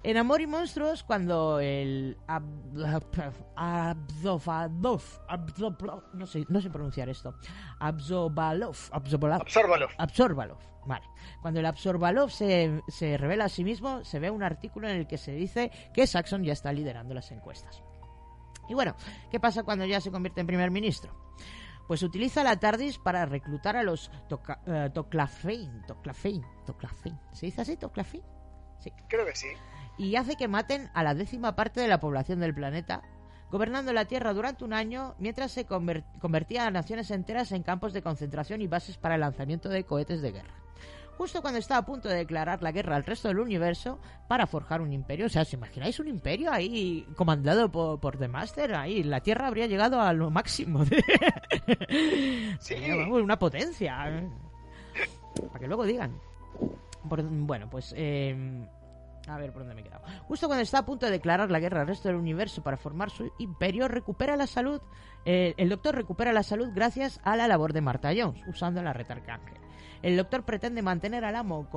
En 0.01 0.15
Amor 0.17 0.39
y 0.39 0.47
Monstruos, 0.47 1.03
cuando 1.03 1.59
el 1.59 2.17
Ab- 2.27 3.33
Abzobalov, 3.55 5.01
Abzobalov, 5.27 6.03
no 6.13 6.25
sé, 6.25 6.45
no 6.47 6.61
sé 6.61 6.69
pronunciar 6.69 7.09
esto, 7.09 7.35
Abzobalov, 7.79 8.77
Abzobalov, 8.91 9.41
Absorbalov. 9.41 9.89
Absorbalov, 9.97 10.57
vale. 10.85 11.05
Cuando 11.41 11.59
el 11.59 11.65
Absorbalov 11.65 12.29
se, 12.29 12.81
se 12.87 13.17
revela 13.17 13.45
a 13.45 13.49
sí 13.49 13.65
mismo, 13.65 14.03
se 14.05 14.19
ve 14.19 14.31
un 14.31 14.41
artículo 14.41 14.87
en 14.87 14.95
el 14.95 15.07
que 15.07 15.17
se 15.17 15.33
dice 15.33 15.69
que 15.93 16.07
Saxon 16.07 16.43
ya 16.45 16.53
está 16.53 16.71
liderando 16.71 17.13
las 17.13 17.31
encuestas. 17.31 17.83
Y 18.69 18.73
bueno, 18.75 18.95
¿qué 19.29 19.39
pasa 19.39 19.63
cuando 19.63 19.85
ya 19.85 19.99
se 19.99 20.11
convierte 20.11 20.39
en 20.41 20.47
primer 20.47 20.71
ministro? 20.71 21.11
Pues 21.87 22.03
utiliza 22.03 22.43
la 22.43 22.55
TARDIS 22.57 22.99
para 22.99 23.25
reclutar 23.25 23.75
a 23.75 23.83
los 23.83 24.11
toca, 24.29 24.61
eh, 24.65 24.91
Toclafein, 24.93 25.81
Toclafein, 25.87 26.45
Toclafein. 26.65 27.19
¿Se 27.33 27.47
dice 27.47 27.61
así, 27.63 27.75
Toclafein? 27.77 28.23
Sí. 28.79 28.93
Creo 29.09 29.25
que 29.25 29.35
sí. 29.35 29.47
Y 29.99 30.15
hace 30.15 30.35
que 30.35 30.47
maten 30.47 30.89
a 30.95 31.03
la 31.03 31.13
décima 31.13 31.55
parte 31.55 31.79
de 31.81 31.87
la 31.87 31.99
población 31.99 32.39
del 32.39 32.55
planeta, 32.55 33.03
gobernando 33.51 33.93
la 33.93 34.05
Tierra 34.05 34.33
durante 34.33 34.63
un 34.63 34.73
año 34.73 35.13
mientras 35.19 35.51
se 35.51 35.67
conver- 35.67 36.03
convertía 36.19 36.65
a 36.65 36.71
naciones 36.71 37.11
enteras 37.11 37.51
en 37.51 37.61
campos 37.63 37.93
de 37.93 38.01
concentración 38.01 38.61
y 38.61 38.67
bases 38.67 38.97
para 38.97 39.15
el 39.15 39.21
lanzamiento 39.21 39.69
de 39.69 39.83
cohetes 39.83 40.21
de 40.21 40.31
guerra. 40.31 40.53
Justo 41.17 41.41
cuando 41.41 41.59
está 41.59 41.75
a 41.75 41.85
punto 41.85 42.07
de 42.07 42.15
declarar 42.15 42.63
la 42.63 42.71
guerra 42.71 42.95
al 42.95 43.03
resto 43.03 43.27
del 43.27 43.39
universo 43.39 43.99
para 44.29 44.47
forjar 44.47 44.79
un 44.79 44.93
imperio. 44.93 45.25
O 45.25 45.29
sea, 45.29 45.41
¿os 45.41 45.51
imagináis 45.53 45.99
un 45.99 46.07
imperio 46.07 46.49
ahí 46.49 47.05
comandado 47.17 47.69
por, 47.69 47.99
por 47.99 48.17
The 48.17 48.29
Master? 48.29 48.73
Ahí 48.75 49.03
la 49.03 49.19
Tierra 49.19 49.47
habría 49.47 49.67
llegado 49.67 49.99
a 49.99 50.13
lo 50.13 50.29
máximo. 50.29 50.85
Vamos, 52.97 53.21
una 53.21 53.37
potencia. 53.37 53.97
Para 55.47 55.59
que 55.59 55.67
luego 55.67 55.83
digan. 55.83 56.17
Por- 57.09 57.23
bueno, 57.23 57.69
pues 57.69 57.93
eh, 57.97 58.65
A 59.29 59.37
ver 59.37 59.53
por 59.53 59.61
dónde 59.61 59.75
me 59.75 59.81
he 59.81 59.83
quedado. 59.83 60.03
Justo 60.27 60.47
cuando 60.47 60.63
está 60.63 60.79
a 60.79 60.85
punto 60.85 61.05
de 61.05 61.11
declarar 61.11 61.51
la 61.51 61.59
guerra 61.59 61.81
al 61.81 61.87
resto 61.87 62.07
del 62.07 62.17
universo 62.17 62.63
para 62.63 62.77
formar 62.77 63.09
su 63.09 63.31
imperio, 63.37 63.87
recupera 63.87 64.35
la 64.35 64.47
salud. 64.47 64.81
eh, 65.25 65.53
el 65.57 65.69
doctor 65.69 65.95
recupera 65.95 66.33
la 66.33 66.43
salud 66.43 66.69
gracias 66.73 67.19
a 67.23 67.35
la 67.35 67.47
labor 67.47 67.73
de 67.73 67.81
Marta 67.81 68.11
Jones, 68.15 68.41
usando 68.47 68.81
la 68.81 68.93
red 68.93 69.09
Arcángel. 69.09 69.59
El 70.01 70.15
doctor 70.15 70.43
pretende 70.43 70.81
mantener 70.81 71.25
al 71.25 71.35
amo 71.35 71.67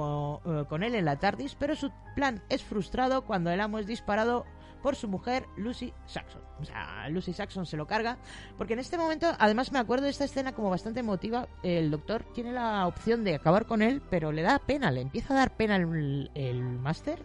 eh, 0.46 0.64
con, 0.68 0.82
él 0.82 0.94
en 0.94 1.04
la 1.04 1.18
TARDIS, 1.18 1.56
pero 1.56 1.74
su 1.74 1.90
plan 2.14 2.42
es 2.48 2.62
frustrado 2.62 3.22
cuando 3.24 3.50
el 3.50 3.60
amo 3.60 3.78
es 3.78 3.86
disparado 3.86 4.44
por 4.80 4.96
su 4.96 5.08
mujer 5.08 5.46
Lucy 5.56 5.92
Saxon. 6.06 6.42
O 6.60 6.64
sea, 6.64 7.08
Lucy 7.08 7.32
Saxon 7.32 7.66
se 7.66 7.76
lo 7.76 7.86
carga, 7.86 8.18
porque 8.58 8.72
en 8.72 8.80
este 8.80 8.98
momento, 8.98 9.28
además 9.38 9.72
me 9.72 9.78
acuerdo 9.78 10.04
de 10.04 10.10
esta 10.10 10.24
escena 10.24 10.52
como 10.52 10.70
bastante 10.70 11.00
emotiva, 11.00 11.48
el 11.62 11.90
doctor 11.90 12.24
tiene 12.32 12.52
la 12.52 12.86
opción 12.86 13.24
de 13.24 13.36
acabar 13.36 13.66
con 13.66 13.82
él, 13.82 14.02
pero 14.10 14.32
le 14.32 14.42
da 14.42 14.58
pena, 14.58 14.90
le 14.90 15.00
empieza 15.00 15.34
a 15.34 15.36
dar 15.38 15.56
pena 15.56 15.76
el, 15.76 16.30
el 16.34 16.62
máster 16.62 17.20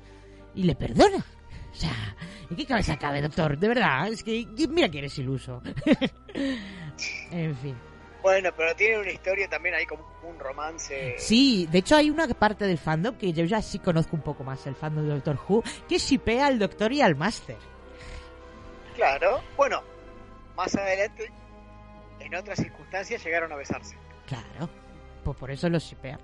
y 0.57 0.63
le 0.63 0.75
perdona. 0.75 1.23
O 1.71 1.75
sea, 1.75 2.15
¿en 2.49 2.55
qué 2.57 2.65
cabeza 2.65 2.97
cabe, 2.97 3.21
doctor? 3.21 3.57
De 3.57 3.67
verdad, 3.67 4.07
es 4.07 4.23
que 4.23 4.47
mira 4.69 4.89
que 4.89 4.97
eres 4.97 5.17
iluso. 5.19 5.61
en 7.31 7.55
fin. 7.55 7.77
Bueno, 8.23 8.49
pero 8.57 8.75
tiene 8.75 8.99
una 8.99 9.11
historia 9.11 9.47
también 9.47 9.75
ahí 9.75 9.85
como 9.85 10.03
un 10.23 10.39
romance. 10.39 11.15
Sí, 11.19 11.67
de 11.71 11.77
hecho 11.77 11.95
hay 11.95 12.09
una 12.09 12.27
parte 12.27 12.65
del 12.65 12.79
fandom 12.79 13.15
que 13.15 13.31
yo 13.31 13.45
ya 13.45 13.61
sí 13.61 13.77
conozco 13.77 14.15
un 14.15 14.23
poco 14.23 14.43
más, 14.43 14.65
el 14.65 14.75
fandom 14.75 15.05
de 15.07 15.13
Doctor 15.13 15.39
Who, 15.47 15.63
que 15.88 15.99
shipea 15.99 16.47
al 16.47 16.57
doctor 16.57 16.91
y 16.91 17.01
al 17.01 17.15
máster. 17.15 17.57
Claro. 18.95 19.39
Bueno, 19.55 19.84
más 20.55 20.73
adelante, 20.75 21.31
en 22.19 22.34
otras 22.34 22.57
circunstancias, 22.57 23.23
llegaron 23.23 23.51
a 23.51 23.55
besarse. 23.55 23.95
Claro, 24.25 24.67
pues 25.23 25.38
por 25.38 25.51
eso 25.51 25.69
los 25.69 25.84
shipea. 25.84 26.19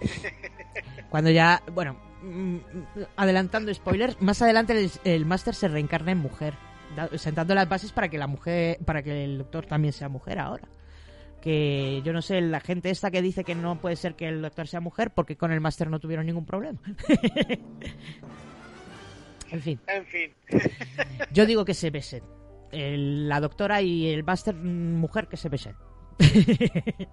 Cuando 1.10 1.30
ya, 1.30 1.62
bueno, 1.70 2.13
adelantando 3.16 3.72
spoilers, 3.74 4.20
más 4.20 4.40
adelante 4.42 4.72
el, 4.78 4.90
el 5.04 5.26
máster 5.26 5.54
se 5.54 5.68
reencarna 5.68 6.12
en 6.12 6.18
mujer, 6.18 6.54
da- 6.96 7.08
sentando 7.18 7.54
las 7.54 7.68
bases 7.68 7.92
para 7.92 8.08
que 8.08 8.18
la 8.18 8.26
mujer, 8.26 8.78
para 8.84 9.02
que 9.02 9.24
el 9.24 9.38
doctor 9.38 9.66
también 9.66 9.92
sea 9.92 10.08
mujer 10.08 10.38
ahora. 10.38 10.68
Que 11.40 12.00
yo 12.04 12.12
no 12.14 12.22
sé, 12.22 12.40
la 12.40 12.60
gente 12.60 12.88
esta 12.90 13.10
que 13.10 13.20
dice 13.20 13.44
que 13.44 13.54
no 13.54 13.78
puede 13.78 13.96
ser 13.96 14.14
que 14.14 14.26
el 14.28 14.40
doctor 14.40 14.66
sea 14.66 14.80
mujer 14.80 15.10
porque 15.10 15.36
con 15.36 15.52
el 15.52 15.60
máster 15.60 15.90
no 15.90 16.00
tuvieron 16.00 16.24
ningún 16.26 16.46
problema. 16.46 16.80
en 19.50 19.60
fin, 19.60 19.78
En 19.86 20.04
fin. 20.06 20.32
yo 21.32 21.46
digo 21.46 21.64
que 21.64 21.74
se 21.74 21.90
besen. 21.90 22.22
El- 22.72 23.28
la 23.28 23.40
doctora 23.40 23.82
y 23.82 24.08
el 24.08 24.24
máster 24.24 24.54
mm, 24.54 24.94
mujer 24.96 25.28
que 25.28 25.36
se 25.36 25.48
besen. 25.48 25.74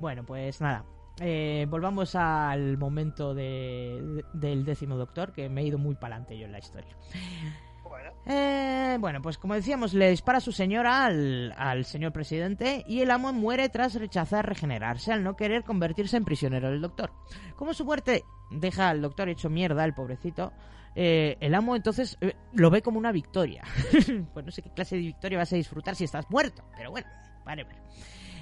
Bueno, 0.00 0.24
pues 0.24 0.60
nada. 0.60 0.84
Eh, 1.20 1.66
volvamos 1.68 2.14
al 2.14 2.78
momento 2.78 3.34
de- 3.34 4.24
del 4.32 4.64
décimo 4.64 4.96
doctor, 4.96 5.32
que 5.32 5.48
me 5.48 5.62
he 5.62 5.64
ido 5.64 5.78
muy 5.78 5.94
para 5.94 6.16
adelante 6.16 6.38
yo 6.38 6.46
en 6.46 6.52
la 6.52 6.58
historia. 6.58 6.96
Eh, 8.26 8.98
bueno, 9.00 9.22
pues 9.22 9.38
como 9.38 9.54
decíamos, 9.54 9.94
le 9.94 10.10
dispara 10.10 10.38
a 10.38 10.40
su 10.42 10.52
señora 10.52 11.06
al, 11.06 11.54
al 11.56 11.84
señor 11.86 12.12
presidente 12.12 12.84
y 12.86 13.00
el 13.00 13.10
amo 13.10 13.32
muere 13.32 13.68
tras 13.70 13.94
rechazar 13.94 14.46
regenerarse 14.46 15.12
al 15.12 15.22
no 15.24 15.34
querer 15.34 15.64
convertirse 15.64 16.16
en 16.18 16.24
prisionero 16.26 16.70
del 16.70 16.82
doctor. 16.82 17.10
Como 17.56 17.72
su 17.72 17.84
muerte 17.86 18.24
deja 18.50 18.90
al 18.90 19.00
doctor 19.00 19.28
hecho 19.30 19.48
mierda, 19.48 19.84
el 19.84 19.94
pobrecito, 19.94 20.52
eh, 20.94 21.36
el 21.40 21.54
amo 21.54 21.74
entonces 21.76 22.18
eh, 22.20 22.34
lo 22.52 22.70
ve 22.70 22.82
como 22.82 22.98
una 22.98 23.12
victoria. 23.12 23.62
pues 24.34 24.44
no 24.44 24.52
sé 24.52 24.60
qué 24.62 24.70
clase 24.70 24.96
de 24.96 25.02
victoria 25.02 25.38
vas 25.38 25.52
a 25.52 25.56
disfrutar 25.56 25.94
si 25.96 26.04
estás 26.04 26.28
muerto, 26.30 26.62
pero 26.76 26.90
bueno, 26.90 27.06
vale, 27.46 27.64
vale. 27.64 27.78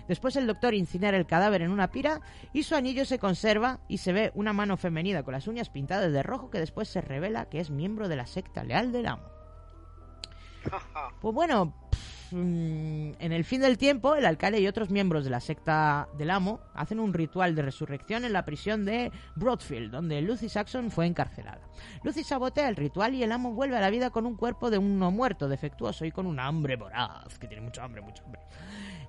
Después 0.09 0.37
el 0.37 0.47
doctor 0.47 0.75
incinera 0.75 1.17
el 1.17 1.27
cadáver 1.27 1.63
en 1.63 1.71
una 1.71 1.91
pira 1.91 2.21
y 2.53 2.63
su 2.63 2.75
anillo 2.75 3.05
se 3.05 3.19
conserva 3.19 3.81
y 3.89 3.99
se 3.99 4.13
ve 4.13 4.33
una 4.35 4.53
mano 4.53 4.77
femenina 4.77 5.23
con 5.23 5.33
las 5.33 5.47
uñas 5.49 5.71
pintadas 5.71 6.13
de 6.13 6.23
rojo 6.23 6.51
que 6.51 6.61
después 6.61 6.89
se 6.89 7.01
revela 7.01 7.49
que 7.49 7.61
es 7.61 7.71
miembro 7.71 8.09
de 8.09 8.17
la 8.17 8.27
secta 8.27 8.65
leal 8.65 8.93
del 8.93 9.07
amo. 9.07 9.25
Pues 11.21 11.35
bueno, 11.35 11.75
pff, 11.91 12.33
mm, 12.33 13.13
en 13.19 13.33
el 13.33 13.45
fin 13.45 13.61
del 13.61 13.79
tiempo, 13.79 14.15
el 14.15 14.27
alcalde 14.27 14.61
y 14.61 14.67
otros 14.67 14.91
miembros 14.91 15.25
de 15.25 15.31
la 15.31 15.41
secta 15.41 16.09
del 16.19 16.31
amo 16.31 16.61
hacen 16.75 17.01
un 17.01 17.15
ritual 17.15 17.55
de 17.55 17.63
resurrección 17.63 18.25
en 18.25 18.33
la 18.33 18.45
prisión 18.45 18.85
de 18.85 19.13
Broadfield, 19.37 19.93
donde 19.93 20.21
Lucy 20.23 20.49
Saxon 20.49 20.91
fue 20.91 21.07
encarcelada. 21.07 21.61
Lucy 22.03 22.25
sabotea 22.25 22.69
el 22.69 22.77
ritual 22.77 23.15
y 23.15 23.23
el 23.23 23.33
amo 23.33 23.53
vuelve 23.53 23.77
a 23.77 23.81
la 23.81 23.91
vida 23.91 24.11
con 24.11 24.27
un 24.27 24.37
cuerpo 24.37 24.71
de 24.71 24.79
un 24.79 24.99
no 24.99 25.11
muerto, 25.11 25.49
defectuoso 25.49 26.05
y 26.05 26.13
con 26.13 26.27
un 26.27 26.41
hambre 26.41 26.77
voraz, 26.77 27.39
que 27.39 27.47
tiene 27.47 27.63
mucho 27.63 27.83
hambre, 27.83 28.03
mucho 28.03 28.25
hambre. 28.25 28.41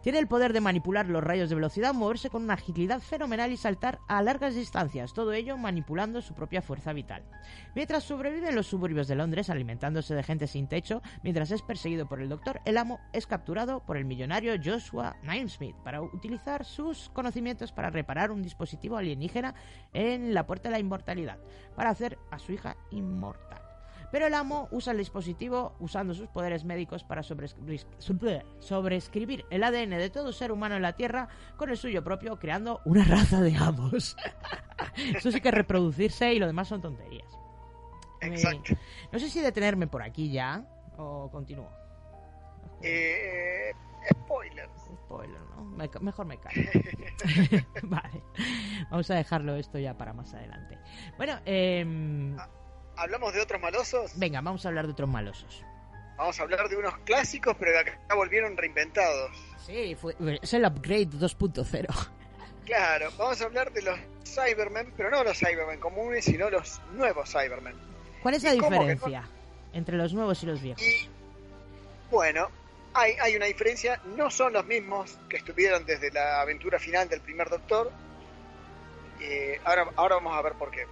Tiene 0.08 0.20
el 0.20 0.28
poder 0.30 0.54
de 0.54 0.62
manipular 0.62 1.06
los 1.08 1.22
rayos 1.22 1.50
de 1.50 1.56
velocidad, 1.56 1.94
moverse 1.94 2.30
con 2.30 2.44
una 2.44 2.54
agilidad 2.54 3.02
fenomenal 3.02 3.52
y 3.52 3.58
saltar 3.58 4.00
a 4.08 4.22
largas 4.22 4.56
distancias, 4.56 5.12
todo 5.14 5.34
ello 5.34 5.58
manipulando 5.58 6.22
su 6.22 6.34
propia 6.34 6.62
fuerza 6.62 6.94
vital. 6.94 7.26
Mientras 7.76 8.06
sobrevive 8.06 8.48
en 8.48 8.56
los 8.56 8.68
suburbios 8.68 9.10
de 9.10 9.16
Londres 9.16 9.50
alimentándose 9.50 10.16
de 10.16 10.24
gente 10.24 10.48
sin 10.48 10.70
techo, 10.70 11.02
mientras 11.24 11.52
es 11.52 11.62
perseguido 11.62 12.08
por 12.08 12.22
el 12.22 12.30
doctor, 12.30 12.62
el 12.64 12.78
amo 12.78 13.02
es 13.12 13.28
capturado 13.28 13.86
por 13.86 13.98
el 13.98 14.06
millonario 14.06 14.54
Joshua 14.64 15.18
Nailsmith 15.24 15.76
para 15.84 16.02
utilizar 16.02 16.64
sus 16.64 17.10
conocimientos 17.10 17.74
para 17.74 17.90
reparar 17.90 18.32
un 18.32 18.44
dispositivo 18.44 18.96
alienígena 18.96 19.56
en 19.92 20.34
la 20.34 20.48
puerta 20.48 20.70
de 20.70 20.72
la 20.72 20.80
inmortalidad, 20.80 21.38
para 21.76 21.90
hacer 21.90 22.18
a 22.32 22.40
su 22.40 22.54
hija 22.54 22.78
inmortal. 22.92 23.67
Pero 24.12 24.28
el 24.28 24.34
amo 24.34 24.68
usa 24.72 24.92
el 24.94 25.00
dispositivo 25.00 25.76
usando 25.80 26.14
sus 26.14 26.28
poderes 26.30 26.64
médicos 26.64 27.04
para 27.04 27.22
sobrescri- 27.24 27.86
sobre- 27.98 28.46
sobreescribir 28.60 29.46
el 29.50 29.64
ADN 29.64 29.98
de 29.98 30.10
todo 30.10 30.32
ser 30.32 30.52
humano 30.52 30.76
en 30.76 30.82
la 30.82 30.94
Tierra 30.94 31.28
con 31.58 31.70
el 31.70 31.78
suyo 31.78 32.04
propio, 32.04 32.38
creando 32.40 32.82
una 32.86 33.04
raza 33.04 33.42
de 33.42 33.56
amos. 33.58 34.16
Eso 35.16 35.32
sí 35.32 35.42
que 35.42 35.50
es 35.50 35.54
reproducirse 35.56 36.34
y 36.34 36.40
lo 36.40 36.48
demás 36.48 36.68
son 36.70 36.82
tonterías. 36.82 37.28
Exacto. 38.22 38.74
no 39.12 39.20
sé 39.20 39.30
si 39.30 39.42
detenerme 39.42 39.88
por 39.88 40.02
aquí 40.02 40.32
ya 40.32 40.64
o 40.98 41.30
continúo. 41.30 41.70
Eh, 42.82 43.72
spoilers. 44.12 44.72
Spoiler, 45.06 45.40
¿no? 45.56 45.64
Me- 45.66 45.90
mejor 46.02 46.26
me 46.26 46.38
callo. 46.40 46.62
vale. 47.84 48.24
Vamos 48.90 49.10
a 49.12 49.16
dejarlo 49.16 49.56
esto 49.56 49.78
ya 49.80 49.98
para 49.98 50.14
más 50.14 50.34
adelante. 50.34 50.78
Bueno, 51.18 51.40
eh, 51.46 52.36
¿Hablamos 52.98 53.34
de 53.34 53.42
otros 53.42 53.62
malosos? 53.62 54.12
venga, 54.18 54.42
vamos 54.42 54.66
a 54.66 54.70
hablar 54.70 54.86
de 54.86 54.94
otros 54.94 55.10
malosos. 55.10 55.64
Vamos 56.18 56.40
a 56.40 56.44
hablar 56.44 56.68
de 56.68 56.76
unos 56.76 56.98
clásicos, 57.00 57.56
pero 57.60 57.72
que 57.72 57.92
acá 57.92 58.16
volvieron 58.16 58.58
reinventados. 58.58 59.32
Sí, 59.66 59.96
fue, 59.96 60.16
es 60.42 60.54
el 60.54 60.66
upgrade 60.66 61.10
2.0. 61.10 62.08
Claro, 62.66 63.10
vamos 63.18 63.40
a 63.42 63.46
hablar 63.46 63.72
de 63.72 63.82
los 63.82 63.98
Cybermen, 64.26 64.92
pero 64.98 65.10
no 65.12 65.24
los 65.24 65.38
Cybermen 65.38 65.80
comunes, 65.80 66.26
sino 66.26 66.50
los 66.50 66.82
nuevos 66.94 67.32
Cybermen. 67.32 67.76
¿Cuál 68.22 68.36
es 68.36 68.44
la 68.44 68.52
diferencia 68.54 69.24
entre 69.74 69.96
los 69.96 70.14
nuevos 70.14 70.42
y 70.44 70.48
los 70.48 70.62
viejos? 70.62 70.84
Bueno, 72.10 72.50
hay, 72.94 73.14
hay 73.22 73.36
una 73.36 73.46
diferencia, 73.46 74.02
no 74.18 74.30
son 74.32 74.54
los 74.54 74.66
mismos 74.66 75.18
que 75.30 75.38
estuvieron 75.38 75.86
desde 75.86 76.12
la 76.12 76.42
aventura 76.42 76.80
final 76.80 77.08
del 77.08 77.22
primer 77.22 77.48
Doctor. 77.50 77.92
Eh, 79.22 79.62
ahora, 79.64 79.88
ahora 79.96 80.16
vamos 80.16 80.36
a 80.36 80.42
ver 80.42 80.54
por 80.54 80.72
qué. 80.72 80.86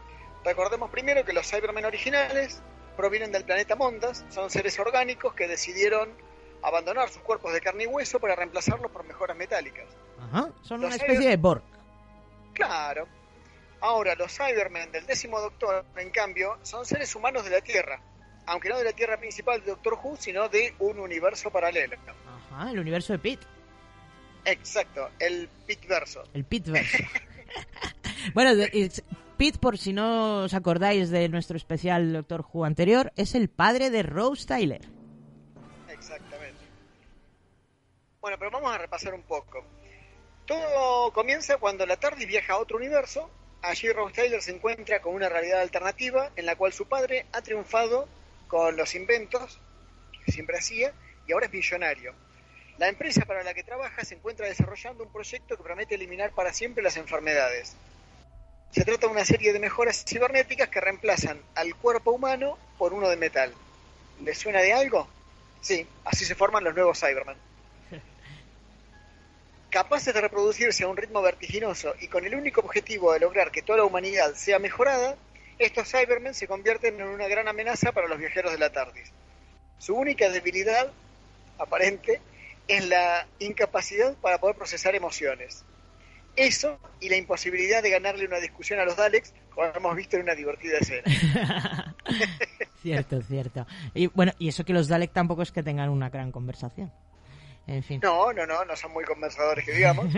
Recordemos 0.45 0.91
primero 0.91 1.25
que 1.25 1.33
los 1.33 1.49
Cybermen 1.49 1.85
originales 1.85 2.61
provienen 2.95 3.31
del 3.31 3.43
planeta 3.43 3.75
Mondas, 3.75 4.23
son 4.29 4.51
seres 4.51 4.77
orgánicos 4.77 5.33
que 5.33 5.47
decidieron 5.47 6.09
abandonar 6.61 7.09
sus 7.09 7.23
cuerpos 7.23 7.51
de 7.51 7.61
carne 7.61 7.85
y 7.85 7.87
hueso 7.87 8.19
para 8.19 8.35
reemplazarlos 8.35 8.91
por 8.91 9.03
mejoras 9.05 9.35
metálicas. 9.35 9.85
Ajá, 10.19 10.51
son 10.61 10.81
Los 10.81 10.87
una 10.87 10.95
especie 10.95 11.29
de 11.29 11.37
Borg. 11.37 11.63
Claro. 12.53 13.07
Ahora, 13.81 14.15
los 14.15 14.31
Cybermen 14.31 14.91
del 14.91 15.05
décimo 15.07 15.41
Doctor, 15.41 15.83
en 15.97 16.11
cambio, 16.11 16.57
son 16.61 16.85
seres 16.85 17.13
humanos 17.15 17.43
de 17.43 17.49
la 17.49 17.61
Tierra. 17.61 17.99
Aunque 18.45 18.69
no 18.69 18.77
de 18.77 18.83
la 18.83 18.93
Tierra 18.93 19.17
principal 19.17 19.61
de 19.61 19.71
Doctor 19.71 19.99
Who, 20.01 20.15
sino 20.17 20.47
de 20.47 20.75
un 20.79 20.99
universo 20.99 21.49
paralelo. 21.49 21.97
Ajá, 22.51 22.69
el 22.69 22.79
universo 22.79 23.13
de 23.13 23.19
Pit. 23.19 23.41
Exacto, 24.45 25.09
el 25.19 25.49
Pitverso. 25.65 26.23
El 26.35 26.45
Pitverso. 26.45 26.97
bueno, 28.35 28.51
Pete, 29.37 29.59
por 29.59 29.77
si 29.77 29.91
no 29.91 30.43
os 30.43 30.53
acordáis 30.53 31.09
de 31.09 31.27
nuestro 31.27 31.57
especial 31.57 32.13
Doctor 32.13 32.45
Who 32.47 32.63
anterior, 32.63 33.11
es 33.17 33.35
el 33.35 33.49
padre 33.49 33.89
de 33.89 34.01
Rose 34.01 34.45
Tyler. 34.45 34.81
Exactamente. 35.89 36.63
Bueno, 38.21 38.37
pero 38.39 38.51
vamos 38.51 38.73
a 38.73 38.77
repasar 38.77 39.13
un 39.13 39.23
poco. 39.23 39.65
Todo 40.45 41.11
comienza 41.11 41.57
cuando 41.57 41.85
la 41.85 41.97
TARDIS 41.97 42.27
viaja 42.27 42.53
a 42.53 42.59
otro 42.59 42.77
universo. 42.77 43.29
Allí 43.61 43.91
Rose 43.91 44.13
Taylor 44.13 44.41
se 44.41 44.51
encuentra 44.51 45.01
con 45.01 45.13
una 45.13 45.27
realidad 45.27 45.59
alternativa 45.59 46.31
en 46.37 46.45
la 46.45 46.55
cual 46.55 46.71
su 46.71 46.87
padre 46.87 47.25
ha 47.33 47.41
triunfado 47.41 48.07
con 48.47 48.77
los 48.77 48.95
inventos 48.95 49.59
que 50.23 50.31
siempre 50.31 50.57
hacía 50.57 50.93
y 51.27 51.33
ahora 51.33 51.47
es 51.47 51.51
millonario. 51.51 52.13
La 52.77 52.87
empresa 52.87 53.25
para 53.25 53.43
la 53.43 53.53
que 53.53 53.63
trabaja 53.63 54.05
se 54.05 54.15
encuentra 54.15 54.47
desarrollando 54.47 55.03
un 55.03 55.11
proyecto 55.11 55.57
que 55.57 55.63
promete 55.63 55.95
eliminar 55.95 56.31
para 56.31 56.53
siempre 56.53 56.83
las 56.83 56.95
enfermedades. 56.95 57.75
Se 58.75 58.83
trata 58.83 59.07
de 59.07 59.13
una 59.13 59.23
serie 59.23 59.53
de 59.53 59.59
mejoras 59.59 60.03
cibernéticas 60.05 60.67
que 60.67 60.81
reemplazan 60.81 61.41
al 61.55 61.75
cuerpo 61.75 62.11
humano 62.11 62.57
por 62.77 62.91
uno 62.91 63.07
de 63.07 63.15
metal. 63.15 63.53
¿Les 64.21 64.37
suena 64.37 64.59
de 64.59 64.73
algo? 64.73 65.07
Sí, 65.61 65.87
así 66.03 66.25
se 66.25 66.35
forman 66.35 66.61
los 66.65 66.75
nuevos 66.75 66.99
Cybermen. 66.99 67.37
capaces 69.69 70.13
de 70.13 70.19
reproducirse 70.19 70.83
a 70.83 70.89
un 70.89 70.97
ritmo 70.97 71.21
vertiginoso 71.21 71.95
y 72.01 72.09
con 72.09 72.25
el 72.25 72.35
único 72.35 72.59
objetivo 72.59 73.13
de 73.13 73.21
lograr 73.21 73.49
que 73.49 73.61
toda 73.61 73.77
la 73.77 73.85
humanidad 73.85 74.33
sea 74.33 74.59
mejorada, 74.59 75.15
estos 75.57 75.89
Cybermen 75.89 76.33
se 76.33 76.45
convierten 76.45 76.99
en 76.99 77.07
una 77.07 77.29
gran 77.29 77.47
amenaza 77.47 77.93
para 77.93 78.09
los 78.09 78.19
viajeros 78.19 78.51
de 78.51 78.57
la 78.57 78.73
TARDIS. 78.73 79.09
Su 79.79 79.95
única 79.95 80.29
debilidad 80.29 80.91
aparente 81.57 82.19
es 82.67 82.85
la 82.85 83.25
incapacidad 83.39 84.15
para 84.15 84.37
poder 84.37 84.57
procesar 84.57 84.95
emociones. 84.95 85.63
Eso 86.35 86.77
y 86.99 87.09
la 87.09 87.17
imposibilidad 87.17 87.81
de 87.83 87.89
ganarle 87.91 88.25
una 88.25 88.39
discusión 88.39 88.79
a 88.79 88.85
los 88.85 88.95
Daleks, 88.97 89.33
como 89.53 89.67
hemos 89.67 89.95
visto 89.95 90.15
en 90.17 90.23
una 90.23 90.35
divertida 90.35 90.77
escena. 90.79 91.03
Cierto, 92.81 93.19
cierto. 93.23 93.65
Y 93.95 94.07
bueno, 94.07 94.31
y 94.37 94.47
eso 94.49 94.63
que 94.63 94.71
los 94.73 94.87
Dalek 94.87 95.11
tampoco 95.11 95.41
es 95.41 95.51
que 95.51 95.63
tengan 95.63 95.89
una 95.89 96.09
gran 96.09 96.31
conversación. 96.31 96.91
En 97.65 97.81
fin. 97.81 97.99
No, 98.03 98.31
no, 98.31 98.45
no, 98.45 98.63
no 98.63 98.75
son 98.75 98.93
muy 98.93 99.03
conversadores 99.05 99.65
que 99.65 99.71
digamos. 99.73 100.05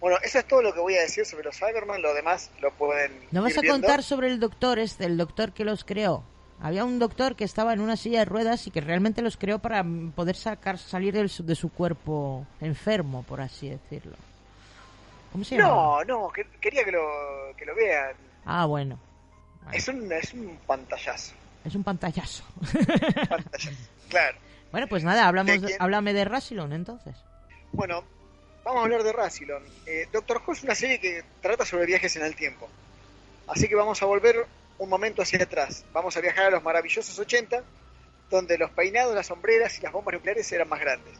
Bueno, 0.00 0.18
eso 0.22 0.38
es 0.38 0.44
todo 0.46 0.60
lo 0.60 0.74
que 0.74 0.80
voy 0.80 0.96
a 0.96 1.00
decir 1.00 1.24
sobre 1.24 1.44
los 1.44 1.56
Cybermen, 1.56 2.02
lo 2.02 2.12
demás 2.12 2.50
lo 2.60 2.70
pueden 2.72 3.10
¿No 3.30 3.40
vas 3.40 3.52
ir 3.52 3.58
a 3.58 3.62
viendo. 3.62 3.80
contar 3.86 4.02
sobre 4.02 4.26
el 4.26 4.38
doctor 4.38 4.78
este, 4.78 5.06
el 5.06 5.16
doctor 5.16 5.52
que 5.52 5.64
los 5.64 5.82
creó? 5.82 6.22
Había 6.60 6.84
un 6.84 6.98
doctor 6.98 7.36
que 7.36 7.44
estaba 7.44 7.72
en 7.72 7.80
una 7.80 7.96
silla 7.96 8.18
de 8.18 8.24
ruedas 8.26 8.66
y 8.66 8.70
que 8.70 8.82
realmente 8.82 9.22
los 9.22 9.38
creó 9.38 9.60
para 9.60 9.82
poder 10.14 10.36
sacar 10.36 10.76
salir 10.76 11.14
del 11.14 11.30
su- 11.30 11.42
de 11.46 11.54
su 11.54 11.70
cuerpo 11.72 12.46
enfermo, 12.60 13.22
por 13.22 13.40
así 13.40 13.70
decirlo. 13.70 14.16
¿Cómo 15.34 15.42
se 15.42 15.56
llama? 15.56 15.68
No, 15.68 16.04
no, 16.04 16.30
que- 16.32 16.46
quería 16.60 16.84
que 16.84 16.92
lo, 16.92 17.02
que 17.56 17.64
lo 17.66 17.74
vean. 17.74 18.14
Ah, 18.44 18.66
bueno. 18.66 18.96
Es 19.72 19.88
un, 19.88 20.12
es 20.12 20.32
un 20.32 20.56
pantallazo. 20.64 21.34
Es 21.64 21.74
un 21.74 21.82
pantallazo. 21.82 22.44
Claro. 24.08 24.38
Bueno, 24.70 24.86
pues 24.86 25.02
nada, 25.02 25.26
hablamos 25.26 25.60
¿De 25.60 25.76
háblame 25.80 26.12
de 26.12 26.24
Rassilon 26.24 26.72
entonces. 26.72 27.16
Bueno, 27.72 28.04
vamos 28.62 28.82
a 28.82 28.84
hablar 28.84 29.02
de 29.02 29.12
Rassilon. 29.12 29.64
Eh, 29.86 30.06
Doctor 30.12 30.40
Who 30.46 30.52
es 30.52 30.62
una 30.62 30.76
serie 30.76 31.00
que 31.00 31.24
trata 31.42 31.64
sobre 31.66 31.86
viajes 31.86 32.14
en 32.14 32.24
el 32.24 32.36
tiempo. 32.36 32.68
Así 33.48 33.66
que 33.66 33.74
vamos 33.74 34.00
a 34.02 34.06
volver 34.06 34.46
un 34.78 34.88
momento 34.88 35.22
hacia 35.22 35.42
atrás. 35.42 35.84
Vamos 35.92 36.16
a 36.16 36.20
viajar 36.20 36.44
a 36.46 36.50
los 36.50 36.62
maravillosos 36.62 37.18
80, 37.18 37.64
donde 38.30 38.56
los 38.56 38.70
peinados, 38.70 39.16
las 39.16 39.26
sombreras 39.26 39.76
y 39.80 39.82
las 39.82 39.92
bombas 39.92 40.14
nucleares 40.14 40.52
eran 40.52 40.68
más 40.68 40.78
grandes. 40.78 41.14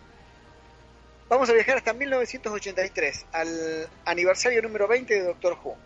Vamos 1.28 1.48
a 1.48 1.52
viajar 1.52 1.78
hasta 1.78 1.92
1983, 1.92 3.26
al 3.32 3.88
aniversario 4.04 4.62
número 4.62 4.86
20 4.86 5.14
de 5.14 5.20
Doctor 5.22 5.58
Who. 5.62 5.76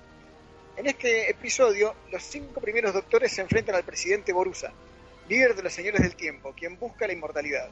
En 0.76 0.86
este 0.86 1.30
episodio, 1.30 1.94
los 2.10 2.22
cinco 2.22 2.60
primeros 2.60 2.92
doctores 2.92 3.32
se 3.32 3.40
enfrentan 3.40 3.74
al 3.74 3.84
presidente 3.84 4.32
Borusa, 4.32 4.72
líder 5.28 5.54
de 5.54 5.62
los 5.62 5.72
señores 5.72 6.02
del 6.02 6.14
tiempo, 6.16 6.54
quien 6.56 6.78
busca 6.78 7.06
la 7.06 7.12
inmortalidad. 7.12 7.68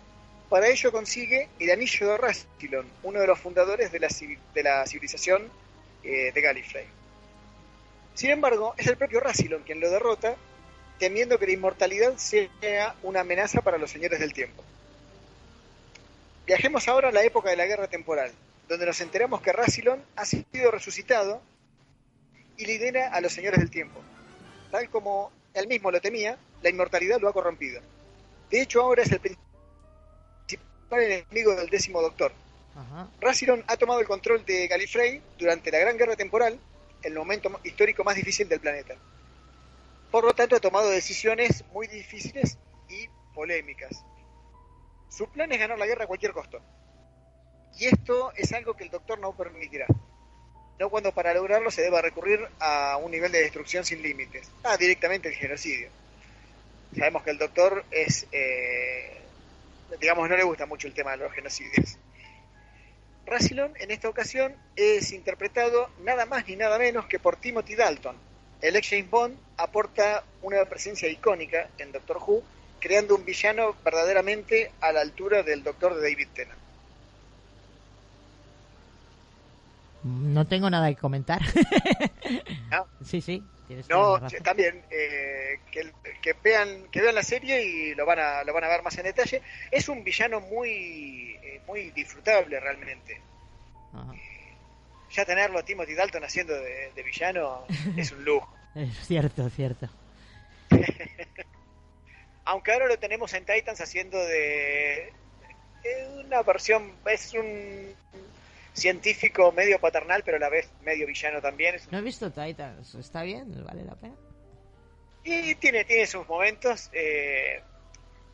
Para 0.49 0.69
ello 0.69 0.93
consigue 0.93 1.49
el 1.59 1.71
anillo 1.71 2.09
de 2.11 2.17
Rassilon, 2.19 2.87
uno 3.03 3.21
de 3.21 3.27
los 3.27 3.39
fundadores 3.39 3.91
de 3.91 3.99
la, 4.01 4.09
civi- 4.09 4.39
de 4.55 4.63
la 4.63 4.87
civilización 4.87 5.51
eh, 6.05 6.31
de 6.33 6.41
Gallifrey. 6.41 6.87
Sin 8.15 8.31
embargo, 8.31 8.75
es 8.79 8.87
el 8.87 8.97
propio 8.97 9.21
Rassilon 9.21 9.63
quien 9.65 9.81
lo 9.81 9.91
derrota, 9.91 10.37
temiendo 10.99 11.39
que 11.39 11.47
la 11.47 11.53
inmortalidad 11.53 12.17
sea 12.17 12.95
una 13.03 13.21
amenaza 13.21 13.61
para 13.61 13.77
los 13.77 13.91
señores 13.91 14.21
del 14.21 14.33
tiempo. 14.33 14.63
Viajemos 16.47 16.87
ahora 16.87 17.09
a 17.09 17.13
la 17.13 17.25
época 17.25 17.51
de 17.51 17.57
la 17.57 17.67
guerra 17.67 17.89
temporal, 17.89 18.31
donde 18.69 18.87
nos 18.87 19.01
enteramos 19.01 19.43
que 19.43 19.53
Rassilon 19.53 20.01
ha 20.15 20.25
sido 20.25 20.71
resucitado 20.71 21.43
y 22.57 22.67
lidera 22.67 23.13
a 23.13 23.21
los 23.21 23.33
señores 23.33 23.59
del 23.59 23.71
tiempo. 23.71 24.01
Tal 24.71 24.89
como 24.89 25.33
él 25.55 25.67
mismo 25.67 25.91
lo 25.91 26.01
temía, 26.01 26.39
la 26.63 26.71
inmortalidad 26.71 27.21
lo 27.21 27.29
ha 27.29 27.33
corrompido. 27.33 27.81
De 28.49 28.61
hecho, 28.61 28.81
ahora 28.81 29.03
es 29.03 29.11
el 29.11 29.19
principal 29.19 31.03
enemigo 31.03 31.57
del 31.57 31.69
décimo 31.69 32.01
doctor. 32.01 32.33
Rassilon 33.21 33.65
ha 33.67 33.77
tomado 33.77 33.99
el 33.99 34.07
control 34.07 34.45
de 34.45 34.69
Gallifrey 34.69 35.21
durante 35.39 35.73
la 35.73 35.79
Gran 35.79 35.97
Guerra 35.97 36.15
Temporal, 36.15 36.61
el 37.03 37.15
momento 37.15 37.59
histórico 37.65 38.05
más 38.05 38.15
difícil 38.15 38.49
del 38.49 38.61
planeta. 38.61 38.95
Por 40.13 40.25
lo 40.25 40.33
tanto, 40.33 40.55
ha 40.55 40.61
tomado 40.61 40.91
decisiones 40.91 41.65
muy 41.73 41.89
difíciles 41.89 42.57
y 42.89 43.09
polémicas. 43.35 44.05
Su 45.09 45.29
plan 45.29 45.51
es 45.53 45.59
ganar 45.59 45.79
la 45.79 45.87
guerra 45.87 46.05
a 46.05 46.07
cualquier 46.07 46.33
costo. 46.33 46.61
Y 47.79 47.87
esto 47.87 48.33
es 48.37 48.53
algo 48.53 48.75
que 48.75 48.85
el 48.85 48.91
Doctor 48.91 49.19
no 49.19 49.37
permitirá. 49.37 49.87
No 50.79 50.91
cuando 50.91 51.13
para 51.13 51.35
lograrlo 51.35 51.71
se 51.71 51.83
deba 51.83 52.03
recurrir 52.03 52.41
a 52.59 52.99
un 52.99 53.11
nivel 53.11 53.33
de 53.33 53.41
destrucción 53.41 53.85
sin 53.85 54.03
límites. 54.03 54.51
Ah, 54.65 54.77
directamente 54.77 55.29
el 55.29 55.35
genocidio. 55.35 55.89
Sabemos 56.97 57.23
que 57.23 57.31
el 57.31 57.39
Doctor 57.39 57.85
es, 57.91 58.27
eh, 58.33 59.21
digamos, 60.01 60.29
no 60.29 60.37
le 60.37 60.45
gusta 60.45 60.67
mucho 60.67 60.87
el 60.87 60.95
tema 60.95 61.13
de 61.13 61.19
los 61.19 61.33
genocidios. 61.33 61.99
Rassilon 63.27 63.73
en 63.81 63.91
esta 63.91 64.09
ocasión 64.09 64.55
es 64.77 65.13
interpretado 65.13 65.91
nada 66.05 66.27
más 66.27 66.47
ni 66.47 66.57
nada 66.57 66.79
menos 66.79 67.07
que 67.07 67.19
por 67.19 67.37
Timothy 67.37 67.75
Dalton. 67.75 68.17
El 68.61 68.77
ex 68.77 68.89
James 68.89 69.11
Bond 69.11 69.37
aporta 69.57 70.25
una 70.43 70.65
presencia 70.65 71.09
icónica 71.09 71.69
en 71.79 71.93
Doctor 71.93 72.19
Who, 72.19 72.43
creando 72.87 73.17
un 73.17 73.25
villano 73.25 73.75
verdaderamente 73.85 74.71
a 74.81 74.93
la 74.93 75.01
altura 75.01 75.43
del 75.43 75.65
Doctor 75.65 75.97
de 75.97 76.09
David 76.09 76.29
Tennant. 76.33 76.61
No 80.05 80.47
tengo 80.47 80.71
nada 80.71 80.89
que 80.89 80.95
comentar. 80.95 81.43
¿no? 82.71 82.87
sí, 83.05 83.21
sí. 83.21 83.43
No, 83.89 84.21
también 84.45 84.85
eh, 84.89 85.59
que, 85.73 85.93
que 86.23 86.37
vean 86.45 86.87
que 86.93 87.01
vean 87.03 87.17
la 87.17 87.25
serie 87.25 87.65
y 87.65 87.95
lo 87.97 88.07
van 88.07 88.21
a 88.21 88.45
lo 88.45 88.55
van 88.55 88.63
a 88.63 88.69
ver 88.69 88.85
más 88.85 88.97
en 88.99 89.03
detalle. 89.03 89.43
Es 89.73 89.89
un 89.89 90.05
villano 90.05 90.41
muy 90.41 91.37
eh, 91.43 91.61
muy 91.67 91.91
disfrutable 91.91 92.61
realmente. 92.61 93.21
Ajá. 93.93 94.15
Ya 95.11 95.25
tenerlo 95.25 95.59
a 95.59 95.65
Timothy 95.65 95.95
Dalton 95.95 96.23
haciendo 96.23 96.55
de, 96.55 96.93
de 96.95 97.03
villano 97.03 97.65
es 97.97 98.13
un 98.13 98.25
lujo. 98.25 98.49
Es 98.77 98.97
cierto, 99.09 99.51
cierto. 99.51 99.89
Aunque 102.47 102.73
ahora 102.73 102.87
lo 102.87 102.99
tenemos 102.99 103.33
en 103.35 103.45
Titans 103.45 103.81
haciendo 103.81 104.19
de, 104.19 105.13
de 105.83 106.23
una 106.25 106.43
versión 106.43 106.93
es 107.11 107.33
un 107.35 107.95
científico 108.73 109.53
medio 109.53 109.79
paternal, 109.81 110.23
pero 110.25 110.37
a 110.37 110.41
la 110.41 110.49
vez 110.49 110.71
medio 110.83 111.07
villano 111.07 111.41
también. 111.43 111.77
No 111.91 111.99
he 111.99 112.03
visto 112.03 112.31
Titans. 112.31 112.95
¿Está 112.95 113.23
bien? 113.23 113.65
¿Vale 113.65 113.85
la 113.85 113.95
pena? 113.97 114.15
Y 115.25 115.55
tiene, 115.57 115.85
tiene 115.85 116.07
sus 116.07 116.27
momentos. 116.29 116.89
eh, 116.93 117.61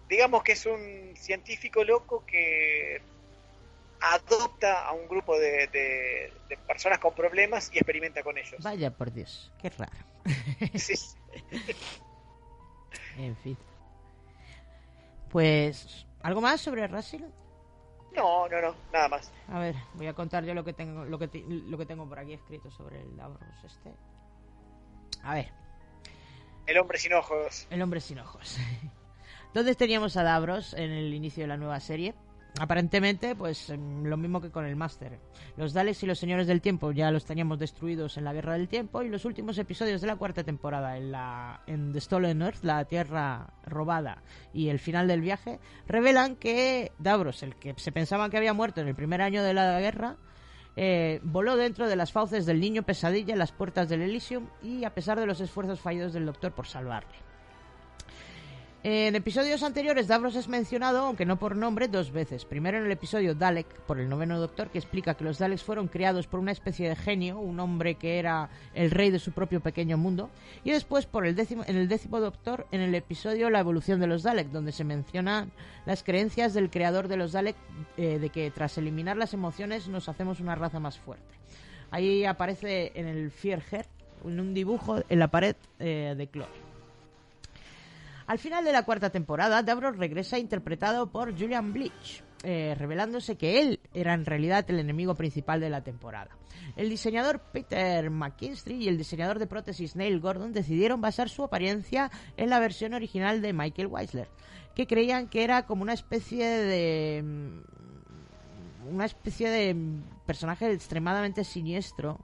digamos 0.09 0.43
que 0.43 0.53
es 0.53 0.67
un 0.67 1.15
científico 1.17 1.83
loco 1.85 2.23
que 2.27 3.01
adopta 4.01 4.85
a 4.87 4.93
un 4.93 5.09
grupo 5.09 5.39
de, 5.39 5.69
de- 5.69 6.33
de 6.49 6.57
personas 6.67 6.99
con 6.99 7.15
problemas 7.15 7.71
y 7.73 7.79
experimenta 7.79 8.23
con 8.23 8.37
ellos. 8.37 8.57
Vaya 8.59 8.91
por 8.91 9.11
Dios, 9.13 9.51
qué 9.61 9.71
raro. 9.71 9.97
Sí. 10.75 10.95
En 13.19 13.37
fin. 13.37 13.57
Pues, 15.33 16.07
¿algo 16.23 16.41
más 16.43 16.61
sobre 16.61 16.87
Russell? 16.87 17.23
No, 18.15 18.47
no, 18.49 18.61
no, 18.61 18.75
nada 18.93 19.09
más. 19.09 19.33
A 19.49 19.59
ver, 19.59 19.75
voy 19.95 20.07
a 20.07 20.13
contar 20.13 20.45
yo 20.45 20.53
lo 20.53 20.63
que 20.63 20.75
tengo, 20.75 21.05
lo 21.07 21.19
que, 21.19 21.31
lo 21.49 21.79
que 21.79 21.87
tengo 21.87 22.07
por 22.07 22.19
aquí 22.19 22.35
escrito 22.35 22.71
sobre 22.71 23.01
el 23.01 23.17
Davros 23.17 23.41
este. 23.65 23.95
A 25.23 25.35
ver, 25.35 25.49
El 26.67 26.79
hombre 26.79 26.99
sin 26.99 27.15
ojos. 27.15 27.67
el 27.71 27.81
hombre 27.81 28.01
sin 28.01 28.19
ojos. 28.19 28.59
¿Dónde 29.55 29.75
teníamos 29.75 30.17
a 30.19 30.23
Davros 30.23 30.75
en 30.75 30.91
el 30.91 31.15
inicio 31.15 31.45
de 31.45 31.49
la 31.49 31.57
nueva 31.57 31.81
serie? 31.81 32.15
Aparentemente, 32.61 33.35
pues 33.35 33.71
em, 33.71 34.05
lo 34.05 34.17
mismo 34.17 34.41
que 34.41 34.51
con 34.51 34.67
el 34.67 34.77
Máster. 34.77 35.19
Los 35.57 35.73
Daleks 35.73 36.03
y 36.03 36.07
los 36.07 36.19
Señores 36.19 36.47
del 36.47 36.61
Tiempo 36.61 36.93
ya 36.93 37.11
los 37.11 37.25
teníamos 37.25 37.59
destruidos 37.59 38.19
en 38.19 38.25
la 38.25 38.35
Guerra 38.35 38.53
del 38.55 38.69
Tiempo 38.69 39.03
y 39.03 39.09
los 39.09 39.25
últimos 39.25 39.57
episodios 39.57 40.01
de 40.03 40.07
la 40.07 40.17
cuarta 40.17 40.45
temporada 40.45 40.99
en, 40.99 41.13
la, 41.13 41.63
en 41.67 41.93
The 41.93 42.01
Stolen 42.01 42.43
Earth, 42.43 42.63
la 42.63 42.85
Tierra 42.85 43.55
robada 43.65 44.23
y 44.53 44.69
el 44.69 44.81
final 44.81 45.09
del 45.09 45.23
viaje, 45.23 45.61
revelan 45.87 46.37
que 46.37 46.93
Davros, 46.99 47.43
el 47.43 47.57
que 47.57 47.75
se 47.79 47.91
pensaba 47.91 48.29
que 48.29 48.37
había 48.37 48.53
muerto 48.53 48.83
en 48.83 48.89
el 48.89 48.95
primer 48.95 49.23
año 49.23 49.43
de 49.43 49.55
la 49.55 49.81
guerra, 49.81 50.17
eh, 50.77 51.21
voló 51.23 51.57
dentro 51.57 51.89
de 51.89 51.97
las 51.97 52.13
fauces 52.13 52.45
del 52.45 52.61
niño 52.61 52.83
pesadilla 52.83 53.33
en 53.33 53.39
las 53.39 53.53
puertas 53.53 53.89
del 53.89 54.03
Elysium 54.03 54.49
y 54.63 54.85
a 54.85 54.95
pesar 54.95 55.19
de 55.19 55.27
los 55.27 55.41
esfuerzos 55.41 55.81
fallidos 55.81 56.13
del 56.13 56.27
Doctor 56.27 56.53
por 56.53 56.67
salvarle. 56.67 57.32
En 58.85 59.15
episodios 59.15 59.63
anteriores, 59.63 60.09
Davros 60.09 60.35
es 60.35 60.49
mencionado, 60.49 61.07
aunque 61.07 61.25
no 61.25 61.39
por 61.39 61.55
nombre, 61.55 61.87
dos 61.87 62.11
veces. 62.11 62.45
Primero 62.45 62.79
en 62.79 62.87
el 62.87 62.91
episodio 62.91 63.37
Dalek, 63.37 63.69
por 63.83 64.01
el 64.01 64.09
noveno 64.09 64.41
doctor, 64.41 64.71
que 64.71 64.79
explica 64.79 65.15
que 65.15 65.23
los 65.23 65.39
Daleks 65.39 65.63
fueron 65.63 65.87
creados 65.87 66.27
por 66.27 66.41
una 66.41 66.51
especie 66.51 66.89
de 66.89 66.97
genio, 66.97 67.39
un 67.39 67.61
hombre 67.61 67.95
que 67.95 68.19
era 68.19 68.51
el 68.75 68.91
rey 68.91 69.13
de 69.13 69.21
su 69.21 69.31
propio 69.31 69.61
pequeño 69.61 69.99
mundo. 69.99 70.31
Y 70.65 70.73
después 70.73 71.07
por 71.07 71.27
el 71.27 71.37
décimo, 71.37 71.63
en 71.69 71.77
el 71.77 71.87
décimo 71.87 72.19
doctor, 72.19 72.67
en 72.73 72.81
el 72.81 72.93
episodio 72.97 73.51
La 73.51 73.61
evolución 73.61 74.01
de 74.01 74.09
los 74.09 74.25
Daleks, 74.25 74.53
donde 74.53 74.73
se 74.73 74.83
mencionan 74.83 75.53
las 75.87 76.03
creencias 76.03 76.53
del 76.53 76.69
creador 76.69 77.07
de 77.07 77.19
los 77.19 77.31
Daleks 77.31 77.61
eh, 77.97 78.19
de 78.19 78.31
que 78.31 78.51
tras 78.51 78.79
eliminar 78.79 79.17
las 79.17 79.33
emociones 79.33 79.87
nos 79.87 80.09
hacemos 80.09 80.41
una 80.41 80.57
raza 80.57 80.81
más 80.81 80.99
fuerte. 80.99 81.37
Ahí 81.93 82.25
aparece 82.25 82.91
en 82.97 83.07
el 83.07 83.31
Fierher, 83.31 83.87
en 84.25 84.41
un 84.41 84.55
dibujo 84.55 85.05
en 85.09 85.19
la 85.21 85.29
pared 85.29 85.55
eh, 85.79 86.17
de 86.19 86.27
Clore. 86.27 86.62
Al 88.27 88.39
final 88.39 88.65
de 88.65 88.73
la 88.73 88.85
cuarta 88.85 89.11
temporada, 89.11 89.63
Davros 89.63 89.97
regresa 89.97 90.39
interpretado 90.39 91.11
por 91.11 91.39
Julian 91.39 91.73
Bleach. 91.73 92.23
eh, 92.45 92.75
revelándose 92.77 93.37
que 93.37 93.61
él 93.61 93.79
era 93.95 94.15
en 94.15 94.25
realidad 94.27 94.65
el 94.69 94.81
enemigo 94.81 95.15
principal 95.15 95.61
de 95.61 95.71
la 95.71 95.83
temporada. 95.83 96.37
El 96.75 96.89
diseñador 96.89 97.41
Peter 97.53 98.11
McKinstry 98.11 98.83
y 98.83 98.89
el 98.89 98.99
diseñador 98.99 99.39
de 99.39 99.47
prótesis 99.47 99.95
Neil 99.95 100.19
Gordon 100.19 100.53
decidieron 100.53 101.01
basar 101.01 101.29
su 101.29 101.45
apariencia 101.45 102.11
en 102.37 102.51
la 102.51 102.59
versión 102.59 102.95
original 102.95 103.43
de 103.43 103.53
Michael 103.53 103.87
Weisler, 103.87 104.29
que 104.75 104.89
creían 104.89 105.29
que 105.29 105.45
era 105.45 105.67
como 105.67 105.83
una 105.83 105.93
especie 105.93 106.49
de 106.49 107.23
mm, 107.23 108.93
una 108.93 109.05
especie 109.05 109.49
de 109.49 109.77
personaje 110.27 110.73
extremadamente 110.73 111.45
siniestro 111.45 112.19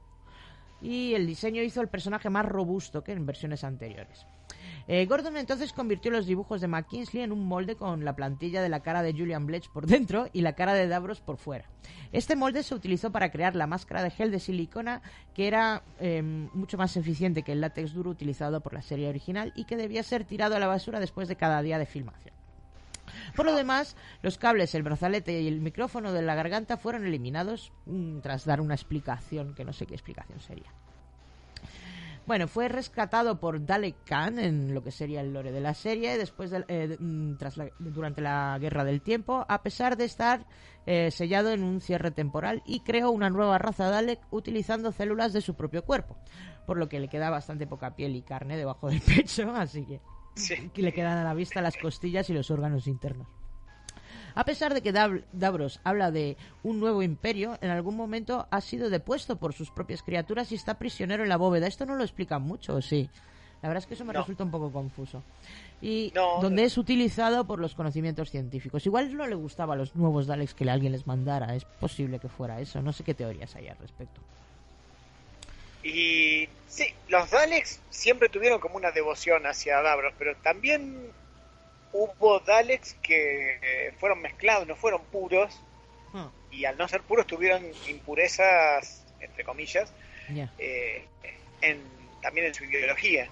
y 0.82 1.14
el 1.14 1.26
diseño 1.28 1.62
hizo 1.62 1.80
el 1.80 1.88
personaje 1.88 2.28
más 2.28 2.44
robusto 2.44 3.04
que 3.04 3.12
en 3.12 3.24
versiones 3.24 3.62
anteriores. 3.62 4.26
Eh, 4.90 5.04
Gordon 5.04 5.36
entonces 5.36 5.74
convirtió 5.74 6.10
los 6.10 6.26
dibujos 6.26 6.62
de 6.62 6.68
McKinsley 6.68 7.22
en 7.22 7.32
un 7.32 7.46
molde 7.46 7.76
con 7.76 8.06
la 8.06 8.16
plantilla 8.16 8.62
de 8.62 8.70
la 8.70 8.80
cara 8.80 9.02
de 9.02 9.12
Julian 9.12 9.46
Bletch 9.46 9.68
por 9.68 9.86
dentro 9.86 10.28
y 10.32 10.40
la 10.40 10.54
cara 10.54 10.72
de 10.72 10.88
Davros 10.88 11.20
por 11.20 11.36
fuera. 11.36 11.66
Este 12.10 12.36
molde 12.36 12.62
se 12.62 12.74
utilizó 12.74 13.12
para 13.12 13.30
crear 13.30 13.54
la 13.54 13.66
máscara 13.66 14.02
de 14.02 14.10
gel 14.10 14.30
de 14.30 14.40
silicona 14.40 15.02
que 15.34 15.46
era 15.46 15.82
eh, 16.00 16.22
mucho 16.22 16.78
más 16.78 16.96
eficiente 16.96 17.42
que 17.42 17.52
el 17.52 17.60
látex 17.60 17.92
duro 17.92 18.10
utilizado 18.10 18.60
por 18.60 18.72
la 18.72 18.80
serie 18.80 19.10
original 19.10 19.52
y 19.54 19.64
que 19.64 19.76
debía 19.76 20.02
ser 20.02 20.24
tirado 20.24 20.56
a 20.56 20.58
la 20.58 20.66
basura 20.66 21.00
después 21.00 21.28
de 21.28 21.36
cada 21.36 21.60
día 21.60 21.78
de 21.78 21.84
filmación. 21.84 22.34
Por 23.36 23.46
lo 23.46 23.54
demás, 23.54 23.96
los 24.22 24.38
cables, 24.38 24.74
el 24.74 24.82
brazalete 24.82 25.40
y 25.40 25.48
el 25.48 25.60
micrófono 25.60 26.12
de 26.12 26.22
la 26.22 26.34
garganta 26.34 26.76
fueron 26.76 27.06
eliminados 27.06 27.72
mm, 27.86 28.20
tras 28.20 28.44
dar 28.44 28.60
una 28.60 28.74
explicación 28.74 29.54
que 29.54 29.64
no 29.64 29.72
sé 29.72 29.86
qué 29.86 29.94
explicación 29.94 30.40
sería. 30.40 30.72
Bueno, 32.28 32.46
fue 32.46 32.68
rescatado 32.68 33.40
por 33.40 33.64
Dalek 33.64 34.04
Khan 34.04 34.38
en 34.38 34.74
lo 34.74 34.82
que 34.84 34.90
sería 34.90 35.22
el 35.22 35.32
lore 35.32 35.50
de 35.50 35.62
la 35.62 35.72
serie 35.72 36.18
después 36.18 36.50
de, 36.50 36.62
eh, 36.68 36.86
de- 36.86 36.98
mm, 36.98 37.38
tras 37.38 37.56
la- 37.56 37.70
durante 37.78 38.20
la 38.20 38.58
Guerra 38.60 38.84
del 38.84 39.00
Tiempo, 39.00 39.46
a 39.48 39.62
pesar 39.62 39.96
de 39.96 40.04
estar 40.04 40.46
eh, 40.84 41.10
sellado 41.10 41.50
en 41.52 41.62
un 41.62 41.80
cierre 41.80 42.10
temporal 42.10 42.62
y 42.66 42.80
creó 42.80 43.10
una 43.10 43.28
nueva 43.30 43.56
raza 43.58 43.88
Dalek 43.90 44.20
utilizando 44.30 44.92
células 44.92 45.32
de 45.32 45.40
su 45.40 45.54
propio 45.54 45.84
cuerpo, 45.84 46.16
por 46.66 46.76
lo 46.78 46.88
que 46.90 47.00
le 47.00 47.08
queda 47.08 47.30
bastante 47.30 47.66
poca 47.66 47.94
piel 47.96 48.14
y 48.14 48.22
carne 48.22 48.56
debajo 48.58 48.88
del 48.88 49.00
pecho, 49.24 49.50
así 49.54 49.84
que, 49.86 50.00
que 50.70 50.82
le 50.82 50.92
quedan 50.92 51.16
a 51.18 51.24
la 51.24 51.32
vista 51.34 51.60
las 51.62 51.76
costillas 51.78 52.28
y 52.30 52.34
los 52.34 52.50
órganos 52.50 52.86
internos. 52.86 53.26
A 54.38 54.44
pesar 54.44 54.72
de 54.72 54.82
que 54.82 54.92
Dav- 54.94 55.24
Davros 55.32 55.80
habla 55.82 56.12
de 56.12 56.36
un 56.62 56.78
nuevo 56.78 57.02
imperio, 57.02 57.58
en 57.60 57.70
algún 57.70 57.96
momento 57.96 58.46
ha 58.52 58.60
sido 58.60 58.88
depuesto 58.88 59.34
por 59.34 59.52
sus 59.52 59.72
propias 59.72 60.00
criaturas 60.04 60.52
y 60.52 60.54
está 60.54 60.74
prisionero 60.78 61.24
en 61.24 61.28
la 61.28 61.36
bóveda. 61.36 61.66
Esto 61.66 61.84
no 61.86 61.96
lo 61.96 62.04
explican 62.04 62.42
mucho, 62.42 62.76
¿o 62.76 62.80
sí? 62.80 63.10
La 63.62 63.68
verdad 63.68 63.82
es 63.82 63.88
que 63.88 63.94
eso 63.94 64.04
me 64.04 64.12
No. 64.12 64.20
resulta 64.20 64.44
un 64.44 64.52
poco 64.52 64.70
confuso. 64.70 65.24
Y 65.82 66.12
No, 66.14 66.40
donde 66.40 66.62
es 66.62 66.78
utilizado 66.78 67.48
por 67.48 67.58
los 67.58 67.74
conocimientos 67.74 68.30
científicos. 68.30 68.86
Igual 68.86 69.12
no 69.16 69.26
le 69.26 69.34
gustaba 69.34 69.74
a 69.74 69.76
los 69.76 69.96
nuevos 69.96 70.28
Daleks 70.28 70.54
que 70.54 70.70
alguien 70.70 70.92
les 70.92 71.04
mandara. 71.08 71.56
Es 71.56 71.64
posible 71.64 72.20
que 72.20 72.28
fuera 72.28 72.60
eso. 72.60 72.80
No 72.80 72.92
sé 72.92 73.02
qué 73.02 73.14
teorías 73.14 73.56
hay 73.56 73.66
al 73.66 73.78
respecto. 73.78 74.20
Y 75.82 76.48
sí, 76.68 76.84
los 77.08 77.28
Daleks 77.32 77.80
siempre 77.90 78.28
tuvieron 78.28 78.60
como 78.60 78.76
una 78.76 78.92
devoción 78.92 79.46
hacia 79.46 79.82
Davros, 79.82 80.14
pero 80.16 80.36
también 80.36 81.08
hubo 81.92 82.40
Daleks 82.40 82.94
que 83.02 83.58
eh, 83.62 83.92
fueron 83.98 84.20
mezclados, 84.22 84.66
no 84.66 84.76
fueron 84.76 85.02
puros, 85.12 85.60
Ah. 86.14 86.30
y 86.50 86.64
al 86.64 86.76
no 86.78 86.88
ser 86.88 87.02
puros 87.02 87.26
tuvieron 87.26 87.62
impurezas, 87.88 89.04
entre 89.20 89.44
comillas, 89.44 89.92
eh, 90.58 91.04
en, 91.60 91.82
también 92.22 92.46
en 92.46 92.54
su 92.54 92.64
ideología. 92.64 93.28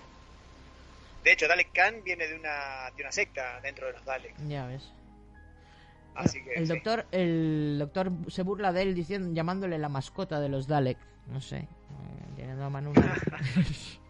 De 1.24 1.32
hecho, 1.32 1.48
Dalek 1.48 1.72
Khan 1.72 2.02
viene 2.04 2.26
de 2.28 2.34
una, 2.38 2.90
de 2.96 3.02
una 3.02 3.12
secta 3.12 3.60
dentro 3.62 3.86
de 3.86 3.94
los 3.94 4.04
Daleks. 4.04 4.46
Ya 4.46 4.66
ves. 4.66 4.92
Así 6.14 6.42
que 6.42 6.54
El 6.54 6.66
sí. 6.66 6.72
doctor, 6.72 7.06
el 7.12 7.76
doctor 7.78 8.10
se 8.28 8.42
burla 8.42 8.72
de 8.72 8.82
él 8.82 8.94
diciendo, 8.94 9.34
llamándole 9.34 9.76
la 9.78 9.88
mascota 9.88 10.38
de 10.40 10.48
los 10.48 10.66
Dalek. 10.66 10.98
No 11.26 11.40
sé. 11.40 11.66
eh, 12.38 12.54
mano 12.70 12.90
una- 12.90 13.16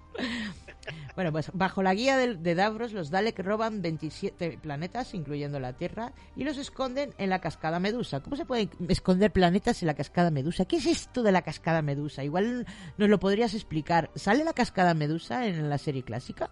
bueno, 1.15 1.33
pues 1.33 1.51
bajo 1.53 1.83
la 1.83 1.95
guía 1.95 2.17
de, 2.17 2.55
Davros, 2.55 2.93
los 2.93 3.11
Dalek 3.11 3.39
roban 3.41 3.83
27 3.83 4.59
planetas, 4.63 5.15
incluyendo 5.15 5.61
la 5.61 5.73
Tierra, 5.73 6.13
y 6.37 6.45
los 6.45 6.59
esconden 6.59 7.15
en 7.19 7.31
la 7.31 7.41
cascada 7.41 7.81
Medusa. 7.81 8.21
¿Cómo 8.21 8.37
se 8.37 8.45
pueden 8.45 8.71
esconder 8.89 9.33
planetas 9.33 9.83
en 9.83 9.87
la 9.87 9.95
cascada 9.95 10.31
Medusa? 10.31 10.65
¿Qué 10.65 10.77
es 10.77 10.87
esto 10.87 11.23
de 11.23 11.33
la 11.33 11.43
cascada 11.43 11.83
Medusa? 11.83 12.25
Igual 12.25 12.67
nos 12.99 13.09
lo 13.09 13.19
podrías 13.19 13.55
explicar. 13.55 14.11
¿Sale 14.15 14.45
la 14.45 14.53
cascada 14.53 14.95
Medusa 14.95 15.47
en 15.47 15.69
la 15.69 15.79
serie 15.79 16.03
clásica? 16.03 16.51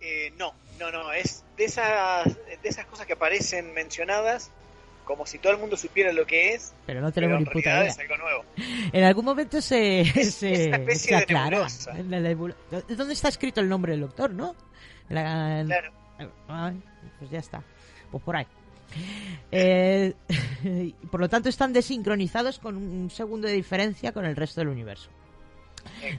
Eh, 0.00 0.32
no, 0.38 0.54
no, 0.78 0.92
no, 0.92 1.12
es 1.12 1.44
de 1.56 1.64
esas, 1.64 2.26
de 2.26 2.68
esas 2.68 2.86
cosas 2.86 3.06
que 3.06 3.14
aparecen 3.14 3.74
mencionadas 3.74 4.52
como 5.08 5.26
si 5.26 5.38
todo 5.38 5.52
el 5.54 5.58
mundo 5.58 5.76
supiera 5.76 6.12
lo 6.12 6.24
que 6.26 6.54
es, 6.54 6.72
Pero 6.86 7.00
no 7.00 7.06
pero 7.10 7.14
tenemos 7.26 7.38
en 7.38 7.44
ni 7.44 7.50
puta 7.50 7.70
idea. 7.70 7.86
es 7.86 7.98
algo 7.98 8.16
nuevo. 8.18 8.44
En 8.92 9.04
algún 9.04 9.24
momento 9.24 9.60
se, 9.60 10.04
se, 10.30 10.68
una 10.68 10.76
especie 10.76 11.18
se 11.18 11.26
de 11.26 12.20
nebulosa. 12.20 12.62
¿Dónde 12.96 13.14
está 13.14 13.28
escrito 13.28 13.60
el 13.60 13.68
nombre 13.68 13.92
del 13.92 14.02
doctor, 14.02 14.32
no? 14.32 14.54
La- 15.08 15.64
Claro. 15.66 15.92
Ay, 16.48 16.80
pues 17.18 17.30
ya 17.30 17.38
está. 17.38 17.62
Pues 18.10 18.22
por 18.22 18.36
ahí. 18.36 18.46
Eh, 19.50 20.14
por 21.10 21.20
lo 21.20 21.28
tanto, 21.28 21.48
están 21.48 21.72
desincronizados 21.72 22.58
con 22.58 22.76
un 22.76 23.10
segundo 23.10 23.48
de 23.48 23.54
diferencia 23.54 24.12
con 24.12 24.24
el 24.24 24.36
resto 24.36 24.60
del 24.60 24.68
universo. 24.68 25.10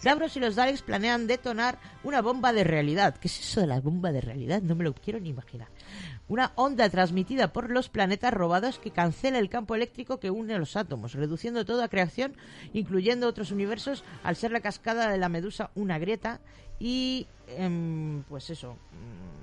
Davros 0.03 0.35
y 0.35 0.39
los 0.39 0.55
Daleks 0.55 0.81
planean 0.81 1.27
detonar 1.27 1.77
una 2.03 2.21
bomba 2.21 2.53
de 2.53 2.63
realidad. 2.63 3.17
¿Qué 3.17 3.27
es 3.27 3.39
eso 3.39 3.61
de 3.61 3.67
la 3.67 3.79
bomba 3.79 4.11
de 4.11 4.21
realidad? 4.21 4.61
No 4.61 4.75
me 4.75 4.83
lo 4.83 4.93
quiero 4.93 5.19
ni 5.19 5.29
imaginar. 5.29 5.67
Una 6.29 6.51
onda 6.55 6.87
transmitida 6.89 7.51
por 7.51 7.69
los 7.71 7.89
planetas 7.89 8.31
robados 8.33 8.77
que 8.79 8.91
cancela 8.91 9.39
el 9.39 9.49
campo 9.49 9.73
eléctrico 9.75 10.19
que 10.19 10.29
une 10.29 10.57
los 10.59 10.75
átomos, 10.77 11.13
reduciendo 11.13 11.65
toda 11.65 11.87
creación, 11.89 12.35
incluyendo 12.71 13.27
otros 13.27 13.51
universos, 13.51 14.03
al 14.23 14.35
ser 14.35 14.51
la 14.51 14.61
cascada 14.61 15.09
de 15.11 15.17
la 15.17 15.27
medusa 15.27 15.71
una 15.75 15.97
grieta 15.99 16.39
y... 16.79 17.27
em, 17.47 18.21
pues 18.29 18.49
eso... 18.51 18.73
mm, 18.91 19.39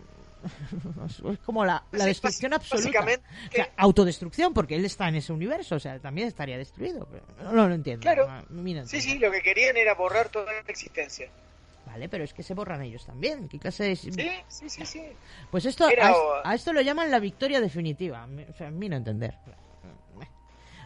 es 1.32 1.38
como 1.40 1.64
la, 1.64 1.82
la 1.90 2.04
Sí, 2.04 2.10
destrucción 2.10 2.52
absoluta. 2.54 2.86
básicamente- 3.00 3.26
O 3.48 3.52
sea, 3.52 3.68
autodestrucción, 3.78 4.54
porque 4.54 4.76
él 4.76 4.84
está 4.84 5.08
en 5.08 5.16
ese 5.16 5.32
universo, 5.32 5.74
o 5.74 5.80
sea, 5.80 5.98
también 5.98 6.28
estaría 6.28 6.56
destruido. 6.56 7.08
Pero 7.10 7.24
no, 7.42 7.52
no 7.52 7.68
lo 7.68 7.74
entiendo. 7.74 8.02
Claro. 8.02 8.28
no, 8.48 8.62
mira, 8.62 8.86
Sí, 8.86 9.00
sí, 9.00 9.18
lo 9.18 9.32
que 9.32 9.42
querían 9.42 9.76
era 9.76 9.94
borrar 9.94 10.28
toda 10.28 10.52
la 10.52 10.60
existencia. 10.68 11.28
Vale, 11.96 12.10
pero 12.10 12.24
es 12.24 12.34
que 12.34 12.42
se 12.42 12.52
borran 12.52 12.82
ellos 12.82 13.06
también. 13.06 13.48
¿Qué 13.48 13.58
clase 13.58 13.84
de... 13.84 13.96
Sí, 13.96 14.10
sí, 14.48 14.68
sí, 14.68 14.84
sí. 14.84 15.02
Pues 15.50 15.64
esto, 15.64 15.86
a, 15.86 15.90
es- 15.90 16.16
a 16.44 16.54
esto 16.54 16.74
lo 16.74 16.82
llaman 16.82 17.10
la 17.10 17.18
victoria 17.18 17.58
definitiva. 17.58 18.28
O 18.50 18.52
sea, 18.52 18.68
a 18.68 18.70
mí 18.70 18.86
no 18.90 18.96
entender. 18.96 19.34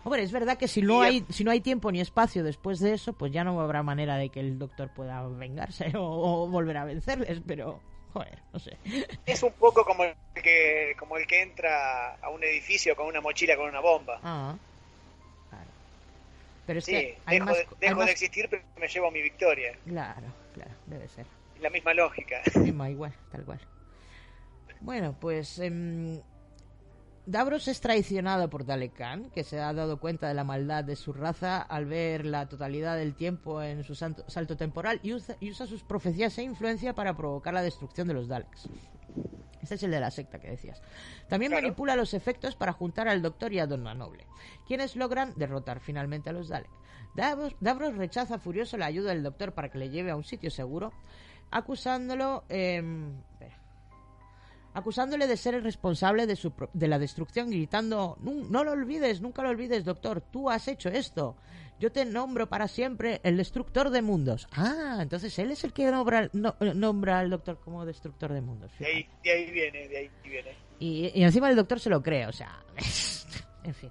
Hombre, 0.05 0.23
es 0.23 0.31
verdad 0.33 0.57
que 0.57 0.67
si 0.69 0.81
no 0.83 1.03
hay 1.03 1.27
si 1.29 1.43
no 1.45 1.51
hay 1.51 1.61
tiempo 1.61 1.91
ni 1.93 2.01
espacio 2.01 2.43
después 2.45 2.79
de 2.79 2.95
eso, 2.95 3.13
pues 3.13 3.33
ya 3.33 3.45
no 3.45 3.61
habrá 3.61 3.83
manera 3.83 4.17
de 4.17 4.31
que 4.31 4.41
el 4.41 4.59
doctor 4.59 4.89
pueda 4.95 5.27
vengarse 5.29 5.93
o, 5.97 6.45
o 6.45 6.47
volver 6.49 6.77
a 6.79 6.85
vencerles, 6.85 7.43
pero 7.47 7.81
joder, 8.15 8.39
no 8.53 8.59
sé. 8.61 8.79
Es 9.27 9.43
un 9.43 9.53
poco 9.55 9.85
como 9.85 10.05
el 10.05 10.15
que 10.43 10.95
como 10.99 11.17
el 11.19 11.27
que 11.27 11.43
entra 11.43 12.15
a 12.15 12.31
un 12.31 12.43
edificio 12.45 12.95
con 12.97 13.09
una 13.09 13.21
mochila 13.21 13.57
con 13.57 13.69
una 13.69 13.81
bomba. 13.81 14.19
Ah. 14.23 14.57
Claro. 15.51 15.71
Pero 16.67 16.79
es 16.79 16.85
sí, 16.87 16.93
que 16.93 17.19
dejo, 17.29 17.45
más, 17.47 17.57
de, 17.57 17.61
hay 17.63 17.69
dejo 17.81 17.97
más- 17.97 18.07
de 18.07 18.13
existir, 18.13 18.47
pero 18.49 18.63
me 18.79 18.89
llevo 18.89 19.11
mi 19.11 19.21
victoria. 19.21 19.77
Claro, 19.87 20.29
claro, 20.53 20.73
debe 20.87 21.09
ser. 21.09 21.27
La 21.61 21.71
misma 21.71 21.93
lógica. 21.95 22.37
Misma, 22.57 22.89
igual, 22.91 23.13
tal 23.31 23.45
cual. 23.45 23.61
Bueno, 24.81 25.15
pues 25.21 25.59
em, 25.59 26.21
Davros 27.27 27.69
es 27.69 27.81
traicionado 27.81 28.49
por 28.49 28.65
Dalek 28.65 28.95
Khan, 28.95 29.31
que 29.31 29.45
se 29.45 29.61
ha 29.61 29.73
dado 29.75 30.01
cuenta 30.01 30.27
de 30.27 30.35
la 30.35 30.43
maldad 30.43 30.83
de 30.85 30.97
su 30.97 31.13
raza 31.13 31.61
al 31.61 31.85
ver 31.85 32.25
la 32.25 32.49
totalidad 32.49 32.97
del 32.97 33.15
tiempo 33.15 33.63
en 33.63 33.85
su 33.85 33.95
santo- 33.95 34.25
salto 34.29 34.57
temporal 34.57 35.01
y 35.03 35.13
usa, 35.13 35.37
y 35.39 35.51
usa 35.51 35.67
sus 35.67 35.83
profecías 35.83 36.37
e 36.39 36.43
influencia 36.43 36.95
para 36.95 37.15
provocar 37.17 37.53
la 37.53 37.63
destrucción 37.63 38.09
de 38.09 38.15
los 38.15 38.27
Daleks. 38.27 38.69
Este 39.63 39.75
es 39.75 39.83
el 39.83 39.91
de 39.91 40.01
la 40.01 40.11
secta 40.11 40.39
que 40.41 40.49
decías. 40.49 40.81
También 41.29 41.53
Claro. 41.53 41.67
manipula 41.67 41.95
los 41.95 42.15
efectos 42.15 42.57
para 42.57 42.73
juntar 42.73 43.07
al 43.07 43.21
Doctor 43.21 43.53
y 43.53 43.59
a 43.59 43.67
Donna 43.67 43.93
Noble, 43.95 44.27
quienes 44.67 44.97
logran 44.97 45.35
derrotar 45.37 45.81
finalmente 45.81 46.31
a 46.31 46.33
los 46.33 46.49
Dalek. 46.49 46.71
Davros, 47.15 47.55
Davros 47.61 47.97
rechaza 47.97 48.39
furioso 48.39 48.77
la 48.77 48.87
ayuda 48.87 49.11
del 49.11 49.23
Doctor 49.23 49.53
para 49.53 49.69
que 49.71 49.79
le 49.79 49.91
lleve 49.91 50.11
a 50.11 50.17
un 50.17 50.25
sitio 50.25 50.51
seguro, 50.51 50.93
acusándolo... 51.51 52.45
espera. 52.49 53.57
acusándole 54.75 55.27
de 55.27 55.37
ser 55.37 55.55
el 55.55 55.65
responsable 55.65 56.27
de, 56.27 56.37
su, 56.37 56.53
de 56.73 56.89
la 56.89 56.99
destrucción, 56.99 57.51
gritando, 57.51 58.17
"Nu- 58.21 58.47
no 58.49 58.63
lo 58.65 58.73
olvides, 58.73 59.21
nunca 59.21 59.43
lo 59.43 59.49
olvides, 59.51 59.85
doctor, 59.85 60.21
tú 60.21 60.49
has 60.49 60.69
hecho 60.69 60.89
esto. 60.89 61.37
Yo 61.81 61.91
te 61.91 62.05
nombro 62.05 62.47
para 62.49 62.69
siempre 62.69 63.21
el 63.25 63.37
destructor 63.39 63.89
de 63.91 64.03
mundos. 64.03 64.47
Ah, 64.53 64.99
entonces 65.01 65.37
él 65.39 65.51
es 65.51 65.65
el 65.65 65.73
que 65.73 65.91
nombra, 65.91 66.29
no- 66.35 66.55
nombra 66.75 67.19
al 67.19 67.31
doctor 67.31 67.59
como 67.59 67.85
destructor 67.87 68.33
de 68.33 68.41
mundos. 68.43 68.71
De 68.79 68.87
ahí, 68.87 69.09
de 69.25 69.33
ahí 69.33 69.51
viene, 69.51 69.89
de 69.89 69.97
ahí 69.99 70.11
viene. 70.23 70.55
Y, 70.79 71.11
y 71.15 71.25
encima 71.25 71.49
el 71.51 71.57
doctor 71.57 71.81
se 71.81 71.91
lo 71.91 72.03
cree, 72.03 72.27
o 72.27 72.33
sea, 72.33 72.63
en 73.65 73.75
fin. 73.75 73.91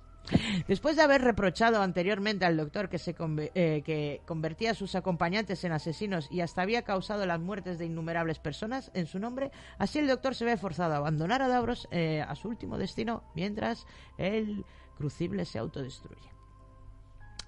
Después 0.67 0.95
de 0.95 1.01
haber 1.01 1.21
reprochado 1.21 1.81
anteriormente 1.81 2.45
al 2.45 2.57
doctor 2.57 2.89
que, 2.89 2.99
se 2.99 3.15
conve- 3.15 3.51
eh, 3.55 3.81
que 3.85 4.21
convertía 4.25 4.71
a 4.71 4.73
sus 4.75 4.95
acompañantes 4.95 5.63
en 5.63 5.71
asesinos 5.71 6.27
y 6.31 6.41
hasta 6.41 6.61
había 6.61 6.83
causado 6.83 7.25
las 7.25 7.39
muertes 7.39 7.79
de 7.79 7.85
innumerables 7.85 8.39
personas 8.39 8.91
en 8.93 9.07
su 9.07 9.19
nombre, 9.19 9.51
así 9.77 9.99
el 9.99 10.07
doctor 10.07 10.35
se 10.35 10.45
ve 10.45 10.57
forzado 10.57 10.93
a 10.93 10.97
abandonar 10.97 11.41
a 11.41 11.47
Davros 11.47 11.87
eh, 11.91 12.23
a 12.27 12.35
su 12.35 12.47
último 12.49 12.77
destino 12.77 13.23
mientras 13.35 13.85
el 14.17 14.65
crucible 14.97 15.45
se 15.45 15.59
autodestruye. 15.59 16.29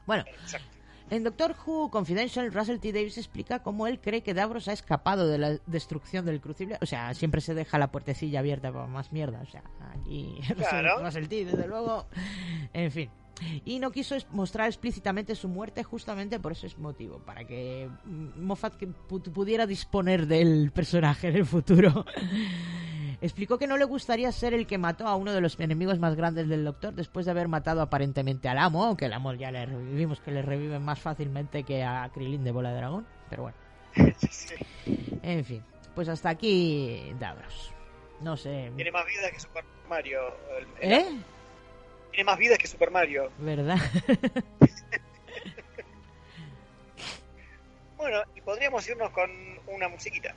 Bueno, 0.06 0.24
en 1.12 1.26
Doctor 1.26 1.56
Who 1.66 1.90
Confidential, 1.92 2.52
Russell 2.54 2.80
T. 2.80 2.94
Davis 2.94 3.18
explica 3.18 3.60
cómo 3.60 3.86
él 3.86 4.00
cree 4.00 4.24
que 4.24 4.34
Davros 4.34 4.70
ha 4.70 4.74
escapado 4.74 5.28
de 5.28 5.38
la 5.38 5.58
destrucción 5.68 6.26
del 6.26 6.40
crucible. 6.40 6.78
O 6.82 6.86
sea, 6.86 7.14
siempre 7.14 7.42
se 7.42 7.54
deja 7.54 7.78
la 7.78 7.92
puertecilla 7.92 8.40
abierta 8.40 8.72
para 8.72 8.88
más 8.88 9.12
mierda. 9.12 9.42
O 9.42 9.46
sea, 9.46 9.62
aquí 9.94 10.40
Claro. 10.58 11.04
Russell 11.04 11.28
T, 11.28 11.44
desde 11.46 11.68
luego. 11.68 12.08
En 12.72 12.92
fin. 12.92 13.10
Y 13.66 13.80
no 13.80 13.92
quiso 13.92 14.16
mostrar 14.32 14.68
explícitamente 14.68 15.36
su 15.36 15.50
muerte 15.50 15.84
justamente 15.84 16.40
por 16.40 16.54
ese 16.54 16.70
motivo, 16.78 17.20
para 17.20 17.44
que 17.44 17.90
mm, 18.06 18.42
Moffat 18.42 18.76
pudiera 19.34 19.68
disponer 19.68 20.28
del 20.28 20.72
personaje 20.72 21.28
en 21.28 21.36
el 21.36 21.46
futuro. 21.46 22.06
Explicó 23.22 23.58
que 23.60 23.68
no 23.68 23.78
le 23.78 23.86
gustaría 23.86 24.32
ser 24.32 24.54
el 24.56 24.66
que 24.66 24.78
mató 24.80 25.08
a 25.08 25.16
uno 25.16 25.32
de 25.32 25.42
los 25.42 25.60
enemigos 25.60 26.00
más 26.00 26.16
grandes 26.16 26.48
del 26.50 26.66
Doctor 26.66 26.94
después 26.96 27.26
de 27.26 27.32
haber 27.32 27.48
matado 27.48 27.82
aparentemente 27.82 28.50
al 28.50 28.58
amo, 28.58 28.84
aunque 28.84 29.06
el 29.06 29.14
amo 29.14 29.34
ya 29.34 29.52
le 29.52 29.66
revivimos 29.66 30.20
que 30.22 30.32
le 30.32 30.42
reviven 30.42 30.82
más 30.84 31.00
fácilmente 31.00 31.64
que 31.64 31.84
a 31.84 32.10
Krilin 32.14 32.44
de 32.44 32.52
Bola 32.52 32.72
de 32.72 32.78
Dragón, 32.78 33.06
pero 33.30 33.44
bueno. 33.44 33.58
En 35.24 35.46
fin, 35.46 35.64
pues 35.94 36.10
hasta 36.10 36.30
aquí 36.30 37.14
Davros. 37.20 37.72
No 38.22 38.36
sé. 38.36 38.72
Tiene 38.76 38.92
más 38.92 39.06
vida 39.06 39.30
que 39.32 39.40
Super 39.40 39.64
Mario. 39.88 40.20
el- 40.82 40.92
¿Eh? 40.92 41.06
Tiene 42.12 42.24
más 42.24 42.38
vida 42.40 42.58
que 42.58 42.68
Super 42.68 42.90
Mario. 42.92 43.32
¿Verdad? 43.38 43.78
Bueno, 47.98 48.18
y 48.36 48.42
podríamos 48.42 48.88
irnos 48.90 49.12
con 49.12 49.30
una 49.68 49.88
musiquita. 49.88 50.34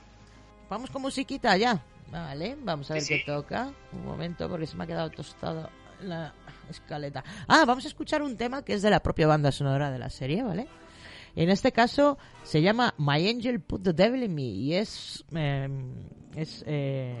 Vamos 0.69 0.91
con 0.91 1.01
musiquita 1.01 1.57
ya. 1.57 1.81
Vale, 2.11 2.55
vamos 2.63 2.89
a 2.91 2.95
ver 2.95 3.03
Sí, 3.03 3.15
qué 3.17 3.23
toca. 3.25 3.71
Un 3.91 4.05
momento, 4.05 4.47
porque 4.49 4.67
se 4.67 4.75
me 4.75 4.83
ha 4.83 4.87
quedado 4.87 5.09
tostado 5.09 5.69
la 6.01 6.33
escaleta. 6.69 7.23
Ah, 7.47 7.63
vamos 7.65 7.85
a 7.85 7.87
escuchar 7.87 8.21
un 8.21 8.37
tema 8.37 8.63
que 8.63 8.73
es 8.73 8.81
de 8.81 8.89
la 8.89 9.01
propia 9.01 9.27
banda 9.27 9.51
sonora 9.51 9.91
de 9.91 9.99
la 9.99 10.09
serie, 10.09 10.43
¿vale? 10.43 10.67
En 11.35 11.49
este 11.49 11.71
caso 11.71 12.17
se 12.43 12.61
llama 12.61 12.93
My 12.97 13.27
Angel 13.27 13.59
Put 13.59 13.83
the 13.83 13.93
Devil 13.93 14.23
in 14.23 14.33
Me 14.35 14.43
y 14.43 14.73
es, 14.75 15.25
eh, 15.35 15.67
es 16.35 16.63
eh, 16.65 17.15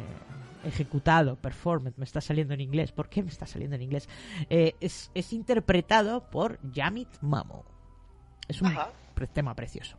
ejecutado, 0.63 1.35
performed, 1.35 1.93
me 1.97 2.05
está 2.05 2.21
saliendo 2.21 2.53
en 2.53 2.61
inglés. 2.61 2.93
¿Por 2.93 3.09
qué 3.09 3.21
me 3.23 3.29
está 3.29 3.45
saliendo 3.45 3.75
en 3.75 3.81
inglés? 3.81 4.07
Eh, 4.49 4.75
es, 4.79 5.11
es 5.13 5.33
interpretado 5.33 6.29
por 6.29 6.59
Yamit 6.71 7.09
Mamo. 7.21 7.65
Es 8.47 8.61
un 8.61 8.67
Ajá. 8.69 8.91
tema 9.33 9.53
precioso. 9.53 9.97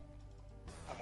A 0.89 0.93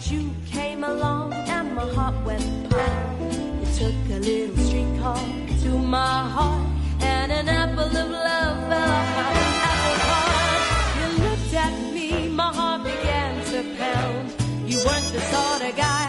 But 0.00 0.10
you 0.12 0.30
came 0.46 0.82
along 0.82 1.34
and 1.34 1.74
my 1.74 1.86
heart 1.92 2.14
went 2.24 2.70
pop. 2.70 3.20
You 3.20 3.66
took 3.76 3.94
a 4.16 4.18
little 4.18 4.56
streetcar 4.64 5.22
to 5.62 5.78
my 5.78 6.26
heart, 6.36 6.66
and 7.02 7.30
an 7.30 7.46
apple 7.50 7.84
of 7.84 8.10
love 8.10 8.56
fell 8.70 8.90
off 8.96 9.08
my 9.18 9.30
apple 9.68 9.96
cart. 10.08 10.62
You 10.96 11.06
looked 11.24 11.52
at 11.52 11.92
me, 11.92 12.28
my 12.30 12.50
heart 12.50 12.84
began 12.84 13.44
to 13.50 13.58
pound. 13.76 14.32
You 14.66 14.78
weren't 14.86 15.08
the 15.12 15.20
sort 15.20 15.68
of 15.68 15.76
guy 15.76 15.99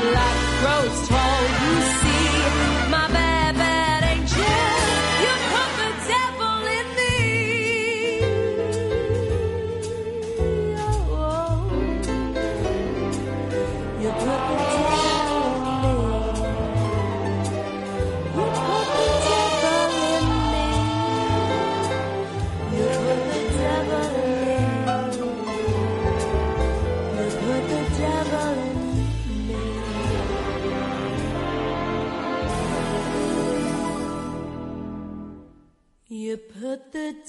black 0.00 0.36
grows 0.60 1.08
tall. 1.08 1.42
You 1.62 1.93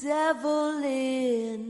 devil 0.01 0.83
in 0.83 1.64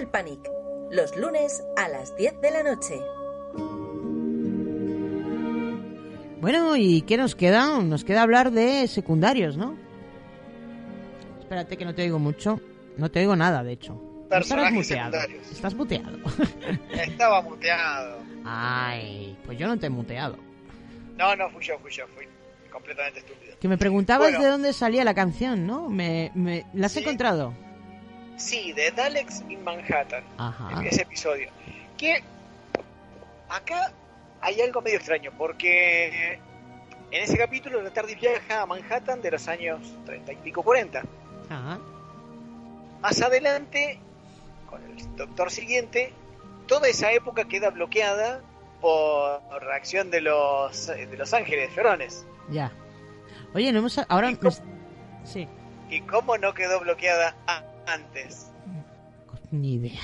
Kernel 0.00 0.12
Panic, 0.12 0.50
los 0.90 1.14
lunes 1.14 1.62
a 1.76 1.86
las 1.88 2.16
10 2.16 2.40
de 2.40 2.50
la 2.50 2.62
noche. 2.62 2.94
Bueno, 6.40 6.74
¿y 6.76 7.02
qué 7.02 7.18
nos 7.18 7.34
queda? 7.34 7.80
Nos 7.82 8.02
queda 8.04 8.22
hablar 8.22 8.50
de 8.50 8.88
secundarios, 8.88 9.58
¿no? 9.58 9.76
Espérate 11.40 11.76
que 11.76 11.84
no 11.84 11.94
te 11.94 12.02
oigo 12.04 12.18
mucho. 12.18 12.60
No 12.96 13.10
te 13.10 13.20
oigo 13.20 13.36
nada, 13.36 13.62
de 13.62 13.72
hecho. 13.72 14.00
Personajes 14.30 14.72
muteado. 14.72 15.12
secundarios. 15.12 15.52
Estás 15.52 15.74
muteado. 15.74 16.18
Estaba 16.92 17.42
muteado. 17.42 18.18
Ay, 18.46 19.36
pues 19.44 19.58
yo 19.58 19.66
no 19.68 19.78
te 19.78 19.86
he 19.88 19.90
muteado. 19.90 20.38
No, 21.18 21.36
no, 21.36 21.50
fui 21.50 21.62
yo, 21.62 21.78
fui 21.80 21.90
yo, 21.90 22.06
fui 22.14 22.24
completamente 22.72 23.18
estúpido. 23.18 23.52
Que 23.60 23.68
me 23.68 23.76
preguntabas 23.76 24.30
Bueno. 24.30 24.42
de 24.44 24.50
dónde 24.50 24.72
salía 24.72 25.04
la 25.04 25.12
canción, 25.12 25.66
¿no? 25.66 25.90
Me, 25.90 26.30
me, 26.34 26.64
¿La 26.72 26.86
has 26.86 26.92
Sí. 26.92 27.00
encontrado? 27.00 27.52
Sí, 28.40 28.72
de 28.72 28.90
Daleks 28.90 29.42
in 29.48 29.62
Manhattan. 29.62 30.24
Ajá. 30.38 30.82
ese 30.84 31.02
episodio. 31.02 31.50
Que 31.98 32.22
acá 33.48 33.92
hay 34.40 34.60
algo 34.62 34.80
medio 34.80 34.96
extraño, 34.96 35.30
porque 35.36 36.34
en 37.10 37.22
ese 37.22 37.36
capítulo 37.36 37.82
la 37.82 37.90
TARDIS 37.90 38.18
viaja 38.20 38.62
a 38.62 38.66
Manhattan 38.66 39.20
de 39.20 39.30
los 39.32 39.46
años 39.48 39.80
30 40.06 40.32
y 40.32 40.36
pico 40.36 40.62
40. 40.62 41.02
Ajá. 41.50 41.78
Más 43.02 43.20
adelante, 43.20 43.98
con 44.68 44.82
el 44.84 45.16
doctor 45.16 45.50
siguiente, 45.50 46.12
toda 46.66 46.88
esa 46.88 47.12
época 47.12 47.44
queda 47.46 47.70
bloqueada 47.70 48.40
por 48.80 49.42
reacción 49.62 50.10
de 50.10 50.22
los, 50.22 50.86
de 50.86 51.14
los 51.16 51.34
ángeles 51.34 51.70
ferones. 51.74 52.24
Ya. 52.48 52.72
Oye, 53.54 53.70
no 53.72 53.80
hemos... 53.80 53.98
Ahora... 54.08 54.32
Sí. 55.24 55.46
¿Y 55.90 56.00
cómo 56.02 56.38
no 56.38 56.54
quedó 56.54 56.80
bloqueada 56.80 57.34
a- 57.46 57.62
antes? 57.94 58.50
Ni 59.50 59.74
idea. 59.74 60.00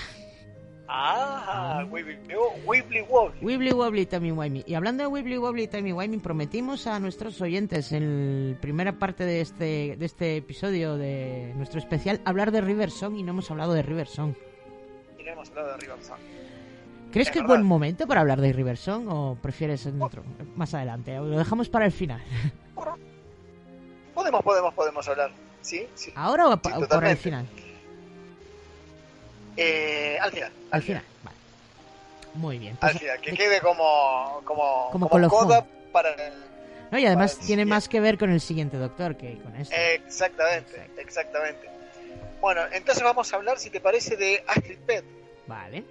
Ah, 0.89 1.85
Wibbly 1.91 2.17
Wibbly 2.65 3.03
Wobbly. 3.09 3.45
Wibbly 3.45 3.73
Wobbly 3.73 4.07
Timey 4.07 4.31
Wimey. 4.31 4.65
Y 4.67 4.75
hablando 4.75 5.03
de 5.03 5.09
Wibbly 5.09 5.37
Wobbly 5.39 5.67
Timey 5.67 5.93
Wimey, 5.93 6.19
prometimos 6.19 6.87
a 6.87 7.01
nuestros 7.01 7.41
oyentes 7.41 7.91
en 7.93 8.53
la 8.53 8.61
primera 8.61 8.93
parte 8.93 9.25
de 9.25 9.41
este, 9.41 9.97
de 9.97 10.07
este 10.07 10.37
episodio 10.37 10.97
de 10.97 11.53
nuestro 11.57 11.81
especial 11.81 12.21
hablar 12.25 12.53
de 12.53 12.61
River 12.61 12.91
Song 12.91 13.17
y 13.17 13.23
no 13.23 13.33
hemos 13.33 13.51
hablado 13.51 13.73
de 13.73 13.83
River 13.83 14.07
Song. 14.07 14.35
Y 15.19 15.25
no 15.25 15.33
hemos 15.33 15.49
hablado 15.51 15.73
de 15.73 15.77
River 15.79 16.03
Song. 16.03 16.19
¿Crees 17.11 17.29
Es 17.29 17.33
que 17.33 17.39
es 17.41 17.47
buen 17.47 17.63
momento 17.63 18.07
para 18.07 18.21
hablar 18.21 18.41
de 18.41 18.53
River 18.53 18.77
Song 18.77 19.09
o 19.09 19.39
prefieres 19.41 19.87
en 19.87 20.01
otro, 20.01 20.23
más 20.55 20.75
adelante? 20.75 21.19
¿O 21.19 21.25
lo 21.25 21.39
dejamos 21.39 21.69
para 21.69 21.87
el 21.87 21.93
final? 21.93 22.23
Podemos, 24.15 24.43
podemos, 24.43 24.75
podemos 24.75 25.09
hablar. 25.09 25.31
¿Sí? 25.63 25.87
sí. 25.95 26.13
¿Ahora 26.15 26.49
o, 26.49 26.53
Sí, 26.53 26.71
o 26.75 26.89
por 26.89 27.05
el 27.05 27.17
final? 27.17 27.47
Eh, 29.57 30.19
al 30.21 30.31
final. 30.33 30.53
Al 30.71 30.83
final, 30.83 31.03
vale. 31.23 31.37
Muy 32.35 32.59
bien. 32.59 32.77
Al 32.81 32.91
pues- 32.91 33.01
final, 33.03 33.21
que 33.21 33.33
quede 33.33 33.61
como, 33.61 34.41
como, 34.45 34.91
Como 34.91 35.09
coda 35.29 35.65
para 35.93 36.11
el... 36.11 36.33
no, 36.91 36.99
y 36.99 37.07
además 37.07 37.33
tiene 37.37 37.47
siguiente. 37.63 37.65
más 37.67 37.89
que 37.89 38.01
ver 38.01 38.19
con 38.19 38.31
el 38.31 38.41
siguiente 38.41 38.77
doctor 38.77 39.17
que 39.17 39.39
con 39.39 39.57
este. 39.57 39.95
Exactamente, 39.95 40.87
exactamente. 40.99 41.69
Bueno, 42.41 42.63
entonces 42.73 43.03
vamos 43.03 43.33
a 43.33 43.37
hablar, 43.37 43.59
si 43.59 43.71
te 43.71 43.81
parece, 43.81 44.17
de 44.17 44.45
Astrid 44.47 44.79
Pett 44.81 45.05
Vale. 45.47 45.85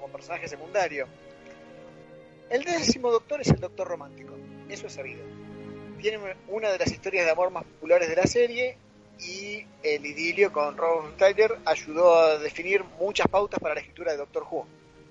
como 0.00 0.12
personaje 0.12 0.48
secundario. 0.48 1.06
El 2.50 2.64
décimo 2.64 3.10
doctor 3.10 3.40
es 3.40 3.48
el 3.48 3.60
doctor 3.60 3.86
romántico, 3.88 4.34
eso 4.68 4.86
es 4.88 4.92
sabido. 4.92 5.22
Tiene 6.00 6.18
una 6.48 6.70
de 6.70 6.78
las 6.78 6.90
historias 6.90 7.24
de 7.24 7.30
amor 7.30 7.50
más 7.50 7.64
populares 7.64 8.08
de 8.08 8.16
la 8.16 8.26
serie 8.26 8.76
y 9.20 9.64
el 9.82 10.04
idilio 10.04 10.52
con 10.52 10.76
Rose 10.76 11.14
Tyler 11.16 11.58
ayudó 11.64 12.14
a 12.14 12.38
definir 12.38 12.84
muchas 12.98 13.28
pautas 13.28 13.60
para 13.60 13.74
la 13.74 13.80
escritura 13.80 14.12
de 14.12 14.18
Doctor 14.18 14.44
Who. 14.50 14.66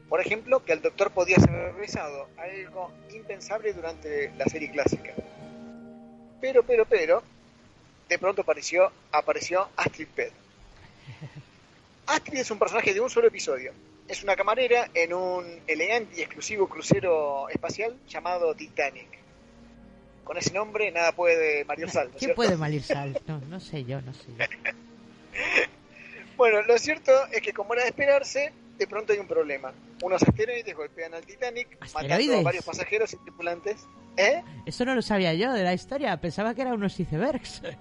Por 0.10 0.20
ejemplo, 0.20 0.64
que 0.64 0.74
el 0.74 0.82
doctor 0.82 1.12
podía 1.12 1.38
ser 1.38 1.74
besado, 1.74 2.28
algo 2.38 2.92
impensable 3.14 3.74
durante 3.74 4.32
la 4.38 4.46
serie 4.46 4.70
clásica. 4.70 5.14
Pero, 6.40 6.64
pero, 6.64 6.86
pero, 6.86 7.24
de 8.10 8.20
pronto 8.20 8.42
apareció, 8.42 8.92
apareció 9.12 9.70
Astrid 9.76 10.08
Pett. 10.08 10.34
Astrid 12.06 12.40
es 12.40 12.52
un 12.52 12.60
personaje 12.60 12.94
de 12.94 13.00
un 13.00 13.10
solo 13.10 13.28
episodio. 13.28 13.72
Es 14.08 14.22
una 14.22 14.36
camarera 14.36 14.90
en 14.94 15.14
un 15.14 15.62
elegante 15.66 16.20
y 16.20 16.22
exclusivo 16.22 16.68
crucero 16.68 17.48
espacial 17.50 17.96
llamado 18.08 18.54
Titanic. 18.54 19.23
Con 20.24 20.38
ese 20.38 20.54
nombre 20.54 20.92
nada 20.92 21.12
puede 21.12 21.66
Mario 21.66 21.88
Sal, 21.90 22.06
¿no 22.06 22.12
es 22.12 22.18
¿Quién 22.20 22.20
cierto? 22.30 22.36
puede 22.36 22.56
malir 22.58 22.82
sal? 22.84 23.20
No, 23.28 23.40
no 23.40 23.60
sé 23.60 23.84
yo, 23.84 24.02
no 24.02 24.14
sé 24.14 24.26
yo. 24.38 24.46
Bueno, 26.36 26.64
lo 26.64 26.78
cierto 26.80 27.12
es 27.32 27.42
que 27.42 27.54
como 27.54 27.74
era 27.76 27.84
de 27.84 27.90
esperarse, 27.90 28.52
de 28.78 28.88
pronto 28.88 29.14
hay 29.14 29.20
un 29.20 29.28
problema. 29.28 29.72
Unos 30.02 30.22
asteroides 30.24 30.76
golpean 30.76 31.14
al 31.14 31.24
Titanic, 31.24 31.78
matando 31.94 32.40
a 32.40 32.42
varios 32.42 32.66
pasajeros 32.66 33.14
y 33.14 33.18
tripulantes. 33.18 33.86
¿Eh? 34.18 34.42
Eso 34.66 34.84
no 34.84 34.96
lo 34.96 35.04
sabía 35.04 35.34
yo 35.36 35.54
de 35.54 35.64
la 35.64 35.74
historia. 35.74 36.18
Pensaba 36.18 36.56
que 36.56 36.62
eran 36.62 36.74
unos 36.74 37.00
icebergs. 37.00 37.62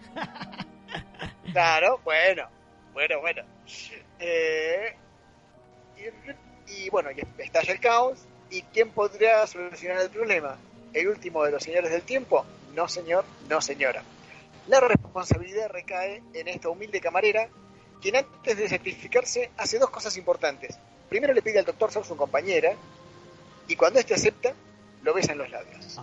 Claro, 1.53 2.01
bueno, 2.05 2.49
bueno, 2.93 3.21
bueno. 3.21 3.43
Eh, 4.19 4.95
y, 6.67 6.85
y 6.85 6.91
bueno, 6.91 7.11
y 7.11 7.21
estalla 7.43 7.73
el 7.73 7.81
caos. 7.81 8.27
¿Y 8.51 8.63
quién 8.63 8.91
podría 8.91 9.47
solucionar 9.47 10.03
el 10.03 10.11
problema? 10.11 10.57
¿El 10.93 11.09
último 11.09 11.45
de 11.45 11.51
los 11.51 11.63
señores 11.63 11.91
del 11.91 12.03
tiempo? 12.03 12.45
No, 12.75 12.89
señor, 12.89 13.25
no, 13.49 13.61
señora. 13.61 14.03
La 14.69 14.81
responsabilidad 14.81 15.69
recae 15.71 16.23
en 16.35 16.49
esta 16.49 16.69
humilde 16.69 17.01
camarera, 17.01 17.49
quien 18.01 18.17
antes 18.17 18.57
de 18.57 18.69
sacrificarse 18.69 19.51
hace 19.57 19.79
dos 19.79 19.91
cosas 19.91 20.17
importantes. 20.17 20.79
Primero 21.09 21.33
le 21.33 21.43
pide 21.43 21.59
al 21.59 21.65
doctor 21.65 21.91
ser 21.93 22.05
su 22.05 22.17
compañera, 22.17 22.75
y 23.69 23.77
cuando 23.77 23.99
éste 23.99 24.15
acepta, 24.15 24.53
lo 25.03 25.15
besa 25.15 25.33
en 25.33 25.39
los 25.39 25.51
labios. 25.51 26.01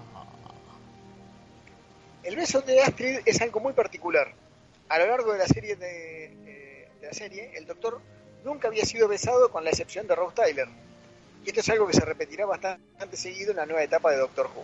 El 2.24 2.36
beso 2.36 2.62
de 2.62 2.82
Astrid 2.82 3.20
es 3.26 3.42
algo 3.42 3.60
muy 3.60 3.74
particular. 3.74 4.34
A 4.90 5.00
lo 5.00 5.06
largo 5.08 5.32
de 5.32 5.40
la 5.40 5.48
serie 5.48 5.76
de, 5.76 6.26
eh, 6.26 6.90
de 7.00 7.08
la 7.08 7.14
serie, 7.14 7.52
el 7.56 7.66
Doctor 7.66 8.02
nunca 8.44 8.68
había 8.68 8.86
sido 8.86 9.08
besado 9.08 9.52
con 9.52 9.64
la 9.64 9.70
excepción 9.70 10.08
de 10.08 10.16
Rose 10.16 10.36
Tyler. 10.36 10.68
Y 11.50 11.52
esto 11.52 11.62
es 11.62 11.70
algo 11.70 11.88
que 11.88 11.94
se 11.94 12.06
repetirá 12.06 12.46
bastante 12.46 13.18
seguido 13.18 13.50
en 13.50 13.58
la 13.58 13.66
nueva 13.66 13.82
etapa 13.82 14.12
de 14.12 14.18
Doctor 14.18 14.52
Who. 14.56 14.64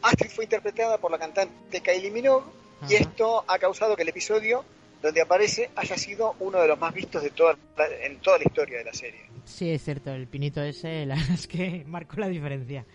Astrid 0.00 0.30
fue 0.30 0.44
interpretada 0.44 0.96
por 0.96 1.10
la 1.10 1.18
cantante 1.18 1.82
Kylie 1.82 2.10
Minogue 2.10 2.46
y 2.88 2.94
esto 2.94 3.44
ha 3.46 3.58
causado 3.58 3.94
que 3.94 4.00
el 4.02 4.08
episodio 4.08 4.64
donde 5.02 5.20
aparece 5.20 5.68
haya 5.76 5.98
sido 5.98 6.36
uno 6.40 6.58
de 6.62 6.68
los 6.68 6.78
más 6.78 6.94
vistos 6.94 7.22
de 7.22 7.28
toda 7.30 7.54
la- 7.76 7.86
en 8.02 8.18
toda 8.20 8.38
la 8.38 8.44
historia 8.44 8.78
de 8.78 8.84
la 8.84 8.94
serie. 8.94 9.20
Sí, 9.44 9.70
es 9.70 9.84
cierto, 9.84 10.10
el 10.14 10.26
pinito 10.26 10.62
ese, 10.62 11.04
la 11.06 11.16
verdad 11.16 11.34
es 11.34 11.46
que 11.46 11.84
marcó 11.86 12.16
la 12.16 12.28
diferencia. 12.28 12.86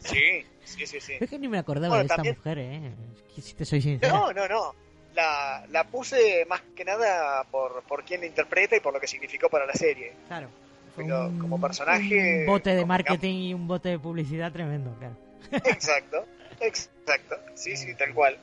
Sí, 0.00 0.44
sí, 0.64 0.84
sí, 0.84 1.00
sí. 1.00 1.12
Es 1.20 1.30
que 1.30 1.38
ni 1.38 1.46
me 1.46 1.58
acordaba 1.58 1.94
Bueno, 1.94 2.02
de 2.08 2.12
esta 2.12 2.24
mujer, 2.24 2.58
¿eh? 2.58 2.92
Es 3.28 3.34
que 3.36 3.40
si 3.40 3.54
te 3.54 3.64
soy 3.64 3.80
sincero. 3.82 4.12
No, 4.16 4.32
no, 4.32 4.48
no. 4.48 4.74
La, 5.14 5.64
la 5.70 5.84
puse 5.84 6.44
más 6.46 6.60
que 6.74 6.84
nada 6.84 7.44
por, 7.44 7.82
por 7.84 8.02
quién 8.04 8.20
la 8.22 8.26
interpreta 8.26 8.74
y 8.76 8.80
por 8.80 8.92
lo 8.92 8.98
que 8.98 9.06
significó 9.06 9.48
para 9.48 9.64
la 9.64 9.74
serie. 9.74 10.12
Claro. 10.26 10.48
Pero 10.96 11.32
como 11.40 11.60
personaje. 11.60 12.40
Un 12.40 12.46
bote 12.46 12.74
de 12.74 12.84
marketing 12.84 13.34
y 13.34 13.54
un 13.54 13.66
bote 13.66 13.90
de 13.90 13.98
publicidad 13.98 14.52
tremendo, 14.52 14.94
claro. 14.98 15.16
Exacto, 15.64 16.24
exacto. 16.60 17.36
Sí, 17.54 17.76
sí, 17.76 17.94
tal 17.94 18.14
cual. 18.14 18.38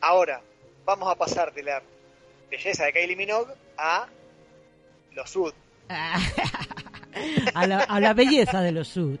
Ahora, 0.00 0.40
vamos 0.84 1.10
a 1.10 1.16
pasar 1.16 1.52
de 1.52 1.62
la 1.62 1.82
belleza 2.50 2.84
de 2.84 2.92
Kylie 2.92 3.16
Minogue 3.16 3.52
a 3.76 4.06
los 5.14 5.30
Sud. 5.30 5.52
A 7.54 7.66
la, 7.68 7.78
a 7.78 8.00
la 8.00 8.12
belleza 8.12 8.60
de 8.60 8.72
los 8.72 8.88
sud. 8.88 9.18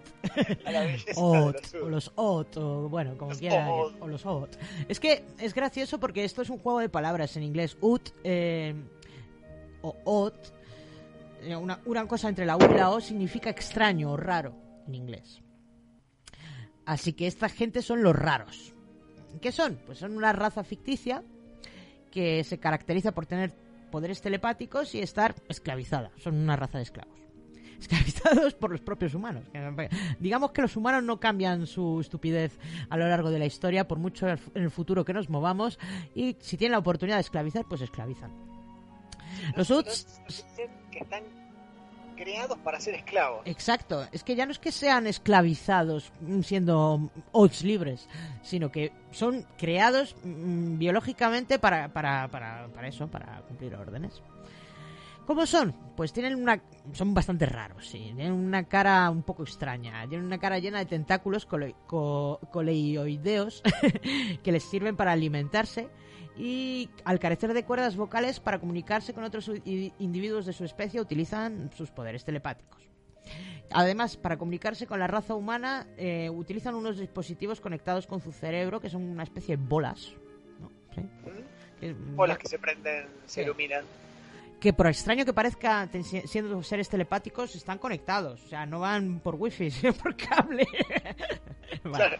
A 0.64 0.72
la 0.72 0.80
belleza 0.80 1.12
de 1.12 1.14
Ot, 1.16 1.54
los 1.54 1.66
Sud. 1.70 1.80
o 1.80 1.88
los 1.88 2.12
ot, 2.16 2.56
o 2.56 2.88
bueno, 2.88 3.16
como 3.16 3.30
Los 3.30 3.38
quiera. 3.38 3.70
O 3.70 4.08
los 4.08 4.26
ot. 4.26 4.58
Es 4.88 4.98
que 4.98 5.22
es 5.38 5.54
gracioso 5.54 6.00
porque 6.00 6.24
esto 6.24 6.42
es 6.42 6.50
un 6.50 6.58
juego 6.58 6.80
de 6.80 6.88
palabras 6.88 7.36
en 7.36 7.44
inglés. 7.44 7.76
Ut 7.80 8.10
eh, 8.24 8.74
o 9.82 9.96
ot, 10.04 10.52
una, 11.58 11.80
una 11.84 12.06
cosa 12.06 12.28
entre 12.28 12.46
la 12.46 12.56
U 12.56 12.60
y 12.70 12.74
la 12.74 12.90
O 12.90 13.00
significa 13.00 13.50
extraño 13.50 14.10
o 14.10 14.16
raro 14.16 14.54
en 14.86 14.94
inglés. 14.94 15.42
Así 16.86 17.12
que 17.14 17.26
esta 17.26 17.48
gente 17.48 17.82
son 17.82 18.02
los 18.02 18.14
raros. 18.14 18.74
¿Qué 19.40 19.52
son? 19.52 19.78
Pues 19.86 19.98
son 19.98 20.16
una 20.16 20.32
raza 20.32 20.64
ficticia 20.64 21.22
que 22.10 22.44
se 22.44 22.58
caracteriza 22.58 23.12
por 23.12 23.26
tener 23.26 23.52
poderes 23.90 24.20
telepáticos 24.20 24.94
y 24.94 25.00
estar 25.00 25.34
esclavizada. 25.48 26.10
Son 26.18 26.34
una 26.34 26.56
raza 26.56 26.78
de 26.78 26.84
esclavos. 26.84 27.14
Esclavizados 27.84 28.54
por 28.54 28.70
los 28.70 28.80
propios 28.80 29.14
humanos. 29.14 29.44
Digamos 30.18 30.52
que 30.52 30.62
los 30.62 30.76
humanos 30.76 31.02
no 31.02 31.20
cambian 31.20 31.66
su 31.66 32.00
estupidez 32.00 32.58
a 32.88 32.96
lo 32.96 33.08
largo 33.08 33.30
de 33.30 33.38
la 33.38 33.46
historia, 33.46 33.86
por 33.86 33.98
mucho 33.98 34.28
en 34.28 34.38
el 34.54 34.70
futuro 34.70 35.04
que 35.04 35.12
nos 35.12 35.28
movamos, 35.28 35.78
y 36.14 36.36
si 36.40 36.56
tienen 36.56 36.72
la 36.72 36.78
oportunidad 36.78 37.16
de 37.16 37.22
esclavizar, 37.22 37.66
pues 37.68 37.82
esclavizan. 37.82 38.32
Los 39.56 39.70
Uts 39.70 40.20
Que 40.94 41.00
están 41.00 41.22
creados 42.16 42.56
para 42.58 42.78
ser 42.80 42.94
esclavos. 42.94 43.42
Exacto, 43.44 44.06
es 44.12 44.22
que 44.22 44.36
ya 44.36 44.46
no 44.46 44.52
es 44.52 44.60
que 44.60 44.70
sean 44.70 45.06
esclavizados 45.08 46.12
mm, 46.20 46.40
siendo 46.42 47.10
Oats 47.32 47.64
libres, 47.64 48.08
sino 48.42 48.70
que 48.70 48.92
son 49.10 49.44
creados 49.58 50.14
mm, 50.22 50.78
biológicamente 50.78 51.58
para, 51.58 51.92
para, 51.92 52.28
para, 52.28 52.68
para 52.68 52.86
eso, 52.88 53.08
para 53.08 53.40
cumplir 53.48 53.74
órdenes. 53.74 54.22
¿Cómo 55.26 55.46
son? 55.46 55.74
Pues 55.96 56.12
tienen 56.12 56.34
una... 56.36 56.60
son 56.92 57.14
bastante 57.14 57.46
raros, 57.46 57.88
sí. 57.88 58.12
Tienen 58.14 58.32
una 58.32 58.64
cara 58.64 59.10
un 59.10 59.22
poco 59.22 59.42
extraña. 59.42 60.06
Tienen 60.06 60.26
una 60.26 60.38
cara 60.38 60.58
llena 60.58 60.78
de 60.80 60.84
tentáculos 60.86 61.46
cole- 61.46 61.74
co- 61.86 62.38
que 64.42 64.52
les 64.52 64.62
sirven 64.64 64.96
para 64.96 65.12
alimentarse 65.12 65.88
y 66.36 66.88
al 67.04 67.18
carecer 67.18 67.52
de 67.54 67.64
cuerdas 67.64 67.96
vocales 67.96 68.40
para 68.40 68.58
comunicarse 68.58 69.14
con 69.14 69.24
otros 69.24 69.50
individuos 69.64 70.46
de 70.46 70.52
su 70.52 70.64
especie 70.64 71.00
utilizan 71.00 71.70
sus 71.76 71.90
poderes 71.90 72.24
telepáticos. 72.24 72.82
Además, 73.70 74.16
para 74.16 74.36
comunicarse 74.36 74.86
con 74.86 74.98
la 74.98 75.06
raza 75.06 75.34
humana 75.34 75.86
eh, 75.96 76.28
utilizan 76.30 76.74
unos 76.74 76.98
dispositivos 76.98 77.60
conectados 77.60 78.06
con 78.06 78.20
su 78.20 78.32
cerebro 78.32 78.80
que 78.80 78.90
son 78.90 79.02
una 79.02 79.22
especie 79.22 79.56
de 79.56 79.62
bolas. 79.62 80.12
¿no? 80.60 80.70
Sí. 80.94 81.02
Que- 81.80 81.92
Bolas 81.92 82.38
que 82.38 82.48
se 82.48 82.58
prenden, 82.58 83.06
se 83.26 83.34
Sí. 83.34 83.40
iluminan. 83.42 83.84
que 84.60 84.72
por 84.72 84.86
extraño 84.86 85.26
que 85.26 85.34
parezca, 85.34 85.88
siendo 86.24 86.62
seres 86.62 86.88
telepáticos, 86.88 87.54
están 87.54 87.76
conectados. 87.76 88.42
O 88.44 88.48
sea, 88.48 88.64
no 88.64 88.80
van 88.80 89.20
por 89.20 89.34
wifi, 89.34 89.70
sino 89.70 89.92
por 89.92 90.16
cable. 90.16 90.66
vale. 91.84 92.18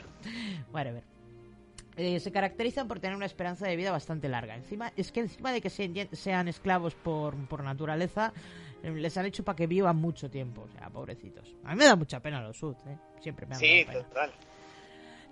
Whatever. 0.73 1.03
Eh, 1.97 2.19
se 2.19 2.33
caracterizan 2.33 2.89
por 2.89 2.99
tener 2.99 3.17
una 3.17 3.27
esperanza 3.27 3.67
de 3.69 3.77
vida 3.77 3.93
bastante 3.93 4.29
larga. 4.29 4.57
Encima, 4.57 4.93
es 4.97 5.13
que 5.13 5.21
encima 5.21 5.53
de 5.53 5.61
que 5.61 5.71
se- 5.71 6.09
sean 6.13 6.49
esclavos 6.49 6.95
por, 6.97 7.37
por 7.47 7.63
naturaleza, 7.63 8.33
eh, 8.83 8.91
les 8.91 9.17
han 9.17 9.27
hecho 9.27 9.45
para 9.45 9.55
que 9.57 9.67
vivan 9.69 9.97
mucho 9.97 10.29
tiempo. 10.29 10.63
O 10.63 10.69
sea, 10.77 10.91
pobrecitos. 10.91 11.55
A 11.65 11.71
mí 11.71 11.77
me 11.77 11.85
da 11.85 11.95
mucha 11.95 12.19
pena 12.21 12.43
los 12.43 12.57
Sud, 12.57 12.75
¿eh? 12.89 12.97
Siempre 13.21 13.47
me 13.47 13.55
ha 13.55 13.59
Sí, 13.59 13.85
pena. 13.87 13.93
total. 14.03 14.33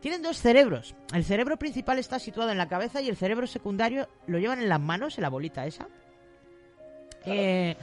Tienen 0.00 0.22
dos 0.22 0.36
cerebros. 0.36 0.94
El 1.14 1.24
cerebro 1.24 1.56
principal 1.56 1.98
está 1.98 2.18
situado 2.18 2.50
en 2.50 2.58
la 2.58 2.68
cabeza 2.68 3.00
y 3.00 3.08
el 3.08 3.16
cerebro 3.16 3.46
secundario 3.46 4.08
lo 4.26 4.38
llevan 4.38 4.60
en 4.60 4.68
las 4.68 4.80
manos, 4.80 5.16
en 5.18 5.22
la 5.22 5.28
bolita 5.30 5.66
esa. 5.66 5.86
Eh, 7.24 7.76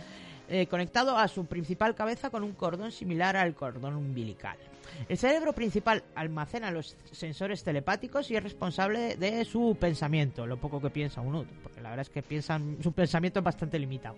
eh, 0.50 0.68
conectado 0.68 1.18
a 1.18 1.28
su 1.28 1.46
principal 1.46 1.96
cabeza 1.96 2.30
con 2.30 2.44
un 2.44 2.54
cordón 2.54 2.92
similar 2.92 3.38
al 3.38 3.54
cordón 3.56 3.96
umbilical. 3.96 4.58
El 5.08 5.18
cerebro 5.18 5.54
principal 5.54 6.04
almacena 6.16 6.72
los 6.72 6.98
sensores 7.12 7.64
telepáticos 7.64 8.30
y 8.32 8.36
es 8.36 8.44
responsable 8.44 9.16
de 9.16 9.46
su 9.46 9.78
pensamiento, 9.80 10.48
lo 10.48 10.58
poco 10.58 10.82
que 10.82 10.90
piensa 10.90 11.22
uno, 11.22 11.46
porque 11.64 11.82
la 11.82 11.90
verdad 11.90 12.08
es 12.08 12.10
que 12.10 12.24
piensan, 12.24 12.78
su 12.82 12.92
pensamiento 12.92 13.40
es 13.40 13.46
bastante 13.46 13.80
limitado. 13.80 14.16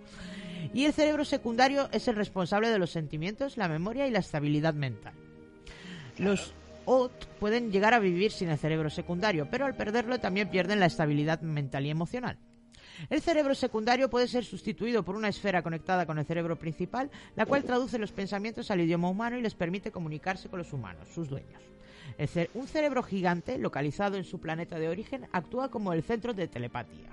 Y 0.74 0.86
el 0.86 0.94
cerebro 0.94 1.26
secundario 1.26 1.90
es 1.92 2.08
el 2.08 2.16
responsable 2.16 2.70
de 2.70 2.80
los 2.80 2.92
sentimientos, 2.92 3.58
la 3.58 3.68
memoria 3.68 4.08
y 4.08 4.12
la 4.12 4.20
estabilidad 4.20 4.74
mental. 4.74 5.14
Los 6.18 6.54
OT 6.86 7.26
pueden 7.40 7.72
llegar 7.72 7.94
a 7.94 8.00
vivir 8.00 8.32
sin 8.32 8.50
el 8.50 8.58
cerebro 8.58 8.90
secundario, 8.90 9.48
pero 9.50 9.66
al 9.66 9.76
perderlo 9.76 10.20
también 10.20 10.50
pierden 10.50 10.80
la 10.80 10.86
estabilidad 10.86 11.42
mental 11.42 11.86
y 11.86 11.90
emocional. 11.90 12.38
El 13.10 13.22
cerebro 13.22 13.56
secundario 13.56 14.10
puede 14.10 14.28
ser 14.28 14.46
sustituido 14.46 15.04
por 15.04 15.16
una 15.16 15.28
esfera 15.28 15.62
conectada 15.62 16.06
con 16.06 16.20
el 16.20 16.26
cerebro 16.26 16.58
principal, 16.58 17.10
la 17.36 17.46
cual 17.46 17.64
traduce 17.64 17.98
los 17.98 18.12
pensamientos 18.12 18.72
al 18.72 18.82
idioma 18.82 19.10
humano 19.10 19.38
y 19.38 19.42
les 19.42 19.56
permite 19.56 19.92
comunicarse 19.92 20.50
con 20.50 20.60
los 20.60 20.74
humanos, 20.74 21.08
sus 21.14 21.30
dueños. 21.30 21.62
Un 22.54 22.68
cerebro 22.68 23.02
gigante, 23.02 23.58
localizado 23.58 24.18
en 24.18 24.24
su 24.24 24.40
planeta 24.40 24.78
de 24.78 24.90
origen, 24.90 25.28
actúa 25.32 25.72
como 25.72 25.94
el 25.94 26.04
centro 26.04 26.34
de 26.34 26.48
telepatía. 26.48 27.10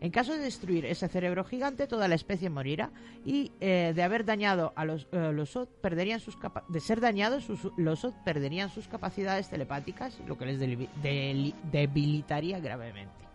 En 0.00 0.12
caso 0.12 0.32
de 0.32 0.38
destruir 0.38 0.86
ese 0.86 1.08
cerebro 1.08 1.44
gigante, 1.44 1.88
toda 1.88 2.06
la 2.06 2.14
especie 2.14 2.48
morirá 2.48 2.92
y 3.26 3.50
eh, 3.60 3.92
de 3.94 4.02
haber 4.02 4.24
dañado 4.24 4.72
a 4.76 4.84
los, 4.84 5.08
eh, 5.10 5.32
los 5.32 5.58
perderían 5.80 6.20
sus 6.20 6.38
de 6.68 6.80
ser 6.80 7.00
dañados, 7.00 7.48
los 7.76 8.04
OT 8.04 8.14
perderían 8.24 8.70
sus 8.70 8.86
capacidades 8.86 9.50
telepáticas, 9.50 10.16
lo 10.26 10.38
que 10.38 10.46
les 10.46 10.60
debilitaría 10.60 12.60
gravemente. 12.60 13.27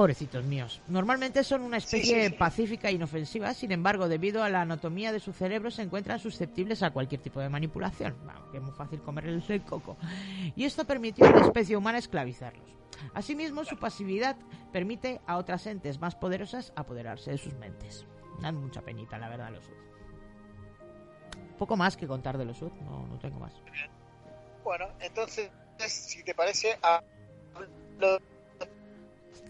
Pobrecitos 0.00 0.42
míos. 0.46 0.80
Normalmente 0.88 1.44
son 1.44 1.60
una 1.60 1.76
especie 1.76 2.30
pacífica 2.30 2.88
e 2.88 2.92
inofensiva, 2.92 3.52
sin 3.52 3.70
embargo, 3.70 4.08
debido 4.08 4.42
a 4.42 4.48
la 4.48 4.62
anatomía 4.62 5.12
de 5.12 5.20
su 5.20 5.34
cerebro, 5.34 5.70
se 5.70 5.82
encuentran 5.82 6.18
susceptibles 6.18 6.82
a 6.82 6.90
cualquier 6.90 7.20
tipo 7.20 7.38
de 7.38 7.50
manipulación. 7.50 8.16
Vamos, 8.24 8.50
que 8.50 8.56
es 8.56 8.62
muy 8.62 8.72
fácil 8.72 9.02
comerles 9.02 9.50
el 9.50 9.60
coco. 9.62 9.98
Y 10.56 10.64
esto 10.64 10.86
permitió 10.86 11.26
a 11.26 11.32
la 11.32 11.40
especie 11.42 11.76
humana 11.76 11.98
esclavizarlos. 11.98 12.64
Asimismo, 13.12 13.62
su 13.62 13.76
pasividad 13.76 14.36
permite 14.72 15.20
a 15.26 15.36
otras 15.36 15.66
entes 15.66 16.00
más 16.00 16.14
poderosas 16.14 16.72
apoderarse 16.76 17.32
de 17.32 17.36
sus 17.36 17.52
mentes. 17.56 18.06
Dan 18.40 18.54
mucha 18.54 18.80
penita, 18.80 19.18
la 19.18 19.28
verdad, 19.28 19.50
los 19.50 19.66
Sud. 19.66 19.74
Poco 21.58 21.76
más 21.76 21.98
que 21.98 22.06
contar 22.06 22.38
de 22.38 22.46
los 22.46 22.56
Sud, 22.56 22.72
no, 22.86 23.06
no 23.06 23.18
tengo 23.18 23.38
más. 23.38 23.52
Bueno, 24.64 24.88
entonces, 24.98 25.50
si 25.76 26.22
te 26.24 26.34
parece, 26.34 26.78
hablo 26.80 28.18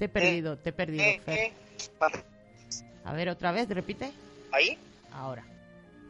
Te 0.01 0.07
he 0.07 0.09
perdido, 0.09 0.57
te 0.57 0.71
he 0.71 0.73
perdido, 0.73 1.05
de- 1.05 1.21
Fer. 1.21 1.53
A 3.05 3.13
ver, 3.13 3.29
otra 3.29 3.53
vez, 3.53 3.69
repite. 3.69 4.11
¿Ahí? 4.51 4.79
Ahora. 5.13 5.45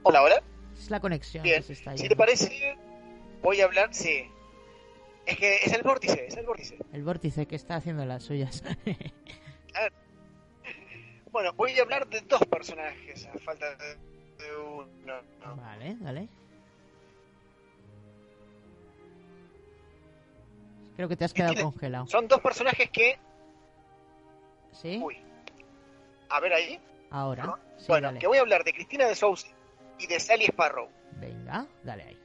Hola, 0.04 0.22
hola. 0.22 0.42
Es 0.78 0.90
la 0.90 1.00
conexión 1.00 1.42
Bien, 1.42 1.56
que 1.56 1.62
se 1.64 1.72
está 1.72 1.96
si 1.96 2.08
te 2.08 2.14
parece, 2.14 2.76
voy 3.42 3.60
a 3.60 3.64
hablar, 3.64 3.92
sí. 3.92 4.30
Es 5.26 5.36
que 5.36 5.56
es 5.56 5.72
el 5.72 5.82
vórtice, 5.82 6.24
es 6.24 6.36
el 6.36 6.46
vórtice. 6.46 6.78
El 6.92 7.02
vórtice 7.02 7.46
que 7.46 7.56
está 7.56 7.74
haciendo 7.74 8.04
las 8.04 8.22
suyas. 8.22 8.62
A 9.74 9.80
ver. 9.80 9.92
Bueno, 11.32 11.52
voy 11.54 11.76
a 11.76 11.82
hablar 11.82 12.06
de 12.08 12.20
dos 12.20 12.44
personajes, 12.46 13.26
a 13.26 13.38
falta 13.40 13.74
de, 13.74 13.96
de 14.44 14.56
uno. 14.56 15.14
vale, 15.56 15.96
dale. 15.98 16.28
Creo 20.94 21.08
que 21.08 21.16
te 21.16 21.24
has 21.24 21.34
quedado 21.34 21.60
congelado. 21.60 22.06
Son 22.06 22.28
dos 22.28 22.40
personajes 22.40 22.88
que... 22.90 23.18
¿Sí? 24.72 25.00
Uy. 25.02 25.18
A 26.28 26.40
ver 26.40 26.52
ahí. 26.52 26.80
Ahora. 27.10 27.58
Sí, 27.78 27.86
bueno, 27.88 28.08
dale. 28.08 28.18
que 28.20 28.26
voy 28.26 28.38
a 28.38 28.40
hablar 28.40 28.64
de 28.64 28.72
Cristina 28.72 29.06
de 29.06 29.14
Sousa 29.14 29.48
y 29.98 30.06
de 30.06 30.20
Sally 30.20 30.44
Sparrow. 30.46 30.88
Venga, 31.16 31.66
dale 31.82 32.02
ahí. 32.04 32.18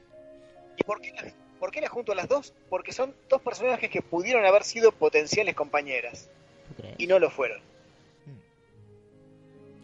¿Y 0.76 0.84
por 0.84 1.00
qué, 1.00 1.12
las, 1.12 1.34
por 1.58 1.70
qué 1.70 1.80
las 1.80 1.90
junto 1.90 2.12
a 2.12 2.14
las 2.14 2.28
dos? 2.28 2.54
Porque 2.68 2.92
son 2.92 3.14
dos 3.28 3.40
personajes 3.42 3.90
que 3.90 4.02
pudieron 4.02 4.44
haber 4.44 4.62
sido 4.62 4.92
potenciales 4.92 5.54
compañeras. 5.54 6.28
¿Tú 6.68 6.74
crees? 6.82 6.94
Y 6.98 7.06
no 7.06 7.18
lo 7.18 7.30
fueron. 7.30 7.60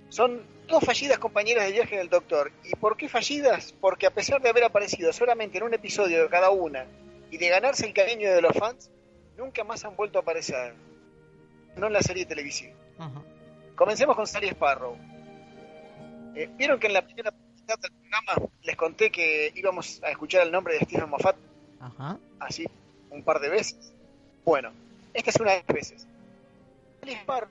Son 0.09 0.43
dos 0.69 0.85
fallidas 0.85 1.19
compañeras 1.19 1.65
de 1.65 1.73
viaje 1.73 1.97
del 1.97 2.11
Doctor. 2.11 2.53
¿Y 2.65 2.77
por 2.77 2.99
qué 2.99 3.09
fallidas? 3.09 3.75
Porque 3.81 4.07
a 4.07 4.11
pesar 4.11 4.43
de 4.43 4.51
haber 4.51 4.65
aparecido 4.65 5.11
solamente 5.11 5.57
en 5.57 5.65
un 5.65 5.73
episodio 5.73 6.23
de 6.23 6.29
cada 6.29 6.51
una 6.51 6.87
y 7.31 7.39
de 7.39 7.49
ganarse 7.49 7.87
el 7.87 7.95
cariño 7.95 8.31
de 8.31 8.43
los 8.43 8.53
fans, 8.53 8.91
nunca 9.39 9.65
más 9.65 9.87
han 9.87 9.97
vuelto 9.97 10.19
a 10.19 10.23
aparecer. 10.23 10.75
No 11.77 11.87
en 11.87 11.93
la 11.93 12.03
serie 12.03 12.27
televisiva. 12.27 12.75
Ajá. 12.99 13.23
Comencemos 13.75 14.15
con 14.17 14.27
Sally 14.27 14.49
Sparrow. 14.49 14.97
Eh, 16.35 16.49
Vieron 16.57 16.79
que 16.79 16.87
en 16.87 16.93
la 16.95 17.03
primera 17.03 17.31
mitad 17.57 17.79
del 17.79 17.91
programa 17.93 18.51
les 18.63 18.77
conté 18.77 19.11
que 19.11 19.53
íbamos 19.55 20.03
a 20.03 20.11
escuchar 20.11 20.43
el 20.47 20.53
nombre 20.53 20.75
de 20.75 20.85
Stephen 20.85 21.09
Moffat 21.11 21.37
Ajá. 21.81 22.19
así 22.41 22.67
un 23.11 23.23
par 23.23 23.41
de 23.41 23.49
veces. 23.49 23.93
Bueno, 24.45 24.71
esta 25.15 25.31
es 25.31 25.37
una 25.41 25.53
de 25.53 25.59
las 25.59 25.67
veces. 25.67 26.07
Sally 27.01 27.13
Sparrow 27.15 27.49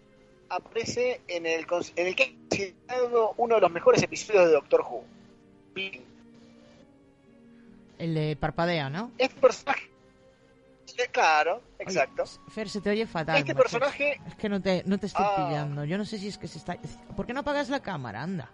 aparece 0.50 1.22
en 1.28 1.46
el, 1.46 1.66
en 1.96 2.08
el 2.08 2.16
que 2.16 2.24
ha 2.24 2.50
considerado 2.50 3.34
uno 3.38 3.56
de 3.56 3.62
los 3.62 3.72
mejores 3.72 4.02
episodios 4.04 4.46
de 4.48 4.52
Doctor 4.54 4.82
Who. 4.82 5.04
El 7.98 8.16
de 8.16 8.36
parpadea, 8.36 8.90
¿no? 8.90 9.12
Este 9.18 9.40
personaje, 9.40 9.91
claro, 11.12 11.62
exacto. 11.80 12.24
Fer, 12.50 12.70
se 12.70 12.82
te 12.82 12.90
oye 12.90 13.06
fatal. 13.08 13.38
Este 13.38 13.54
macho. 13.54 13.64
personaje- 13.64 14.20
Es 14.28 14.36
que 14.36 14.50
no 14.50 14.62
te, 14.62 14.84
no 14.86 14.98
te 15.00 15.08
estoy 15.08 15.26
Ah. 15.28 15.36
pillando. 15.48 15.84
Yo 15.86 15.98
no 15.98 16.06
sé 16.06 16.18
si 16.18 16.28
es 16.28 16.38
que 16.38 16.48
se 16.48 16.58
está... 16.58 16.78
¿Por 17.16 17.26
qué 17.26 17.34
no 17.34 17.42
apagas 17.42 17.70
la 17.70 17.82
cámara? 17.82 18.22
Anda. 18.24 18.50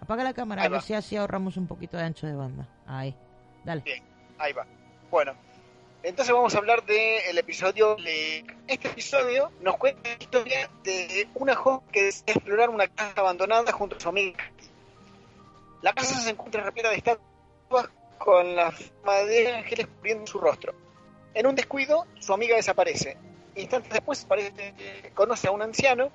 Apaga 0.00 0.22
la 0.24 0.32
cámara, 0.34 0.62
a 0.62 0.68
ver 0.68 0.82
si 0.82 0.94
así 0.94 1.16
ahorramos 1.16 1.56
un 1.56 1.66
poquito 1.66 1.96
de 1.96 2.04
ancho 2.04 2.26
de 2.26 2.34
banda. 2.34 2.68
Ahí. 2.86 3.14
Dale. 3.64 3.82
Bien, 3.82 4.02
ahí 4.38 4.52
va. 4.52 4.64
Bueno, 5.10 5.34
entonces 6.04 6.32
vamos 6.32 6.54
a 6.54 6.58
hablar 6.58 6.84
del 6.84 7.36
episodio. 7.36 7.96
Le- 7.98 8.44
Este 8.68 8.88
episodio 8.88 9.50
nos 9.60 9.76
cuenta 9.76 10.08
la 10.10 10.16
historia 10.18 10.70
de 10.84 11.28
una 11.34 11.54
joven 11.56 11.80
que 11.90 12.04
desea 12.04 12.34
explorar 12.34 12.70
una 12.70 12.86
casa 12.86 13.12
abandonada 13.16 13.72
junto 13.72 13.96
a 13.96 14.00
su 14.00 14.08
amiga. 14.08 14.38
La 15.82 15.92
casa 15.92 16.14
se 16.20 16.30
encuentra 16.30 16.62
repleta 16.62 16.90
de 16.90 16.96
estatuas 16.96 17.88
con 18.18 18.54
la 18.56 18.70
forma 18.70 19.14
de 19.26 19.54
ángeles 19.56 19.86
cubriendo 19.96 20.26
su 20.26 20.38
rostro. 20.38 20.74
En 21.38 21.46
un 21.46 21.54
descuido, 21.54 22.04
su 22.18 22.32
amiga 22.32 22.56
desaparece. 22.56 23.16
Instantes 23.54 23.92
después 23.92 24.24
aparece, 24.24 24.74
conoce 25.14 25.46
a 25.46 25.52
un 25.52 25.62
anciano 25.62 26.10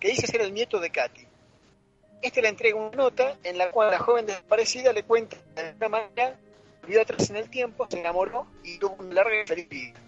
que 0.00 0.08
dice 0.08 0.26
ser 0.26 0.40
el 0.40 0.54
nieto 0.54 0.80
de 0.80 0.88
Katy. 0.88 1.26
Este 2.22 2.40
le 2.40 2.48
entrega 2.48 2.76
una 2.76 2.96
nota 2.96 3.36
en 3.44 3.58
la 3.58 3.70
cual 3.70 3.90
la 3.90 3.98
joven 3.98 4.24
desaparecida 4.24 4.94
le 4.94 5.02
cuenta 5.02 5.36
de 5.54 5.60
alguna 5.60 5.88
manera 5.90 6.40
vio 6.88 7.02
atrás 7.02 7.28
en 7.28 7.36
el 7.36 7.50
tiempo, 7.50 7.86
se 7.90 8.00
enamoró 8.00 8.46
y 8.64 8.78
tuvo 8.78 8.96
una 8.98 9.12
larga 9.12 9.42
y 9.42 9.46
feliz 9.46 9.68
vida. 9.68 10.00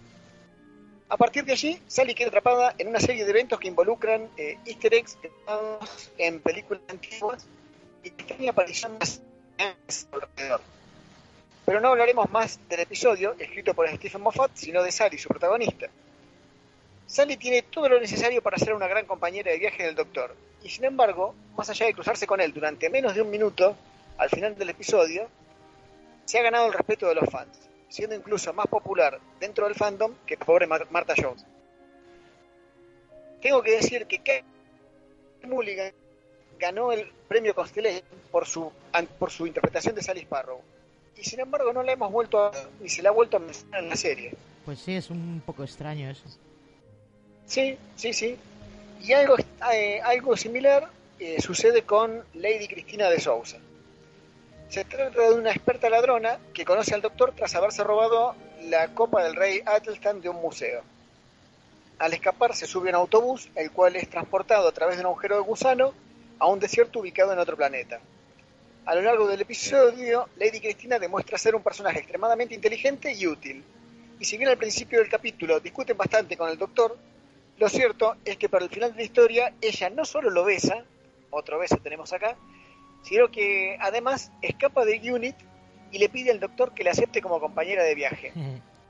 A 1.09 1.17
partir 1.17 1.45
de 1.45 1.51
allí, 1.51 1.79
Sally 1.85 2.15
queda 2.15 2.29
atrapada 2.29 2.73
en 2.79 2.87
una 2.87 2.99
serie 2.99 3.23
de 3.23 3.29
eventos 3.29 3.59
que 3.59 3.67
involucran 3.67 4.31
eh, 4.35 4.57
easter 4.65 4.95
eggs 4.95 5.15
en 6.17 6.39
películas 6.39 6.81
antiguas 6.89 7.45
y 8.01 8.09
pequeña 8.09 8.49
aparición 8.49 8.97
de 8.97 9.05
alrededor. 10.11 10.61
Pero 11.65 11.81
no 11.81 11.89
hablaremos 11.89 12.29
más 12.29 12.59
del 12.69 12.81
episodio 12.81 13.35
escrito 13.39 13.73
por 13.73 13.89
Stephen 13.89 14.21
Moffat, 14.21 14.51
sino 14.53 14.83
de 14.83 14.91
Sally, 14.91 15.17
su 15.17 15.27
protagonista. 15.29 15.87
Sally 17.07 17.37
tiene 17.37 17.63
todo 17.63 17.89
lo 17.89 17.99
necesario 17.99 18.41
para 18.41 18.57
ser 18.57 18.73
una 18.73 18.87
gran 18.87 19.05
compañera 19.05 19.51
de 19.51 19.59
viaje 19.59 19.83
del 19.83 19.95
Doctor, 19.95 20.35
y 20.63 20.69
sin 20.69 20.85
embargo, 20.85 21.33
más 21.55 21.69
allá 21.69 21.85
de 21.85 21.93
cruzarse 21.93 22.27
con 22.27 22.41
él 22.41 22.53
durante 22.53 22.89
menos 22.89 23.15
de 23.15 23.21
un 23.21 23.29
minuto, 23.29 23.75
al 24.17 24.29
final 24.29 24.55
del 24.55 24.69
episodio, 24.69 25.27
se 26.25 26.39
ha 26.39 26.43
ganado 26.43 26.67
el 26.67 26.73
respeto 26.73 27.07
de 27.07 27.15
los 27.15 27.29
fans, 27.29 27.57
siendo 27.89 28.15
incluso 28.15 28.53
más 28.53 28.67
popular 28.67 29.19
dentro 29.39 29.65
del 29.65 29.75
fandom 29.75 30.13
que 30.25 30.37
pobre 30.37 30.67
Mar- 30.67 30.87
Martha 30.89 31.13
Jones. 31.17 31.45
tengo 33.41 33.61
que 33.61 33.71
decir 33.71 34.07
que 34.07 34.17
Kate 34.19 34.43
Mulligan 35.43 35.93
ganó 36.57 36.91
el 36.91 37.11
premio 37.27 37.53
Constellation 37.53 38.03
por 38.31 38.47
su, 38.47 38.71
por 39.19 39.29
su 39.29 39.45
interpretación 39.45 39.93
de 39.93 40.01
Sally 40.01 40.21
Sparrow. 40.21 40.61
Y 41.17 41.23
sin 41.23 41.39
embargo 41.39 41.71
no 41.73 41.83
la 41.83 41.93
hemos 41.93 42.11
vuelto 42.11 42.43
a, 42.43 42.51
ni 42.81 42.89
se 42.89 43.01
la 43.01 43.09
ha 43.09 43.11
vuelto 43.13 43.37
a 43.37 43.39
mencionar 43.39 43.83
en 43.83 43.89
la 43.89 43.95
serie. 43.95 44.33
Pues 44.65 44.79
sí, 44.79 44.95
es 44.95 45.09
un 45.09 45.41
poco 45.45 45.63
extraño 45.63 46.09
eso. 46.09 46.23
Sí, 47.45 47.77
sí, 47.95 48.13
sí. 48.13 48.37
Y 49.01 49.13
algo, 49.13 49.35
eh, 49.71 50.01
algo 50.01 50.35
similar 50.35 50.89
eh, 51.19 51.41
sucede 51.41 51.83
con 51.83 52.23
Lady 52.33 52.67
Cristina 52.67 53.09
de 53.09 53.19
Sousa. 53.19 53.57
Se 54.69 54.83
trata 54.83 55.21
de 55.29 55.33
una 55.35 55.51
experta 55.51 55.89
ladrona 55.89 56.39
que 56.53 56.65
conoce 56.65 56.95
al 56.95 57.01
doctor 57.01 57.33
tras 57.35 57.53
haberse 57.55 57.83
robado 57.83 58.35
la 58.63 58.87
copa 58.93 59.23
del 59.23 59.35
rey 59.35 59.61
Atelstan 59.65 60.21
de 60.21 60.29
un 60.29 60.41
museo. 60.41 60.81
Al 61.99 62.13
escapar 62.13 62.55
se 62.55 62.65
sube 62.65 62.89
a 62.89 62.93
un 62.93 63.01
autobús, 63.01 63.49
el 63.55 63.71
cual 63.71 63.95
es 63.95 64.09
transportado 64.09 64.67
a 64.67 64.71
través 64.71 64.97
de 64.97 65.01
un 65.01 65.07
agujero 65.07 65.35
de 65.35 65.43
gusano 65.43 65.93
a 66.39 66.47
un 66.47 66.59
desierto 66.59 66.99
ubicado 66.99 67.31
en 67.31 67.39
otro 67.39 67.55
planeta. 67.55 67.99
A 68.85 68.93
lo 68.93 69.01
largo 69.01 69.27
del 69.27 69.41
episodio, 69.41 70.29
Lady 70.37 70.59
Cristina 70.59 70.99
demuestra 70.99 71.39
ser 71.39 71.55
un 71.55 71.63
personaje 71.63 71.99
extremadamente 71.99 72.53
inteligente 72.53 73.11
y 73.11 73.25
útil. 73.25 73.63
Y 74.19 74.25
si 74.25 74.37
bien 74.37 74.49
al 74.49 74.57
principio 74.57 74.99
del 74.99 75.09
capítulo 75.09 75.59
discuten 75.59 75.97
bastante 75.97 76.37
con 76.37 76.49
el 76.51 76.57
doctor, 76.57 76.95
lo 77.57 77.67
cierto 77.67 78.17
es 78.23 78.37
que 78.37 78.47
para 78.47 78.63
el 78.63 78.69
final 78.69 78.91
de 78.91 78.97
la 78.97 79.03
historia 79.03 79.53
ella 79.59 79.89
no 79.89 80.05
solo 80.05 80.29
lo 80.29 80.45
besa, 80.45 80.85
otro 81.31 81.57
beso 81.57 81.77
tenemos 81.77 82.13
acá, 82.13 82.37
sino 83.01 83.31
que 83.31 83.75
además 83.81 84.31
escapa 84.43 84.85
de 84.85 85.11
Unit 85.11 85.35
y 85.91 85.97
le 85.97 86.07
pide 86.07 86.29
al 86.29 86.39
doctor 86.39 86.75
que 86.75 86.83
la 86.83 86.91
acepte 86.91 87.23
como 87.23 87.39
compañera 87.39 87.83
de 87.83 87.95
viaje. 87.95 88.33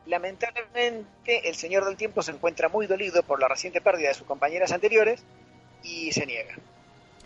Lamentablemente, 0.08 1.48
el 1.48 1.56
Señor 1.56 1.86
del 1.86 1.96
Tiempo 1.96 2.22
se 2.22 2.32
encuentra 2.32 2.68
muy 2.68 2.86
dolido 2.86 3.24
por 3.24 3.40
la 3.40 3.48
reciente 3.48 3.80
pérdida 3.80 4.10
de 4.10 4.14
sus 4.14 4.28
compañeras 4.28 4.74
anteriores 4.74 5.24
y 5.84 6.12
se 6.12 6.26
niega. 6.26 6.56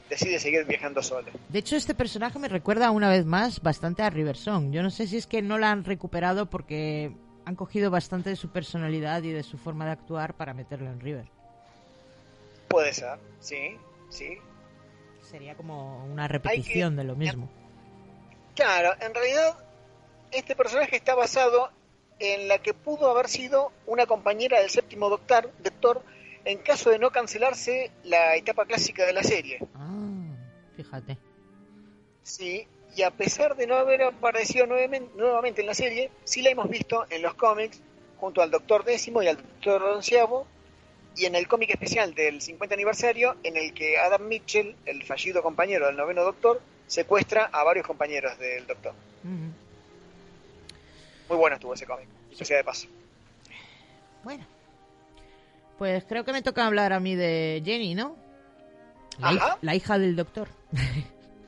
Decide 0.10 0.40
seguir 0.40 0.66
viajando 0.66 1.04
solo. 1.04 1.28
De 1.50 1.60
hecho, 1.60 1.76
este 1.76 1.94
personaje 1.94 2.40
me 2.40 2.48
recuerda 2.48 2.90
una 2.90 3.10
vez 3.10 3.26
más 3.26 3.62
bastante 3.62 4.02
a 4.02 4.10
River 4.10 4.36
Song. 4.36 4.72
Yo 4.72 4.82
no 4.82 4.90
sé 4.90 5.06
si 5.06 5.18
es 5.18 5.28
que 5.28 5.42
no 5.42 5.58
la 5.58 5.72
han 5.72 5.84
recuperado 5.84 6.50
porque 6.50 7.12
han 7.46 7.56
cogido 7.56 7.92
bastante 7.92 8.32
de 8.32 8.36
su 8.36 8.50
personalidad 8.50 9.22
y 9.24 9.32
de 9.32 9.44
su 9.44 9.58
forma 9.58 9.86
de 9.86 9.92
actuar 9.92 10.34
para 10.34 10.54
meterlo 10.54 10.90
en 10.92 11.00
River. 11.00 11.26
Puede 12.68 12.94
ser, 12.94 13.20
sí, 13.40 13.78
sí. 14.10 14.38
Sería 15.30 15.56
como 15.56 16.06
una 16.06 16.28
repetición 16.28 16.96
de 16.96 17.04
lo 17.04 17.16
mismo. 17.16 17.50
Claro, 18.56 18.94
en 19.00 19.14
realidad 19.14 19.58
este 20.32 20.56
personaje 20.56 20.96
está 20.96 21.16
basado 21.16 21.70
en 22.20 22.48
la 22.48 22.60
que 22.60 22.74
pudo 22.74 23.10
haber 23.10 23.30
sido 23.30 23.72
una 23.86 24.06
compañera 24.06 24.60
del 24.60 24.70
séptimo 24.70 25.10
doctor, 25.10 25.52
doctor 25.64 26.04
en 26.46 26.60
caso 26.60 26.90
de 26.90 27.00
no 27.00 27.12
cancelarse 27.12 27.92
la 28.04 28.36
etapa 28.36 28.66
clásica 28.66 29.06
de 29.06 29.14
la 29.14 29.24
serie. 29.24 29.60
Ah, 29.76 30.36
fíjate. 30.76 31.18
Sí, 32.24 32.68
y 32.96 33.04
a 33.04 33.12
pesar 33.12 33.56
de 33.56 33.68
no 33.68 33.76
haber 33.76 34.04
aparecido 34.04 34.66
nuevamente, 34.66 35.62
en 35.62 35.68
la 35.68 35.74
serie, 35.74 36.10
sí 36.24 36.42
la 36.42 36.50
hemos 36.50 36.70
visto 36.70 37.06
en 37.10 37.22
los 37.22 37.34
cómics 37.36 37.82
junto 38.18 38.42
al 38.42 38.52
Doctor 38.52 38.84
Décimo 38.84 39.24
y 39.24 39.28
al 39.28 39.38
Doctor 39.38 39.84
Onceavo 39.84 40.46
y 41.16 41.26
en 41.26 41.36
el 41.36 41.48
cómic 41.48 41.72
especial 41.72 42.14
del 42.14 42.42
50 42.42 42.76
aniversario 42.76 43.36
en 43.44 43.58
el 43.58 43.74
que 43.74 43.98
Adam 43.98 44.28
Mitchell, 44.28 44.76
el 44.86 45.04
fallido 45.04 45.42
compañero 45.42 45.88
del 45.88 45.98
noveno 45.98 46.24
Doctor, 46.24 46.62
secuestra 46.88 47.46
a 47.46 47.64
varios 47.64 47.86
compañeros 47.86 48.38
del 48.38 48.66
Doctor. 48.68 48.94
Muy 49.24 51.38
bueno 51.38 51.56
estuvo 51.56 51.74
ese 51.74 51.86
cómic, 51.86 52.08
dicho 52.30 52.46
sea 52.46 52.58
de 52.58 52.64
paso. 52.64 52.88
Bueno. 54.24 54.46
Pues 55.80 56.04
creo 56.08 56.24
que 56.26 56.32
me 56.34 56.42
toca 56.44 56.68
hablar 56.68 56.94
a 56.94 57.00
mí 57.00 57.16
de 57.16 57.62
Jenny, 57.66 57.96
¿no? 57.96 58.16
La, 59.18 59.32
hij- 59.32 59.58
la 59.62 59.76
hija 59.76 59.98
del 59.98 60.16
doctor. 60.16 60.48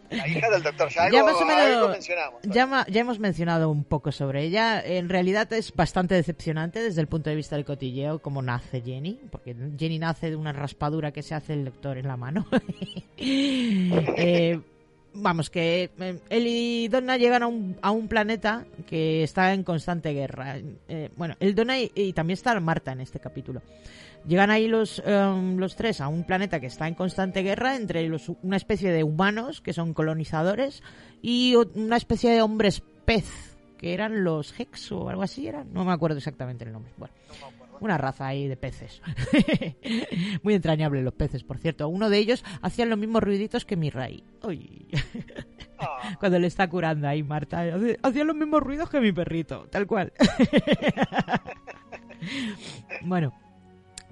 La 0.10 0.28
hija 0.28 0.50
del 0.50 0.62
Doctor, 0.62 0.90
ya, 0.94 1.04
algo, 1.06 1.24
más 1.26 1.36
o 1.42 1.46
menos- 1.46 1.90
mencionamos. 1.92 2.42
Ya 2.90 3.00
hemos 3.00 3.20
mencionado 3.20 3.70
un 3.70 3.86
poco 3.86 4.12
sobre 4.12 4.44
ella. 4.44 4.82
En 4.84 5.08
realidad 5.08 5.52
es 5.54 5.74
bastante 5.74 6.16
decepcionante 6.16 6.82
desde 6.82 7.00
el 7.00 7.08
punto 7.08 7.30
de 7.30 7.38
vista 7.38 7.56
del 7.56 7.64
cotilleo 7.64 8.20
cómo 8.20 8.42
nace 8.42 8.82
Jenny, 8.82 9.20
porque 9.32 9.56
Jenny 9.78 10.00
nace 10.00 10.30
de 10.30 10.36
una 10.36 10.52
raspadura 10.52 11.12
que 11.14 11.24
se 11.24 11.34
hace 11.34 11.54
el 11.54 11.64
doctor 11.66 11.98
en 11.98 12.08
la 12.08 12.18
mano. 12.18 12.46
Eh, 13.24 14.60
vamos, 15.14 15.50
que 15.50 15.92
eh, 16.00 16.20
él 16.30 16.48
y 16.48 16.88
Donna 16.88 17.18
llegan 17.18 17.44
a 17.44 17.48
un, 17.48 17.78
a 17.82 17.92
un 17.92 18.08
planeta 18.08 18.66
que 18.88 19.24
está 19.24 19.54
en 19.54 19.64
constante 19.64 20.12
guerra. 20.14 20.56
Eh, 20.88 21.10
bueno, 21.16 21.36
el 21.40 21.54
Donna 21.56 21.80
y, 21.80 21.92
y 21.96 22.14
también 22.14 22.34
está 22.36 22.60
Marta 22.60 22.92
en 22.92 23.02
este 23.02 23.20
capítulo. 23.20 23.62
Llegan 24.28 24.52
ahí 24.52 24.68
los, 24.68 25.02
em, 25.06 25.58
los 25.58 25.76
tres 25.76 26.02
a 26.02 26.08
un 26.08 26.24
planeta 26.24 26.60
que 26.60 26.68
está 26.68 26.88
en 26.88 26.96
constante 26.96 27.42
guerra 27.42 27.76
entre 27.76 28.08
los, 28.08 28.30
una 28.42 28.58
especie 28.58 28.92
de 28.92 29.04
humanos, 29.04 29.62
que 29.62 29.74
son 29.74 29.94
colonizadores, 29.94 30.84
y 31.22 31.56
una 31.56 31.98
especie 31.98 32.32
de 32.32 32.42
hombres 32.42 32.84
pez, 33.06 33.58
que 33.78 33.94
eran 33.94 34.24
los 34.24 34.58
Hex 34.60 34.92
o 34.92 35.10
algo 35.10 35.24
así, 35.24 35.48
eran 35.48 35.74
no 35.74 35.84
me 35.84 35.92
acuerdo 35.92 36.18
exactamente 36.18 36.66
el 36.66 36.72
nombre. 36.72 36.94
Bueno, 36.98 37.14
una 37.82 37.98
raza 37.98 38.28
ahí 38.28 38.48
de 38.48 38.56
peces. 38.56 39.02
Muy 40.44 40.54
entrañable 40.54 41.02
los 41.02 41.14
peces, 41.14 41.44
por 41.44 41.58
cierto. 41.58 41.90
Uno 41.90 42.10
de 42.10 42.20
ellos 42.20 42.46
hacían 42.62 42.90
los 42.90 43.00
mismos 43.00 43.24
ruiditos 43.24 43.66
que 43.66 43.76
mi 43.76 43.90
Ray. 43.90 44.24
Uy. 44.44 44.88
Cuando 46.20 46.38
le 46.38 46.46
está 46.46 46.70
curando 46.70 47.08
ahí 47.08 47.24
Marta. 47.24 47.64
Hacían 48.04 48.28
los 48.28 48.36
mismos 48.36 48.62
ruidos 48.62 48.88
que 48.88 49.02
mi 49.02 49.12
perrito, 49.12 49.68
tal 49.72 49.88
cual. 49.88 50.14
bueno, 53.02 53.34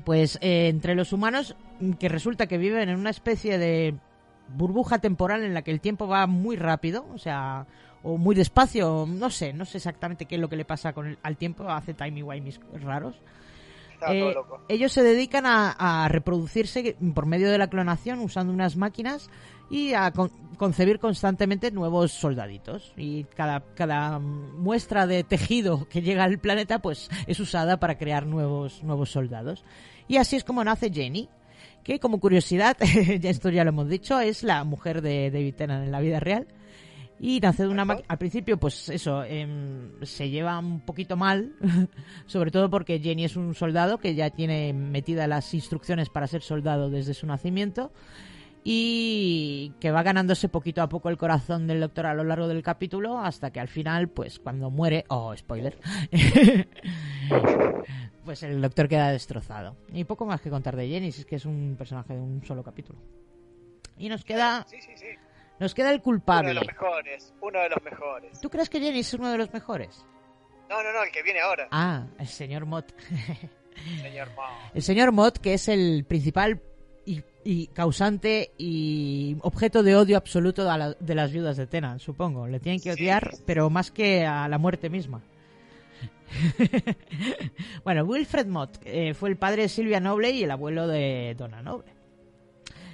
pues 0.10 0.40
eh, 0.42 0.70
entre 0.70 0.96
los 0.96 1.14
humanos, 1.14 1.56
mm, 1.80 1.92
que 1.92 2.10
resulta 2.10 2.48
que 2.48 2.58
viven 2.58 2.90
en 2.90 2.98
una 2.98 3.12
especie 3.12 3.60
de 3.60 3.94
burbuja 4.58 4.98
temporal 4.98 5.44
en 5.44 5.54
la 5.54 5.62
que 5.62 5.70
el 5.70 5.82
tiempo 5.82 6.08
va 6.08 6.26
muy 6.26 6.56
rápido, 6.56 7.06
o 7.14 7.20
sea, 7.20 7.68
o 8.02 8.18
muy 8.18 8.34
despacio, 8.34 9.06
no 9.08 9.30
sé, 9.30 9.54
no 9.54 9.66
sé 9.66 9.78
exactamente 9.78 10.26
qué 10.26 10.34
es 10.34 10.42
lo 10.42 10.50
que 10.50 10.56
le 10.56 10.66
pasa 10.66 10.94
con 10.94 11.06
el- 11.06 11.20
al 11.22 11.38
tiempo, 11.38 11.70
hace 11.70 11.94
timey-wimey 11.94 12.58
raros. 12.82 13.22
Eh, 14.16 14.34
ellos 14.70 14.92
se 14.94 15.04
dedican 15.04 15.46
a, 15.46 15.76
a 15.78 16.08
reproducirse 16.08 16.96
por 17.14 17.28
medio 17.28 17.52
de 17.52 17.60
la 17.60 17.68
clonación 17.70 18.20
usando 18.22 18.52
unas 18.52 18.78
máquinas 18.78 19.30
y 19.70 19.94
a 19.94 20.10
con- 20.12 20.32
concebir 20.58 20.98
constantemente 21.00 21.70
nuevos 21.70 22.14
soldaditos. 22.14 22.94
Y 22.98 23.26
cada, 23.26 23.60
cada 23.76 24.18
muestra 24.18 25.06
de 25.06 25.24
tejido 25.24 25.88
que 25.88 26.02
llega 26.02 26.24
al 26.24 26.40
planeta 26.40 26.80
pues 26.80 27.10
es 27.28 27.40
usada 27.40 27.78
para 27.80 28.00
crear 28.00 28.26
nuevos, 28.26 28.82
nuevos 28.84 29.12
soldados. 29.12 29.64
Y 30.10 30.18
así 30.18 30.36
es 30.36 30.44
como 30.44 30.64
nace 30.64 30.92
Jenny, 30.92 31.30
que 31.84 32.00
como 32.00 32.20
curiosidad, 32.20 32.76
ya 33.22 33.30
esto 33.30 33.50
ya 33.50 33.64
lo 33.64 33.70
hemos 33.70 33.88
dicho, 33.88 34.20
es 34.20 34.44
la 34.44 34.64
mujer 34.64 35.02
de 35.02 35.30
David 35.32 35.54
Tennant 35.56 35.86
en 35.86 35.92
la 35.92 36.02
vida 36.02 36.20
real. 36.20 36.48
Y 37.22 37.40
nace 37.42 37.64
de 37.64 37.70
una. 37.70 37.86
Al 38.08 38.18
principio, 38.18 38.58
pues 38.58 38.90
eso, 38.90 39.24
em, 39.24 39.92
se 40.04 40.30
lleva 40.30 40.58
un 40.58 40.80
poquito 40.80 41.16
mal, 41.16 41.54
sobre 42.26 42.50
todo 42.50 42.70
porque 42.70 43.00
Jenny 43.00 43.26
es 43.26 43.36
un 43.36 43.54
soldado 43.54 44.00
que 44.00 44.16
ya 44.16 44.32
tiene 44.32 44.74
metidas 44.74 45.28
las 45.28 45.54
instrucciones 45.54 46.10
para 46.10 46.28
ser 46.28 46.42
soldado 46.42 46.90
desde 46.90 47.14
su 47.14 47.28
nacimiento 47.28 47.92
y 48.64 49.74
que 49.80 49.92
va 49.92 50.04
ganándose 50.04 50.50
poquito 50.50 50.82
a 50.82 50.90
poco 50.90 51.10
el 51.10 51.18
corazón 51.18 51.68
del 51.68 51.80
doctor 51.80 52.06
a 52.06 52.14
lo 52.14 52.24
largo 52.24 52.48
del 52.48 52.62
capítulo 52.62 53.20
hasta 53.20 53.52
que 53.52 53.60
al 53.60 53.68
final, 53.68 54.10
pues 54.10 54.40
cuando 54.40 54.70
muere, 54.70 55.06
oh, 55.08 55.36
spoiler, 55.36 55.78
pues 58.30 58.44
el 58.44 58.62
doctor 58.62 58.88
queda 58.88 59.12
destrozado. 59.12 59.76
Y 59.92 60.04
poco 60.04 60.24
más 60.24 60.40
que 60.40 60.52
contar 60.52 60.76
de 60.76 60.88
Jenny, 60.88 61.12
si 61.12 61.22
es 61.22 61.26
que 61.26 61.38
es 61.38 61.46
un 61.46 61.74
personaje 61.76 62.14
de 62.14 62.20
un 62.20 62.46
solo 62.46 62.62
capítulo. 62.62 63.00
Y 63.98 64.08
nos 64.08 64.24
queda, 64.24 64.68
Sí, 64.70 64.78
sí, 64.80 64.92
sí. 64.98 65.08
nos 65.60 65.74
queda 65.74 65.90
el 65.90 65.96
Uno 65.96 66.04
culpable. 66.04 66.50
de 66.50 66.54
los 66.54 66.68
mejores, 66.68 67.34
uno 67.42 67.60
de 67.60 67.70
los 67.70 67.82
mejores. 67.84 68.40
¿Tú 68.40 68.52
crees 68.52 68.70
que 68.70 68.80
Jenny 68.80 69.00
es 69.00 69.12
uno 69.16 69.32
de 69.32 69.38
los 69.40 69.52
mejores? 69.52 70.06
No, 70.70 70.84
no, 70.84 70.94
no, 70.94 71.02
el 71.02 71.12
que 71.12 71.24
viene 71.24 71.40
ahora. 71.40 71.68
Ah, 71.72 72.06
el 72.20 72.28
señor 72.28 72.68
Mott. 72.68 72.94
Señor 74.04 74.28
Mao. 74.38 74.46
El 74.76 74.84
señor 74.84 75.12
Mott, 75.12 75.40
que 75.40 75.56
es 75.56 75.68
el 75.68 76.06
principal 76.08 76.62
y, 77.08 77.24
y 77.44 77.66
causante 77.70 78.52
y 78.60 79.38
objeto 79.42 79.82
de 79.82 79.96
odio 79.96 80.18
absoluto 80.18 80.70
de, 80.70 80.78
la- 80.78 80.94
de 80.94 81.16
las 81.16 81.32
viudas 81.32 81.58
de 81.58 81.66
Tennant, 81.66 82.00
supongo. 82.00 82.46
Le 82.46 82.60
tienen 82.60 82.80
que 82.80 82.92
odiar, 82.92 83.32
pero 83.48 83.72
más 83.72 83.90
que 83.90 84.24
a 84.28 84.48
la 84.48 84.60
muerte 84.60 84.88
misma. 84.92 85.20
bueno, 87.84 88.04
Wilfred 88.04 88.48
Mott 88.48 88.80
eh, 88.86 89.14
fue 89.14 89.30
el 89.30 89.38
padre 89.38 89.64
de 89.64 89.70
Silvia 89.70 90.00
Noble 90.00 90.32
y 90.32 90.44
el 90.44 90.52
abuelo 90.52 90.88
de 90.88 91.36
Donna 91.38 91.62
Noble. 91.62 91.92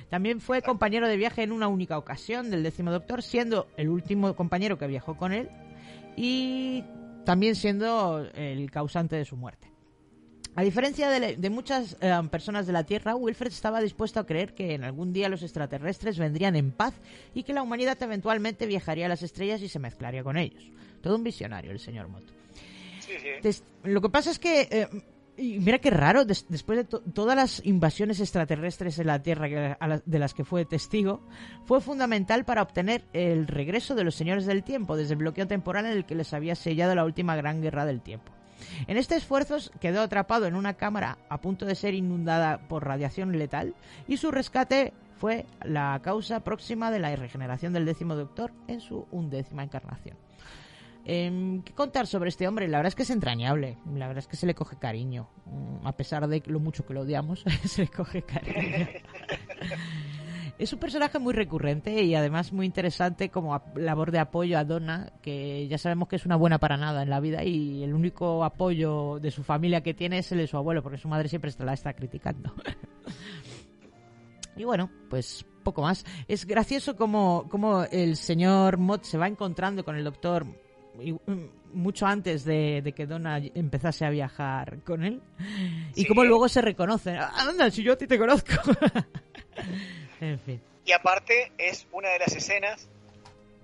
También 0.10 0.40
fue 0.40 0.62
compañero 0.62 1.07
de 1.07 1.18
viaje 1.18 1.44
en 1.44 1.52
una 1.52 1.68
única 1.68 1.98
ocasión 1.98 2.49
del 2.49 2.64
décimo 2.64 2.91
doctor, 2.91 3.22
siendo 3.22 3.68
el 3.76 3.90
último 3.90 4.36
compañero 4.36 4.78
que 4.78 4.88
viajó 4.88 5.18
con 5.18 5.34
él 5.34 5.49
y 6.16 6.84
también 7.26 7.56
siendo 7.56 8.26
el 8.36 8.70
causante 8.72 9.16
de 9.16 9.26
su 9.26 9.36
muerte. 9.36 9.76
A 10.57 10.64
diferencia 10.64 11.10
de, 11.10 11.49
muchas 11.49 11.98
eh, 11.99 12.14
personas 12.32 12.66
de 12.66 12.72
la 12.72 12.86
Tierra, 12.86 13.14
Wilfred 13.14 13.52
estaba 13.52 13.82
dispuesto 13.82 14.22
a 14.22 14.26
creer 14.26 14.53
que 14.53 14.74
en 14.74 14.86
algún 14.86 15.12
día 15.12 15.28
los 15.28 15.44
extraterrestres 15.44 16.18
vendrían 16.18 16.56
en 16.56 16.72
paz 16.72 16.94
y 17.34 17.44
que 17.44 17.52
la 17.52 17.62
humanidad 17.62 18.02
eventualmente 18.02 18.66
viajaría 18.66 19.07
a 19.07 19.10
las 19.10 19.22
estrellas 19.22 19.62
y 19.62 19.68
se 19.68 19.80
mezclaría 19.80 20.24
con 20.24 20.38
ellos. 20.38 20.64
Todo 21.02 21.18
un 21.18 21.24
visionario, 21.26 21.72
el 21.72 21.80
señor 21.80 22.07
Mott. 22.07 22.35
Lo 23.84 24.02
que 24.02 24.10
pasa 24.10 24.32
es 24.32 24.40
que 24.40 24.68
eh, 24.72 24.88
Y 25.38 25.60
mira 25.60 25.80
qué 25.80 25.90
raro, 25.90 26.23
des- 26.23 26.45
después 26.48 26.77
de 26.77 26.84
to- 26.86 27.02
todas 27.14 27.36
las 27.36 27.61
invasiones 27.65 28.22
extraterrestres 28.22 28.99
en 28.99 29.07
la 29.07 29.22
Tierra 29.22 29.49
la- 29.82 30.02
de 30.06 30.19
las 30.19 30.34
que 30.34 30.45
fue 30.45 30.64
testigo, 30.64 31.19
fue 31.65 31.82
fundamental 31.82 32.45
para 32.45 32.61
obtener 32.61 33.03
el 33.11 33.45
regreso 33.48 33.95
de 33.95 34.06
los 34.06 34.15
señores 34.15 34.45
del 34.45 34.64
tiempo 34.64 34.95
desde 34.95 35.11
el 35.11 35.19
bloqueo 35.19 35.45
temporal 35.45 35.88
en 35.88 35.91
el 35.91 36.06
que 36.06 36.15
les 36.15 36.34
había 36.34 36.56
sellado 36.56 36.95
la 36.95 37.03
última 37.03 37.36
gran 37.36 37.61
guerra 37.61 37.86
del 37.86 37.99
tiempo. 38.02 38.32
En 38.88 38.95
este 38.95 39.18
esfuerzo 39.18 39.57
quedó 39.82 39.99
atrapado 40.03 40.45
en 40.45 40.56
una 40.56 40.76
cámara 40.76 41.18
a 41.27 41.41
punto 41.41 41.65
de 41.65 41.76
ser 41.76 41.94
inundada 41.95 42.69
por 42.69 42.86
radiación 42.86 43.38
letal 43.38 43.76
y 44.07 44.15
su 44.15 44.32
rescate 44.32 44.94
fue 45.18 45.45
la 45.65 45.99
causa 46.02 46.45
próxima 46.45 46.91
de 46.91 46.99
la 46.99 47.14
regeneración 47.14 47.73
del 47.73 47.84
décimo 47.86 48.15
doctor 48.15 48.53
en 48.69 48.80
su 48.80 49.06
undécima 49.11 49.64
encarnación. 49.64 50.15
Em, 51.07 51.61
¿Qué 51.61 51.72
contar 51.73 52.07
sobre 52.07 52.30
este 52.30 52.48
hombre? 52.48 52.68
La 52.68 52.80
verdad 52.80 52.88
es 52.88 52.95
que 52.95 53.03
es 53.03 53.11
entrañable. 53.11 53.77
La 53.94 54.07
verdad 54.07 54.23
es 54.23 54.27
que 54.27 54.36
se 54.36 54.48
le 54.48 54.56
coge 54.56 54.77
cariño. 54.77 55.30
Mm, 55.45 55.86
A 55.86 55.95
pesar 55.95 56.27
de 56.27 56.41
lo 56.48 56.60
mucho 56.60 56.86
que 56.86 56.95
lo 56.95 57.02
odiamos, 57.02 57.44
se 57.65 57.84
le 57.84 57.88
coge 57.90 58.23
cariño. 58.23 58.88
es 60.57 60.73
un 60.73 60.80
personaje 60.80 61.19
muy 61.19 61.34
recurrente 61.34 62.02
y 62.02 62.15
además 62.15 62.52
muy 62.52 62.65
interesante 62.65 63.30
como 63.30 63.61
labor 63.76 64.10
de 64.10 64.18
apoyo 64.18 64.57
a 64.57 64.64
Donna, 64.64 65.14
que 65.22 65.68
ya 65.68 65.77
sabemos 65.77 66.07
que 66.07 66.15
es 66.15 66.26
una 66.26 66.38
buena 66.38 66.57
para 66.57 66.76
nada 66.76 67.03
en 67.03 67.11
la 67.11 67.19
vida 67.19 67.44
y 67.44 67.84
el 67.84 67.94
único 67.94 68.44
apoyo 68.44 69.19
de 69.19 69.30
su 69.30 69.44
familia 69.44 69.82
que 69.82 69.94
tiene 69.94 70.18
es 70.18 70.32
el 70.32 70.40
de 70.40 70.48
su 70.48 70.57
abuelo, 70.57 70.82
porque 70.82 70.98
su 70.98 71.07
madre 71.07 71.30
siempre 71.30 71.52
la 71.60 71.73
está 71.73 71.94
criticando. 71.94 72.53
Y 74.57 74.64
bueno, 74.64 74.90
pues 75.10 75.45
poco 75.64 75.82
más. 75.82 76.06
Es 76.30 76.45
gracioso 76.45 76.95
como, 76.95 77.45
como 77.49 77.84
el 77.84 78.15
señor 78.15 78.77
Mott 78.77 79.03
se 79.03 79.18
va 79.18 79.27
encontrando 79.27 79.84
con 79.84 79.98
el 79.98 80.06
doctor 80.06 80.45
mucho 81.73 82.05
antes 82.05 82.45
de, 82.45 82.81
de 82.81 82.91
que 82.93 83.05
Donna 83.05 83.38
empezase 83.53 84.05
a 84.05 84.09
viajar 84.09 84.80
con 84.84 85.03
él. 85.03 85.22
Y 85.95 86.01
Sí. 86.03 86.07
como 86.07 86.23
luego 86.23 86.47
se 86.49 86.61
reconocen. 86.61 87.17
"Ah, 87.17 87.31
Anda, 87.49 87.69
si 87.72 87.84
yo 87.84 87.93
a 87.93 87.97
ti 87.97 88.07
te 88.07 88.17
conozco. 88.17 88.51
en 90.22 90.39
fin. 90.39 90.61
Y 90.85 90.91
aparte 90.91 91.51
es 91.57 91.88
una 91.91 92.09
de 92.09 92.19
las 92.19 92.35
escenas, 92.35 92.88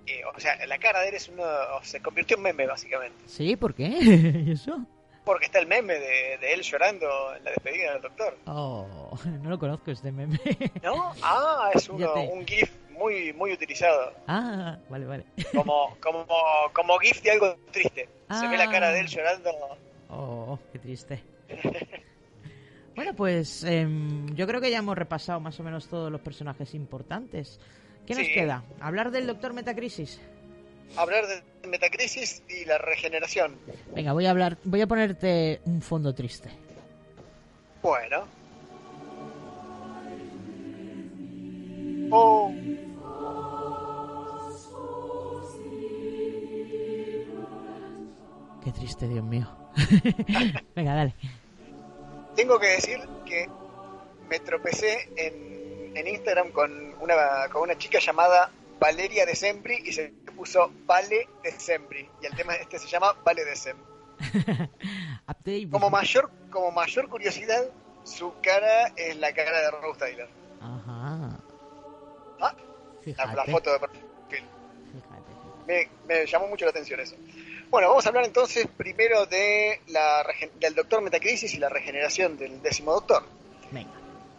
eh, 0.06 0.22
o 0.34 0.40
sea, 0.40 0.64
la 0.66 0.78
cara 0.78 1.00
de 1.00 1.10
él 1.10 1.14
es 1.14 1.28
uno, 1.28 1.44
se 1.82 2.00
convirtió 2.00 2.36
en 2.36 2.42
meme 2.42 2.66
básicamente, 2.66 3.16
¿Sí? 3.26 3.56
¿Por 3.56 3.74
qué? 3.74 3.86
¿Y 4.46 4.52
eso? 4.52 4.84
porque 5.24 5.44
está 5.46 5.60
el 5.60 5.68
meme 5.68 5.94
de, 5.94 6.36
de 6.40 6.52
él 6.52 6.62
llorando 6.62 7.06
en 7.36 7.44
la 7.44 7.50
despedida 7.52 7.92
del 7.92 8.02
doctor, 8.02 8.36
Oh, 8.46 9.16
no 9.42 9.50
lo 9.50 9.58
conozco 9.58 9.92
este 9.92 10.10
meme. 10.10 10.40
¿no? 10.82 11.12
Ah, 11.22 11.70
es 11.72 11.88
uno, 11.88 12.12
un 12.24 12.44
GIF 12.44 12.72
muy 13.02 13.32
muy 13.32 13.52
utilizado, 13.52 14.12
ah, 14.28 14.78
vale, 14.88 15.06
vale. 15.06 15.24
como 15.52 15.96
como 16.00 16.26
como 16.72 16.98
GIF 16.98 17.20
de 17.22 17.30
algo 17.32 17.56
triste. 17.72 18.08
Se 18.38 18.48
ve 18.48 18.56
la 18.56 18.70
cara 18.70 18.90
de 18.90 19.00
él 19.00 19.06
Ah. 19.08 19.10
llorando. 19.10 19.50
Oh, 20.08 20.58
qué 20.72 20.78
triste. 20.78 21.22
Bueno, 22.94 23.14
pues 23.14 23.64
em, 23.64 24.34
yo 24.34 24.46
creo 24.46 24.60
que 24.60 24.70
ya 24.70 24.76
hemos 24.76 24.98
repasado 24.98 25.40
más 25.40 25.58
o 25.58 25.62
menos 25.62 25.88
todos 25.88 26.12
los 26.12 26.20
personajes 26.20 26.74
importantes. 26.74 27.58
¿Qué 28.06 28.14
nos 28.14 28.26
queda? 28.28 28.64
¿Hablar 28.80 29.10
del 29.10 29.26
Doctor 29.26 29.54
Metacrisis? 29.54 30.20
Hablar 30.98 31.24
de 31.26 31.68
metacrisis 31.68 32.42
y 32.50 32.66
la 32.66 32.76
regeneración. 32.76 33.56
Venga, 33.94 34.12
voy 34.12 34.26
a 34.26 34.30
hablar, 34.30 34.58
voy 34.64 34.82
a 34.82 34.86
ponerte 34.86 35.62
un 35.64 35.80
fondo 35.80 36.14
triste. 36.14 36.50
Bueno. 37.80 38.26
Oh, 42.10 42.52
Qué 48.64 48.70
triste, 48.72 49.08
Dios 49.08 49.24
mío. 49.24 49.46
Venga, 50.76 50.94
dale. 50.94 51.14
tengo 52.36 52.58
que 52.58 52.68
decir 52.68 52.98
que 53.24 53.48
me 54.28 54.38
tropecé 54.40 55.10
en, 55.16 55.96
en 55.96 56.08
Instagram 56.08 56.52
con 56.52 56.94
una, 57.00 57.48
con 57.50 57.62
una 57.62 57.76
chica 57.76 57.98
llamada 57.98 58.50
Valeria 58.78 59.26
de 59.26 59.34
Sembri 59.34 59.82
y 59.84 59.92
se 59.92 60.08
puso 60.36 60.72
Vale 60.86 61.28
de 61.42 61.52
Sembri. 61.52 62.08
Y 62.20 62.26
el 62.26 62.34
tema 62.34 62.54
este 62.54 62.78
se 62.78 62.88
llama 62.88 63.14
Vale 63.24 63.44
de 63.44 63.56
Sembri. 63.56 63.86
Update. 65.28 65.68
Como 65.70 65.90
mayor, 65.90 66.30
como 66.50 66.70
mayor 66.70 67.08
curiosidad, 67.08 67.64
su 68.04 68.32
cara 68.42 68.88
es 68.96 69.16
la 69.16 69.32
cara 69.32 69.60
de 69.60 69.70
Rose 69.70 69.98
Tyler. 69.98 70.28
Ajá. 70.60 71.38
Ah, 72.40 72.54
la, 73.34 73.44
foto 73.46 73.72
de 73.72 73.78
perfil. 73.80 74.04
Fíjate. 74.28 75.32
Me, 75.66 75.88
me 76.06 76.26
llamó 76.26 76.48
mucho 76.48 76.64
la 76.64 76.70
atención 76.70 77.00
eso. 77.00 77.16
Bueno, 77.72 77.88
vamos 77.88 78.04
a 78.04 78.10
hablar 78.10 78.26
entonces 78.26 78.66
primero 78.76 79.24
de 79.24 79.80
la, 79.86 80.22
del 80.60 80.74
Doctor 80.74 81.00
Metacrisis 81.00 81.54
y 81.54 81.56
la 81.56 81.70
regeneración 81.70 82.36
del 82.36 82.60
décimo 82.60 82.92
Doctor. 82.92 83.24
Venga. 83.70 83.90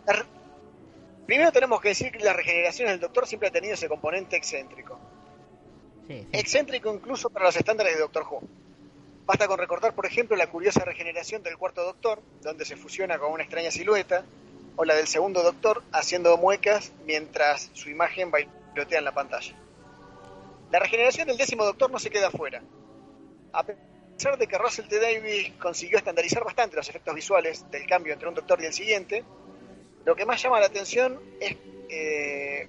La 0.06 0.14
re- 0.14 0.26
Primero 1.26 1.52
tenemos 1.52 1.82
que 1.82 1.88
decir 1.90 2.12
que 2.12 2.20
la 2.24 2.34
regeneración 2.34 2.90
del 2.90 3.00
Doctor 3.00 3.26
siempre 3.26 3.50
ha 3.50 3.52
tenido 3.52 3.74
ese 3.74 3.88
componente 3.90 4.36
excéntrico. 4.36 5.00
Sí, 6.08 6.20
sí. 6.20 6.28
Excéntrico 6.32 6.94
incluso 6.94 7.32
para 7.32 7.46
los 7.46 7.56
estándares 7.56 7.96
de 7.96 8.02
Doctor 8.02 8.24
Who. 8.30 8.44
Basta 9.26 9.48
con 9.48 9.58
recordar, 9.58 9.96
por 9.96 10.06
ejemplo, 10.06 10.36
la 10.38 10.46
curiosa 10.52 10.86
regeneración 10.86 11.42
del 11.42 11.58
cuarto 11.58 11.84
Doctor, 11.84 12.22
donde 12.44 12.66
se 12.66 12.76
fusiona 12.76 13.18
con 13.18 13.32
una 13.32 13.42
extraña 13.42 13.72
silueta, 13.72 14.26
o 14.76 14.86
la 14.86 14.94
del 14.94 15.08
segundo 15.08 15.42
Doctor 15.42 15.82
haciendo 15.92 16.38
muecas 16.38 16.92
mientras 17.06 17.72
su 17.74 17.90
imagen 17.90 18.30
bailotea 18.30 19.00
en 19.00 19.06
la 19.06 19.14
pantalla. 19.16 19.56
La 20.72 20.78
regeneración 20.78 21.28
del 21.28 21.38
décimo 21.38 21.66
Doctor 21.66 21.90
no 21.90 21.98
se 21.98 22.12
queda 22.12 22.30
fuera. 22.30 22.62
A 23.54 23.64
pesar 23.64 24.38
de 24.38 24.48
que 24.48 24.58
Russell 24.58 24.88
T. 24.88 25.00
Davis 25.00 25.52
consiguió 25.62 25.98
estandarizar 25.98 26.44
bastante 26.44 26.76
los 26.76 26.90
efectos 26.90 27.14
visuales 27.14 27.70
del 27.72 27.86
cambio 27.88 28.14
entre 28.14 28.28
un 28.28 28.36
Doctor 28.36 28.62
y 28.62 28.66
el 28.66 28.74
siguiente, 28.74 29.24
lo 30.06 30.16
que 30.16 30.26
más 30.26 30.42
llama 30.42 30.60
la 30.60 30.66
atención 30.66 31.20
es 31.40 31.56
eh, 31.90 32.68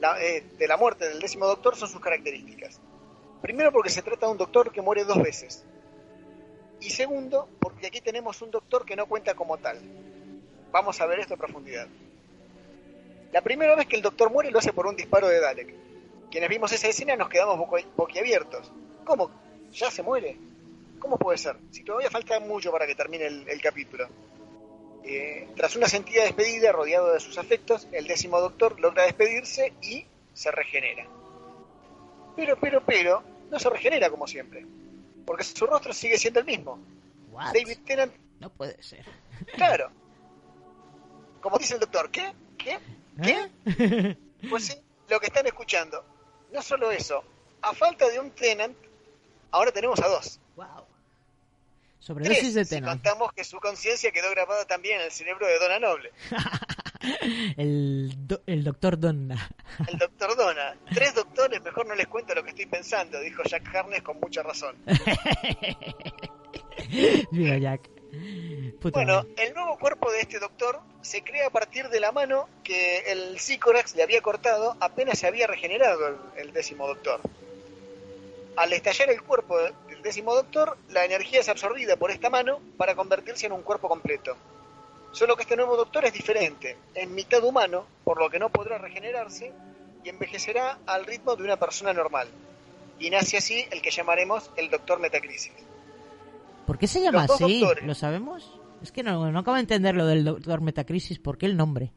la- 0.00 0.20
eh, 0.22 0.42
de 0.58 0.66
la 0.68 0.76
muerte 0.76 1.08
del 1.08 1.20
décimo 1.20 1.46
Doctor 1.46 1.76
son 1.76 1.88
sus 1.88 2.00
características. 2.00 2.80
Primero 3.42 3.70
porque 3.72 3.90
se 3.90 4.02
trata 4.02 4.26
de 4.26 4.32
un 4.32 4.38
Doctor 4.38 4.72
que 4.72 4.80
muere 4.80 5.04
dos 5.04 5.22
veces. 5.22 5.64
Y 6.80 6.90
segundo, 6.90 7.48
porque 7.60 7.86
aquí 7.86 8.00
tenemos 8.00 8.40
un 8.42 8.50
Doctor 8.50 8.84
que 8.84 8.96
no 8.96 9.06
cuenta 9.06 9.34
como 9.34 9.58
tal. 9.58 9.78
Vamos 10.72 11.00
a 11.00 11.06
ver 11.06 11.20
esto 11.20 11.34
en 11.34 11.38
profundidad. 11.40 11.86
La 13.32 13.42
primera 13.42 13.74
vez 13.74 13.86
que 13.86 13.96
el 13.96 14.02
Doctor 14.02 14.30
muere 14.30 14.50
lo 14.50 14.58
hace 14.58 14.72
por 14.72 14.86
un 14.86 14.96
disparo 14.96 15.28
de 15.28 15.40
Dalek. 15.40 15.74
Quienes 16.30 16.48
vimos 16.48 16.72
esa 16.72 16.88
escena 16.88 17.16
nos 17.16 17.28
quedamos 17.28 17.58
boquiabiertos. 17.96 18.72
¿Cómo? 19.04 19.30
¿Ya 19.74 19.90
se 19.90 20.02
muere? 20.02 20.36
¿Cómo 20.98 21.18
puede 21.18 21.38
ser? 21.38 21.56
Si 21.70 21.82
todavía 21.84 22.10
falta 22.10 22.38
mucho 22.40 22.70
para 22.72 22.86
que 22.86 22.94
termine 22.94 23.26
el, 23.26 23.48
el 23.48 23.60
capítulo. 23.60 24.08
Eh, 25.04 25.48
tras 25.54 25.76
una 25.76 25.86
sentida 25.86 26.22
despedida, 26.22 26.72
rodeado 26.72 27.12
de 27.12 27.20
sus 27.20 27.36
afectos, 27.36 27.86
el 27.92 28.06
décimo 28.06 28.40
doctor 28.40 28.80
logra 28.80 29.02
despedirse 29.04 29.74
y 29.82 30.06
se 30.32 30.50
regenera. 30.50 31.06
Pero, 32.36 32.58
pero, 32.58 32.82
pero, 32.84 33.22
no 33.50 33.58
se 33.58 33.68
regenera 33.68 34.08
como 34.10 34.26
siempre. 34.26 34.66
Porque 35.26 35.44
su 35.44 35.66
rostro 35.66 35.92
sigue 35.92 36.16
siendo 36.16 36.40
el 36.40 36.46
mismo. 36.46 36.78
What? 37.32 37.52
David 37.52 37.78
Tennant, 37.84 38.14
No 38.40 38.48
puede 38.50 38.82
ser. 38.82 39.04
claro. 39.54 39.90
Como 41.40 41.58
dice 41.58 41.74
el 41.74 41.80
doctor, 41.80 42.10
¿qué? 42.10 42.32
¿Qué? 42.56 42.78
¿Eh? 43.22 44.16
Pues 44.48 44.66
sí, 44.66 44.74
lo 45.08 45.20
que 45.20 45.26
están 45.26 45.46
escuchando. 45.46 46.04
No 46.52 46.62
solo 46.62 46.90
eso, 46.90 47.22
a 47.60 47.72
falta 47.74 48.08
de 48.08 48.20
un 48.20 48.30
Tennant, 48.30 48.76
ahora 49.54 49.72
tenemos 49.72 49.98
a 50.00 50.08
dos. 50.08 50.40
wow. 50.56 50.66
Sobredosis 52.00 52.40
Tres, 52.42 52.54
de 52.54 52.64
si 52.66 52.70
Tennant. 52.70 53.02
contamos 53.02 53.32
que 53.32 53.44
su 53.44 53.58
conciencia 53.60 54.10
quedó 54.12 54.30
grabada 54.30 54.66
también 54.66 54.98
en 55.00 55.06
el 55.06 55.10
cerebro 55.12 55.46
de 55.46 55.58
Donna 55.58 55.78
Noble. 55.78 56.10
El, 57.58 58.14
do- 58.26 58.40
el 58.46 58.64
Doctor 58.64 58.98
Donna. 58.98 59.50
El 59.88 59.98
doctor 59.98 60.34
Donna. 60.36 60.74
Tres 60.94 61.14
doctores, 61.14 61.60
mejor 61.62 61.86
no 61.86 61.94
les 61.94 62.06
cuento 62.06 62.34
lo 62.34 62.42
que 62.42 62.48
estoy 62.50 62.64
pensando, 62.64 63.20
dijo 63.20 63.42
Jack 63.44 63.74
Harness 63.74 64.02
con 64.02 64.18
mucha 64.20 64.42
razón. 64.42 64.74
Mira, 67.30 67.58
Jack. 67.58 67.90
Puta 68.80 69.00
Bueno, 69.00 69.26
el 69.36 69.52
nuevo 69.54 69.78
cuerpo 69.78 70.10
de 70.12 70.20
este 70.20 70.38
doctor 70.38 70.80
se 71.02 71.22
crea 71.22 71.48
a 71.48 71.50
partir 71.50 71.88
de 71.90 72.00
la 72.00 72.10
mano 72.12 72.48
que 72.62 73.00
el 73.10 73.38
Sycorax 73.38 73.94
le 73.96 74.02
había 74.02 74.22
cortado 74.22 74.74
apenas 74.80 75.18
se 75.18 75.26
había 75.26 75.46
regenerado 75.46 76.06
el, 76.08 76.16
el 76.36 76.52
décimo 76.54 76.86
doctor. 76.86 77.20
Al 78.56 78.72
estallar 78.72 79.10
el 79.10 79.22
cuerpo 79.22 79.58
del 79.58 80.02
décimo 80.02 80.34
doctor, 80.34 80.76
la 80.90 81.04
energía 81.04 81.40
es 81.40 81.48
absorbida 81.48 81.96
por 81.96 82.10
esta 82.10 82.30
mano 82.30 82.60
para 82.76 82.94
convertirse 82.94 83.46
en 83.46 83.52
un 83.52 83.62
cuerpo 83.62 83.88
completo. 83.88 84.36
Solo 85.10 85.36
que 85.36 85.42
este 85.42 85.56
nuevo 85.56 85.76
doctor 85.76 86.04
es 86.04 86.12
diferente, 86.12 86.76
es 86.94 87.08
mitad 87.08 87.42
humano, 87.42 87.86
por 88.04 88.18
lo 88.18 88.30
que 88.30 88.38
no 88.38 88.48
podrá 88.50 88.78
regenerarse 88.78 89.52
y 90.04 90.08
envejecerá 90.08 90.78
al 90.86 91.04
ritmo 91.04 91.34
de 91.36 91.44
una 91.44 91.56
persona 91.56 91.92
normal. 91.92 92.28
Y 92.98 93.10
nace 93.10 93.36
así 93.36 93.64
el 93.70 93.82
que 93.82 93.90
llamaremos 93.90 94.50
el 94.56 94.70
doctor 94.70 95.00
Metacrisis. 95.00 95.52
¿Por 96.66 96.78
qué 96.78 96.86
se 96.86 97.00
llama 97.00 97.24
así? 97.24 97.60
doctores. 97.60 97.84
¿Lo 97.84 97.94
sabemos? 97.94 98.60
Es 98.82 98.92
que 98.92 99.02
no, 99.02 99.30
no 99.32 99.38
acabo 99.38 99.54
de 99.54 99.62
entender 99.62 99.94
lo 99.94 100.06
del 100.06 100.24
Doctor 100.24 100.60
Metacrisis. 100.60 101.18
¿Por 101.18 101.38
qué 101.38 101.46
el 101.46 101.56
nombre? 101.56 101.90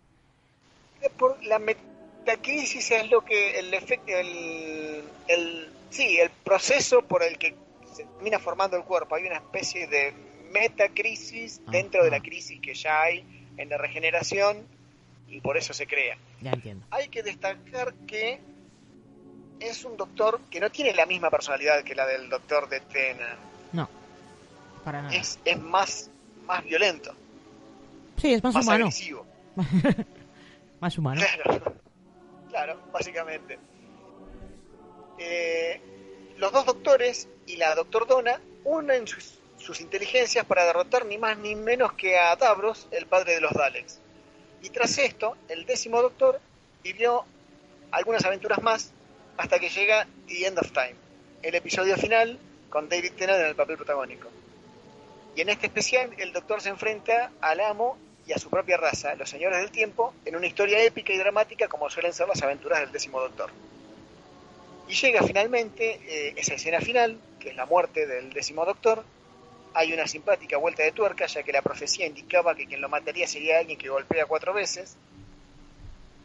Por 1.17 1.43
la 1.45 1.59
metacrisis 1.59 2.91
es 2.91 3.09
lo 3.09 3.23
que 3.23 3.59
el 3.59 3.73
efecto 3.73 4.11
el, 4.11 5.03
el 5.27 5.66
sí 5.89 6.17
el 6.19 6.29
proceso 6.29 7.01
por 7.01 7.23
el 7.23 7.37
que 7.37 7.55
se 7.93 8.03
termina 8.05 8.39
formando 8.39 8.77
el 8.77 8.83
cuerpo 8.83 9.15
hay 9.15 9.25
una 9.25 9.35
especie 9.37 9.87
de 9.87 10.13
metacrisis 10.51 11.61
dentro 11.67 12.03
de 12.03 12.11
la 12.11 12.19
crisis 12.19 12.59
que 12.61 12.73
ya 12.73 13.01
hay 13.01 13.23
en 13.57 13.69
la 13.69 13.77
regeneración 13.77 14.65
y 15.27 15.41
por 15.41 15.57
eso 15.57 15.73
se 15.73 15.87
crea. 15.87 16.17
Ya 16.41 16.51
entiendo. 16.51 16.85
Hay 16.91 17.09
que 17.09 17.21
destacar 17.23 17.93
que 18.05 18.39
es 19.59 19.83
un 19.83 19.97
doctor 19.97 20.39
que 20.49 20.59
no 20.59 20.69
tiene 20.69 20.93
la 20.93 21.05
misma 21.05 21.29
personalidad 21.29 21.83
que 21.83 21.95
la 21.95 22.05
del 22.05 22.29
doctor 22.29 22.69
de 22.69 22.79
Tennant. 22.81 23.39
No, 23.73 23.89
para 24.85 25.01
nada. 25.01 25.13
Es, 25.15 25.39
es 25.43 25.59
más, 25.59 26.09
más 26.45 26.63
violento, 26.63 27.13
Sí, 28.21 28.33
es 28.33 28.43
más, 28.43 28.53
más 28.55 28.65
humano. 28.65 28.85
agresivo. 28.85 29.25
más 30.79 30.97
humano. 30.97 31.21
Claro, 31.21 31.73
claro, 32.49 32.81
básicamente. 32.91 33.59
Eh, 35.17 35.81
los 36.37 36.51
dos 36.51 36.65
doctores 36.65 37.27
y 37.45 37.57
la 37.57 37.75
doctor 37.75 38.07
Donna 38.07 38.39
unen 38.63 39.07
sus, 39.07 39.39
sus 39.57 39.81
inteligencias 39.81 40.45
para 40.45 40.65
derrotar 40.65 41.05
ni 41.05 41.17
más 41.17 41.37
ni 41.37 41.55
menos 41.55 41.93
que 41.93 42.17
a 42.17 42.35
Davros, 42.35 42.87
el 42.91 43.07
padre 43.07 43.35
de 43.35 43.41
los 43.41 43.51
Daleks. 43.51 43.99
Y 44.61 44.69
tras 44.69 44.97
esto, 44.97 45.37
el 45.49 45.65
décimo 45.65 46.01
doctor 46.01 46.39
vivió 46.83 47.25
algunas 47.91 48.25
aventuras 48.25 48.61
más 48.61 48.91
hasta 49.37 49.59
que 49.59 49.69
llega 49.69 50.07
The 50.27 50.47
End 50.47 50.59
of 50.59 50.71
Time, 50.71 50.95
el 51.43 51.55
episodio 51.55 51.95
final 51.97 52.37
con 52.69 52.89
David 52.89 53.13
Tennant 53.13 53.39
en 53.39 53.47
el 53.47 53.55
papel 53.55 53.77
protagónico. 53.77 54.27
Y 55.35 55.41
en 55.41 55.49
este 55.49 55.67
especial, 55.67 56.13
el 56.17 56.33
doctor 56.33 56.61
se 56.61 56.69
enfrenta 56.69 57.31
al 57.41 57.59
amo 57.59 57.97
y 58.25 58.33
a 58.33 58.39
su 58.39 58.49
propia 58.49 58.77
raza, 58.77 59.15
los 59.15 59.29
señores 59.29 59.59
del 59.59 59.71
tiempo, 59.71 60.13
en 60.25 60.35
una 60.35 60.47
historia 60.47 60.83
épica 60.83 61.13
y 61.13 61.17
dramática 61.17 61.67
como 61.67 61.89
suelen 61.89 62.13
ser 62.13 62.27
las 62.27 62.41
aventuras 62.41 62.79
del 62.79 62.91
décimo 62.91 63.21
doctor. 63.21 63.51
Y 64.87 64.93
llega 64.93 65.21
finalmente 65.23 65.99
eh, 66.07 66.33
esa 66.37 66.53
escena 66.53 66.79
final, 66.79 67.19
que 67.39 67.49
es 67.49 67.55
la 67.55 67.65
muerte 67.65 68.07
del 68.07 68.31
décimo 68.31 68.65
doctor. 68.65 69.03
Hay 69.73 69.93
una 69.93 70.07
simpática 70.07 70.57
vuelta 70.57 70.83
de 70.83 70.91
tuerca, 70.91 71.25
ya 71.25 71.43
que 71.43 71.51
la 71.51 71.61
profecía 71.61 72.07
indicaba 72.07 72.55
que 72.55 72.65
quien 72.65 72.81
lo 72.81 72.89
mataría 72.89 73.27
sería 73.27 73.59
alguien 73.59 73.77
que 73.77 73.89
golpea 73.89 74.25
cuatro 74.25 74.53
veces, 74.53 74.95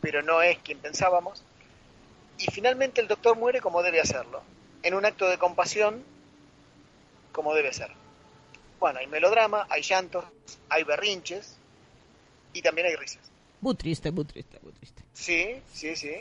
pero 0.01 0.23
no 0.23 0.43
es 0.43 0.59
quien 0.59 0.79
pensábamos. 0.79 1.43
Y 2.39 2.47
finalmente 2.51 3.01
el 3.01 3.09
doctor 3.09 3.37
muere 3.37 3.61
como 3.61 3.83
debe 3.83 4.01
hacerlo, 4.01 4.43
en 4.83 4.95
un 4.95 5.05
acto 5.05 5.29
de 5.29 5.39
compasión 5.39 6.03
como 7.33 7.55
debe 7.55 7.73
ser. 7.73 7.91
Bueno, 8.79 9.01
hay 9.01 9.07
melodrama, 9.07 9.67
hay 9.71 9.83
llantos, 9.83 10.25
hay 10.69 10.85
berrinches 10.85 11.57
y 12.53 12.63
también 12.63 12.87
hay 12.87 12.97
risas. 12.97 13.23
Muy 13.61 13.75
triste, 13.75 14.11
muy 14.11 14.25
triste, 14.25 14.59
muy 14.63 14.73
triste. 14.73 15.03
Sí, 15.13 15.63
sí, 15.73 15.95
sí. 15.95 16.17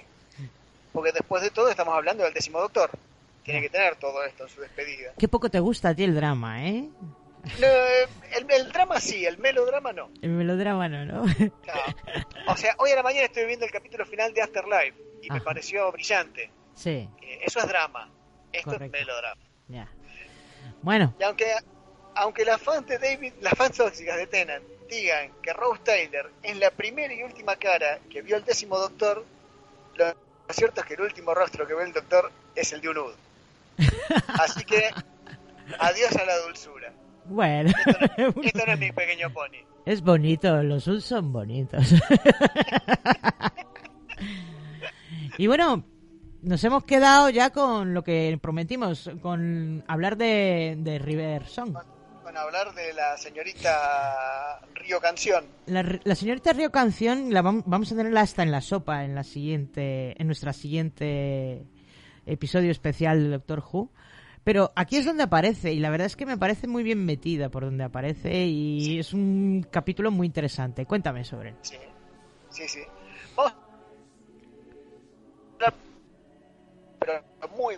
Porque 0.94 1.12
después 1.12 1.42
de 1.44 1.50
todo 1.52 1.70
estamos 1.70 1.94
hablando 1.96 2.24
del 2.24 2.34
décimo 2.34 2.60
doctor. 2.60 2.90
Tiene 3.44 3.62
que 3.62 3.70
tener 3.70 3.96
todo 3.96 4.24
esto 4.24 4.44
en 4.44 4.50
su 4.50 4.62
despedida. 4.62 5.14
Qué 5.18 5.28
poco 5.28 5.50
te 5.50 5.60
gusta 5.60 5.90
a 5.90 5.96
ti 5.96 6.04
el 6.04 6.14
drama, 6.14 6.64
¿eh? 6.68 6.88
No, 7.60 7.68
el, 8.38 8.46
el 8.52 8.72
drama 8.72 9.00
sí, 9.00 9.26
el 9.26 9.40
melodrama 9.40 9.92
no. 9.94 10.12
El 10.22 10.30
melodrama 10.30 10.88
no, 10.88 11.06
¿no? 11.06 11.24
O 12.48 12.56
sea, 12.56 12.76
hoy 12.78 12.92
a 12.92 12.96
la 12.98 13.04
mañana 13.04 13.26
estoy 13.26 13.46
viendo 13.46 13.66
el 13.66 13.72
capítulo 13.72 14.06
final 14.06 14.32
de 14.34 14.44
Afterlife 14.44 14.94
y 15.24 15.30
me 15.30 15.38
Ajá. 15.38 15.46
pareció 15.46 15.92
brillante. 15.92 16.52
sí, 16.76 17.10
Eh, 17.22 17.40
Eso 17.44 17.60
es 17.60 17.68
drama. 17.68 18.10
Esto 18.52 18.72
Correcto. 18.74 18.86
es 18.98 19.02
melodrama. 19.06 19.42
ya. 19.70 19.88
Bueno, 20.84 21.16
Y 21.20 21.24
aunque, 21.24 21.48
aunque 22.16 22.46
las 22.46 22.62
fans 22.62 22.86
de 22.86 23.00
David, 23.00 23.34
las 23.42 23.54
fans 23.54 23.76
tóxicas 23.78 24.18
de 24.18 24.28
Tennant 24.28 24.64
digan 24.88 25.32
que 25.42 25.52
Rose 25.54 25.82
Taylor 25.84 26.32
es 26.44 26.58
la 26.58 26.70
primera 26.70 27.12
y 27.14 27.24
última 27.24 27.56
cara 27.56 28.00
que 28.10 28.22
vio 28.22 28.36
el 28.38 28.46
décimo 28.46 28.78
doctor, 28.78 29.26
lo 29.96 30.14
cierto 30.54 30.82
es 30.82 30.88
que 30.88 30.94
el 30.96 31.02
último 31.02 31.34
rostro 31.34 31.68
que 31.68 31.74
ve 31.74 31.84
el 31.84 31.94
doctor 31.94 32.32
es 32.56 32.72
el 32.74 32.82
de 32.82 32.90
un 32.90 32.98
Ud. 32.98 33.14
Así 34.28 34.64
que, 34.64 34.90
adiós 35.80 36.16
a 36.16 36.26
la 36.26 36.38
dulzura. 36.40 36.94
bueno. 37.26 37.72
Esto 38.44 38.66
no 38.66 38.74
es 38.74 38.80
mi 38.80 38.92
pequeño 38.92 39.32
pony. 39.32 39.58
Es 39.86 40.02
bonito, 40.02 40.62
los 40.64 40.88
Uls 40.88 41.04
son 41.04 41.34
bonitos. 41.34 41.92
y 45.38 45.48
bueno, 45.48 45.84
nos 46.42 46.64
hemos 46.64 46.84
quedado 46.84 47.30
ya 47.30 47.50
con 47.50 47.94
lo 47.94 48.04
que 48.04 48.38
prometimos, 48.42 49.10
con 49.22 49.84
hablar 49.88 50.18
de, 50.18 50.76
de 50.78 51.00
River 51.00 51.48
Song. 51.48 51.76
Con 52.32 52.38
hablar 52.38 52.74
de 52.74 52.94
la 52.94 53.18
señorita 53.18 54.62
Río 54.76 55.02
Canción. 55.02 55.44
La, 55.66 55.84
la 56.02 56.16
señorita 56.16 56.54
Río 56.54 56.72
Canción 56.72 57.34
la 57.34 57.44
vam- 57.44 57.64
vamos 57.66 57.92
a 57.92 57.96
tenerla 57.98 58.22
hasta 58.22 58.42
en 58.42 58.52
la 58.52 58.62
sopa 58.62 59.04
en 59.04 59.16
la 59.16 59.26
siguiente, 59.26 60.16
en 60.18 60.28
nuestra 60.28 60.54
siguiente 60.54 61.66
episodio 62.26 62.72
especial 62.72 63.22
de 63.22 63.30
Doctor 63.32 63.62
Who. 63.70 63.92
Pero 64.46 64.72
aquí 64.78 64.96
es 64.96 65.04
donde 65.06 65.24
aparece 65.24 65.74
y 65.74 65.82
la 65.82 65.90
verdad 65.90 66.06
es 66.08 66.16
que 66.16 66.26
me 66.26 66.38
parece 66.38 66.68
muy 66.68 66.84
bien 66.84 67.04
metida 67.04 67.50
por 67.50 67.66
donde 67.66 67.84
aparece 67.84 68.46
y 68.46 68.98
es 68.98 69.12
un 69.12 69.68
capítulo 69.70 70.10
muy 70.10 70.26
interesante. 70.26 70.86
Cuéntame 70.86 71.26
sobre 71.26 71.50
él. 71.50 71.56
Sí, 71.64 71.76
sí, 72.50 72.66
sí. 72.66 72.80
Vamos 73.36 73.56
pero 76.98 77.24
muy 77.58 77.76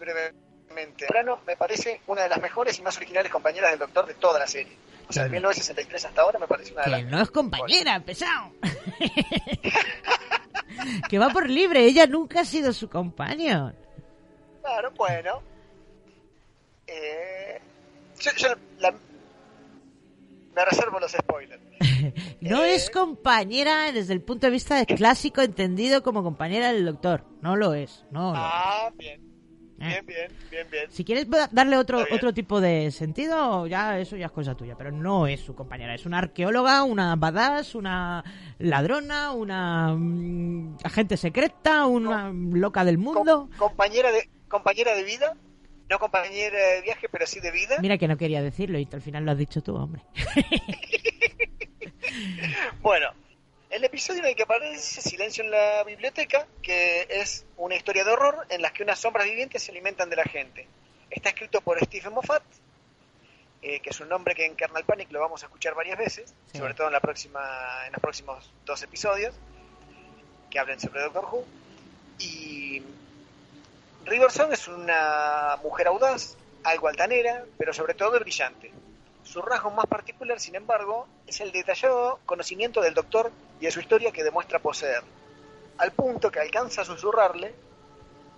Brano 1.10 1.40
me 1.46 1.56
parece 1.56 2.02
una 2.08 2.24
de 2.24 2.30
las 2.30 2.42
mejores 2.42 2.78
y 2.80 2.82
más 2.82 2.98
originales 2.98 3.32
compañeras 3.32 3.72
del 3.72 3.80
Doctor 3.80 4.08
de 4.08 4.14
toda 4.16 4.40
la 4.40 4.48
serie. 4.48 4.76
O 5.08 5.14
sea, 5.14 5.24
de 5.24 5.30
1963 5.30 6.06
hasta 6.06 6.22
ahora 6.22 6.40
me 6.40 6.48
parece 6.48 6.72
una 6.74 6.82
de 6.84 6.86
Que 6.86 6.92
las 7.04 7.12
no 7.12 7.22
es 7.22 7.30
compañera, 7.32 8.00
pesado. 8.00 8.52
que 11.10 11.20
va 11.20 11.30
por 11.30 11.50
libre, 11.50 11.86
ella 11.86 12.08
nunca 12.08 12.42
ha 12.42 12.46
sido 12.46 12.74
su 12.74 12.90
compañero. 12.90 13.74
Claro, 14.62 14.92
bueno. 14.92 15.42
Eh, 16.88 17.60
yo, 18.20 18.32
yo 18.38 18.48
la- 18.80 18.94
me 20.56 20.66
reservo 20.66 21.00
los 21.00 21.12
spoilers. 21.12 21.62
No 22.42 22.64
es 22.66 22.90
compañera 22.90 23.92
desde 23.94 24.12
el 24.14 24.22
punto 24.22 24.48
de 24.48 24.52
vista 24.52 24.76
de 24.76 24.86
clásico 24.86 25.42
entendido 25.42 26.04
como 26.04 26.24
compañera 26.24 26.74
del 26.74 26.86
doctor. 26.86 27.24
No 27.42 27.56
lo 27.56 27.74
es, 27.74 28.04
no. 28.12 28.32
lo 28.34 28.38
es. 28.38 28.42
Ah, 28.44 28.90
bien. 28.96 29.33
Bien, 29.88 30.06
bien, 30.06 30.32
bien, 30.52 30.68
bien. 30.72 30.86
Si 30.90 31.04
quieres 31.04 31.30
da- 31.30 31.50
darle 31.52 31.78
otro 31.78 32.04
otro 32.12 32.34
tipo 32.34 32.60
de 32.62 32.92
sentido, 32.92 33.68
ya 33.68 34.00
eso 34.00 34.16
ya 34.16 34.28
es 34.28 34.32
cosa 34.32 34.56
tuya, 34.56 34.76
pero 34.78 34.92
no 34.92 35.28
es 35.28 35.40
su 35.42 35.56
compañera, 35.56 35.94
es 35.96 36.06
una 36.06 36.20
arqueóloga, 36.20 36.84
una 36.84 37.16
badass, 37.16 37.76
una 37.76 38.24
ladrona, 38.60 39.32
una 39.32 39.94
mm, 39.96 40.78
agente 40.84 41.18
secreta, 41.18 41.86
una 41.86 42.32
loca 42.34 42.84
del 42.86 42.98
mundo. 42.98 43.50
Compañera 43.58 44.12
de, 44.12 44.30
compañera 44.48 44.96
de 44.96 45.04
vida, 45.04 45.36
no 45.90 46.00
compañera 46.00 46.58
de 46.76 46.82
viaje, 46.82 47.08
pero 47.12 47.26
sí 47.28 47.40
de 47.40 47.52
vida. 47.52 47.78
Mira 47.82 47.98
que 47.98 48.08
no 48.08 48.18
quería 48.18 48.42
decirlo 48.42 48.80
y 48.80 48.88
al 48.92 49.02
final 49.02 49.26
lo 49.26 49.32
has 49.32 49.38
dicho 49.38 49.62
tú, 49.62 49.76
hombre. 49.76 50.02
Bueno, 52.82 53.08
el 53.74 53.84
episodio 53.84 54.22
en 54.22 54.28
el 54.28 54.36
que 54.36 54.44
aparece 54.44 55.02
Silencio 55.02 55.44
en 55.44 55.50
la 55.52 55.84
biblioteca, 55.84 56.46
que 56.62 57.08
es 57.10 57.44
una 57.58 57.76
historia 57.76 58.04
de 58.04 58.12
horror 58.12 58.46
en 58.50 58.62
la 58.62 58.72
que 58.72 58.84
unas 58.84 59.00
sombras 59.00 59.26
vivientes 59.26 59.64
se 59.64 59.72
alimentan 59.72 60.10
de 60.10 60.16
la 60.16 60.24
gente. 60.24 60.68
Está 61.10 61.30
escrito 61.30 61.60
por 61.62 61.80
Stephen 61.84 62.14
Moffat, 62.14 62.44
eh, 63.64 63.80
que 63.80 63.90
es 63.90 64.00
un 64.00 64.10
nombre 64.10 64.36
que 64.36 64.46
en 64.46 64.56
Kernel 64.56 64.84
Panic 64.84 65.12
lo 65.12 65.20
vamos 65.20 65.42
a 65.42 65.48
escuchar 65.48 65.74
varias 65.74 65.98
veces, 65.98 66.34
Sí. 66.52 66.60
sobre 66.60 66.76
todo 66.76 66.88
en 66.88 66.94
la 66.94 67.00
próxima, 67.00 67.42
en 67.88 67.94
los 67.94 68.02
próximos 68.02 68.52
dos 68.66 68.82
episodios 68.84 69.34
que 70.52 70.60
hablen 70.60 70.80
sobre 70.80 71.02
Doctor 71.02 71.26
Who. 71.26 71.46
Y 72.20 72.84
Riverson 74.06 74.54
es 74.54 74.68
una 74.68 75.58
mujer 75.64 75.88
audaz, 75.88 76.38
algo 76.64 76.88
altanera, 76.90 77.44
pero 77.58 77.74
sobre 77.74 77.96
todo 77.96 78.20
brillante. 78.20 78.72
Su 79.24 79.42
rasgo 79.42 79.72
más 79.72 79.86
particular, 79.88 80.40
sin 80.40 80.56
embargo, 80.56 81.08
es 81.28 81.40
el 81.42 81.52
detallado 81.52 82.20
conocimiento 82.26 82.82
del 82.82 82.94
doctor 82.94 83.32
y 83.60 83.66
de 83.66 83.72
su 83.72 83.80
historia 83.80 84.12
que 84.12 84.24
demuestra 84.24 84.60
poseer, 84.60 85.02
al 85.78 85.92
punto 85.92 86.30
que 86.32 86.40
alcanza 86.40 86.82
a 86.82 86.86
susurrarle 86.86 87.54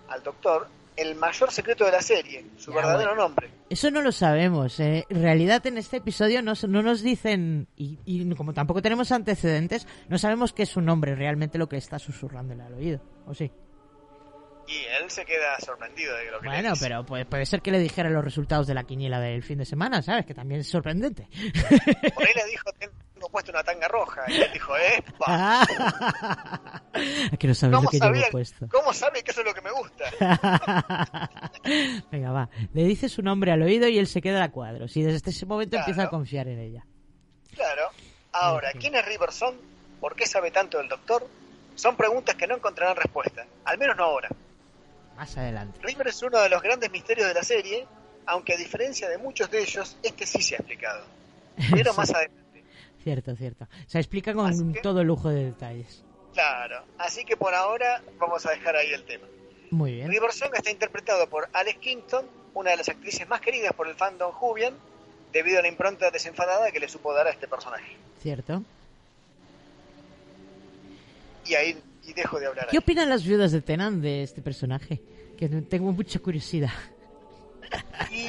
al 0.10 0.24
doctor 0.24 0.68
el 0.96 1.16
mayor 1.16 1.52
secreto 1.52 1.84
de 1.84 1.92
la 1.92 2.02
serie, 2.02 2.46
su 2.58 2.72
Ya, 2.72 2.78
verdadero 2.78 3.10
bueno. 3.10 3.24
nombre. 3.24 3.50
Eso 3.70 3.92
no 3.92 4.02
lo 4.02 4.14
sabemos. 4.14 4.80
eh. 4.80 5.06
En 5.10 5.22
realidad 5.24 5.66
en 5.66 5.78
este 5.78 5.98
episodio 5.98 6.42
no 6.42 6.54
nos 6.82 7.02
dicen, 7.02 7.68
y, 7.76 8.00
y 8.06 8.34
como 8.36 8.54
tampoco 8.54 8.82
tenemos 8.82 9.12
antecedentes, 9.12 9.88
no 10.08 10.18
sabemos 10.18 10.54
qué 10.54 10.64
es 10.64 10.70
su 10.70 10.80
nombre, 10.80 11.16
realmente 11.16 11.58
lo 11.58 11.68
que 11.68 11.76
está 11.78 12.00
susurrándole 12.00 12.64
al 12.64 12.76
oído. 12.76 13.02
¿O 13.28 13.34
sí? 13.34 13.52
Y 14.68 14.78
él 15.02 15.10
se 15.12 15.26
queda 15.26 15.60
sorprendido 15.60 16.16
de 16.16 16.32
lo 16.32 16.40
que 16.40 16.46
le 16.48 16.54
Bueno, 16.56 16.72
dice. 16.72 16.86
pero 16.86 17.06
puede, 17.06 17.26
puede 17.26 17.46
ser 17.46 17.62
que 17.62 17.70
le 17.72 17.78
dijera 17.80 18.10
los 18.10 18.24
resultados 18.24 18.66
de 18.66 18.74
la 18.74 18.84
quiniela 18.84 19.20
del 19.20 19.44
fin 19.44 19.60
de 19.60 19.66
semana, 19.66 20.02
¿sabes? 20.02 20.26
Que 20.26 20.34
también 20.34 20.62
es 20.62 20.68
sorprendente. 20.70 21.28
Por 22.14 22.24
ahí 22.28 22.34
le 22.36 22.46
dijo, 22.50 22.72
tengo 22.80 23.30
puesto 23.30 23.52
una 23.52 23.64
tanga 23.64 23.88
roja, 23.88 24.24
y 24.28 24.38
él 24.42 24.50
dijo, 24.54 24.74
¡epa! 24.78 25.66
Que 27.40 27.48
no 27.48 27.54
sabes 27.54 27.72
lo 27.74 27.78
¿Cómo, 27.80 27.90
que 27.90 27.98
llevo 28.00 28.08
sabía- 28.16 28.30
puesto. 28.32 28.68
¿Cómo 28.72 28.94
sabe 28.94 29.22
que 29.22 29.32
eso 29.32 29.42
es 29.42 29.46
lo 29.48 29.54
que 29.54 29.62
me 29.62 29.72
gusta? 29.72 30.06
Venga, 32.12 32.32
va. 32.32 32.50
Le 32.74 32.84
dice 32.86 33.10
su 33.10 33.22
nombre 33.22 33.52
al 33.52 33.62
oído 33.62 33.88
y 33.88 33.98
él 34.00 34.08
se 34.08 34.22
queda 34.22 34.44
a 34.44 34.52
cuadros. 34.52 34.96
Y 34.98 35.04
desde 35.04 35.30
ese 35.30 35.46
momento 35.46 35.78
empieza 35.78 36.04
a 36.04 36.10
confiar 36.10 36.48
en 36.48 36.60
ella. 36.60 36.86
Claro. 37.54 37.90
Ahora, 38.32 38.72
¿quién 38.80 38.96
es 38.96 39.06
Riverson? 39.06 39.56
¿Por 40.00 40.16
qué 40.16 40.26
sabe 40.26 40.52
tanto 40.52 40.78
del 40.78 40.88
doctor? 40.90 41.28
Son 41.76 41.96
preguntas 41.98 42.36
que 42.36 42.48
no 42.48 42.56
encontrarán 42.56 42.96
respuesta, 42.96 43.46
al 43.66 43.78
menos 43.78 43.98
no 43.98 44.04
ahora. 44.06 44.30
Más 45.16 45.38
adelante. 45.38 45.80
River 45.82 46.08
es 46.08 46.22
uno 46.24 46.40
de 46.42 46.50
los 46.50 46.62
grandes 46.62 46.92
misterios 46.92 47.28
de 47.28 47.34
la 47.34 47.44
serie, 47.44 47.86
aunque 48.26 48.54
a 48.54 48.58
diferencia 48.58 49.08
de 49.10 49.18
muchos 49.18 49.50
de 49.50 49.62
ellos, 49.62 49.98
este 50.04 50.26
sí 50.26 50.42
se 50.42 50.56
ha 50.56 50.58
explicado. 50.58 51.06
Pero 51.72 51.92
Sí. 51.94 51.98
más 51.98 52.14
adelante. 52.14 52.64
Cierto, 53.04 53.36
cierto. 53.36 53.68
Se 53.88 54.00
explica 54.00 54.34
con 54.34 54.74
todo 54.82 55.04
lujo 55.04 55.30
de 55.30 55.46
detalles. 55.46 56.04
Claro. 56.34 56.84
Así 56.98 57.24
que 57.24 57.38
por 57.38 57.54
ahora 57.54 58.02
vamos 58.18 58.46
a 58.46 58.52
dejar 58.52 58.76
ahí 58.76 58.92
el 58.94 59.06
tema. 59.06 59.26
Muy 59.72 59.94
bien. 59.94 60.10
River 60.10 60.32
Song 60.34 60.52
está 60.54 60.70
interpretado 60.72 61.30
por 61.30 61.48
Alex 61.54 61.80
Kingston, 61.80 62.26
una 62.54 62.72
de 62.72 62.78
las 62.78 62.90
actrices 62.90 63.28
más 63.28 63.42
queridas 63.42 63.74
por 63.74 63.88
el 63.88 63.96
fandom 63.96 64.32
Jubian, 64.32 64.74
debido 65.32 65.60
a 65.60 65.62
la 65.62 65.68
impronta 65.68 66.12
desenfadada 66.12 66.72
que 66.72 66.80
le 66.80 66.90
supo 66.90 67.14
dar 67.14 67.28
a 67.28 67.30
este 67.30 67.48
personaje. 67.48 67.96
Cierto. 68.22 68.64
Y 71.46 71.54
ahí 71.56 71.78
y 72.08 72.14
dejo 72.14 72.40
de 72.40 72.48
hablar. 72.48 72.68
¿Qué 72.70 72.78
ahí. 72.78 72.82
opinan 72.84 73.10
las 73.10 73.24
viudas 73.26 73.52
de 73.52 73.62
Tenan 73.62 74.02
de 74.02 74.24
este 74.24 74.42
personaje? 74.42 75.02
Que 75.38 75.48
tengo 75.50 75.92
mucha 75.92 76.20
curiosidad. 76.20 76.72
Y, 78.12 78.28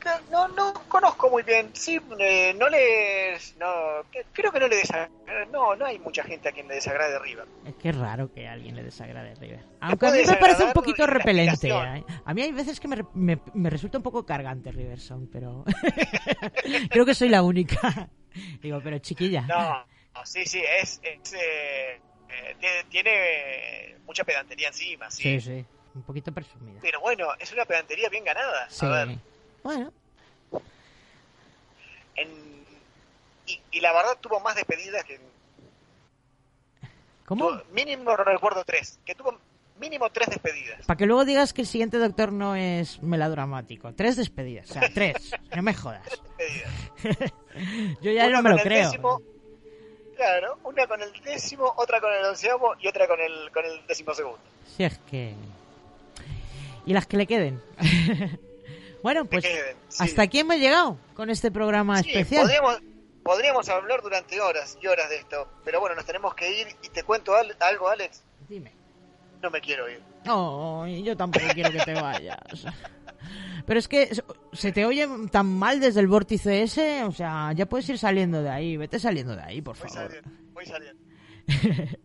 que 0.00 0.08
no, 0.30 0.46
no 0.48 0.72
conozco 0.88 1.28
muy 1.28 1.42
bien. 1.42 1.70
Sí, 1.74 2.00
eh, 2.20 2.54
no 2.58 2.68
les. 2.68 3.56
No, 3.58 3.66
que- 4.12 4.24
creo 4.32 4.50
que 4.52 4.60
no 4.60 4.68
le 4.68 4.76
desagrada. 4.76 5.10
No, 5.52 5.74
no 5.76 5.84
hay 5.84 5.98
mucha 5.98 6.22
gente 6.22 6.48
a 6.48 6.52
quien 6.52 6.68
le 6.68 6.74
desagrade 6.76 7.18
River. 7.18 7.44
Es 7.66 7.74
que 7.74 7.88
es 7.90 7.96
raro 7.96 8.32
que 8.32 8.46
a 8.46 8.52
alguien 8.52 8.76
le 8.76 8.84
desagrade 8.84 9.34
River. 9.34 9.60
Aunque 9.80 10.06
a 10.06 10.10
mí 10.12 10.18
me 10.26 10.36
parece 10.36 10.64
un 10.64 10.72
poquito 10.72 11.04
repelente. 11.06 11.68
¿eh? 11.68 12.04
A 12.24 12.32
mí 12.34 12.42
hay 12.42 12.52
veces 12.52 12.78
que 12.80 12.86
me, 12.88 13.04
me- 13.14 13.40
me 13.54 13.70
resulta 13.70 13.98
un 13.98 14.04
poco 14.04 14.24
cargante 14.24 14.70
River 14.72 15.00
Song, 15.00 15.26
pero 15.32 15.64
creo 16.90 17.04
que 17.04 17.14
soy 17.14 17.28
la 17.28 17.42
única. 17.42 18.08
Digo, 18.62 18.80
pero 18.82 18.98
chiquilla. 19.00 19.42
No, 19.42 19.84
sí, 20.24 20.44
sí, 20.46 20.60
es. 20.80 21.00
es, 21.02 21.32
eh, 21.34 22.00
eh, 22.30 22.56
tiene, 22.60 22.84
tiene 22.90 23.96
mucha 24.06 24.24
pedantería 24.24 24.68
encima, 24.68 25.10
sí. 25.10 25.22
Sí, 25.22 25.40
sí. 25.40 25.64
Un 25.94 26.02
poquito 26.02 26.30
presumida. 26.32 26.78
Pero 26.82 27.00
bueno, 27.00 27.28
es 27.38 27.52
una 27.52 27.64
pedantería 27.64 28.08
bien 28.08 28.24
ganada. 28.24 28.68
Sí. 28.70 28.86
A 28.86 28.88
ver, 29.04 29.16
Bueno, 29.62 29.92
en- 32.16 32.64
y, 33.46 33.60
y 33.72 33.80
la 33.80 33.92
verdad 33.92 34.18
tuvo 34.20 34.40
más 34.40 34.54
despedidas 34.56 35.04
que. 35.04 35.18
¿cómo? 37.24 37.48
tuvo- 37.50 37.64
mínimo 37.72 38.16
recuerdo 38.16 38.64
tres. 38.64 38.98
Que 39.04 39.14
tuvo 39.14 39.38
mínimo 39.80 40.10
tres 40.10 40.28
despedidas. 40.28 40.84
Para 40.86 40.96
que 40.98 41.06
luego 41.06 41.24
digas 41.24 41.52
que 41.52 41.62
el 41.62 41.66
siguiente 41.66 41.98
doctor 41.98 42.32
no 42.32 42.54
es 42.56 43.02
melodramático. 43.02 43.94
Tres 43.94 44.16
despedidas. 44.16 44.70
O 44.70 44.74
sea, 44.74 44.88
tres. 44.92 45.14
No 45.56 45.62
me 45.62 45.72
jodas. 45.74 46.04
despedidas. 46.04 47.32
Yo 48.02 48.12
ya 48.12 48.28
no 48.28 48.42
me 48.42 48.50
lo 48.50 48.58
creo. 48.58 48.84
décimo, 48.90 49.22
claro, 50.18 50.58
una 50.64 50.86
con 50.86 51.00
el 51.00 51.12
décimo, 51.22 51.72
otra 51.76 52.00
con 52.00 52.12
el 52.12 52.24
onceavo 52.24 52.74
y 52.80 52.88
otra 52.88 53.06
con 53.06 53.18
el, 53.20 53.50
con 53.52 53.64
el 53.64 53.86
décimo 53.86 54.12
segundo. 54.12 54.38
Si 54.76 54.84
es 54.84 54.98
que... 55.10 55.34
Y 56.84 56.92
las 56.92 57.06
que 57.06 57.16
le 57.16 57.26
queden. 57.26 57.62
bueno, 59.02 59.24
pues 59.26 59.44
queden, 59.44 59.76
sí. 59.88 60.02
hasta 60.04 60.22
aquí 60.22 60.40
hemos 60.40 60.56
llegado 60.56 60.98
con 61.14 61.30
este 61.30 61.50
programa 61.50 62.02
Sí, 62.02 62.10
especial. 62.10 62.42
podríamos, 62.42 62.78
podríamos 63.22 63.68
hablar 63.68 64.02
durante 64.02 64.40
horas 64.40 64.76
y 64.80 64.86
horas 64.86 65.08
de 65.10 65.16
esto, 65.16 65.48
pero 65.64 65.80
bueno, 65.80 65.96
nos 65.96 66.04
tenemos 66.04 66.34
que 66.34 66.50
ir 66.60 66.68
y 66.82 66.88
te 66.88 67.02
cuento 67.02 67.34
al- 67.34 67.56
algo, 67.60 67.88
Alex. 67.88 68.22
Dime. 68.48 68.72
No 69.42 69.50
me 69.50 69.60
quiero 69.60 69.88
ir. 69.88 70.00
No, 70.24 70.86
yo 70.88 71.16
tampoco 71.16 71.46
quiero 71.54 71.70
que 71.70 71.78
te 71.80 71.94
vayas. 71.94 72.38
Pero 73.66 73.78
es 73.78 73.88
que 73.88 74.10
se 74.52 74.72
te 74.72 74.86
oye 74.86 75.06
tan 75.30 75.46
mal 75.46 75.80
desde 75.80 76.00
el 76.00 76.06
vórtice 76.08 76.62
ese, 76.62 77.04
o 77.04 77.12
sea, 77.12 77.52
ya 77.52 77.66
puedes 77.66 77.88
ir 77.88 77.98
saliendo 77.98 78.42
de 78.42 78.48
ahí, 78.50 78.76
vete 78.76 78.98
saliendo 78.98 79.36
de 79.36 79.42
ahí, 79.42 79.60
por 79.60 79.76
Voy 79.78 79.88
favor. 79.88 80.08
saliendo, 80.10 80.30
voy 80.52 80.64
saliendo. 80.66 81.02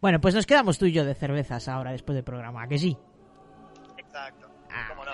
Bueno, 0.00 0.18
pues 0.18 0.34
nos 0.34 0.46
quedamos 0.46 0.78
tú 0.78 0.86
y 0.86 0.92
yo 0.92 1.04
de 1.04 1.14
cervezas 1.14 1.68
ahora 1.68 1.92
después 1.92 2.14
del 2.14 2.24
programa, 2.24 2.62
¿a 2.62 2.68
que 2.68 2.78
sí. 2.78 2.96
Exacto, 3.98 4.48
Ah. 4.70 4.86
cómo 4.88 5.04
no. 5.04 5.12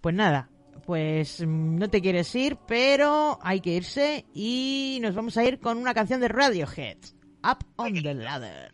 Pues 0.00 0.14
nada, 0.14 0.48
pues 0.86 1.44
no 1.46 1.90
te 1.90 2.00
quieres 2.00 2.34
ir, 2.34 2.56
pero 2.66 3.38
hay 3.42 3.60
que 3.60 3.74
irse 3.74 4.24
y 4.32 4.98
nos 5.02 5.14
vamos 5.14 5.36
a 5.36 5.44
ir 5.44 5.60
con 5.60 5.76
una 5.76 5.92
canción 5.92 6.18
de 6.20 6.28
Radiohead, 6.28 6.96
Up 7.44 7.58
on 7.76 7.92
the 8.02 8.14
Ladder. 8.14 8.72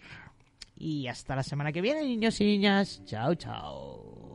Y 0.76 1.09
hasta 1.09 1.35
la 1.35 1.43
semana 1.43 1.72
que 1.72 1.80
viene, 1.80 2.05
niños 2.05 2.40
y 2.40 2.44
niñas. 2.44 3.02
Chao, 3.05 3.35
chao. 3.35 4.27